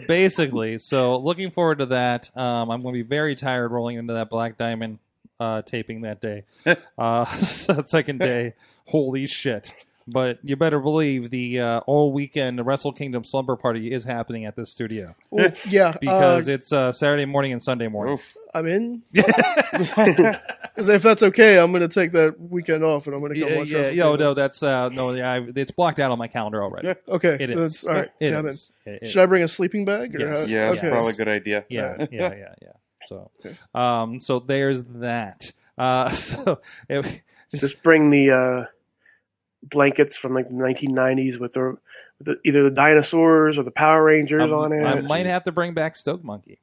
basically. 0.07 0.79
So 0.79 1.17
looking 1.17 1.51
forward 1.51 1.79
to 1.79 1.87
that. 1.87 2.31
Um, 2.37 2.71
I'm 2.71 2.83
going 2.83 2.95
to 2.95 3.03
be 3.03 3.09
very 3.09 3.35
tired 3.35 3.71
rolling 3.71 3.97
into 3.97 4.15
that 4.15 4.31
Black 4.31 4.59
Diamond 4.59 4.99
uh, 5.41 5.63
taping 5.63 6.03
that 6.03 6.21
day. 6.21 6.45
Uh, 6.99 7.25
second 7.37 8.21
day, 8.21 8.55
holy 8.87 9.27
shit! 9.27 9.73
But 10.09 10.39
you 10.43 10.57
better 10.57 10.81
believe 10.81 11.31
the 11.31 11.61
uh, 11.61 11.79
all 11.81 12.13
weekend 12.13 12.65
Wrestle 12.67 12.93
Kingdom 12.93 13.25
slumber 13.25 13.55
party 13.57 13.93
is 13.93 14.05
happening 14.05 14.45
at 14.47 14.57
this 14.57 14.71
studio 14.71 15.15
Ooh, 15.33 15.51
yeah, 15.69 15.93
because 16.01 16.49
uh, 16.49 16.53
it's 16.53 16.73
uh, 16.73 16.91
Saturday 16.93 17.25
morning 17.25 17.53
and 17.53 17.63
Sunday 17.63 17.89
morning. 17.89 18.15
Oof. 18.15 18.37
I'm 18.55 18.67
in. 18.67 19.03
if 19.13 21.03
that's 21.03 21.23
okay, 21.23 21.59
I'm 21.59 21.73
going 21.73 21.83
to 21.83 21.89
take 21.89 22.13
that 22.13 22.39
weekend 22.41 22.85
off 22.85 23.07
and 23.07 23.15
I'm 23.15 23.21
going 23.23 23.35
to 23.35 23.41
come 23.41 23.49
Yeah, 23.51 23.59
watch. 23.59 23.69
yeah, 23.69 23.79
Wrestle 23.79 23.95
yo, 23.97 24.05
Kingdom. 24.11 24.27
no, 24.27 24.35
that's 24.35 24.63
uh, 24.63 24.89
no, 24.91 25.13
yeah, 25.15 25.33
I, 25.33 25.47
it's 25.57 25.71
blocked 25.71 25.99
out 25.99 26.11
on 26.11 26.19
my 26.19 26.29
calendar 26.29 26.63
already. 26.63 26.95
Okay, 27.09 27.37
It 27.41 27.51
is. 27.51 27.57
that's 27.59 27.87
all 27.87 27.95
right. 27.95 28.11
It 28.21 28.31
yeah, 28.33 28.41
is. 28.43 28.73
It- 28.85 29.03
it- 29.03 29.09
Should 29.09 29.23
I 29.23 29.27
bring 29.27 29.43
a 29.43 29.49
sleeping 29.49 29.85
bag? 29.85 30.15
Or 30.17 30.19
Yes. 30.21 30.41
how- 30.49 30.53
Yeah, 30.55 30.67
that's 30.67 30.79
okay. 30.79 30.91
probably 30.91 31.13
a 31.13 31.17
good 31.17 31.29
idea. 31.29 31.65
yeah, 31.69 31.83
Right. 31.93 32.09
yeah, 32.13 32.35
yeah, 32.37 32.55
yeah. 32.63 32.69
So, 33.05 33.31
Okay. 33.45 33.57
um, 33.75 34.21
so 34.21 34.39
there's 34.41 34.83
that. 34.85 35.53
Uh, 35.79 36.09
so 36.11 36.61
it, 36.89 37.03
just, 37.51 37.63
Just 37.63 37.83
bring 37.83 38.11
the 38.11 38.31
uh, 38.31 38.65
blankets 39.63 40.17
from 40.17 40.35
like 40.35 40.49
the 40.49 40.55
1990s 40.55 41.39
with 41.39 41.53
the, 41.55 41.77
with 42.19 42.27
the 42.27 42.37
either 42.45 42.65
the 42.65 42.71
dinosaurs 42.71 43.59
or 43.59 43.63
the 43.63 43.71
Power 43.71 44.03
Rangers 44.05 44.43
I'm- 44.43 44.53
on 44.53 44.73
it. 44.73 44.83
I 44.85 45.01
might 45.01 45.27
have 45.27 45.45
to 45.45 45.53
bring 45.53 45.75
back 45.75 45.97
Stoke 45.97 46.25
Monkey. 46.25 46.61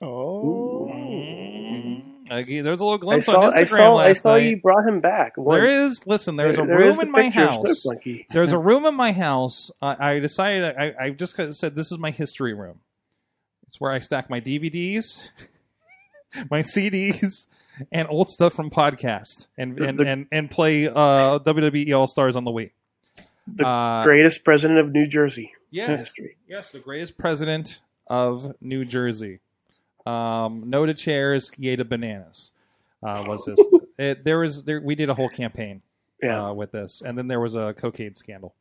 Oh, 0.00 0.90
mm-hmm. 0.92 2.32
Like, 2.32 2.46
there's 2.46 2.80
a 2.80 2.84
little 2.84 2.98
glimpse 2.98 3.26
saw, 3.26 3.42
on 3.46 3.52
Instagram 3.52 3.62
I 3.62 3.64
saw, 3.64 3.76
I 3.76 4.06
last 4.08 4.22
saw 4.22 4.30
night. 4.34 4.38
you 4.44 4.56
brought 4.56 4.86
him 4.88 5.00
back. 5.00 5.36
One- 5.36 5.58
There 5.58 5.68
is, 5.84 6.00
listen, 6.06 6.36
there's 6.36 6.58
a 6.58 6.64
room 6.64 6.90
is 6.90 6.96
the 6.96 7.02
in 7.02 7.10
my 7.12 7.22
picture 7.24 7.42
of 7.42 7.50
house. 7.66 7.84
Monkey. 7.86 8.26
There's 8.30 8.52
a 8.52 8.58
room 8.58 8.84
in 8.86 8.94
my 8.94 9.12
house. 9.12 9.70
I, 9.82 10.14
I 10.14 10.18
decided 10.18 10.74
I, 10.76 10.94
I 10.98 11.10
just 11.10 11.36
said 11.36 11.74
this 11.76 11.92
is 11.92 11.98
my 11.98 12.10
history 12.10 12.54
room. 12.54 12.80
It's 13.66 13.80
where 13.80 13.92
I 13.92 13.98
stack 14.00 14.30
my 14.30 14.40
DVDs, 14.40 15.30
my 16.50 16.60
CDs, 16.62 17.46
and 17.90 18.06
old 18.08 18.30
stuff 18.30 18.52
from 18.52 18.70
podcasts, 18.70 19.48
and 19.56 19.78
and 19.80 19.98
The- 19.98 20.06
and, 20.06 20.26
and 20.32 20.50
play 20.50 20.88
uh, 20.88 21.38
WWE 21.40 21.96
All 21.98 22.06
Stars 22.06 22.36
on 22.36 22.44
the 22.44 22.50
Wii. 22.50 22.70
The 23.46 23.66
Uh, 23.66 24.04
Greatest 24.04 24.44
president 24.44 24.78
of 24.80 24.92
New 24.92 25.06
Jersey. 25.06 25.52
yes, 25.70 26.00
history. 26.00 26.36
yes, 26.46 26.70
the 26.72 26.78
greatest 26.78 27.18
president 27.18 27.82
of 28.08 28.54
New 28.60 28.84
Jersey. 28.84 29.40
Um, 30.06 30.64
no 30.66 30.84
to 30.86 30.94
chairs, 30.94 31.50
yay 31.58 31.76
to 31.76 31.84
bananas. 31.84 32.52
Uh, 33.02 33.24
was 33.26 33.44
this? 33.44 33.58
it, 33.98 34.24
there 34.24 34.38
was 34.40 34.64
there. 34.64 34.80
We 34.80 34.94
did 34.94 35.10
a 35.10 35.14
whole 35.14 35.28
campaign 35.28 35.82
Yeah. 36.22 36.48
uh, 36.50 36.52
with 36.52 36.72
this, 36.72 37.02
and 37.04 37.16
then 37.18 37.26
there 37.28 37.40
was 37.40 37.54
a 37.56 37.74
cocaine 37.76 38.14
scandal 38.14 38.54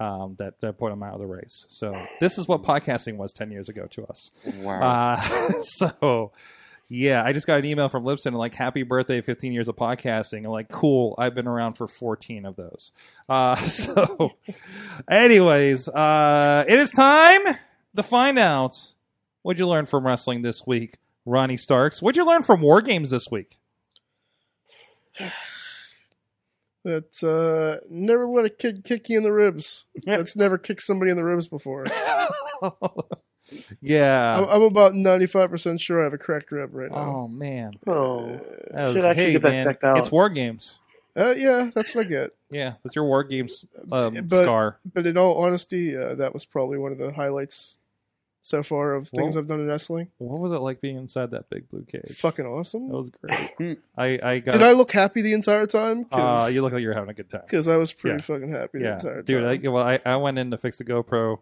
um, 0.00 0.34
that 0.38 0.60
that 0.60 0.78
put 0.78 0.92
him 0.92 1.02
out 1.02 1.14
of 1.14 1.20
the 1.20 1.26
race. 1.26 1.66
So 1.68 1.94
this 2.20 2.36
is 2.38 2.48
what 2.48 2.62
podcasting 2.62 3.16
was 3.16 3.32
ten 3.32 3.50
years 3.50 3.68
ago 3.68 3.86
to 3.92 4.04
us. 4.06 4.30
Wow. 4.60 5.14
Uh, 5.14 5.52
so 5.60 6.32
yeah, 6.88 7.22
I 7.24 7.32
just 7.32 7.46
got 7.46 7.58
an 7.58 7.64
email 7.64 7.88
from 7.88 8.04
Lipson 8.04 8.32
like 8.32 8.54
happy 8.54 8.82
birthday, 8.82 9.20
fifteen 9.20 9.52
years 9.52 9.68
of 9.68 9.76
podcasting. 9.76 10.38
And 10.38 10.50
like 10.50 10.68
cool, 10.68 11.14
I've 11.18 11.34
been 11.34 11.48
around 11.48 11.74
for 11.74 11.88
fourteen 11.88 12.44
of 12.44 12.56
those. 12.56 12.92
Uh, 13.28 13.56
so, 13.56 14.30
anyways, 15.10 15.88
uh, 15.88 16.64
it 16.68 16.78
is 16.78 16.92
time 16.92 17.56
to 17.96 18.02
find 18.02 18.38
out 18.38 18.72
what'd 19.42 19.58
you 19.58 19.66
learn 19.66 19.86
from 19.86 20.06
wrestling 20.06 20.42
this 20.42 20.66
week, 20.66 20.98
Ronnie 21.24 21.56
Starks. 21.56 22.00
What'd 22.00 22.16
you 22.16 22.24
learn 22.24 22.42
from 22.42 22.60
War 22.60 22.80
Games 22.82 23.10
this 23.10 23.30
week? 23.30 23.58
That 26.84 27.20
uh, 27.24 27.84
never 27.90 28.28
let 28.28 28.44
a 28.44 28.48
kid 28.48 28.84
kick 28.84 29.08
you 29.08 29.16
in 29.18 29.24
the 29.24 29.32
ribs. 29.32 29.86
That's 30.04 30.36
never 30.36 30.56
kicked 30.56 30.82
somebody 30.82 31.10
in 31.10 31.16
the 31.16 31.24
ribs 31.24 31.48
before. 31.48 31.84
yeah. 33.80 34.38
I'm, 34.38 34.44
I'm 34.48 34.62
about 34.62 34.92
95% 34.94 35.80
sure 35.80 36.00
I 36.00 36.04
have 36.04 36.12
a 36.12 36.18
cracked 36.18 36.50
rib 36.52 36.70
right 36.72 36.90
now. 36.90 36.96
Oh 36.98 37.28
man, 37.28 37.72
Oh, 37.86 38.40
that 38.70 38.84
was, 38.88 38.96
Should 38.96 39.04
actually 39.04 39.24
hey 39.24 39.32
get 39.32 39.42
that 39.42 39.50
man, 39.50 39.66
checked 39.66 39.84
out. 39.84 39.98
it's 39.98 40.10
War 40.12 40.28
Games. 40.28 40.78
Uh, 41.16 41.34
yeah, 41.36 41.70
that's 41.74 41.94
what 41.94 42.04
I 42.06 42.08
get. 42.08 42.34
Yeah, 42.50 42.74
that's 42.84 42.94
your 42.94 43.06
War 43.06 43.24
Games 43.24 43.64
um, 43.90 44.14
But- 44.28 44.44
scar. 44.44 44.78
But 44.92 45.06
in 45.06 45.16
all 45.16 45.38
honesty, 45.42 45.96
uh, 45.96 46.14
that 46.16 46.34
was 46.34 46.44
probably 46.44 46.76
one 46.78 46.92
of 46.92 46.98
the 46.98 47.12
highlights 47.12 47.78
so 48.42 48.62
far 48.62 48.92
of 48.94 49.08
things 49.08 49.34
Well- 49.34 49.42
I've 49.42 49.48
done 49.48 49.60
in 49.60 49.66
wrestling. 49.66 50.08
What 50.18 50.40
was 50.40 50.52
it 50.52 50.56
like 50.58 50.80
being 50.82 50.96
inside 50.96 51.30
that 51.30 51.48
big 51.48 51.68
blue 51.70 51.84
cage? 51.84 52.16
Fucking 52.18 52.44
awesome. 52.44 52.88
That 52.88 52.96
was 52.96 53.10
great. 53.58 53.78
I 53.96 54.18
I 54.22 54.38
got. 54.40 54.52
Did 54.52 54.62
I 54.62 54.72
look 54.72 54.92
happy 54.92 55.22
the 55.22 55.32
entire 55.32 55.66
time? 55.66 56.04
uh, 56.12 56.50
you 56.52 56.60
look 56.60 56.74
like 56.74 56.82
you're 56.82 56.92
having 56.94 57.10
a 57.10 57.14
good 57.14 57.30
time. 57.30 57.40
Because 57.46 57.66
I 57.66 57.76
was 57.78 57.92
pretty 57.94 58.16
Yeah. 58.16 58.22
fucking 58.22 58.50
happy 58.52 58.78
the 58.80 58.84
Yeah, 58.84 58.94
entire 58.96 59.22
time. 59.22 59.24
dude. 59.24 59.66
I, 59.66 59.68
well, 59.70 59.84
I, 59.84 59.98
I 60.04 60.16
went 60.16 60.38
in 60.38 60.50
to 60.50 60.58
fix 60.58 60.76
the 60.76 60.84
GoPro, 60.84 61.38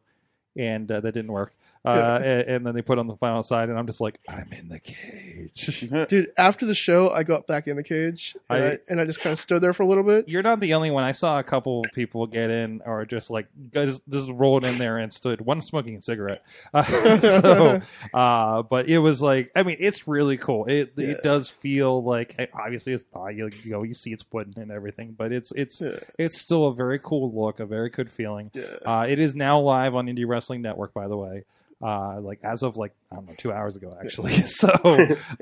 and 0.56 0.88
uh, 0.90 1.00
that 1.00 1.12
didn't 1.12 1.32
work. 1.32 1.52
Uh, 1.84 2.18
and, 2.22 2.40
and 2.48 2.66
then 2.66 2.74
they 2.74 2.80
put 2.82 2.98
on 2.98 3.06
the 3.06 3.16
final 3.16 3.42
side, 3.42 3.68
and 3.68 3.78
I'm 3.78 3.86
just 3.86 4.00
like, 4.00 4.18
I'm 4.28 4.50
in 4.52 4.68
the 4.68 4.80
cage. 4.80 5.80
Dude, 6.08 6.32
after 6.38 6.64
the 6.64 6.74
show, 6.74 7.10
I 7.10 7.22
got 7.24 7.46
back 7.46 7.66
in 7.68 7.76
the 7.76 7.82
cage 7.82 8.36
and 8.48 8.64
I- 8.64 8.68
I, 8.68 8.78
and 8.88 9.00
I 9.00 9.04
just 9.04 9.20
kind 9.20 9.32
of 9.32 9.38
stood 9.38 9.60
there 9.60 9.74
for 9.74 9.82
a 9.82 9.86
little 9.86 10.02
bit. 10.04 10.26
You're 10.28 10.42
not 10.42 10.60
the 10.60 10.72
only 10.74 10.90
one. 10.90 11.04
I 11.04 11.12
saw 11.12 11.38
a 11.38 11.42
couple 11.42 11.84
people 11.92 12.26
get 12.26 12.48
in, 12.48 12.80
or 12.86 13.04
just 13.04 13.30
like 13.30 13.48
just, 13.72 14.00
just 14.08 14.30
rolled 14.30 14.64
in 14.64 14.78
there 14.78 14.96
and 14.98 15.12
stood. 15.12 15.42
One 15.42 15.60
smoking 15.60 15.96
a 15.96 16.00
cigarette. 16.02 16.42
Uh, 16.72 16.82
so, 17.18 17.80
uh, 18.14 18.62
but 18.62 18.88
it 18.88 18.98
was 18.98 19.20
like, 19.22 19.50
I 19.54 19.62
mean, 19.62 19.76
it's 19.78 20.08
really 20.08 20.36
cool. 20.38 20.64
It 20.66 20.94
Yeah. 20.96 21.08
it 21.08 21.22
does 21.22 21.50
feel 21.50 22.02
like 22.02 22.34
obviously 22.54 22.94
it's 22.94 23.04
uh, 23.14 23.26
you, 23.26 23.50
you 23.62 23.72
know 23.72 23.82
you 23.82 23.92
see 23.94 24.12
it's 24.12 24.24
wooden 24.32 24.54
and 24.60 24.70
everything, 24.70 25.14
but 25.18 25.32
it's 25.32 25.52
it's 25.52 25.80
Yeah. 25.82 25.98
it's 26.18 26.40
still 26.40 26.66
a 26.66 26.74
very 26.74 26.98
cool 26.98 27.30
look, 27.32 27.60
a 27.60 27.66
very 27.66 27.90
good 27.90 28.10
feeling. 28.10 28.50
Yeah. 28.54 28.62
Uh, 28.86 29.04
it 29.06 29.18
is 29.18 29.34
now 29.34 29.60
live 29.60 29.94
on 29.94 30.06
Indie 30.06 30.26
Wrestling 30.26 30.62
Network, 30.62 30.94
by 30.94 31.08
the 31.08 31.16
way. 31.16 31.44
Uh, 31.82 32.20
like 32.20 32.38
as 32.42 32.62
of 32.62 32.76
like 32.76 32.92
I 33.12 33.16
don't 33.16 33.26
know, 33.26 33.34
two 33.36 33.52
hours 33.52 33.76
ago 33.76 33.96
actually. 34.04 34.32
so, 34.46 34.68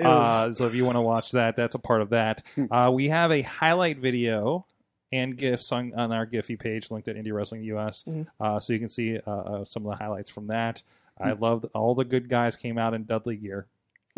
uh, 0.03 0.53
so 0.53 0.67
if 0.67 0.75
you 0.75 0.85
want 0.85 0.97
to 0.97 1.01
watch 1.03 1.33
that, 1.33 1.57
that's 1.57 1.75
a 1.75 1.79
part 1.79 2.03
of 2.03 2.11
that. 2.11 2.43
Uh, 2.71 2.91
we 2.93 3.09
have 3.09 3.31
a 3.31 3.43
highlight 3.43 3.99
video 3.99 4.67
and 5.13 5.37
gifs 5.37 5.71
on, 5.73 5.93
on 5.95 6.11
our 6.11 6.27
Giphy 6.27 6.59
page 6.59 6.91
linked 6.91 7.07
at 7.09 7.17
Indie 7.17 7.33
Wrestling 7.35 7.63
US, 7.65 8.03
Mhm. 8.05 8.27
uh, 8.41 8.59
so 8.61 8.73
you 8.73 8.79
can 8.79 8.89
see 8.89 9.19
uh, 9.27 9.31
uh, 9.31 9.65
some 9.65 9.85
of 9.87 9.91
the 9.91 10.03
highlights 10.03 10.31
from 10.31 10.47
that. 10.49 10.83
I 11.21 11.33
love 11.33 11.67
all 11.75 11.95
the 11.95 12.05
good 12.05 12.29
guys 12.29 12.57
came 12.57 12.79
out 12.79 12.95
in 12.95 13.05
Dudley 13.05 13.37
gear. 13.37 13.67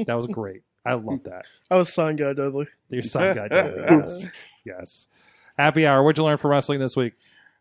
That 0.06 0.14
was 0.16 0.26
great. 0.28 0.62
I 0.86 0.94
love 0.94 1.22
that. 1.24 1.46
I 1.70 1.76
was 1.76 1.92
sign 1.92 2.16
guy 2.16 2.32
Dudley. 2.32 2.68
Your 2.88 3.02
son 3.02 3.34
guy 3.34 3.48
Dudley. 3.48 3.82
Yes, 3.82 4.30
yes. 4.64 5.08
Happy 5.58 5.86
hour. 5.86 6.02
What'd 6.02 6.16
you 6.18 6.24
learn 6.24 6.38
from 6.38 6.52
wrestling 6.52 6.78
this 6.80 6.96
week? 6.96 7.14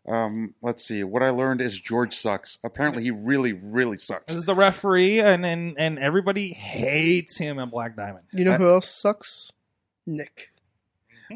Um, 0.06 0.54
let's 0.60 0.84
see. 0.84 1.02
What 1.02 1.22
I 1.22 1.30
learned 1.30 1.60
is 1.62 1.78
George 1.78 2.14
sucks. 2.14 2.58
Apparently, 2.62 3.02
he 3.04 3.10
really, 3.10 3.52
really 3.54 3.96
This 3.96 4.04
sucks. 4.04 4.34
is 4.34 4.44
the 4.44 4.54
referee, 4.54 5.20
and 5.20 5.46
and, 5.46 5.74
and 5.78 5.98
everybody 5.98 6.52
hates 6.52 7.38
him 7.38 7.58
at 7.58 7.70
Black 7.70 7.96
Diamond. 7.96 8.26
You 8.32 8.44
know 8.44 8.52
I- 8.52 8.56
who 8.58 8.68
else 8.68 8.88
sucks? 8.90 9.50
Nick. 10.06 10.50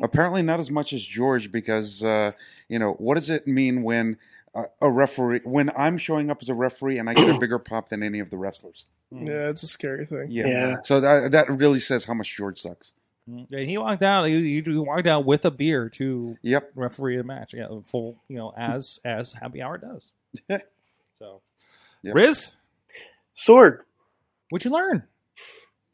Apparently, 0.03 0.43
not 0.43 0.61
as 0.61 0.71
much 0.71 0.93
as 0.93 1.03
George 1.03 1.51
because 1.51 2.05
uh, 2.05 2.33
you 2.69 2.79
know 2.79 2.93
what 2.95 3.15
does 3.15 3.31
it 3.31 3.47
mean 3.47 3.83
when 3.83 4.19
uh, 4.55 4.65
a 4.83 4.91
referee 4.91 5.41
when 5.45 5.71
I'm 5.77 5.97
showing 5.97 6.31
up 6.31 6.39
as 6.43 6.51
a 6.51 6.55
referee 6.55 6.99
and 6.99 7.09
I 7.09 7.15
get 7.15 7.35
a 7.35 7.39
bigger 7.41 7.59
pop 7.59 7.89
than 7.89 8.03
any 8.03 8.19
of 8.21 8.29
the 8.29 8.37
wrestlers? 8.37 8.85
Yeah, 9.11 9.49
it's 9.49 9.63
a 9.63 9.67
scary 9.67 10.05
thing. 10.05 10.27
Yeah. 10.29 10.47
Yeah. 10.47 10.77
So 10.85 11.01
that 11.01 11.31
that 11.33 11.49
really 11.51 11.81
says 11.81 12.05
how 12.05 12.13
much 12.13 12.37
George 12.37 12.61
sucks. 12.61 12.93
Yeah, 13.51 13.61
he 13.61 13.77
walked 13.79 14.03
out. 14.03 14.25
He, 14.25 14.61
he 14.63 14.79
walked 14.79 15.07
out 15.07 15.25
with 15.25 15.45
a 15.45 15.51
beer 15.51 15.89
to 15.91 16.37
Yep. 16.43 16.71
referee 16.75 17.19
a 17.19 17.25
match. 17.25 17.53
Yeah, 17.55 17.69
full. 17.85 18.17
You 18.29 18.37
know, 18.37 18.53
as 18.57 18.99
as 19.05 19.33
Happy 19.33 19.61
Hour 19.63 19.79
does. 19.79 20.11
so, 21.19 21.43
Yep. 22.03 22.15
Riz, 22.15 22.57
Sword. 23.35 23.83
what'd 24.51 24.65
you 24.65 24.71
learn? 24.71 25.05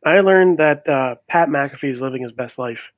I 0.05 0.21
learned 0.21 0.59
that 0.59 0.89
uh, 0.89 1.17
Pat 1.29 1.49
McAfee 1.49 1.91
is 1.91 2.01
living 2.01 2.23
his 2.23 2.33
best 2.33 2.59
life. 2.59 2.93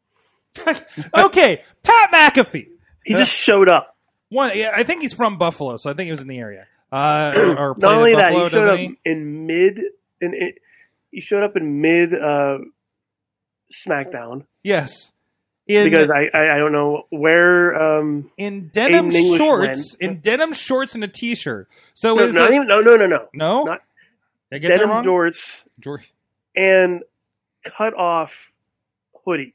okay, 1.17 1.63
Pat 1.83 2.11
McAfee. 2.13 2.69
He 3.05 3.15
just 3.15 3.31
showed 3.33 3.69
up. 3.69 3.97
One, 4.29 4.51
yeah, 4.57 4.73
I 4.75 4.83
think 4.83 5.03
he's 5.03 5.13
from 5.13 5.39
Buffalo, 5.39 5.77
so 5.77 5.89
I 5.91 5.95
think 5.95 6.07
he 6.07 6.11
was 6.11 6.21
in 6.23 6.29
the 6.29 6.39
area. 6.39 6.67
Uh, 6.91 7.33
or, 7.37 7.59
or 7.59 7.77
Not 7.79 7.93
only 7.99 8.13
in 8.13 8.19
that, 8.19 8.33
Buffalo, 8.33 8.45
he 8.49 8.51
showed 8.51 8.69
up 8.69 8.79
he? 8.79 8.99
in 9.05 9.47
mid. 9.47 9.79
In, 10.21 10.35
in 10.35 10.53
he 11.13 11.21
showed 11.21 11.45
up 11.45 11.57
in 11.57 11.81
mid 11.81 12.13
uh, 12.13 12.59
SmackDown 13.73 14.45
Yes, 14.63 15.13
in 15.67 15.85
because 15.91 16.11
I, 16.11 16.29
I 16.33 16.55
I 16.55 16.59
don't 16.59 16.73
know 16.73 17.07
where. 17.11 17.75
Um, 17.99 18.31
in 18.37 18.69
denim 18.69 19.11
Aiden 19.11 19.37
shorts, 19.37 19.97
went. 20.01 20.13
in 20.13 20.21
denim 20.21 20.53
shorts 20.53 20.95
and 20.95 21.03
a 21.05 21.09
t-shirt. 21.09 21.69
So 21.95 22.15
no, 22.15 22.23
is 22.25 22.35
not 22.35 22.51
it 22.51 22.55
even, 22.57 22.69
no, 22.69 22.81
no, 22.81 22.97
no, 22.97 23.07
no. 23.07 23.29
no? 23.33 23.65
not- 23.65 23.83
get 24.53 24.63
Denim 24.63 24.89
wrong? 24.91 25.05
jorts 25.05 25.65
George. 25.81 26.13
and 26.57 27.03
cut 27.65 27.95
off 27.95 28.53
hoodie 29.25 29.55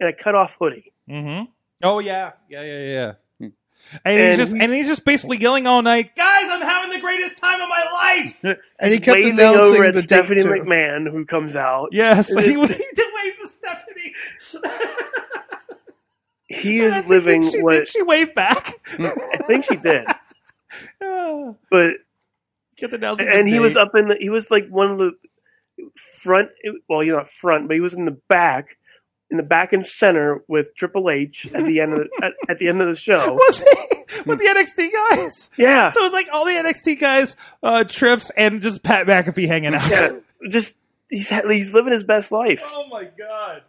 and 0.00 0.08
a 0.08 0.12
cut 0.12 0.34
off 0.34 0.56
hoodie. 0.58 0.92
Mm-hmm. 1.08 1.44
Oh 1.82 2.00
yeah, 2.00 2.32
yeah, 2.48 2.62
yeah, 2.62 2.78
yeah. 2.78 3.12
Hmm. 3.38 3.48
And, 4.04 4.20
he's 4.20 4.36
just 4.36 4.52
and 4.54 4.72
he's 4.72 4.88
just 4.88 5.04
basically 5.04 5.36
yelling 5.38 5.66
all 5.66 5.82
night, 5.82 6.16
guys! 6.16 6.46
I'm 6.48 6.62
having 6.62 6.90
the 6.90 7.00
greatest 7.00 7.38
time 7.38 7.60
of 7.60 7.68
my 7.68 7.84
life. 8.42 8.58
And 8.80 8.92
he 8.92 8.98
kept 8.98 9.16
waving 9.16 9.34
announcing 9.34 9.60
over 9.76 9.84
at 9.84 9.94
the 9.94 10.02
Stephanie. 10.02 10.42
McMahon, 10.42 11.10
who 11.10 11.24
comes 11.24 11.54
out. 11.56 11.90
Yes, 11.92 12.34
he, 12.34 12.42
he 12.52 12.56
did 12.56 13.13
waves 13.24 13.36
to 13.40 13.48
Stephanie. 13.48 14.14
He 16.46 16.78
is 16.78 17.06
living 17.06 17.40
Did 17.40 17.52
she, 17.52 17.62
what 17.62 17.70
did 17.72 17.88
she 17.88 18.02
wave 18.02 18.34
back? 18.34 18.74
I 18.98 19.38
think 19.46 19.64
she 19.64 19.76
did, 19.76 20.06
but 21.70 21.96
Get 22.76 22.90
the 22.90 22.98
Nelson 22.98 23.28
and 23.32 23.48
he 23.48 23.58
was 23.60 23.76
up 23.76 23.92
in 23.96 24.08
the 24.08 24.16
he 24.20 24.28
was 24.28 24.50
like 24.50 24.68
one 24.68 24.90
of 24.90 24.98
the 24.98 25.12
front. 26.22 26.50
Well, 26.88 27.00
he's 27.00 27.12
not 27.12 27.28
front, 27.28 27.66
but 27.66 27.74
he 27.74 27.80
was 27.80 27.94
in 27.94 28.04
the 28.04 28.18
back, 28.28 28.76
in 29.30 29.38
the 29.38 29.42
back 29.42 29.72
and 29.72 29.86
center 29.86 30.44
with 30.46 30.74
Triple 30.76 31.08
H 31.08 31.46
at 31.54 31.64
the 31.64 31.80
end 31.80 31.94
of 31.94 32.00
the, 32.00 32.24
at, 32.24 32.32
at 32.48 32.58
the 32.58 32.68
end 32.68 32.82
of 32.82 32.88
the 32.88 32.96
show. 32.96 33.32
Was 33.32 33.62
he 33.62 34.22
with 34.26 34.38
the 34.38 34.44
NXT 34.46 34.92
guys? 34.92 35.50
Yeah, 35.56 35.92
So 35.92 36.00
it 36.00 36.04
was 36.04 36.12
like 36.12 36.28
all 36.32 36.44
the 36.44 36.52
NXT 36.52 37.00
guys, 37.00 37.36
uh, 37.62 37.84
trips, 37.84 38.30
and 38.36 38.60
just 38.60 38.82
Pat 38.82 39.06
McAfee 39.06 39.46
hanging 39.46 39.74
out. 39.74 39.90
yeah, 39.90 40.18
just 40.50 40.74
he's 41.14 41.28
he's 41.28 41.74
living 41.74 41.92
his 41.92 42.04
best 42.04 42.32
life. 42.32 42.62
Oh 42.64 42.86
my 42.88 43.04
god. 43.18 43.62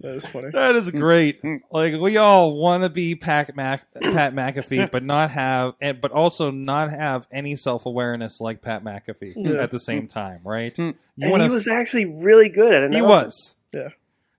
That 0.00 0.16
is 0.16 0.26
funny. 0.26 0.50
That 0.52 0.74
is 0.76 0.90
great. 0.90 1.40
Like 1.70 1.94
we 2.00 2.16
all 2.16 2.56
want 2.58 2.82
to 2.82 2.90
be 2.90 3.14
Pat, 3.14 3.54
Mac, 3.56 3.86
Pat 4.02 4.34
McAfee, 4.34 4.90
but 4.92 5.02
not 5.04 5.30
have, 5.30 5.74
and 5.80 6.00
but 6.00 6.10
also 6.12 6.50
not 6.50 6.90
have 6.90 7.26
any 7.30 7.56
self 7.56 7.86
awareness 7.86 8.40
like 8.40 8.60
Pat 8.60 8.84
McAfee 8.84 9.34
Yeah. 9.36 9.62
at 9.62 9.70
the 9.70 9.78
same 9.80 10.06
time, 10.08 10.40
right? 10.44 10.76
Hmm. 10.76 10.90
You 11.16 11.32
and 11.32 11.42
he 11.42 11.48
was 11.48 11.68
actually 11.68 12.06
really 12.06 12.48
good 12.48 12.72
at 12.74 12.82
it. 12.82 12.94
he 12.94 13.00
was, 13.02 13.56
Yeah. 13.72 13.90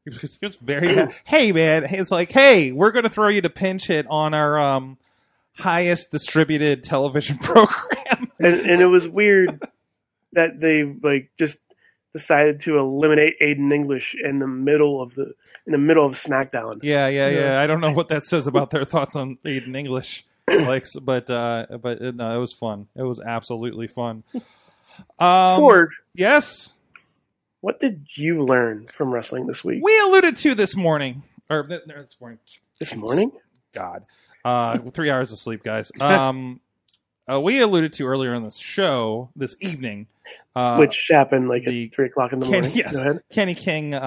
He 0.03 0.09
was, 0.11 0.37
he 0.39 0.45
was 0.45 0.57
very. 0.57 0.93
hey 1.23 1.51
man, 1.51 1.85
it's 1.89 2.11
like, 2.11 2.31
hey, 2.31 2.71
we're 2.71 2.91
going 2.91 3.05
to 3.05 3.09
throw 3.09 3.29
you 3.29 3.41
to 3.41 3.49
pinch 3.49 3.87
hit 3.87 4.05
on 4.09 4.33
our 4.35 4.59
um 4.59 4.97
highest 5.57 6.11
distributed 6.11 6.83
television 6.83 7.37
program. 7.41 8.29
and, 8.39 8.59
and 8.69 8.81
it 8.81 8.87
was 8.87 9.07
weird 9.07 9.63
that 10.33 10.59
they 10.59 10.83
like 10.83 11.31
just 11.39 11.57
decided 12.15 12.61
to 12.61 12.79
eliminate 12.79 13.37
Aiden 13.41 13.73
English 13.73 14.15
in 14.23 14.39
the 14.39 14.47
middle 14.47 15.01
of 15.01 15.15
the 15.15 15.33
in 15.67 15.73
the 15.73 15.77
middle 15.77 16.05
of 16.05 16.13
SmackDown. 16.13 16.79
Yeah, 16.81 17.07
yeah, 17.09 17.27
yeah. 17.27 17.39
Yeah. 17.39 17.59
I 17.61 17.67
don't 17.67 17.81
know 17.81 17.91
what 17.91 18.07
that 18.07 18.23
says 18.23 18.47
about 18.47 18.69
their 18.69 18.85
thoughts 18.85 19.17
on 19.17 19.37
Aiden 19.45 19.75
English, 19.75 20.25
like, 20.49 20.85
but 21.01 21.29
uh, 21.29 21.65
but 21.81 22.01
uh, 22.01 22.11
no, 22.11 22.37
it 22.37 22.39
was 22.39 22.53
fun. 22.53 22.87
It 22.95 23.03
was 23.03 23.19
absolutely 23.19 23.87
fun. 23.87 24.23
Um, 25.19 25.59
Sorg, 25.59 25.87
Yes, 26.13 26.73
what 27.59 27.81
did 27.81 28.05
you 28.13 28.39
learn 28.39 28.87
from 28.93 29.09
wrestling 29.13 29.45
this 29.45 29.61
week? 29.61 29.83
we 29.83 29.99
alluded 29.99 30.37
to 30.37 30.55
this 30.55 30.73
morning 30.77 31.23
or 31.49 31.67
this 31.67 32.15
morning. 32.21 32.39
This 32.79 32.95
morning? 32.95 33.33
God, 33.73 34.05
uh, 34.45 34.77
three 34.93 35.09
hours 35.09 35.33
of 35.33 35.39
sleep, 35.39 35.63
guys. 35.63 35.91
Um, 35.99 36.61
uh, 37.31 37.39
we 37.41 37.59
alluded 37.61 37.93
to 37.93 38.05
earlier 38.07 38.33
on 38.35 38.43
this 38.43 38.57
show 38.57 39.29
this 39.35 39.55
evening, 39.59 40.07
uh, 40.55 40.77
Which 40.77 41.07
happened 41.11 41.47
like 41.49 41.63
the- 41.65 41.85
at 41.87 41.93
three 41.95 42.05
o'clock 42.07 42.33
in 42.33 42.39
the 42.39 42.45
Kenny, 42.45 42.61
morning. 42.61 42.77
yes, 42.77 42.93
Go 42.93 43.01
ahead. 43.01 43.23
Kenny 43.31 43.55
King 43.55 43.93
uh, 43.95 43.99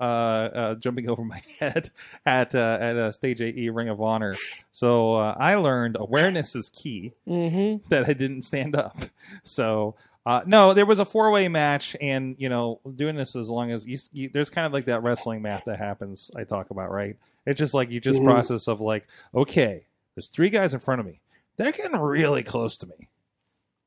uh, 0.00 0.02
uh, 0.02 0.74
jumping 0.76 1.08
over 1.08 1.24
my 1.24 1.42
head 1.60 1.90
at 2.26 2.54
uh, 2.54 2.78
at 2.80 3.14
Stage 3.14 3.40
AE 3.40 3.68
Ring 3.70 3.88
of 3.88 4.00
Honor. 4.00 4.34
So 4.72 5.14
uh, 5.16 5.34
I 5.38 5.54
learned 5.56 5.96
awareness 5.98 6.54
is 6.56 6.68
key. 6.70 7.12
Mm-hmm. 7.28 7.88
That 7.88 8.08
I 8.08 8.12
didn't 8.12 8.42
stand 8.42 8.74
up. 8.76 8.96
So 9.44 9.94
uh, 10.24 10.42
no, 10.46 10.72
there 10.74 10.86
was 10.86 10.98
a 11.00 11.04
four 11.04 11.30
way 11.30 11.48
match, 11.48 11.96
and 12.00 12.36
you 12.38 12.48
know, 12.48 12.80
doing 12.94 13.16
this 13.16 13.34
as 13.34 13.50
long 13.50 13.70
as 13.72 13.86
you, 13.86 13.98
you, 14.12 14.28
there's 14.32 14.50
kind 14.50 14.66
of 14.66 14.72
like 14.72 14.84
that 14.84 15.02
wrestling 15.02 15.42
math 15.42 15.64
that 15.64 15.78
happens. 15.78 16.30
I 16.36 16.44
talk 16.44 16.70
about 16.70 16.90
right. 16.90 17.16
It's 17.44 17.58
just 17.58 17.74
like 17.74 17.90
you 17.90 17.98
just 18.00 18.20
Mhm. 18.20 18.24
process 18.24 18.68
of 18.68 18.80
like, 18.80 19.04
okay, 19.34 19.84
there's 20.14 20.28
three 20.28 20.48
guys 20.50 20.74
in 20.74 20.80
front 20.80 21.00
of 21.00 21.06
me. 21.06 21.18
They're 21.56 21.72
getting 21.72 21.98
really 21.98 22.42
close 22.42 22.76
to 22.78 22.86
me. 22.86 23.08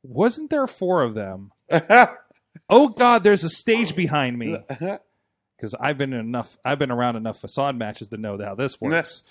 Wasn't 0.03 0.49
there 0.49 0.67
four 0.67 1.01
of 1.03 1.13
them? 1.13 1.51
Oh 2.69 2.87
God, 2.87 3.23
there's 3.23 3.43
a 3.43 3.49
stage 3.49 3.95
behind 3.97 4.39
me 4.39 4.57
because 5.57 5.75
I've 5.77 5.97
been 5.97 6.13
in 6.13 6.19
enough. 6.21 6.57
I've 6.63 6.79
been 6.79 6.89
around 6.89 7.17
enough 7.17 7.39
facade 7.39 7.75
matches 7.77 8.07
to 8.07 8.17
know 8.17 8.37
how 8.43 8.55
this 8.55 8.79
works. 8.79 9.23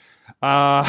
Uh, 0.43 0.85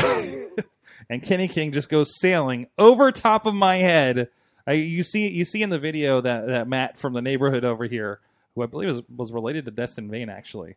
and 1.09 1.23
Kenny 1.23 1.47
King 1.47 1.72
just 1.72 1.88
goes 1.89 2.19
sailing 2.19 2.67
over 2.77 3.11
top 3.13 3.45
of 3.45 3.55
my 3.55 3.77
head. 3.77 4.27
I, 4.67 4.73
you 4.73 5.01
see, 5.03 5.30
you 5.30 5.45
see 5.45 5.63
in 5.63 5.69
the 5.69 5.80
video 5.80 6.19
that 6.22 6.47
that 6.47 6.67
Matt 6.67 6.99
from 6.99 7.13
the 7.13 7.22
neighborhood 7.22 7.63
over 7.63 7.85
here, 7.85 8.19
who 8.53 8.63
I 8.63 8.65
believe 8.65 8.89
was, 8.89 9.01
was 9.15 9.31
related 9.31 9.63
to 9.65 9.72
Destin 9.72 10.11
Vane, 10.11 10.30
actually. 10.30 10.76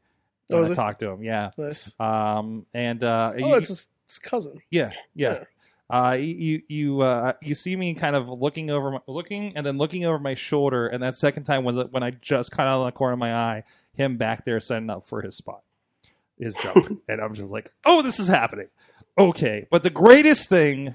Oh, 0.51 0.71
I 0.71 0.75
talked 0.75 1.01
to 1.01 1.11
him, 1.11 1.23
yeah. 1.25 1.51
Nice. 1.59 1.93
Um, 2.01 2.67
and 2.73 3.03
uh, 3.03 3.33
Oh, 3.35 3.39
you- 3.39 3.55
it's 3.57 3.69
his, 3.69 3.89
his 4.07 4.19
cousin. 4.21 4.63
yeah, 4.71 4.93
yeah. 5.15 5.45
Uh, 5.91 6.17
you 6.21 6.61
you 6.69 7.01
uh, 7.01 7.33
you 7.41 7.55
see 7.55 7.75
me 7.75 7.95
kind 7.95 8.15
of 8.15 8.29
looking 8.29 8.71
over, 8.71 8.91
my, 8.93 9.01
looking 9.07 9.57
and 9.57 9.65
then 9.65 9.79
looking 9.79 10.05
over 10.05 10.19
my 10.19 10.35
shoulder, 10.35 10.87
and 10.87 11.03
that 11.03 11.17
second 11.17 11.45
time 11.45 11.65
was 11.65 11.83
when 11.91 12.03
I 12.03 12.11
just 12.11 12.51
caught 12.51 12.67
out 12.67 12.81
of 12.81 12.87
the 12.87 12.93
corner 12.93 13.15
of 13.15 13.19
my 13.19 13.35
eye 13.35 13.65
him 13.95 14.17
back 14.17 14.45
there 14.45 14.61
setting 14.61 14.91
up 14.91 15.07
for 15.07 15.23
his 15.23 15.37
spot, 15.37 15.63
his 16.39 16.55
jump, 16.55 17.03
and 17.09 17.21
I'm 17.21 17.35
just 17.35 17.51
like, 17.51 17.73
oh, 17.85 18.03
this 18.03 18.21
is 18.21 18.29
happening. 18.29 18.69
Okay, 19.19 19.67
but 19.71 19.83
the 19.83 19.91
greatest 19.91 20.51
thing 20.51 20.95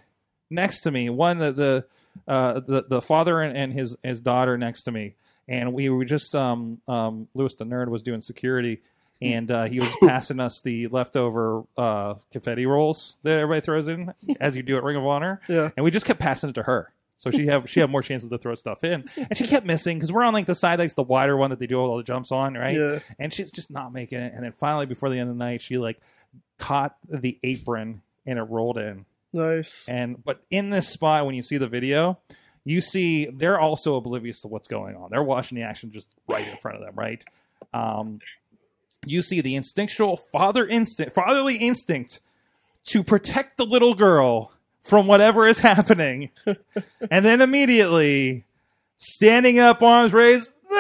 next 0.50 0.82
to 0.82 0.92
me, 0.92 1.10
one 1.10 1.40
the 1.40 1.52
the 1.52 1.86
uh, 2.28 2.60
the 2.60 2.86
the 2.88 3.02
father 3.02 3.42
and, 3.42 3.58
and 3.58 3.74
his 3.74 3.98
his 4.04 4.22
daughter 4.22 4.58
next 4.58 4.84
to 4.84 4.92
me, 4.92 5.16
and 5.48 5.74
we 5.74 5.90
were 5.90 6.06
just 6.06 6.36
um 6.36 6.82
um 6.88 7.28
Lewis 7.34 7.56
the 7.56 7.66
nerd 7.66 7.90
was 7.90 8.04
doing 8.04 8.22
security. 8.22 8.82
And 9.22 9.50
uh, 9.52 9.64
he 9.66 9.80
was 9.80 9.90
passing 10.04 10.40
us 10.40 10.60
the 10.62 10.88
leftover 10.88 11.64
uh, 11.78 12.16
confetti 12.32 12.66
rolls 12.66 13.18
that 13.24 13.40
everybody 13.40 13.62
throws 13.66 13.88
in, 13.88 14.14
as 14.40 14.56
you 14.58 14.64
do 14.64 14.76
at 14.78 14.84
Ring 14.84 14.98
of 14.98 15.06
Honor 15.06 15.40
Yeah. 15.48 15.70
and 15.78 15.84
we 15.84 15.92
just 15.92 16.06
kept 16.06 16.20
passing 16.20 16.50
it 16.50 16.54
to 16.54 16.64
her. 16.64 16.92
So 17.16 17.32
she 17.32 17.46
have 17.48 17.70
she 17.70 17.80
had 17.80 17.90
more 17.90 18.02
chances 18.02 18.30
to 18.32 18.38
throw 18.38 18.54
stuff 18.56 18.84
in, 18.84 19.10
and 19.16 19.38
she 19.38 19.48
kept 19.48 19.66
missing 19.66 19.98
because 19.98 20.12
we're 20.12 20.24
on 20.24 20.34
like 20.34 20.46
the 20.46 20.56
side 20.56 20.78
that's 20.80 20.94
the 20.96 21.04
wider 21.04 21.38
one 21.38 21.52
that 21.52 21.60
they 21.60 21.68
do 21.68 21.80
all 21.80 21.96
the 21.96 22.04
jumps 22.04 22.34
on, 22.34 22.56
right? 22.56 22.74
Yeah. 22.76 23.00
And 23.18 23.32
she's 23.34 23.50
just 23.50 23.72
not 23.72 23.94
making 23.94 24.20
it. 24.20 24.34
And 24.34 24.44
then 24.44 24.52
finally, 24.52 24.88
before 24.88 25.10
the 25.10 25.18
end 25.20 25.30
of 25.30 25.38
the 25.38 25.40
night, 25.44 25.62
she 25.62 25.78
like 25.78 26.02
caught 26.58 26.98
the 27.08 27.40
apron 27.44 28.02
and 28.26 28.40
it 28.40 28.44
rolled 28.44 28.78
in. 28.78 29.06
Nice. 29.32 29.88
And 29.88 30.22
but 30.22 30.44
in 30.50 30.70
this 30.70 30.90
spot, 30.90 31.26
when 31.26 31.36
you 31.36 31.44
see 31.44 31.58
the 31.58 31.68
video, 31.68 32.20
you 32.66 32.82
see 32.82 33.26
they're 33.28 33.60
also 33.60 33.96
oblivious 33.96 34.42
to 34.42 34.50
what's 34.50 34.68
going 34.68 34.98
on. 34.98 35.10
They're 35.10 35.24
watching 35.24 35.56
the 35.56 35.64
action 35.64 35.92
just 35.94 36.10
right 36.28 36.46
in 36.46 36.58
front 36.58 36.78
of 36.80 36.84
them, 36.86 36.96
right? 36.96 37.24
Um, 37.74 38.20
you 39.06 39.22
see 39.22 39.42
the 39.42 39.56
instinctual 39.56 40.18
father 40.18 40.66
instinct, 40.68 41.14
fatherly 41.14 41.56
instinct 41.56 42.20
to 42.90 43.04
protect 43.04 43.58
the 43.58 43.66
little 43.66 43.94
girl 43.94 44.52
from 44.82 45.08
whatever 45.08 45.48
is 45.48 45.60
happening, 45.70 46.30
and 47.10 47.26
then 47.26 47.42
immediately 47.42 48.44
standing 48.98 49.60
up, 49.60 49.82
arms 49.82 50.14
raised. 50.14 50.54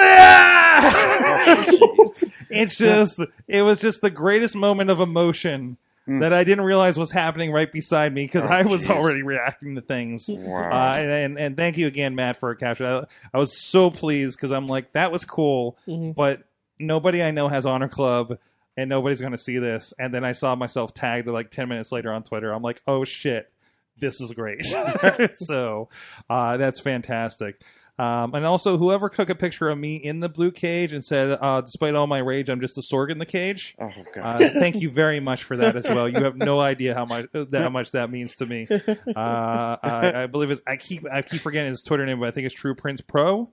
it's 2.49 2.77
just, 2.77 3.21
it 3.47 3.61
was 3.61 3.79
just 3.81 4.01
the 4.01 4.09
greatest 4.09 4.55
moment 4.55 4.89
of 4.89 4.99
emotion 4.99 5.77
that 6.05 6.33
I 6.33 6.43
didn't 6.43 6.65
realize 6.65 6.97
was 6.99 7.11
happening 7.11 7.53
right 7.53 7.71
beside 7.71 8.13
me 8.13 8.25
because 8.25 8.43
Oh, 8.43 8.49
I 8.49 8.63
was 8.63 8.85
jeez. 8.85 8.89
already 8.89 9.23
reacting 9.23 9.75
to 9.75 9.81
things. 9.81 10.25
Wow. 10.29 10.69
Uh, 10.69 10.95
and, 10.97 11.09
and 11.11 11.39
and 11.39 11.55
thank 11.57 11.77
you 11.77 11.87
again, 11.87 12.13
Matt, 12.15 12.35
for 12.35 12.49
a 12.51 12.57
capture. 12.57 12.85
I, 12.85 13.05
I 13.33 13.37
was 13.39 13.57
so 13.65 13.89
pleased 13.89 14.37
because 14.37 14.51
I'm 14.51 14.67
like, 14.67 14.91
that 14.91 15.13
was 15.13 15.23
cool, 15.23 15.77
Mhm. 15.87 16.13
but 16.13 16.43
nobody 16.79 17.23
I 17.23 17.31
know 17.31 17.47
has 17.47 17.65
Honor 17.65 17.87
Club, 17.87 18.37
and 18.77 18.89
nobody's 18.89 19.21
going 19.21 19.31
to 19.31 19.37
see 19.37 19.59
this. 19.59 19.93
And 19.99 20.13
then 20.13 20.23
I 20.23 20.31
saw 20.31 20.55
myself 20.55 20.93
tagged 20.93 21.27
like 21.27 21.51
ten 21.51 21.69
minutes 21.69 21.91
later 21.91 22.11
on 22.11 22.23
Twitter. 22.23 22.51
I'm 22.51 22.63
like, 22.63 22.81
oh 22.87 23.03
shit, 23.03 23.51
this 23.97 24.21
is 24.21 24.31
great. 24.33 24.65
so 25.33 25.89
uh, 26.29 26.57
that's 26.57 26.79
fantastic. 26.79 27.61
Um, 27.99 28.33
and 28.33 28.43
also, 28.43 28.79
whoever 28.79 29.07
took 29.07 29.29
a 29.29 29.35
picture 29.35 29.69
of 29.69 29.77
me 29.77 29.97
in 29.97 30.19
the 30.19 30.27
blue 30.27 30.51
cage 30.51 30.93
and 30.93 31.05
said, 31.05 31.37
uh, 31.39 31.61
"Despite 31.61 31.93
all 31.93 32.07
my 32.07 32.17
rage, 32.17 32.49
I'm 32.49 32.59
just 32.59 32.75
a 32.75 32.81
sorg 32.81 33.11
in 33.11 33.19
the 33.19 33.25
cage." 33.25 33.75
oh 33.79 33.91
god. 34.15 34.41
Uh, 34.41 34.49
thank 34.59 34.77
you 34.77 34.89
very 34.89 35.19
much 35.19 35.43
for 35.43 35.57
that 35.57 35.75
as 35.75 35.87
well. 35.87 36.09
You 36.09 36.23
have 36.23 36.35
no 36.35 36.59
idea 36.59 36.95
how 36.95 37.05
much 37.05 37.27
that, 37.33 37.53
how 37.53 37.69
much 37.69 37.91
that 37.91 38.09
means 38.09 38.35
to 38.35 38.47
me. 38.47 38.67
Uh, 39.15 39.77
I, 39.83 40.23
I 40.23 40.25
believe 40.25 40.49
it's 40.49 40.61
I 40.65 40.75
keep 40.75 41.05
I 41.11 41.21
keep 41.21 41.41
forgetting 41.41 41.69
his 41.69 41.83
Twitter 41.83 42.03
name, 42.05 42.19
but 42.19 42.27
I 42.27 42.31
think 42.31 42.47
it's 42.47 42.55
True 42.55 42.73
Prince 42.73 43.01
Pro 43.01 43.51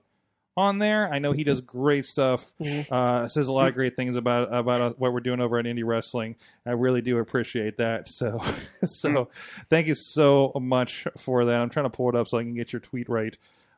on 0.57 0.79
there. 0.79 1.11
I 1.11 1.19
know 1.19 1.31
he 1.31 1.43
does 1.43 1.61
great 1.61 2.05
stuff. 2.05 2.51
Uh, 2.91 3.27
says 3.27 3.47
a 3.47 3.53
lot 3.53 3.69
of 3.69 3.73
great 3.73 3.95
things 3.95 4.15
about 4.15 4.53
about 4.53 4.81
uh, 4.81 4.93
what 4.97 5.13
we're 5.13 5.21
doing 5.21 5.39
over 5.39 5.57
at 5.57 5.65
Indie 5.65 5.85
Wrestling. 5.85 6.35
I 6.65 6.71
really 6.71 7.01
do 7.01 7.17
appreciate 7.19 7.77
that. 7.77 8.07
So 8.07 8.41
so 8.83 9.29
thank 9.69 9.87
you 9.87 9.95
so 9.95 10.51
much 10.59 11.07
for 11.17 11.45
that. 11.45 11.61
I'm 11.61 11.69
trying 11.69 11.85
to 11.85 11.89
pull 11.89 12.09
it 12.09 12.15
up 12.15 12.27
so 12.27 12.37
I 12.37 12.43
can 12.43 12.55
get 12.55 12.73
your 12.73 12.79
tweet 12.79 13.09
right. 13.09 13.37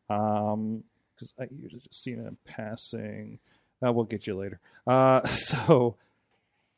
Um, 0.09 0.83
because 1.15 1.33
I 1.39 1.47
usually 1.51 1.81
just 1.81 2.03
seen 2.03 2.19
it 2.19 2.27
in 2.27 2.37
passing. 2.43 3.39
Uh, 3.85 3.91
we'll 3.91 4.05
get 4.05 4.27
you 4.27 4.35
later. 4.35 4.59
Uh, 4.87 5.25
so. 5.27 5.95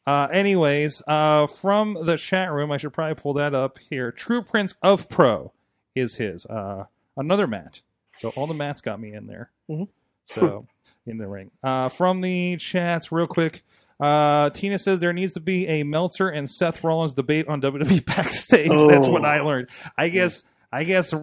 Uh, 0.08 0.28
anyways, 0.32 1.02
uh, 1.08 1.48
from 1.48 1.98
the 2.00 2.16
chat 2.16 2.52
room, 2.52 2.72
I 2.72 2.78
should 2.78 2.94
probably 2.94 3.16
pull 3.16 3.34
that 3.34 3.56
up 3.56 3.80
here. 3.90 4.12
True 4.12 4.44
Prince 4.44 4.76
of 4.84 5.10
Pro 5.10 5.52
is 5.96 6.18
his. 6.18 6.46
Uh, 6.46 6.86
another 7.18 7.48
mat. 7.48 7.82
So 8.18 8.30
all 8.36 8.48
the 8.48 8.54
mats 8.54 8.82
got 8.82 9.00
me 9.00 9.14
in 9.14 9.28
there. 9.28 9.50
Mhm. 9.70 9.88
So 10.26 10.66
in 11.06 11.18
the 11.18 11.28
ring. 11.28 11.52
Uh, 11.64 11.90
from 11.90 12.22
the 12.22 12.58
chats, 12.58 13.12
real 13.12 13.28
quick. 13.28 13.64
Uh, 14.00 14.50
Tina 14.50 14.78
says 14.78 15.00
there 15.00 15.14
needs 15.14 15.34
to 15.36 15.40
be 15.40 15.68
a 15.68 15.84
Meltzer 15.84 16.28
and 16.28 16.50
Seth 16.50 16.84
Rollins 16.84 17.14
debate 17.14 17.48
on 17.48 17.62
WWE 17.62 18.06
backstage. 18.06 18.68
That's 18.70 19.08
what 19.08 19.24
Oh. 19.24 19.28
I 19.28 19.40
learned. 19.42 19.70
I 19.98 20.10
guess. 20.10 20.44
I 20.72 20.84
guess 20.84 21.14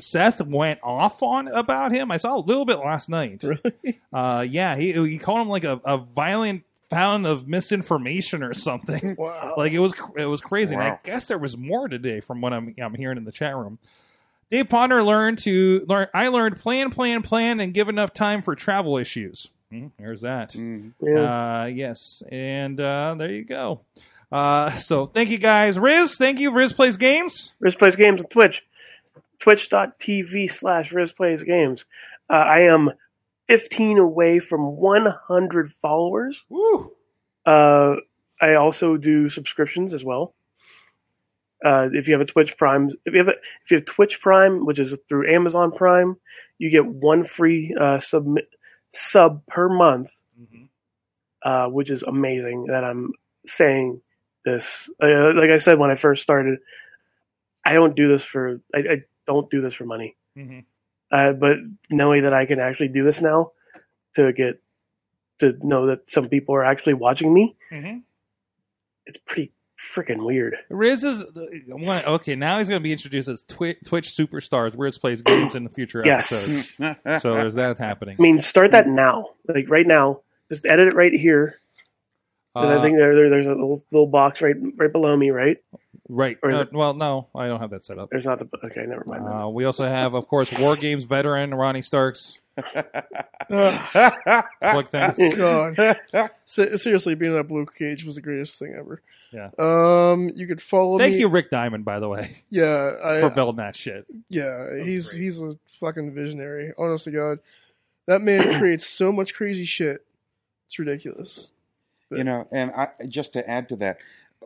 Seth 0.00 0.40
went 0.40 0.80
off 0.82 1.22
on 1.22 1.48
about 1.48 1.92
him. 1.92 2.10
I 2.10 2.16
saw 2.16 2.36
a 2.36 2.40
little 2.40 2.64
bit 2.64 2.78
last 2.78 3.10
night. 3.10 3.42
Really? 3.42 3.98
Uh, 4.12 4.46
yeah, 4.48 4.76
he 4.76 4.92
he 4.94 5.18
called 5.18 5.40
him 5.40 5.48
like 5.50 5.64
a, 5.64 5.78
a 5.84 5.98
violent 5.98 6.62
fountain 6.88 7.30
of 7.30 7.46
misinformation 7.46 8.42
or 8.42 8.54
something. 8.54 9.16
Wow. 9.18 9.54
Like 9.58 9.72
it 9.72 9.80
was 9.80 9.92
it 10.16 10.24
was 10.24 10.40
crazy. 10.40 10.74
And 10.74 10.82
I 10.82 10.98
guess 11.04 11.26
there 11.26 11.36
was 11.36 11.58
more 11.58 11.88
today 11.88 12.20
from 12.20 12.40
what 12.40 12.54
I'm 12.54 12.74
I'm 12.82 12.94
hearing 12.94 13.18
in 13.18 13.24
the 13.24 13.32
chat 13.32 13.54
room. 13.54 13.78
Dave 14.50 14.68
Ponder 14.68 15.02
learned 15.02 15.38
to 15.40 15.84
learn. 15.88 16.08
I 16.14 16.28
learned 16.28 16.56
plan, 16.56 16.90
plan, 16.90 17.22
plan, 17.22 17.60
and 17.60 17.74
give 17.74 17.88
enough 17.88 18.12
time 18.12 18.42
for 18.42 18.54
travel 18.54 18.96
issues. 18.96 19.50
Hmm, 19.70 19.88
there's 19.98 20.20
that. 20.20 20.50
Mm. 20.52 20.92
Yeah. 21.00 21.62
Uh, 21.62 21.64
yes, 21.66 22.22
and 22.30 22.78
uh, 22.78 23.16
there 23.18 23.32
you 23.32 23.44
go. 23.44 23.80
Uh, 24.30 24.70
so 24.70 25.06
thank 25.06 25.30
you 25.30 25.38
guys, 25.38 25.78
Riz. 25.78 26.16
Thank 26.16 26.38
you, 26.38 26.52
Riz 26.52 26.72
plays 26.72 26.96
games. 26.96 27.54
Riz 27.60 27.76
Plays 27.76 27.96
Games 27.96 28.20
on 28.20 28.28
Twitch. 28.28 28.64
Twitch.tv 29.38 30.50
slash 30.50 30.92
Riz 30.92 31.12
Plays 31.12 31.42
Games. 31.42 31.84
Uh, 32.30 32.34
I 32.34 32.60
am 32.62 32.90
15 33.48 33.98
away 33.98 34.38
from 34.38 34.76
100 34.76 35.72
followers. 35.74 36.42
Woo! 36.48 36.92
Uh, 37.44 37.96
I 38.40 38.54
also 38.54 38.96
do 38.96 39.28
subscriptions 39.28 39.92
as 39.92 40.04
well. 40.04 40.34
Uh, 41.64 41.88
if 41.92 42.06
you 42.06 42.14
have 42.14 42.20
a 42.20 42.26
Twitch 42.26 42.56
Prime, 42.56 42.90
if 43.04 43.12
you 43.14 43.18
have 43.18 43.28
a, 43.28 43.34
if 43.64 43.70
you 43.70 43.76
have 43.78 43.86
Twitch 43.86 44.20
Prime, 44.20 44.64
which 44.66 44.78
is 44.78 44.96
through 45.08 45.32
Amazon 45.32 45.72
Prime, 45.72 46.16
you 46.58 46.70
get 46.70 46.84
one 46.86 47.24
free 47.24 47.74
uh, 47.78 47.98
sub 47.98 48.26
sub 48.90 49.44
per 49.46 49.68
month, 49.68 50.10
uh, 51.42 51.66
which 51.68 51.90
is 51.90 52.02
amazing. 52.02 52.66
That 52.66 52.84
I'm 52.84 53.12
saying 53.46 54.00
this. 54.44 54.90
Uh, 55.02 55.32
like 55.34 55.50
I 55.50 55.58
said 55.58 55.78
when 55.78 55.90
I 55.90 55.94
first 55.94 56.22
started, 56.22 56.58
I 57.64 57.72
don't 57.72 57.96
do 57.96 58.08
this 58.08 58.22
for 58.24 58.60
I, 58.74 58.78
I 58.78 58.96
don't 59.26 59.50
do 59.50 59.60
this 59.60 59.74
for 59.74 59.84
money. 59.86 60.16
Mhm. 60.36 60.64
Uh, 61.10 61.32
but 61.32 61.56
knowing 61.90 62.24
that 62.24 62.34
I 62.34 62.46
can 62.46 62.58
actually 62.60 62.88
do 62.88 63.02
this 63.04 63.20
now 63.20 63.52
to 64.16 64.32
get 64.32 64.60
to 65.38 65.54
know 65.62 65.86
that 65.86 66.10
some 66.10 66.28
people 66.28 66.54
are 66.54 66.64
actually 66.64 66.94
watching 66.94 67.32
me, 67.32 67.56
Mhm. 67.70 68.02
it's 69.06 69.18
pretty 69.24 69.52
freaking 69.78 70.24
weird. 70.24 70.56
Riz 70.70 71.04
is 71.04 71.22
one- 71.68 72.04
okay. 72.06 72.34
Now 72.34 72.58
he's 72.58 72.68
going 72.68 72.80
to 72.80 72.82
be 72.84 72.92
introduced 72.92 73.28
as 73.28 73.42
Twi- 73.42 73.76
Twitch 73.84 74.08
superstars. 74.08 74.74
Riz 74.76 74.98
plays 74.98 75.22
games 75.22 75.54
in 75.54 75.64
the 75.64 75.70
future 75.70 76.02
Yes. 76.04 76.32
episodes. 76.32 77.20
So 77.22 77.34
there's 77.34 77.54
that 77.56 77.78
happening. 77.78 78.16
I 78.18 78.22
mean, 78.22 78.40
start 78.42 78.70
that 78.72 78.86
now, 78.88 79.30
like 79.48 79.68
right 79.68 79.86
now. 79.86 80.20
Just 80.50 80.64
edit 80.66 80.88
it 80.88 80.94
right 80.94 81.12
here. 81.12 81.58
Uh, 82.54 82.78
I 82.78 82.82
think 82.82 82.96
there, 82.96 83.14
there 83.14 83.28
there's 83.30 83.46
a 83.46 83.50
little, 83.50 83.84
little 83.90 84.06
box 84.06 84.40
right 84.40 84.54
right 84.76 84.90
below 84.92 85.14
me, 85.16 85.30
right? 85.30 85.58
Right. 86.08 86.36
or 86.42 86.50
No, 86.50 86.64
the- 86.64 86.76
well, 86.76 86.94
no, 86.94 87.28
I 87.34 87.46
don't 87.46 87.60
have 87.60 87.70
that 87.70 87.84
set 87.84 87.98
up. 87.98 88.10
There's 88.10 88.24
not 88.26 88.38
the 88.38 88.48
okay. 88.64 88.84
Never 88.86 89.04
mind. 89.06 89.24
Uh, 89.26 89.48
we 89.48 89.64
also 89.64 89.84
have, 89.84 90.14
of 90.14 90.26
course, 90.28 90.56
War 90.58 90.76
Games 90.76 91.04
veteran 91.04 91.54
Ronnie 91.54 91.82
Starks. 91.82 92.38
Ugh, 92.56 92.84
Plug 94.60 94.88
things. 94.88 95.34
God. 95.36 95.76
Se- 96.44 96.76
seriously, 96.76 97.14
being 97.14 97.32
in 97.32 97.36
that 97.38 97.44
blue 97.48 97.66
cage 97.66 98.04
was 98.04 98.14
the 98.16 98.22
greatest 98.22 98.58
thing 98.58 98.74
ever. 98.78 99.02
Yeah. 99.32 99.50
Um, 99.58 100.30
you 100.34 100.46
could 100.46 100.62
follow 100.62 100.98
Thank 100.98 101.14
me. 101.14 101.20
you, 101.20 101.28
Rick 101.28 101.50
Diamond, 101.50 101.84
by 101.84 101.98
the 102.00 102.08
way, 102.08 102.30
Yeah, 102.50 102.94
I, 103.04 103.20
for 103.20 103.30
building 103.30 103.56
that 103.56 103.76
shit. 103.76 104.06
yeah, 104.28 104.82
he's 104.82 105.10
great. 105.10 105.22
he's 105.22 105.42
a 105.42 105.58
fucking 105.80 106.14
visionary. 106.14 106.72
Honest 106.78 107.04
to 107.04 107.10
God, 107.10 107.38
that 108.06 108.20
man 108.20 108.58
creates 108.58 108.86
so 108.86 109.12
much 109.12 109.34
crazy 109.34 109.64
shit. 109.64 110.06
It's 110.66 110.78
ridiculous. 110.78 111.52
you 112.10 112.24
know, 112.24 112.46
and 112.52 112.70
I, 112.70 112.88
just 113.08 113.32
to 113.34 113.48
add 113.50 113.68
to 113.70 113.76
that, 113.76 113.98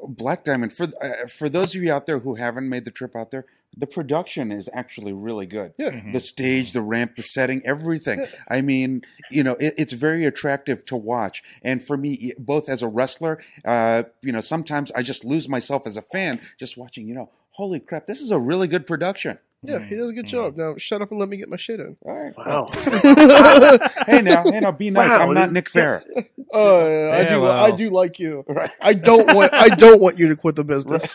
Black 0.07 0.45
Diamond 0.45 0.73
for 0.73 0.89
uh, 1.03 1.27
for 1.27 1.49
those 1.49 1.75
of 1.75 1.83
you 1.83 1.93
out 1.93 2.07
there 2.07 2.21
who 2.21 2.35
haven't 2.37 2.69
made 2.69 2.85
the 2.85 2.91
trip 2.91 3.15
out 3.15 3.31
there, 3.31 3.45
the 3.77 3.87
production 3.87 4.51
is 4.51 4.69
actually 4.73 5.13
really 5.13 5.47
good. 5.47 5.75
Yeah. 5.79 5.91
Mhm. 5.91 6.13
The 6.13 6.21
stage, 6.21 6.73
the 6.73 6.81
ramp, 6.81 7.17
the 7.17 7.23
setting, 7.23 7.61
everything. 7.67 8.21
Yeah. 8.21 8.27
I 8.49 8.61
mean, 8.63 9.03
you 9.31 9.43
know, 9.43 9.55
it, 9.61 9.75
it's 9.77 9.93
very 9.93 10.25
attractive 10.25 10.85
to 10.87 10.97
watch. 10.97 11.43
And 11.63 11.83
for 11.83 11.97
me, 11.97 12.33
both 12.39 12.69
as 12.69 12.83
a 12.83 12.89
wrestler, 12.89 13.41
uh, 13.65 14.05
you 14.23 14.33
know, 14.33 14.41
sometimes 14.41 14.91
I 14.93 15.03
just 15.03 15.25
lose 15.25 15.49
myself 15.49 15.87
as 15.87 15.97
a 15.97 16.03
fan 16.03 16.41
just 16.59 16.77
watching. 16.77 17.07
You 17.07 17.15
know, 17.15 17.31
holy 17.51 17.81
crap, 17.81 18.07
this 18.07 18.21
is 18.21 18.31
a 18.31 18.39
really 18.39 18.69
good 18.69 18.87
production. 18.87 19.39
Yeah, 19.63 19.81
he 19.85 19.95
does 19.95 20.11
a 20.11 20.15
good 20.15 20.27
job. 20.27 20.57
Now 20.57 20.77
shut 20.79 21.03
up 21.03 21.11
and 21.11 21.21
let 21.21 21.29
me 21.29 21.37
get 21.37 21.49
my 21.51 21.59
shit 21.59 21.81
in. 21.81 21.97
All 22.07 22.15
right. 22.19 22.35
wow. 22.37 22.71
Hey 24.07 24.23
now, 24.23 24.43
hey 24.45 24.61
now, 24.61 24.73
be 24.73 24.91
nice. 24.91 25.11
Wow, 25.11 25.29
I'm 25.29 25.35
not 25.35 25.53
Nick 25.53 25.69
Fair. 25.69 26.03
Oh, 26.53 27.11
I 27.11 27.21
Yeah, 27.23 27.29
do. 27.29 27.41
well. 27.43 27.53
I 27.65 27.71
do 27.71 27.91
like 27.91 28.19
you. 28.19 28.45
Right. 28.49 28.73
I 28.81 28.95
don't 28.95 29.37
want. 29.37 29.55
I 29.55 29.69
don't 29.69 30.01
want 30.01 30.19
you 30.19 30.27
to 30.29 30.35
quit 30.37 30.57
the 30.57 30.65
business. 30.75 31.15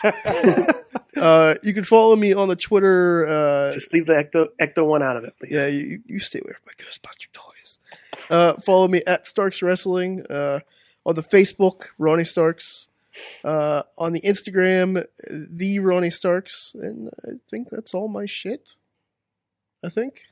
uh, 1.16 1.54
you 1.62 1.74
can 1.74 1.84
follow 1.84 2.16
me 2.16 2.32
on 2.32 2.48
the 2.48 2.56
Twitter. 2.56 3.26
Uh, 3.26 3.72
Just 3.72 3.92
leave 3.92 4.06
the 4.06 4.14
ecto 4.14 4.46
ecto 4.60 4.86
one 4.86 5.02
out 5.02 5.16
of 5.18 5.24
it, 5.24 5.34
please. 5.38 5.52
yeah, 5.52 5.66
you, 5.66 6.00
you 6.06 6.20
stay 6.20 6.38
away 6.42 6.52
from 6.54 6.62
my 6.66 6.72
Ghostbuster 6.82 7.30
toys. 7.34 7.80
Uh, 8.30 8.54
follow 8.64 8.88
me 8.88 9.02
at 9.06 9.26
Starks 9.26 9.60
Wrestling 9.60 10.24
uh, 10.30 10.60
on 11.04 11.14
the 11.16 11.22
Facebook, 11.22 11.88
Ronnie 11.98 12.24
Starks. 12.24 12.88
Uh, 13.44 13.82
on 13.98 14.12
the 14.12 14.20
Instagram, 14.20 15.04
the 15.30 15.78
Ronnie 15.78 16.10
Starks, 16.10 16.72
and 16.74 17.10
I 17.24 17.32
think 17.48 17.68
that's 17.70 17.94
all 17.94 18.08
my 18.08 18.26
shit. 18.26 18.70
I 19.84 19.88
think. 19.88 20.22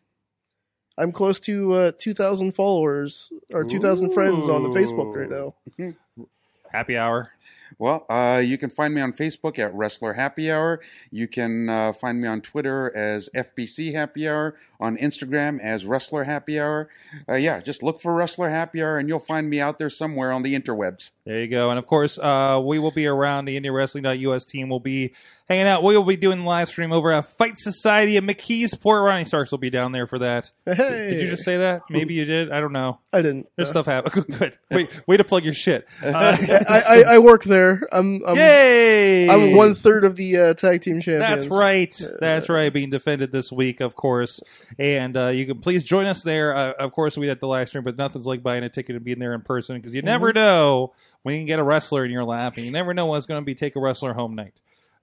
I'm 0.97 1.13
close 1.13 1.41
to 1.41 1.73
uh, 1.73 1.93
2,000 1.99 2.53
followers 2.53 3.33
or 3.53 3.65
2,000 3.65 4.13
friends 4.13 4.49
on 4.49 4.63
the 4.63 4.69
Facebook 4.69 5.15
right 5.15 5.29
now. 5.29 6.27
Happy 6.73 6.97
hour. 6.97 7.33
Well, 7.79 8.07
uh, 8.09 8.43
you 8.45 8.57
can 8.59 8.71
find 8.71 8.95
me 8.95 9.01
on 9.01 9.13
Facebook 9.13 9.59
at 9.59 9.75
Wrestler 9.75 10.13
Happy 10.15 10.51
Hour. 10.51 10.81
You 11.11 11.27
can 11.29 11.69
uh, 11.69 11.93
find 11.93 12.21
me 12.21 12.29
on 12.29 12.41
Twitter 12.41 12.95
as 12.97 13.29
FBC 13.35 13.93
Happy 13.95 14.29
Hour, 14.29 14.55
on 14.81 14.97
Instagram 14.99 15.61
as 15.61 15.85
Wrestler 15.85 16.25
Happy 16.25 16.61
Hour. 16.61 16.89
Uh, 17.29 17.35
yeah, 17.35 17.61
just 17.61 17.83
look 17.83 18.01
for 18.01 18.15
Wrestler 18.15 18.51
Happy 18.51 18.83
Hour 18.83 18.99
and 18.99 19.09
you'll 19.09 19.19
find 19.19 19.49
me 19.51 19.61
out 19.61 19.79
there 19.79 19.91
somewhere 19.91 20.33
on 20.33 20.43
the 20.43 20.59
interwebs. 20.59 21.11
There 21.25 21.41
you 21.41 21.49
go. 21.49 21.71
And 21.71 21.79
of 21.79 21.87
course, 21.87 22.19
uh, 22.19 22.61
we 22.65 22.79
will 22.79 22.91
be 22.91 23.07
around. 23.07 23.47
The 23.47 23.59
IndieWrestling.us 23.61 24.45
team 24.45 24.69
will 24.69 24.81
be 24.81 25.15
hanging 25.49 25.67
out. 25.67 25.83
We 25.83 25.97
will 25.97 26.05
be 26.05 26.17
doing 26.17 26.45
live 26.45 26.69
stream 26.69 26.93
over 26.93 27.13
at 27.13 27.25
Fight 27.27 27.57
Society 27.59 28.17
at 28.17 28.23
McKeesport. 28.23 29.05
Ronnie 29.05 29.25
Starks 29.25 29.51
will 29.51 29.59
be 29.59 29.71
down 29.71 29.93
there 29.93 30.07
for 30.07 30.19
that. 30.19 30.51
Hey, 30.67 31.09
Did 31.11 31.21
you 31.23 31.29
just 31.29 31.45
say 31.45 31.57
that? 31.59 31.83
Maybe 31.91 32.15
you 32.15 32.25
did. 32.27 32.53
I 32.53 32.61
don't 32.61 32.73
know. 32.73 33.01
I 33.13 33.23
didn't. 33.23 33.47
There's 33.57 33.69
Uh, 33.69 33.73
stuff 33.73 33.87
happening. 33.87 34.25
Good. 34.39 34.59
Wait, 34.71 34.89
way 35.07 35.17
to 35.17 35.25
plug 35.25 35.45
your 35.45 35.55
shit. 35.55 35.87
Uh, 36.05 36.37
I, 36.69 36.83
I, 36.89 37.03
I 37.15 37.19
work 37.19 37.45
there. 37.45 37.64
I'm 37.93 38.21
I'm, 38.27 38.37
yay! 38.37 39.29
I'm 39.29 39.55
one 39.55 39.75
third 39.75 40.05
of 40.05 40.17
the 40.17 40.37
uh, 40.37 40.55
tag 40.55 40.83
team 40.83 41.01
champions. 41.01 41.45
That's 41.45 41.47
right. 41.47 42.01
That's 42.21 42.49
right. 42.49 42.73
Being 42.73 42.91
defended 42.91 43.33
this 43.33 43.51
week, 43.53 43.81
of 43.81 43.95
course. 43.95 44.41
And 44.79 45.17
uh, 45.17 45.29
you 45.29 45.47
can 45.47 45.61
please 45.61 45.85
join 45.85 46.07
us 46.07 46.23
there. 46.23 46.55
Uh, 46.55 46.73
of 46.73 46.93
course, 46.93 47.17
we 47.19 47.29
had 47.29 47.41
the 47.41 47.49
live 47.49 47.69
stream, 47.69 47.85
but 47.85 47.97
nothing's 47.97 48.27
like 48.27 48.43
buying 48.43 48.65
a 48.65 48.69
ticket 48.69 48.97
and 48.97 49.05
being 49.05 49.19
there 49.19 49.35
in 49.35 49.41
person 49.43 49.77
because 49.77 49.95
you 49.95 50.03
never 50.03 50.29
Mm-hmm. 50.29 50.37
know 50.39 50.93
when 51.23 51.35
you 51.35 51.41
can 51.41 51.47
get 51.47 51.59
a 51.59 51.65
wrestler 51.65 52.05
in 52.05 52.11
your 52.11 52.25
lap, 52.25 52.57
and 52.57 52.65
you 52.67 52.73
never 52.73 52.93
know 52.95 53.07
what's 53.07 53.27
going 53.27 53.41
to 53.41 53.45
be 53.45 53.55
take 53.55 53.77
a 53.77 53.81
wrestler 53.81 54.13
home 54.13 54.35
night. 54.35 54.55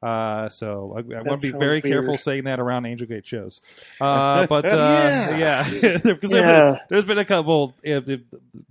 Uh, 0.02 0.50
so 0.50 0.94
I, 0.96 1.00
I 1.00 1.22
want 1.22 1.42
to 1.42 1.52
be 1.52 1.58
very 1.58 1.74
weird. 1.74 1.84
careful 1.84 2.18
saying 2.18 2.46
that 2.46 2.60
around 2.60 2.86
Angel 2.88 3.06
Gate 3.06 3.26
shows. 3.26 3.62
Uh, 4.00 4.48
but 4.50 4.66
uh, 4.66 5.36
yeah, 5.38 5.70
because 5.70 6.32
Yeah. 6.34 6.80
there's 6.90 7.06
been 7.06 7.20
a 7.20 7.26
couple. 7.26 7.76
If, 7.84 8.10
if, 8.10 8.22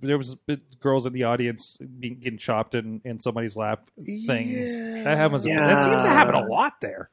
there 0.01 0.17
was 0.17 0.35
girls 0.81 1.05
in 1.05 1.13
the 1.13 1.23
audience 1.23 1.77
being, 1.77 2.15
getting 2.15 2.37
chopped 2.37 2.75
in, 2.75 3.01
in 3.05 3.19
somebody's 3.19 3.55
lap. 3.55 3.89
Things 4.27 4.75
Yeah. 4.75 5.03
that 5.03 5.17
happens. 5.17 5.45
Yeah. 5.45 5.67
That 5.67 5.83
seems 5.83 6.03
to 6.03 6.09
happen 6.09 6.35
a 6.35 6.45
lot 6.45 6.81
there. 6.81 7.09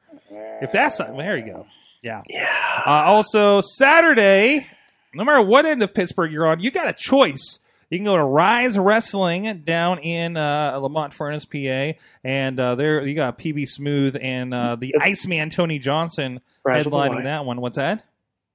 If 0.61 0.71
that's 0.73 0.99
not, 0.99 1.15
there 1.15 1.37
you 1.37 1.45
go. 1.45 1.65
Yeah. 2.01 2.21
Yeah. 2.27 2.83
Uh, 2.85 3.03
also, 3.05 3.61
Saturday, 3.61 4.67
no 5.13 5.23
matter 5.23 5.41
what 5.41 5.65
end 5.65 5.81
of 5.81 5.93
Pittsburgh 5.93 6.31
you're 6.31 6.47
on, 6.47 6.59
you 6.59 6.71
got 6.71 6.87
a 6.87 6.93
choice. 6.93 7.59
You 7.89 7.97
can 7.97 8.05
go 8.05 8.17
to 8.17 8.23
Ryse 8.23 8.83
Wrestling 8.83 9.63
down 9.65 9.97
in 9.99 10.37
uh, 10.37 10.77
Lemont 10.79 11.11
Furnace, 11.11 11.45
PA, 11.45 11.93
and 12.23 12.59
uh, 12.59 12.75
there 12.75 13.05
you 13.05 13.15
got 13.15 13.39
PB 13.39 13.67
Smooth 13.67 14.15
and 14.21 14.53
uh, 14.53 14.75
the 14.75 14.95
Iceman 15.01 15.49
Tony 15.49 15.79
Johnson 15.79 16.39
Ryse 16.65 16.83
headlining 16.83 17.23
that 17.23 17.45
one. 17.45 17.61
What's 17.61 17.77
that? 17.77 18.05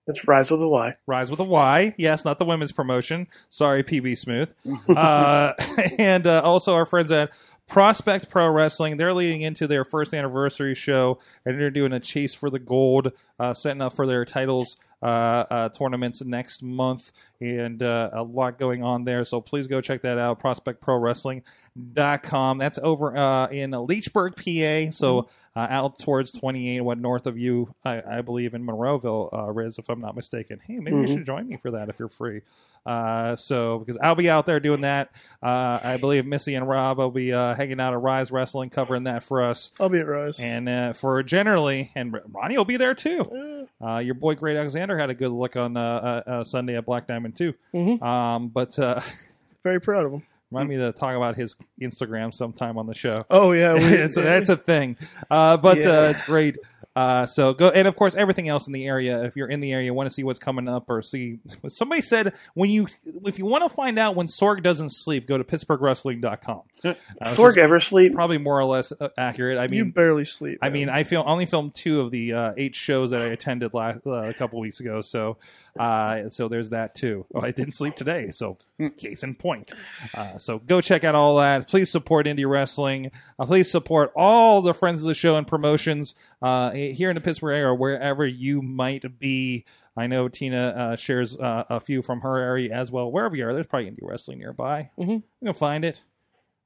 It's 0.07 0.25
Ryse 0.25 0.53
with 0.53 0.63
a 0.63 0.69
Y. 0.69 0.95
Ryse 1.09 1.31
with 1.31 1.41
a 1.41 1.45
Y. 1.45 1.95
Yes, 1.97 2.25
not 2.25 2.39
the 2.39 2.45
women's 2.45 2.71
promotion. 2.71 3.27
Sorry, 3.49 3.83
PB 3.83 4.19
Smooth. 4.19 4.53
uh, 4.97 5.55
and 5.99 6.27
uh, 6.29 6.43
also 6.45 6.75
our 6.75 6.87
friends 6.87 7.11
at 7.11 7.31
Prospect 7.67 8.29
Pro 8.29 8.49
Wrestling. 8.49 8.99
They're 8.99 9.15
leading 9.15 9.43
into 9.43 9.67
their 9.67 9.85
first 9.85 10.15
anniversary 10.15 10.75
show, 10.75 11.19
and 11.45 11.59
they're 11.59 11.71
doing 11.71 11.93
a 11.93 12.01
chase 12.01 12.35
for 12.35 12.51
the 12.51 12.59
gold, 12.59 13.13
uh, 13.41 13.55
setting 13.55 13.83
up 13.83 13.95
for 13.95 14.07
their 14.07 14.25
titles 14.25 14.77
tournaments 15.05 16.25
next 16.25 16.63
month, 16.63 17.13
and 17.41 17.83
uh, 17.83 18.11
a 18.13 18.23
lot 18.23 18.59
going 18.59 18.83
on 18.83 19.05
there. 19.05 19.25
So 19.25 19.41
please 19.41 19.67
go 19.67 19.81
check 19.81 20.03
that 20.03 20.19
out. 20.19 20.41
ProspectProWrestling.com. 20.41 22.59
That's 22.59 22.79
over 22.83 23.17
uh, 23.17 23.47
in 23.49 23.71
Leechburg, 23.73 24.37
PA. 24.37 24.91
So 24.93 25.29
uh, 25.57 25.67
out 25.71 25.99
towards 25.99 26.33
28, 26.33 26.81
what 26.81 26.99
north 26.99 27.27
of 27.27 27.39
you, 27.39 27.75
I, 27.85 28.19
I 28.19 28.21
believe, 28.23 28.55
in 28.55 28.65
Monroeville, 28.67 29.33
uh, 29.33 29.51
Riz, 29.53 29.79
if 29.79 29.89
I'm 29.89 30.01
not 30.01 30.17
mistaken. 30.17 30.61
Hey, 30.67 30.79
maybe 30.79 30.97
you 30.97 31.03
Mhm. 31.05 31.13
should 31.13 31.27
join 31.27 31.49
me 31.49 31.57
for 31.57 31.71
that 31.73 31.89
if 31.89 31.99
you're 31.99 32.09
free. 32.09 32.41
Uh, 32.87 33.35
so 33.37 33.79
because 33.79 33.97
I'll 34.03 34.15
be 34.15 34.29
out 34.29 34.47
there 34.47 34.61
doing 34.61 34.83
that. 34.83 35.11
Uh, 35.43 35.79
I 35.83 35.97
believe 35.97 36.27
Missy 36.27 36.55
and 36.55 36.69
Rob 36.69 36.99
will 36.99 37.11
be 37.11 37.33
uh, 37.33 37.55
hanging 37.55 37.81
out 37.81 37.95
at 37.95 38.01
Ryse 38.01 38.31
Wrestling, 38.31 38.71
covering 38.71 39.05
that 39.05 39.23
for 39.25 39.43
us. 39.43 39.71
I'll 39.81 39.89
be 39.89 40.01
at 40.01 40.07
Ryse. 40.07 40.41
And 40.41 40.69
uh, 40.69 40.93
for 40.93 41.23
generally, 41.23 41.91
and 41.95 42.15
Ronnie 42.33 42.57
will 42.57 42.65
be 42.65 42.77
there 42.77 42.95
too. 42.95 43.67
Uh, 43.85 43.99
your 43.99 44.15
boy 44.15 44.35
Great 44.35 44.57
Alexander 44.57 44.97
had 44.99 45.11
a 45.11 45.15
good 45.15 45.33
look 45.33 45.57
on 45.57 45.77
uh, 45.77 46.45
Sunday 46.45 46.77
at 46.77 46.85
Black 46.87 47.07
Diamond 47.07 47.37
too. 47.37 47.55
Mhm. 47.73 48.03
Um, 48.03 48.49
but 48.49 48.79
uh, 48.79 49.01
very 49.65 49.81
proud 49.81 50.07
of 50.07 50.13
him. 50.13 50.23
Remind 50.55 50.69
me 50.69 50.77
to 50.77 50.93
talk 50.93 51.17
about 51.17 51.37
his 51.37 51.57
Instagram 51.81 52.33
sometime 52.33 52.79
on 52.79 52.87
the 52.87 52.95
show. 52.95 53.25
Oh 53.31 53.53
yeah, 53.53 53.75
we, 53.75 53.81
it's 53.85 54.17
that's 54.17 54.49
a 54.49 54.57
thing. 54.57 54.97
Uh, 55.31 55.57
but 55.57 55.79
Yeah. 55.79 55.89
uh, 55.91 56.09
it's 56.11 56.23
great. 56.23 56.57
Uh, 56.97 57.27
so 57.27 57.53
go 57.53 57.71
and 57.71 57.89
of 57.89 57.97
course 57.97 58.15
everything 58.15 58.49
else 58.49 58.69
in 58.69 58.73
the 58.73 58.87
area. 58.87 59.25
If 59.25 59.35
you're 59.35 59.49
in 59.49 59.59
the 59.59 59.73
area, 59.73 59.93
want 59.93 60.09
to 60.09 60.15
see 60.15 60.23
what's 60.23 60.39
coming 60.39 60.69
up 60.69 60.85
or 60.89 61.03
see. 61.03 61.39
Somebody 61.67 62.03
said 62.03 62.35
when 62.55 62.71
you 62.71 62.87
if 63.25 63.37
you 63.37 63.47
want 63.47 63.69
to 63.69 63.75
find 63.75 63.99
out 63.99 64.15
when 64.15 64.29
Sorg 64.29 64.63
doesn't 64.63 64.91
sleep, 64.91 65.27
go 65.27 65.37
to 65.37 65.43
PittsburghWrestling.com. 65.43 66.63
Uh, 67.21 67.29
Sorg 67.35 67.57
ever 67.57 67.81
sleep? 67.81 68.13
probably 68.13 68.37
more 68.39 68.59
or 68.61 68.65
less 68.65 68.93
uh, 69.01 69.09
accurate. 69.17 69.57
I 69.59 69.67
mean, 69.69 69.79
you 69.79 69.85
barely 69.93 70.25
sleep. 70.25 70.59
I 70.61 70.69
mean, 70.69 70.89
I 70.89 71.03
feel 71.05 71.23
only 71.27 71.47
filmed 71.47 71.75
two 71.75 72.01
of 72.01 72.11
the 72.11 72.33
uh, 72.33 72.53
eight 72.57 72.75
shows 72.75 73.11
that 73.13 73.23
I 73.23 73.27
attended 73.27 73.73
last, 73.73 74.01
uh, 74.07 74.11
a 74.11 74.35
couple 74.35 74.61
weeks 74.61 74.81
ago. 74.81 75.01
So, 75.01 75.39
uh, 75.79 76.29
so 76.29 76.49
there's 76.49 76.71
that 76.71 76.95
too. 76.95 77.27
Oh, 77.35 77.41
I 77.41 77.51
didn't 77.51 77.75
sleep 77.75 77.97
today, 77.97 78.31
so 78.31 78.57
case 78.97 79.23
in 79.23 79.35
point. 79.35 79.73
Uh, 80.15 80.39
so 80.39 80.59
go 80.59 80.81
check 80.81 81.05
out 81.05 81.15
all 81.15 81.37
that. 81.39 81.69
Please 81.69 81.91
support 81.91 82.27
indie 82.27 82.49
wrestling. 82.49 83.11
Uh, 83.39 83.47
please 83.47 83.71
support 83.71 84.13
all 84.17 84.63
the 84.63 84.75
friends 84.75 85.01
of 85.03 85.07
the 85.09 85.15
show 85.15 85.37
and 85.37 85.47
promotions 85.47 86.15
uh, 86.43 86.71
here 86.73 87.11
in 87.11 87.15
the 87.15 87.21
Pittsburgh 87.21 87.55
area 87.57 87.75
wherever 87.75 88.27
you 88.27 88.63
might 88.63 89.19
be. 89.19 89.65
I 89.97 90.07
know 90.09 90.29
Tina 90.29 90.69
uh, 90.77 90.97
shares 90.97 91.37
uh, 91.37 91.65
a 91.71 91.79
few 91.81 92.03
from 92.03 92.21
her 92.23 92.37
area 92.37 92.75
as 92.75 92.91
well. 92.91 93.11
Wherever 93.13 93.37
you 93.37 93.47
are, 93.47 93.53
there's 93.55 93.67
probably 93.67 93.91
indie 93.91 93.99
wrestling 94.03 94.39
nearby. 94.39 94.91
Mhm. 94.99 95.23
You 95.41 95.47
can 95.47 95.55
find 95.55 95.85
it 95.85 96.03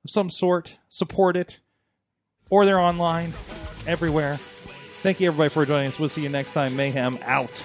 of 0.05 0.10
some 0.10 0.30
sort. 0.30 0.78
Support 0.89 1.36
it 1.36 1.60
or 2.51 2.64
they're 2.64 2.80
online 2.80 3.35
everywhere. 3.86 4.39
Thank 5.02 5.20
you, 5.20 5.28
everybody, 5.28 5.51
for 5.51 5.64
joining 5.66 5.89
us. 5.89 5.98
We'll 5.98 6.09
see 6.09 6.22
you 6.22 6.28
next 6.28 6.55
time. 6.55 6.74
Mayhem 6.74 7.18
out. 7.22 7.64